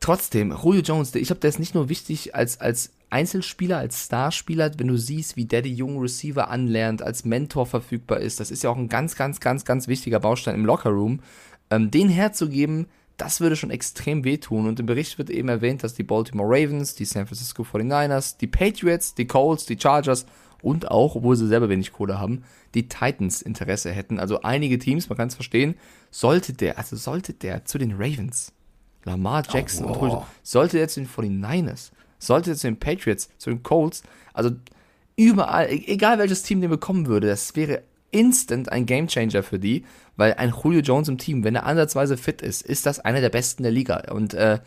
trotzdem, 0.04 0.54
Julio 0.62 0.82
Jones, 0.82 1.14
ich 1.14 1.28
glaube, 1.28 1.40
der 1.40 1.48
ist 1.48 1.58
nicht 1.58 1.74
nur 1.74 1.88
wichtig 1.88 2.34
als, 2.34 2.60
als 2.60 2.92
Einzelspieler, 3.08 3.78
als 3.78 4.04
Starspieler, 4.04 4.70
wenn 4.76 4.88
du 4.88 4.98
siehst, 4.98 5.36
wie 5.36 5.46
der 5.46 5.62
die 5.62 5.74
jungen 5.74 5.98
Receiver 5.98 6.50
anlernt, 6.50 7.00
als 7.00 7.24
Mentor 7.24 7.64
verfügbar 7.64 8.20
ist. 8.20 8.38
Das 8.38 8.50
ist 8.50 8.62
ja 8.62 8.68
auch 8.68 8.76
ein 8.76 8.90
ganz, 8.90 9.16
ganz, 9.16 9.40
ganz, 9.40 9.64
ganz 9.64 9.88
wichtiger 9.88 10.20
Baustein 10.20 10.56
im 10.56 10.66
Lockerroom. 10.66 11.20
Ähm, 11.70 11.90
den 11.90 12.10
herzugeben, 12.10 12.86
das 13.16 13.40
würde 13.40 13.56
schon 13.56 13.70
extrem 13.70 14.24
wehtun. 14.24 14.66
Und 14.66 14.78
im 14.78 14.84
Bericht 14.84 15.16
wird 15.16 15.30
eben 15.30 15.48
erwähnt, 15.48 15.82
dass 15.82 15.94
die 15.94 16.02
Baltimore 16.02 16.50
Ravens, 16.50 16.94
die 16.94 17.06
San 17.06 17.26
Francisco 17.26 17.62
49ers, 17.62 18.36
die 18.36 18.46
Patriots, 18.46 19.14
die 19.14 19.26
Colts, 19.26 19.64
die 19.64 19.78
Chargers 19.80 20.26
und 20.60 20.90
auch, 20.90 21.16
obwohl 21.16 21.36
sie 21.36 21.48
selber 21.48 21.70
wenig 21.70 21.92
Kohle 21.92 22.18
haben, 22.18 22.44
die 22.74 22.88
Titans 22.88 23.40
Interesse 23.40 23.90
hätten. 23.90 24.18
Also 24.18 24.42
einige 24.42 24.78
Teams, 24.78 25.08
man 25.08 25.16
kann 25.16 25.28
es 25.28 25.34
verstehen, 25.34 25.76
sollte 26.10 26.52
der, 26.52 26.76
also 26.76 26.94
sollte 26.94 27.32
der 27.32 27.64
zu 27.64 27.78
den 27.78 27.92
Ravens, 27.92 28.52
Lamar 29.04 29.42
Jackson 29.48 29.86
und 29.86 29.94
Julio, 30.00 30.26
sollte 30.42 30.78
der 30.78 30.88
zu 30.88 31.00
den 31.00 31.08
49ers, 31.08 31.90
sollte 32.18 32.54
zu 32.56 32.66
den 32.66 32.78
Patriots, 32.78 33.28
zu 33.38 33.50
den 33.50 33.62
Colts, 33.62 34.02
also 34.32 34.50
überall, 35.16 35.70
e- 35.70 35.84
egal 35.86 36.18
welches 36.18 36.42
Team 36.42 36.60
den 36.60 36.70
bekommen 36.70 37.06
würde, 37.06 37.26
das 37.28 37.54
wäre 37.56 37.82
instant 38.10 38.70
ein 38.70 38.86
Gamechanger 38.86 39.42
für 39.42 39.58
die, 39.58 39.84
weil 40.16 40.34
ein 40.34 40.54
Julio 40.62 40.80
Jones 40.80 41.08
im 41.08 41.18
Team, 41.18 41.42
wenn 41.44 41.56
er 41.56 41.66
ansatzweise 41.66 42.16
fit 42.16 42.42
ist, 42.42 42.62
ist 42.62 42.86
das 42.86 43.00
einer 43.00 43.20
der 43.20 43.30
besten 43.30 43.62
der 43.64 43.72
Liga. 43.72 44.04
Und 44.12 44.34
äh, 44.34 44.60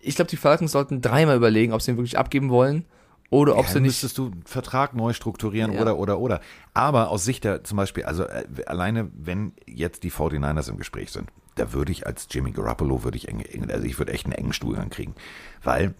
ich 0.00 0.14
glaube, 0.14 0.30
die 0.30 0.36
Falcons 0.36 0.72
sollten 0.72 1.00
dreimal 1.02 1.36
überlegen, 1.36 1.72
ob 1.72 1.82
sie 1.82 1.90
ihn 1.90 1.96
wirklich 1.96 2.16
abgeben 2.18 2.50
wollen 2.50 2.84
oder 3.30 3.56
ob 3.58 3.66
ja, 3.66 3.72
sie 3.72 3.80
nicht. 3.80 3.88
müsstest 3.88 4.16
du 4.16 4.26
einen 4.26 4.42
Vertrag 4.46 4.94
neu 4.94 5.12
strukturieren 5.12 5.72
Ja. 5.72 5.80
oder, 5.82 5.98
oder, 5.98 6.20
oder. 6.20 6.40
Aber 6.72 7.10
aus 7.10 7.24
Sicht 7.24 7.42
der, 7.44 7.64
zum 7.64 7.76
Beispiel, 7.76 8.04
also 8.04 8.22
äh, 8.24 8.44
alleine, 8.66 9.10
wenn 9.12 9.52
jetzt 9.66 10.04
die 10.04 10.12
49ers 10.12 10.70
im 10.70 10.76
Gespräch 10.78 11.10
sind, 11.10 11.28
da 11.58 11.72
würde 11.72 11.92
ich 11.92 12.06
als 12.06 12.26
Jimmy 12.30 12.52
Garoppolo, 12.52 13.04
würde 13.04 13.16
ich 13.16 13.28
eng, 13.28 13.44
also 13.70 13.84
ich 13.84 13.98
würde 13.98 14.12
echt 14.12 14.26
einen 14.26 14.34
engen 14.34 14.52
Stuhlgang 14.52 14.90
kriegen. 14.90 15.14
Weil 15.62 15.94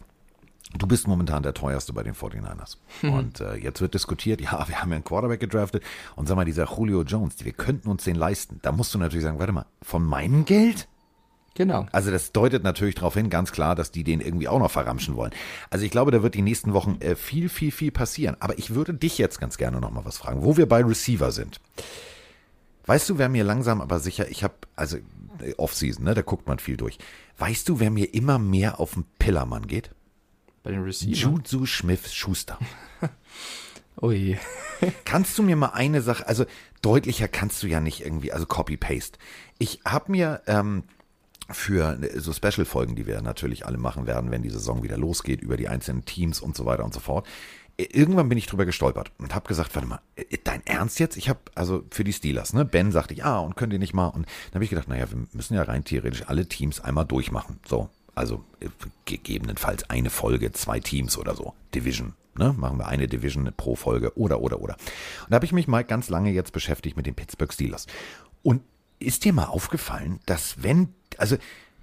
du 0.76 0.86
bist 0.86 1.06
momentan 1.06 1.42
der 1.42 1.54
teuerste 1.54 1.92
bei 1.92 2.02
den 2.02 2.14
49ers. 2.14 2.76
Und 3.02 3.40
äh, 3.40 3.54
jetzt 3.56 3.80
wird 3.80 3.94
diskutiert, 3.94 4.40
ja, 4.40 4.66
wir 4.68 4.80
haben 4.80 4.90
ja 4.90 4.96
einen 4.96 5.04
Quarterback 5.04 5.40
gedraftet 5.40 5.82
und 6.16 6.28
sag 6.28 6.36
mal, 6.36 6.44
dieser 6.44 6.66
Julio 6.76 7.02
Jones, 7.02 7.44
wir 7.44 7.52
könnten 7.52 7.88
uns 7.88 8.04
den 8.04 8.16
leisten. 8.16 8.59
Da 8.62 8.72
musst 8.72 8.94
du 8.94 8.98
natürlich 8.98 9.24
sagen, 9.24 9.38
warte 9.38 9.52
mal, 9.52 9.66
von 9.82 10.04
meinem 10.04 10.44
Geld? 10.44 10.88
Genau. 11.54 11.86
Also 11.90 12.12
das 12.12 12.30
deutet 12.30 12.62
natürlich 12.62 12.94
darauf 12.94 13.14
hin, 13.14 13.30
ganz 13.30 13.50
klar, 13.50 13.74
dass 13.74 13.90
die 13.90 14.04
den 14.04 14.20
irgendwie 14.20 14.46
auch 14.46 14.61
noch 14.61 14.70
verramschen 14.70 15.16
wollen. 15.16 15.32
Also 15.70 15.84
ich 15.84 15.90
glaube, 15.90 16.12
da 16.12 16.22
wird 16.22 16.36
die 16.36 16.42
nächsten 16.42 16.72
Wochen 16.72 16.98
äh, 17.00 17.16
viel, 17.16 17.48
viel, 17.48 17.72
viel 17.72 17.90
passieren. 17.90 18.36
Aber 18.38 18.59
ich 18.59 18.74
würde 18.74 18.94
dich 18.94 19.18
jetzt 19.18 19.40
ganz 19.40 19.59
gerne 19.59 19.80
noch 19.80 19.90
mal 19.90 20.04
was 20.04 20.18
fragen, 20.18 20.44
wo 20.44 20.56
wir 20.56 20.68
bei 20.68 20.84
Receiver 20.84 21.32
sind. 21.32 21.61
Weißt 22.86 23.09
du, 23.11 23.18
wer 23.18 23.28
mir 23.28 23.42
langsam 23.42 23.80
aber 23.80 23.98
sicher, 23.98 24.30
ich 24.30 24.44
habe, 24.44 24.54
also 24.76 24.98
Offseason, 25.57 26.05
ne, 26.05 26.14
da 26.14 26.22
guckt 26.22 26.47
man 26.47 26.59
viel 26.59 26.76
durch. 26.76 26.99
Weißt 27.39 27.68
du, 27.68 27.80
wer 27.80 27.91
mir 27.91 28.14
immer 28.14 28.39
mehr 28.39 28.80
auf 28.80 28.95
den 28.95 29.05
Pillermann 29.18 29.66
geht? 29.66 29.91
Bei 30.62 30.70
den 30.70 30.82
Receivers. 30.82 31.20
Juju 31.20 31.66
Smith-Schuster. 31.66 32.59
Je. 34.03 34.36
Kannst 35.05 35.36
du 35.39 35.43
mir 35.43 35.57
mal 35.57 35.70
eine 35.70 36.03
Sache, 36.03 36.26
also 36.28 36.47
deutlicher 36.82 37.26
kannst 37.26 37.62
du 37.62 37.66
ja 37.66 37.80
nicht 37.80 38.05
irgendwie, 38.05 38.32
also 38.32 38.47
Copy-Paste. 38.47 39.18
Ich 39.59 39.80
habe 39.84 40.12
mir 40.12 40.43
ähm, 40.47 40.84
für 41.51 41.99
so 42.16 42.32
Special-Folgen, 42.32 42.95
die 42.95 43.07
wir 43.07 43.20
natürlich 43.22 43.66
alle 43.66 43.78
machen 43.78 44.07
werden, 44.07 44.30
wenn 44.30 44.43
die 44.43 44.51
Saison 44.51 44.82
wieder 44.82 44.97
losgeht, 44.97 45.41
über 45.41 45.57
die 45.57 45.68
einzelnen 45.68 46.05
Teams 46.05 46.41
und 46.41 46.57
so 46.57 46.66
weiter 46.66 46.84
und 46.84 46.95
so 46.95 47.01
fort. 47.01 47.26
Irgendwann 47.81 48.29
bin 48.29 48.37
ich 48.37 48.47
drüber 48.47 48.66
gestolpert 48.66 49.12
und 49.18 49.37
habe 49.37 49.47
gesagt, 49.47 49.74
warte 49.76 49.87
mal, 49.87 50.01
äh, 50.16 50.37
dein 50.43 50.66
Ernst 50.66 50.99
jetzt? 50.99 51.16
Ich 51.16 51.29
habe, 51.29 51.39
also 51.55 51.85
für 51.91 52.03
die 52.03 52.12
Steelers, 52.12 52.53
ne? 52.53 52.64
Ben 52.64 52.91
sagte 52.91 53.14
ich, 53.14 53.24
ah, 53.24 53.39
und 53.39 53.55
könnt 53.57 53.72
ihr 53.72 53.79
nicht 53.79 53.95
mal? 53.95 54.09
Und 54.09 54.26
dann 54.26 54.55
habe 54.55 54.64
ich 54.64 54.70
gedacht, 54.70 54.89
naja, 54.89 55.09
wir 55.11 55.26
müssen 55.33 55.55
ja 55.55 55.62
rein 55.62 55.85
theoretisch 55.85 56.24
alle 56.26 56.47
Teams 56.47 56.81
einmal 56.81 57.05
durchmachen. 57.05 57.61
So, 57.64 57.89
also 58.16 58.45
äh, 58.59 58.66
gegebenenfalls 59.05 59.89
eine 59.91 60.11
Folge, 60.11 60.51
zwei 60.51 60.81
Teams 60.81 61.16
oder 61.16 61.37
so. 61.37 61.55
Division, 61.72 62.14
ne? 62.37 62.53
Machen 62.57 62.79
wir 62.79 62.89
eine 62.89 63.07
Division 63.07 63.49
pro 63.57 63.76
Folge 63.76 64.16
oder, 64.18 64.41
oder, 64.41 64.61
oder. 64.61 64.74
Und 64.74 65.31
da 65.31 65.37
habe 65.37 65.47
ich 65.47 65.53
mich 65.53 65.68
mal 65.68 65.85
ganz 65.85 66.09
lange 66.09 66.33
jetzt 66.33 66.53
beschäftigt 66.53 66.97
mit 66.97 67.07
den 67.07 67.14
Pittsburgh 67.14 67.53
Steelers. 67.53 67.87
Und 68.43 68.62
ist 68.99 69.24
dir 69.24 69.33
mal 69.33 69.47
aufgefallen, 69.47 70.18
dass 70.26 70.64
wenn, 70.64 70.95
also, 71.16 71.37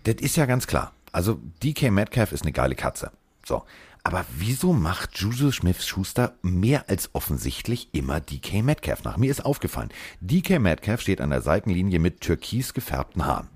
das 0.03 0.15
ist 0.15 0.35
ja 0.35 0.45
ganz 0.45 0.67
klar. 0.67 0.91
Also, 1.13 1.39
DK 1.63 1.89
Metcalf 1.91 2.33
ist 2.33 2.41
eine 2.41 2.51
geile 2.51 2.75
Katze. 2.75 3.11
So. 3.45 3.63
Aber 4.03 4.23
wieso 4.37 4.71
macht 4.71 5.17
Juju 5.17 5.51
Smith-Schuster 5.51 6.35
mehr 6.43 6.89
als 6.89 7.09
offensichtlich 7.13 7.89
immer 7.91 8.19
DK 8.19 8.61
Metcalf 8.61 9.03
nach? 9.03 9.17
Mir 9.17 9.31
ist 9.31 9.43
aufgefallen, 9.43 9.89
DK 10.21 10.59
Metcalf 10.59 11.01
steht 11.01 11.21
an 11.21 11.31
der 11.31 11.41
Seitenlinie 11.41 11.97
mit 11.97 12.21
türkis 12.21 12.75
gefärbten 12.75 13.25
Haaren. 13.25 13.49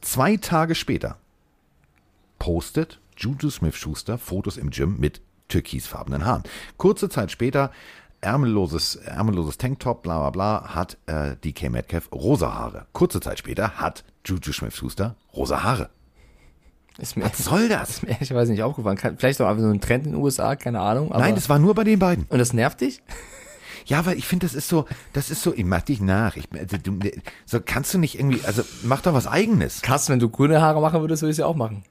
Zwei 0.00 0.38
Tage 0.38 0.74
später 0.74 1.18
postet 2.38 2.98
Juju 3.16 3.50
Smith-Schuster 3.50 4.16
Fotos 4.16 4.56
im 4.56 4.70
Gym 4.70 4.98
mit 4.98 5.20
türkisfarbenen 5.48 6.24
Haaren. 6.24 6.44
Kurze 6.78 7.10
Zeit 7.10 7.30
später, 7.30 7.72
ärmelloses, 8.22 8.96
ärmelloses 8.96 9.58
Tanktop, 9.58 10.02
bla 10.02 10.18
bla 10.18 10.30
bla, 10.30 10.74
hat 10.74 10.96
äh, 11.06 11.36
DK 11.36 11.70
Metcalf 11.70 12.10
rosa 12.10 12.54
Haare. 12.54 12.86
Kurze 12.94 13.20
Zeit 13.20 13.38
später 13.38 13.72
hat 13.72 14.02
Juju 14.24 14.52
Smith-Schuster 14.52 15.14
rosa 15.34 15.62
Haare. 15.62 15.90
Ist 16.98 17.16
mir, 17.16 17.24
Was 17.24 17.38
soll 17.38 17.68
das? 17.68 17.90
ist 17.90 18.02
mir 18.02 18.10
ehrlicherweise 18.10 18.52
nicht 18.52 18.62
aufgefallen. 18.62 18.98
Vielleicht 19.18 19.40
auch 19.40 19.46
einfach 19.48 19.62
so 19.62 19.70
ein 19.70 19.80
Trend 19.80 20.06
in 20.06 20.12
den 20.12 20.20
USA, 20.20 20.56
keine 20.56 20.80
Ahnung. 20.80 21.10
Nein, 21.10 21.34
das 21.34 21.48
war 21.48 21.58
nur 21.58 21.74
bei 21.74 21.84
den 21.84 21.98
beiden. 21.98 22.26
und 22.28 22.38
das 22.38 22.52
nervt 22.52 22.80
dich? 22.80 23.02
Ja, 23.84 24.06
weil 24.06 24.16
ich 24.16 24.28
finde, 24.28 24.46
das 24.46 24.54
ist 24.54 24.68
so, 24.68 24.86
das 25.12 25.28
ist 25.28 25.42
so, 25.42 25.52
ich 25.52 25.64
mach 25.64 25.82
dich 25.82 26.00
nach. 26.00 26.36
Ich, 26.36 26.44
also, 26.56 26.76
du, 26.76 27.00
so 27.46 27.58
kannst 27.60 27.92
du 27.92 27.98
nicht 27.98 28.16
irgendwie, 28.16 28.40
also 28.44 28.62
mach 28.84 29.00
doch 29.00 29.12
was 29.12 29.26
eigenes. 29.26 29.82
Krass, 29.82 30.08
wenn 30.08 30.20
du 30.20 30.28
grüne 30.28 30.62
Haare 30.62 30.80
machen 30.80 31.00
würdest, 31.00 31.22
würde 31.22 31.30
ich 31.30 31.34
es 31.34 31.38
ja 31.38 31.46
auch 31.46 31.56
machen. 31.56 31.82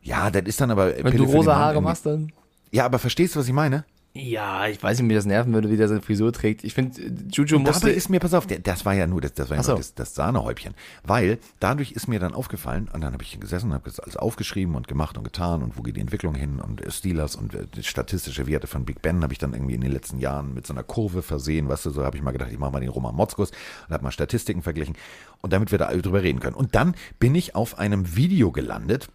Ja, 0.00 0.30
das 0.30 0.44
ist 0.44 0.60
dann 0.62 0.70
aber. 0.70 0.96
Wenn 0.96 1.02
Pille 1.12 1.18
du 1.18 1.24
rosa 1.24 1.56
Haare 1.56 1.82
machst, 1.82 2.06
dann. 2.06 2.32
Ja, 2.70 2.86
aber 2.86 2.98
verstehst 2.98 3.34
du, 3.34 3.40
was 3.40 3.46
ich 3.46 3.52
meine? 3.52 3.84
Ja, 4.16 4.68
ich 4.68 4.80
weiß 4.80 5.00
nicht, 5.00 5.10
wie 5.10 5.14
das 5.14 5.26
nerven 5.26 5.52
würde, 5.52 5.70
wie 5.70 5.76
der 5.76 5.88
seine 5.88 6.00
Frisur 6.00 6.32
trägt. 6.32 6.62
Ich 6.62 6.72
finde, 6.72 7.00
Juju 7.32 7.56
Und 7.56 7.64
musste. 7.64 7.80
dabei 7.80 7.94
ist 7.94 8.10
mir, 8.10 8.20
pass 8.20 8.32
auf, 8.32 8.46
das 8.46 8.84
war 8.84 8.94
ja 8.94 9.08
nur 9.08 9.20
das, 9.20 9.34
das, 9.34 9.50
war 9.50 9.56
ja 9.56 9.62
so. 9.64 9.72
nur 9.72 9.78
das, 9.78 9.94
das 9.94 10.14
Sahnehäubchen. 10.14 10.74
Weil 11.02 11.40
dadurch 11.58 11.90
ist 11.90 12.06
mir 12.06 12.20
dann 12.20 12.32
aufgefallen, 12.32 12.88
und 12.92 13.00
dann 13.00 13.12
habe 13.12 13.24
ich 13.24 13.40
gesessen 13.40 13.66
und 13.66 13.74
habe 13.74 13.90
das 13.90 13.98
alles 13.98 14.16
aufgeschrieben 14.16 14.76
und 14.76 14.86
gemacht 14.86 15.18
und 15.18 15.24
getan 15.24 15.64
und 15.64 15.76
wo 15.76 15.82
geht 15.82 15.96
die 15.96 16.00
Entwicklung 16.00 16.36
hin 16.36 16.60
und 16.60 16.80
äh, 16.80 16.92
Steelers 16.92 17.34
und 17.34 17.54
äh, 17.54 17.66
statistische 17.82 18.46
Werte 18.46 18.68
von 18.68 18.84
Big 18.84 19.02
Ben 19.02 19.20
habe 19.24 19.32
ich 19.32 19.40
dann 19.40 19.52
irgendwie 19.52 19.74
in 19.74 19.80
den 19.80 19.90
letzten 19.90 20.20
Jahren 20.20 20.54
mit 20.54 20.64
so 20.64 20.74
einer 20.74 20.84
Kurve 20.84 21.22
versehen, 21.22 21.68
weißt 21.68 21.86
du, 21.86 21.90
so 21.90 22.04
habe 22.04 22.16
ich 22.16 22.22
mal 22.22 22.30
gedacht, 22.30 22.52
ich 22.52 22.58
mache 22.58 22.70
mal 22.70 22.80
den 22.80 22.90
Roman 22.90 23.16
Motzkus 23.16 23.50
und 23.88 23.94
habe 23.94 24.04
mal 24.04 24.12
Statistiken 24.12 24.62
verglichen 24.62 24.94
und 25.42 25.52
damit 25.52 25.72
wir 25.72 25.78
da 25.78 25.86
alle 25.86 26.02
drüber 26.02 26.22
reden 26.22 26.38
können. 26.38 26.54
Und 26.54 26.76
dann 26.76 26.94
bin 27.18 27.34
ich 27.34 27.56
auf 27.56 27.80
einem 27.80 28.14
Video 28.14 28.52
gelandet, 28.52 29.08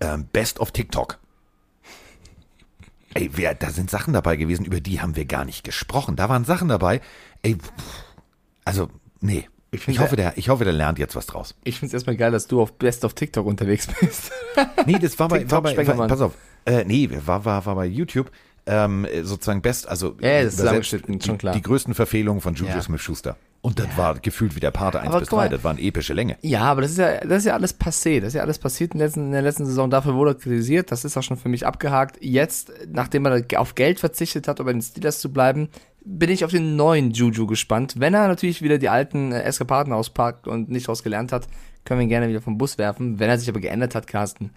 ähm, 0.00 0.26
Best 0.32 0.58
of 0.58 0.72
TikTok. 0.72 1.20
Ey, 3.14 3.30
wer, 3.34 3.54
da 3.54 3.70
sind 3.70 3.90
Sachen 3.90 4.12
dabei 4.12 4.36
gewesen, 4.36 4.64
über 4.64 4.80
die 4.80 5.00
haben 5.00 5.16
wir 5.16 5.24
gar 5.24 5.44
nicht 5.44 5.64
gesprochen. 5.64 6.16
Da 6.16 6.28
waren 6.28 6.44
Sachen 6.44 6.68
dabei. 6.68 7.00
Ey, 7.42 7.56
pff, 7.56 8.04
also, 8.64 8.88
nee. 9.20 9.48
Ich, 9.70 9.80
find, 9.80 9.98
hoffe, 9.98 10.16
der, 10.16 10.36
ich 10.36 10.48
hoffe, 10.48 10.64
der 10.64 10.72
lernt 10.72 10.98
jetzt 10.98 11.14
was 11.14 11.26
draus. 11.26 11.54
Ich 11.62 11.78
finde 11.78 11.88
es 11.88 11.94
erstmal 11.94 12.16
geil, 12.16 12.30
dass 12.30 12.46
du 12.46 12.60
auf 12.60 12.78
Best 12.78 13.04
of 13.04 13.12
TikTok 13.12 13.46
unterwegs 13.46 13.86
bist. 14.00 14.32
Nee, 14.86 14.98
das 14.98 15.18
war 15.18 15.28
bei, 15.28 15.50
war 15.50 15.60
bei, 15.60 15.86
war, 15.86 16.08
pass 16.08 16.20
auf, 16.22 16.32
äh, 16.64 16.84
nee, 16.84 17.08
war, 17.26 17.44
war, 17.44 17.66
war 17.66 17.74
bei 17.74 17.84
YouTube, 17.86 18.30
ähm, 18.68 19.06
sozusagen 19.22 19.62
best, 19.62 19.88
also 19.88 20.16
Ja, 20.20 20.42
das 20.44 20.56
zusammengeschnitten, 20.56 21.20
schon 21.20 21.34
die, 21.34 21.38
klar. 21.38 21.54
die 21.54 21.62
größten 21.62 21.94
Verfehlungen 21.94 22.40
von 22.40 22.54
Juju 22.54 22.70
Ja. 22.70 22.82
Smith-Schuster. 22.82 23.36
Und 23.60 23.80
das 23.80 23.88
war 23.96 24.14
gefühlt 24.20 24.54
wie 24.54 24.60
der 24.60 24.70
Pate 24.70 25.00
1 25.00 25.08
Aber 25.10 25.18
bis 25.18 25.28
guck 25.28 25.38
3, 25.40 25.44
mal. 25.46 25.48
das 25.50 25.64
war 25.64 25.72
eine 25.72 25.80
epische 25.80 26.14
Länge. 26.14 26.36
Ja, 26.42 26.60
aber 26.62 26.82
das 26.82 26.92
ist 26.92 26.98
ja, 26.98 27.18
das 27.22 27.38
ist 27.38 27.44
ja 27.46 27.54
alles 27.54 27.78
passé. 27.78 28.20
Das 28.20 28.28
ist 28.28 28.34
ja 28.34 28.42
alles 28.42 28.58
passiert 28.60 28.92
in 28.92 28.98
der, 29.00 29.08
letzten, 29.08 29.24
in 29.26 29.32
der 29.32 29.42
letzten 29.42 29.66
Saison. 29.66 29.90
Dafür 29.90 30.14
wurde 30.14 30.30
er 30.30 30.34
kritisiert. 30.36 30.92
Das 30.92 31.04
ist 31.04 31.16
auch 31.16 31.24
schon 31.24 31.36
für 31.36 31.48
mich 31.48 31.66
abgehakt. 31.66 32.18
Jetzt, 32.20 32.70
nachdem 32.88 33.26
er 33.26 33.42
auf 33.60 33.74
Geld 33.74 33.98
verzichtet 33.98 34.46
hat, 34.46 34.60
um 34.60 34.66
bei 34.66 34.72
den 34.72 34.80
Steelers 34.80 35.18
zu 35.18 35.32
bleiben, 35.32 35.70
bin 36.04 36.30
ich 36.30 36.44
auf 36.44 36.52
den 36.52 36.76
neuen 36.76 37.10
Juju 37.10 37.46
gespannt. 37.48 37.94
Wenn 37.98 38.14
er 38.14 38.28
natürlich 38.28 38.62
wieder 38.62 38.78
die 38.78 38.88
alten 38.88 39.32
äh, 39.32 39.42
Eskapaden 39.42 39.92
auspackt 39.92 40.46
und 40.46 40.70
nicht 40.70 40.86
daraus 40.86 41.02
gelernt 41.02 41.32
hat, 41.32 41.48
können 41.84 41.98
wir 41.98 42.04
ihn 42.04 42.08
gerne 42.10 42.28
wieder 42.28 42.40
vom 42.40 42.58
Bus 42.58 42.78
werfen. 42.78 43.18
Wenn 43.18 43.28
er 43.28 43.38
sich 43.38 43.48
aber 43.48 43.60
geändert 43.60 43.96
hat, 43.96 44.06
Carsten, 44.06 44.50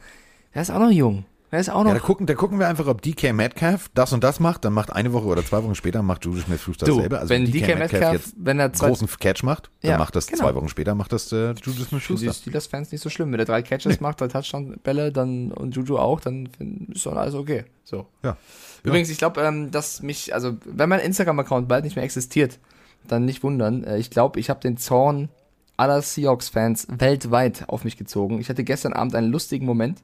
der 0.54 0.62
ist 0.62 0.70
auch 0.70 0.80
noch 0.80 0.92
jung. 0.92 1.26
Der 1.52 1.60
ist 1.60 1.70
auch 1.70 1.84
noch. 1.84 1.90
Ja, 1.90 1.96
da 1.96 2.00
gucken, 2.00 2.28
da 2.28 2.34
gucken 2.34 2.60
wir 2.60 2.68
einfach, 2.68 2.88
ob 2.88 3.02
DK 3.02 3.34
Metcalf 3.34 3.90
das 3.94 4.14
und 4.14 4.24
das 4.24 4.40
macht, 4.40 4.64
dann 4.64 4.72
macht 4.72 4.94
eine 4.94 5.12
Woche 5.12 5.26
oder 5.26 5.46
zwei 5.46 5.62
Wochen 5.64 5.76
später 5.76 6.02
macht 6.02 6.24
Juju 6.24 6.42
Smith-Schuster 6.42 6.86
dasselbe. 6.86 7.20
Also 7.20 7.30
wenn 7.30 7.52
DK 7.52 7.78
Metcalf, 7.78 8.14
jetzt 8.14 8.34
wenn 8.38 8.60
er 8.60 8.72
zwei, 8.72 8.88
großen 8.88 9.08
Catch 9.20 9.44
macht, 9.44 9.70
dann 9.82 9.92
Ja, 9.92 9.98
macht 9.98 10.16
das 10.16 10.28
genau. 10.28 10.44
zwei 10.44 10.56
Wochen 10.56 10.70
später, 10.70 10.96
macht 10.96 11.12
das 11.12 11.32
äh, 11.32 11.50
Juju 11.50 11.56
für 11.56 11.72
die 11.72 11.84
Smith-Schuster. 11.84 12.34
Steelers-Fans 12.34 12.92
nicht 12.94 13.02
so 13.02 13.10
schlimm. 13.10 13.32
Wenn 13.34 13.40
er 13.40 13.46
drei 13.46 13.62
Catches 13.64 14.00
macht, 14.00 14.22
drei 14.22 14.30
Touchdown-Bälle, 14.30 15.12
dann 15.12 15.52
und 15.52 15.76
Juju 15.76 15.98
auch, 15.98 16.22
dann 16.22 16.48
ist 16.94 17.06
doch 17.06 17.16
alles 17.16 17.34
okay. 17.36 17.66
So. 17.84 18.08
Ja. 18.24 18.38
Übrigens, 18.84 19.10
ich 19.10 19.18
glaube, 19.18 19.42
ähm, 19.42 19.72
dass 19.72 20.02
mich, 20.02 20.34
also 20.34 20.58
wenn 20.66 20.88
mein 20.88 21.02
Instagram-Account 21.02 21.68
bald 21.68 21.84
nicht 21.84 21.96
mehr 21.98 22.06
existiert, 22.06 22.60
dann 23.08 23.26
nicht 23.26 23.44
wundern. 23.44 23.84
Äh, 23.84 23.98
ich 23.98 24.10
glaube, 24.10 24.40
ich 24.40 24.50
habe 24.50 24.62
den 24.62 24.78
Zorn 24.78 25.28
aller 25.76 26.02
Seahawks-Fans 26.02 26.88
weltweit 26.90 27.66
auf 27.68 27.84
mich 27.84 27.98
gezogen. 27.98 28.40
Ich 28.40 28.50
hatte 28.50 28.64
gestern 28.64 28.94
Abend 28.94 29.16
einen 29.16 29.32
lustigen 29.32 29.66
Moment. 29.66 30.02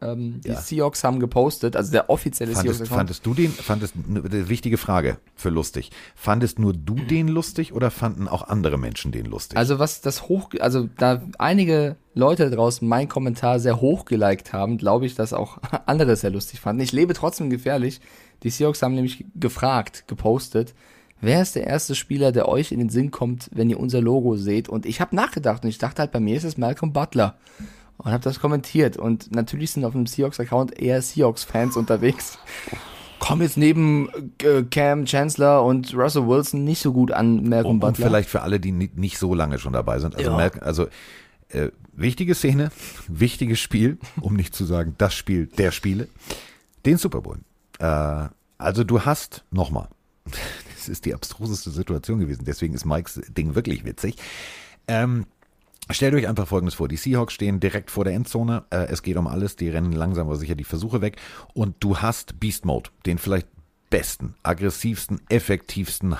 Ähm, 0.00 0.40
die 0.44 0.48
Ja. 0.48 0.60
Seahawks 0.60 1.04
haben 1.04 1.20
gepostet, 1.20 1.76
also 1.76 1.92
der 1.92 2.10
offizielle 2.10 2.52
Fandest, 2.52 2.78
Seahawks-Account. 2.78 2.98
fandest 2.98 3.26
du 3.26 3.34
den, 3.34 3.50
fandest, 3.50 3.94
eine 4.08 4.48
wichtige 4.48 4.76
Frage 4.76 5.18
für 5.34 5.50
lustig. 5.50 5.90
Fandest 6.14 6.58
nur 6.58 6.72
du 6.72 6.94
den 6.94 7.28
lustig 7.28 7.72
oder 7.72 7.90
fanden 7.90 8.28
auch 8.28 8.48
andere 8.48 8.76
Menschen 8.76 9.12
den 9.12 9.26
lustig? 9.26 9.56
Also 9.56 9.78
was 9.78 10.00
das 10.00 10.28
hoch, 10.28 10.50
also 10.60 10.88
da 10.98 11.22
einige 11.38 11.96
Leute 12.14 12.50
draußen 12.50 12.86
meinen 12.86 13.08
Kommentar 13.08 13.60
sehr 13.60 13.80
hoch 13.80 14.04
geliked 14.04 14.52
haben, 14.52 14.78
glaube 14.78 15.06
ich, 15.06 15.14
dass 15.14 15.32
auch 15.32 15.58
andere 15.86 16.12
es 16.12 16.20
sehr 16.22 16.30
lustig 16.30 16.60
fanden. 16.60 16.82
Ich 16.82 16.92
lebe 16.92 17.14
trotzdem 17.14 17.48
gefährlich. 17.50 18.00
Die 18.42 18.50
Seahawks 18.50 18.82
haben 18.82 18.94
nämlich 18.94 19.24
gefragt, 19.36 20.04
gepostet, 20.06 20.74
wer 21.20 21.40
ist 21.40 21.54
der 21.54 21.66
erste 21.66 21.94
Spieler, 21.94 22.30
der 22.32 22.48
euch 22.48 22.72
in 22.72 22.78
den 22.80 22.90
Sinn 22.90 23.10
kommt, 23.10 23.48
wenn 23.54 23.70
ihr 23.70 23.80
unser 23.80 24.02
Logo 24.02 24.36
seht? 24.36 24.68
Und 24.68 24.84
ich 24.84 25.00
habe 25.00 25.16
nachgedacht 25.16 25.62
und 25.62 25.70
ich 25.70 25.78
dachte 25.78 26.02
halt, 26.02 26.12
bei 26.12 26.20
mir 26.20 26.36
ist 26.36 26.44
es 26.44 26.58
Malcolm 26.58 26.92
Butler. 26.92 27.38
Und 27.98 28.10
habe 28.12 28.22
das 28.24 28.40
kommentiert. 28.40 28.96
Und 28.96 29.34
natürlich 29.34 29.70
sind 29.70 29.84
auf 29.84 29.92
dem 29.92 30.06
Seahawks-Account 30.06 30.78
eher 30.80 31.00
Seahawks-Fans 31.00 31.76
unterwegs. 31.76 32.38
Kommen 33.20 33.42
jetzt 33.42 33.56
neben 33.56 34.08
äh, 34.42 34.62
Cam 34.64 35.06
Chancellor 35.06 35.64
und 35.64 35.94
Russell 35.94 36.26
Wilson 36.26 36.64
nicht 36.64 36.82
so 36.82 36.92
gut 36.92 37.12
an 37.12 37.48
Malcolm 37.48 37.76
und, 37.76 37.84
und 37.84 37.92
Butler. 37.92 38.06
vielleicht 38.06 38.28
für 38.28 38.42
alle, 38.42 38.60
die 38.60 38.72
nicht, 38.72 39.18
so 39.18 39.32
lange 39.34 39.58
schon 39.58 39.72
dabei 39.72 39.98
sind. 40.00 40.16
Also, 40.16 40.30
Ja. 40.30 40.36
merken, 40.36 40.60
also 40.62 40.88
äh, 41.48 41.68
wichtige 41.92 42.34
Szene, 42.34 42.70
wichtiges 43.08 43.60
Spiel, 43.60 43.98
um 44.20 44.34
nicht 44.34 44.54
zu 44.54 44.64
sagen 44.64 44.94
das 44.98 45.14
Spiel 45.14 45.46
der 45.46 45.70
Spiele, 45.70 46.08
den 46.84 46.98
Super 46.98 47.22
Bowl. 47.22 47.38
Äh, 47.78 48.28
also 48.58 48.84
du 48.84 49.02
hast 49.02 49.44
nochmal, 49.50 49.88
das 50.74 50.88
ist 50.88 51.06
die 51.06 51.14
abstruseste 51.14 51.70
Situation 51.70 52.18
gewesen, 52.18 52.44
deswegen 52.44 52.74
ist 52.74 52.84
Mikes 52.84 53.22
Ding 53.28 53.54
wirklich 53.54 53.84
witzig. 53.84 54.16
Ähm, 54.86 55.24
Stellt 55.90 56.14
euch 56.14 56.26
einfach 56.26 56.48
Folgendes 56.48 56.74
vor. 56.74 56.88
Die 56.88 56.96
Seahawks 56.96 57.34
stehen 57.34 57.60
direkt 57.60 57.90
vor 57.90 58.04
der 58.04 58.14
Endzone. 58.14 58.64
Äh, 58.70 58.86
es 58.86 59.02
geht 59.02 59.16
um 59.16 59.26
alles. 59.26 59.56
Die 59.56 59.68
rennen 59.68 59.92
langsam 59.92 60.26
aber 60.26 60.36
sicher 60.36 60.54
die 60.54 60.64
Versuche 60.64 61.02
weg. 61.02 61.16
Und 61.52 61.76
du 61.80 61.98
hast 61.98 62.40
Beast 62.40 62.64
Mode, 62.64 62.90
den 63.04 63.18
vielleicht 63.18 63.48
besten, 63.90 64.34
aggressivsten, 64.42 65.20
effektivsten, 65.28 66.16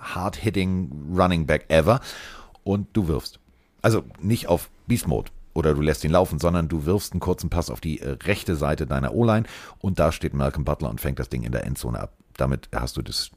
hard-hitting 0.00 1.14
Running 1.16 1.46
Back 1.46 1.64
ever. 1.68 2.00
Und 2.62 2.88
du 2.92 3.08
wirfst. 3.08 3.40
Also 3.80 4.04
nicht 4.20 4.48
auf 4.48 4.68
Beast 4.86 5.08
Mode 5.08 5.30
oder 5.56 5.74
du 5.74 5.80
lässt 5.80 6.04
ihn 6.04 6.10
laufen, 6.10 6.38
sondern 6.38 6.68
du 6.68 6.84
wirfst 6.84 7.12
einen 7.12 7.20
kurzen 7.20 7.48
Pass 7.48 7.70
auf 7.70 7.80
die 7.80 8.00
äh, 8.00 8.10
rechte 8.24 8.56
Seite 8.56 8.86
deiner 8.86 9.14
O-Line 9.14 9.46
und 9.78 9.98
da 9.98 10.12
steht 10.12 10.34
Malcolm 10.34 10.64
Butler 10.64 10.90
und 10.90 11.00
fängt 11.00 11.18
das 11.18 11.30
Ding 11.30 11.42
in 11.42 11.52
der 11.52 11.64
Endzone 11.64 11.98
ab. 11.98 12.12
Damit 12.36 12.68
hast 12.74 12.96
du 12.98 13.02
das, 13.02 13.30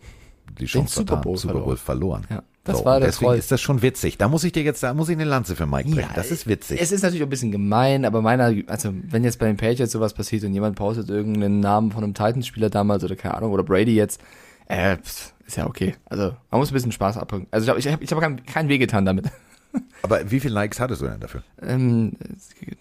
die 0.59 0.65
Chance 0.65 0.95
Super 0.95 1.07
vertan, 1.07 1.23
Bowl 1.23 1.37
Super 1.37 1.59
Bowl 1.59 1.77
verloren. 1.77 2.27
Ja, 2.29 2.43
das 2.69 2.79
so, 2.79 2.85
war 2.85 2.99
der 2.99 3.09
deswegen 3.09 3.29
Troll. 3.29 3.37
ist 3.37 3.51
das 3.51 3.61
schon 3.61 3.81
witzig. 3.81 4.17
Da 4.17 4.27
muss 4.27 4.43
ich 4.43 4.51
dir 4.51 4.63
jetzt, 4.63 4.81
da 4.83 4.93
muss 4.93 5.09
ich 5.09 5.15
eine 5.15 5.25
Lanze 5.25 5.55
für 5.55 5.65
Mike 5.65 5.89
bringen. 5.89 6.09
das 6.15 6.31
ist 6.31 6.47
witzig. 6.47 6.81
Es 6.81 6.91
ist 6.91 7.01
natürlich 7.01 7.21
auch 7.23 7.27
ein 7.27 7.31
bisschen 7.31 7.51
gemein, 7.51 8.05
aber 8.05 8.21
meiner, 8.21 8.53
also 8.67 8.93
wenn 8.93 9.23
jetzt 9.23 9.39
bei 9.39 9.47
den 9.47 9.57
Patriots 9.57 9.91
sowas 9.91 10.13
passiert 10.13 10.43
und 10.43 10.53
jemand 10.53 10.75
postet 10.75 11.09
irgendeinen 11.09 11.59
Namen 11.59 11.91
von 11.91 12.03
einem 12.03 12.13
Titans-Spieler 12.13 12.69
damals 12.69 13.03
oder 13.03 13.15
keine 13.15 13.35
Ahnung, 13.35 13.51
oder 13.51 13.63
Brady 13.63 13.95
jetzt, 13.95 14.21
äh, 14.67 14.97
pff, 14.97 15.33
ist 15.45 15.57
ja 15.57 15.65
okay. 15.65 15.95
Also 16.05 16.35
man 16.51 16.59
muss 16.59 16.71
ein 16.71 16.75
bisschen 16.75 16.91
Spaß 16.91 17.17
abbringen. 17.17 17.47
Also 17.51 17.75
ich 17.75 17.87
habe 17.87 18.03
ich 18.03 18.11
hab 18.11 18.19
kein, 18.19 18.45
kein 18.45 18.69
Weh 18.69 18.77
getan 18.77 19.05
damit. 19.05 19.25
Aber 20.01 20.29
wie 20.31 20.39
viele 20.39 20.53
Likes 20.53 20.79
hattest 20.79 21.01
du 21.01 21.07
denn 21.07 21.19
dafür? 21.19 21.43
Ähm, 21.61 22.13
ich 22.37 22.77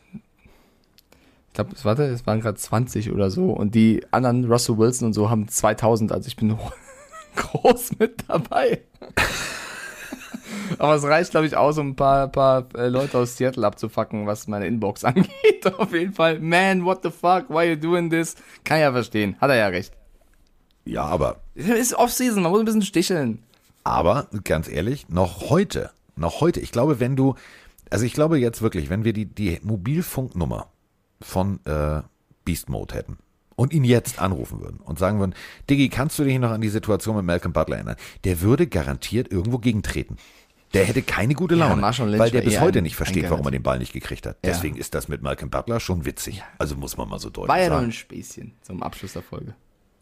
glaube, 1.55 1.71
warte, 1.83 2.05
es 2.05 2.27
waren 2.27 2.41
gerade 2.41 2.57
20 2.57 3.11
oder 3.11 3.31
so 3.31 3.51
und 3.51 3.75
die 3.75 4.05
anderen 4.11 4.45
Russell 4.45 4.79
Wilson 4.79 5.07
und 5.07 5.13
so 5.15 5.29
haben 5.31 5.49
2000, 5.49 6.13
also 6.13 6.29
ich 6.29 6.37
bin 6.37 6.57
groß 7.37 7.99
mit 7.99 8.25
dabei. 8.29 8.83
Aber 10.79 10.95
es 10.95 11.03
reicht, 11.05 11.33
glaube 11.33 11.47
ich, 11.47 11.57
aus, 11.57 11.77
um 11.79 11.89
ein 11.91 11.97
paar, 11.97 12.29
paar 12.29 12.67
äh, 12.77 12.89
Leute 12.89 13.19
aus 13.19 13.37
Seattle 13.37 13.67
abzufacken, 13.67 14.27
was 14.27 14.47
meine 14.49 14.67
Inbox 14.67 15.05
angeht. 15.05 15.29
Auf 15.77 15.93
jeden 15.93 16.15
Fall, 16.15 16.39
man, 16.41 16.85
what 16.85 17.01
the 17.03 17.11
fuck, 17.11 17.49
why 17.51 17.69
you 17.71 17.77
doing 17.77 18.11
this? 18.11 18.37
Kann 18.65 18.81
ja 18.81 18.93
verstehen, 18.93 19.37
hat 19.41 19.51
er 19.51 19.57
ja 19.57 19.67
recht. 19.69 19.93
Ja, 20.85 21.03
aber, 21.05 21.41
Es 21.55 21.67
ist 21.67 21.95
Off-Season, 21.95 22.43
man 22.43 22.51
muss 22.53 22.61
ein 22.61 22.65
bisschen 22.65 22.83
sticheln. 22.83 23.43
aber 23.85 24.29
ganz 24.45 24.69
ehrlich, 24.69 25.09
noch 25.09 25.51
heute, 25.51 25.91
noch 26.17 26.41
heute, 26.41 26.61
ich 26.61 26.73
glaube, 26.73 26.99
wenn 27.01 27.15
du, 27.17 27.35
also 27.91 28.05
ich 28.07 28.15
glaube 28.15 28.39
jetzt 28.39 28.63
wirklich, 28.63 28.89
wenn 28.89 29.05
wir 29.05 29.13
die, 29.13 29.27
die 29.27 29.59
Mobilfunknummer 29.63 30.69
von 31.21 31.61
äh, 31.67 32.01
Beast 32.45 32.71
Mode 32.71 32.95
hätten 32.95 33.19
und 33.57 33.73
ihn 33.75 33.85
jetzt 33.85 34.19
anrufen 34.19 34.61
würden 34.61 34.81
und 34.81 34.99
sagen 34.99 35.19
würden, 35.19 35.35
Diggi, 35.69 35.89
kannst 35.91 36.19
du 36.19 36.25
dich 36.25 36.39
noch 36.39 36.53
an 36.53 36.61
die 36.63 36.69
Situation 36.71 37.17
mit 37.17 37.25
Malcolm 37.27 37.53
Butler 37.53 37.77
erinnern? 37.77 37.97
Der 38.25 38.41
würde 38.41 38.67
garantiert 38.67 39.31
irgendwo 39.31 39.59
gegentreten. 39.59 40.17
Der 40.75 40.85
hätte 40.85 41.03
keine 41.03 41.35
gute 41.35 41.55
Ja, 41.55 41.69
Laune, 41.69 41.81
Lynch 41.83 42.19
weil 42.19 42.31
der 42.31 42.43
bis 42.43 42.61
heute 42.61 42.79
ein- 42.79 42.83
nicht 42.85 42.97
versteht, 42.97 43.31
warum 43.31 43.47
er 43.47 43.51
den 43.51 43.63
Ball 43.63 43.79
nicht 43.79 43.93
gekriegt 43.93 44.27
hat. 44.27 44.37
Ja. 44.45 44.51
Deswegen 44.53 44.77
ist 44.77 44.95
das 44.95 45.09
mit 45.09 45.23
Malcolm 45.23 45.51
Butler 45.51 45.81
schon 45.81 46.05
witzig. 46.05 46.43
Also 46.59 46.77
muss 46.77 46.97
man 46.97 47.09
mal 47.09 47.19
so 47.19 47.31
deutlich 47.31 47.49
War 47.49 47.59
ja 47.59 47.69
sagen. 47.69 47.77
nur 47.81 47.89
ein 47.89 47.93
Späßchen 47.93 48.53
zum 48.63 48.83
Abschluss 48.83 49.15
der 49.15 49.23
Folge. 49.23 49.55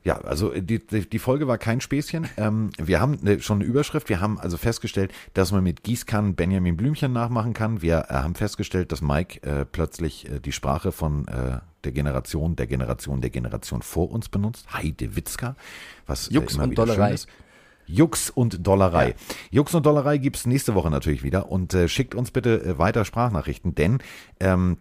Ja, 0.03 0.19
also 0.21 0.51
die, 0.51 0.79
die, 0.79 1.19
Folge 1.19 1.49
war 1.49 1.59
kein 1.59 1.81
Späßchen. 1.81 2.29
Ähm, 2.37 2.71
wir 2.79 3.01
haben 3.01 3.19
eine, 3.21 3.41
schon 3.41 3.57
eine 3.59 3.65
Überschrift. 3.65 4.09
Wir 4.09 4.21
haben 4.21 4.39
also 4.39 4.57
festgestellt, 4.57 5.13
dass 5.35 5.51
man 5.51 5.65
mit 5.65 5.83
Gießkannen 5.83 6.37
Benjamin 6.37 6.77
Blümchen 6.77 7.13
nachmachen 7.13 7.55
kann. 7.55 7.83
Wir 7.83 8.07
äh, 8.09 8.15
haben 8.15 8.37
festgestellt, 8.37 8.93
dass 8.93 9.03
Mike 9.03 9.43
äh, 9.43 9.65
plötzlich 9.65 10.31
äh, 10.31 10.39
die 10.39 10.53
Sprache 10.53 10.93
von 10.93 11.27
äh, 11.27 11.59
der 11.83 11.91
Generation, 11.91 12.55
der 12.55 12.69
Generation, 12.69 13.21
der 13.21 13.31
Generation 13.31 13.83
vor 13.83 14.13
uns 14.13 14.29
benutzt. 14.29 14.73
Heide 14.73 15.17
Witzka, 15.17 15.57
was 16.07 16.31
Jux 16.31 16.53
äh, 16.53 16.55
immer 16.55 16.65
und 16.65 16.71
wieder 16.71 16.87
Dollerei. 16.87 17.07
schön 17.09 17.15
ist. 17.15 17.29
Jux 17.87 18.31
und 18.31 18.67
Dollerei. 18.67 19.15
Jux 19.51 19.75
und 19.75 19.87
Dollerei 19.87 20.19
gibt's 20.19 20.47
nächste 20.47 20.75
Woche 20.75 20.91
natürlich 20.91 21.23
wieder. 21.23 21.51
Und 21.51 21.75
äh, 21.75 21.89
schickt 21.89 22.15
uns 22.15 22.31
bitte 22.31 22.63
äh, 22.63 22.79
weiter 22.79 23.05
Sprachnachrichten, 23.05 23.75
denn 23.75 23.99
ähm, 24.41 24.79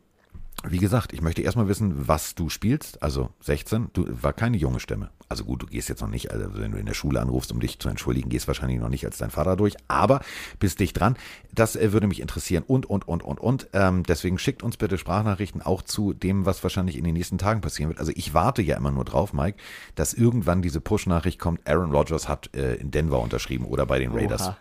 wie 0.64 0.78
gesagt, 0.78 1.14
ich 1.14 1.22
möchte 1.22 1.42
erstmal 1.42 1.68
wissen, 1.68 2.08
was 2.08 2.36
du 2.36 2.50
spielst. 2.50 3.04
Also 3.04 3.30
16, 3.42 3.90
du 3.94 4.06
war 4.22 4.34
keine 4.34 4.58
junge 4.58 4.80
Stimme. 4.80 5.10
Also 5.28 5.44
gut, 5.44 5.64
du 5.64 5.66
gehst 5.66 5.90
jetzt 5.90 6.02
noch 6.02 6.10
nicht, 6.10 6.32
also 6.32 6.46
wenn 6.54 6.72
du 6.72 6.78
in 6.78 6.86
der 6.86 6.94
Schule 6.94 7.20
anrufst, 7.20 7.52
um 7.52 7.60
dich 7.60 7.80
zu 7.80 7.90
entschuldigen, 7.90 8.30
gehst 8.30 8.48
wahrscheinlich 8.48 8.80
noch 8.80 8.90
nicht 8.90 9.06
als 9.06 9.18
dein 9.18 9.32
Vater 9.32 9.56
durch, 9.56 9.76
aber 9.88 10.22
bist 10.60 10.80
dich 10.80 10.94
dran. 10.94 11.18
Das 11.52 11.76
äh, 11.76 11.92
würde 11.94 12.08
mich 12.08 12.20
interessieren 12.20 12.64
und, 12.68 12.86
und, 12.86 13.08
und, 13.08 13.24
und, 13.24 13.40
und. 13.40 13.68
Ähm, 13.74 14.04
deswegen 14.04 14.38
schickt 14.38 14.62
uns 14.62 14.78
bitte 14.78 14.98
Sprachnachrichten 14.98 15.62
auch 15.62 15.82
zu 15.82 16.14
dem, 16.14 16.46
was 16.46 16.62
wahrscheinlich 16.62 16.98
in 16.98 17.04
den 17.04 17.14
nächsten 17.14 17.38
Tagen 17.38 17.62
passieren 17.62 17.90
wird. 17.90 18.00
Also 18.00 18.12
ich 18.16 18.34
warte 18.34 18.62
ja 18.62 18.78
immer 18.78 18.92
nur 18.92 19.06
drauf, 19.06 19.34
Mike, 19.34 19.58
dass 19.96 20.14
irgendwann 20.14 20.62
diese 20.62 20.80
Push-Nachricht 20.80 21.40
kommt, 21.40 21.68
Aaron 21.68 21.92
Rodgers 21.92 22.30
hat 22.30 22.56
äh, 22.56 22.76
in 22.76 22.92
Denver 22.92 23.20
unterschrieben 23.20 23.66
oder 23.66 23.86
bei 23.86 24.00
den 24.00 24.12
Raiders. 24.12 24.42
Oha. 24.42 24.58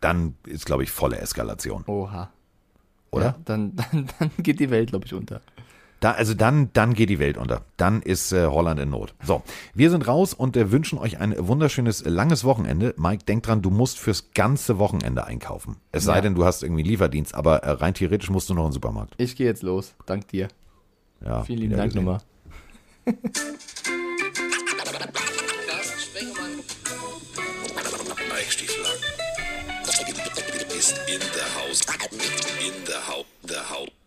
Dann 0.00 0.36
ist, 0.46 0.64
glaube 0.64 0.84
ich, 0.84 0.92
volle 0.92 1.18
Eskalation. 1.18 1.84
Oha. 1.86 2.30
Oder? 3.10 3.24
Ja, 3.24 3.36
dann, 3.44 3.76
dann, 3.92 4.08
dann 4.18 4.30
geht 4.38 4.60
die 4.60 4.70
Welt, 4.70 4.90
glaube 4.90 5.06
ich, 5.06 5.14
unter. 5.14 5.40
Da, 6.00 6.12
also 6.12 6.34
dann, 6.34 6.70
dann 6.74 6.94
geht 6.94 7.10
die 7.10 7.18
Welt 7.18 7.36
unter. 7.36 7.62
Dann 7.76 8.02
ist 8.02 8.32
äh, 8.32 8.46
Holland 8.46 8.78
in 8.78 8.90
Not. 8.90 9.14
So, 9.24 9.42
wir 9.74 9.90
sind 9.90 10.06
raus 10.06 10.32
und 10.32 10.56
äh, 10.56 10.70
wünschen 10.70 10.98
euch 10.98 11.18
ein 11.18 11.34
wunderschönes, 11.36 12.04
langes 12.04 12.44
Wochenende. 12.44 12.94
Mike, 12.96 13.24
denk 13.24 13.42
dran, 13.42 13.62
du 13.62 13.70
musst 13.70 13.98
fürs 13.98 14.30
ganze 14.32 14.78
Wochenende 14.78 15.26
einkaufen. 15.26 15.76
Es 15.90 16.04
ja. 16.04 16.14
sei 16.14 16.20
denn, 16.20 16.36
du 16.36 16.44
hast 16.44 16.62
irgendwie 16.62 16.84
Lieferdienst, 16.84 17.34
aber 17.34 17.64
äh, 17.64 17.70
rein 17.70 17.94
theoretisch 17.94 18.30
musst 18.30 18.48
du 18.48 18.54
noch 18.54 18.64
in 18.64 18.68
den 18.68 18.74
Supermarkt. 18.74 19.14
Ich 19.18 19.34
gehe 19.34 19.46
jetzt 19.46 19.62
los. 19.62 19.94
Dank 20.06 20.28
dir. 20.28 20.48
Ja, 21.24 21.42
Vielen 21.42 21.60
lieben 21.60 21.76
Dank 21.76 21.94
nochmal. 21.94 22.20
Ist 30.78 30.96
in 31.08 31.18
der 31.18 31.54
Haus. 31.56 31.80
In 32.60 32.84
der 33.48 33.68
Haus. 33.68 33.97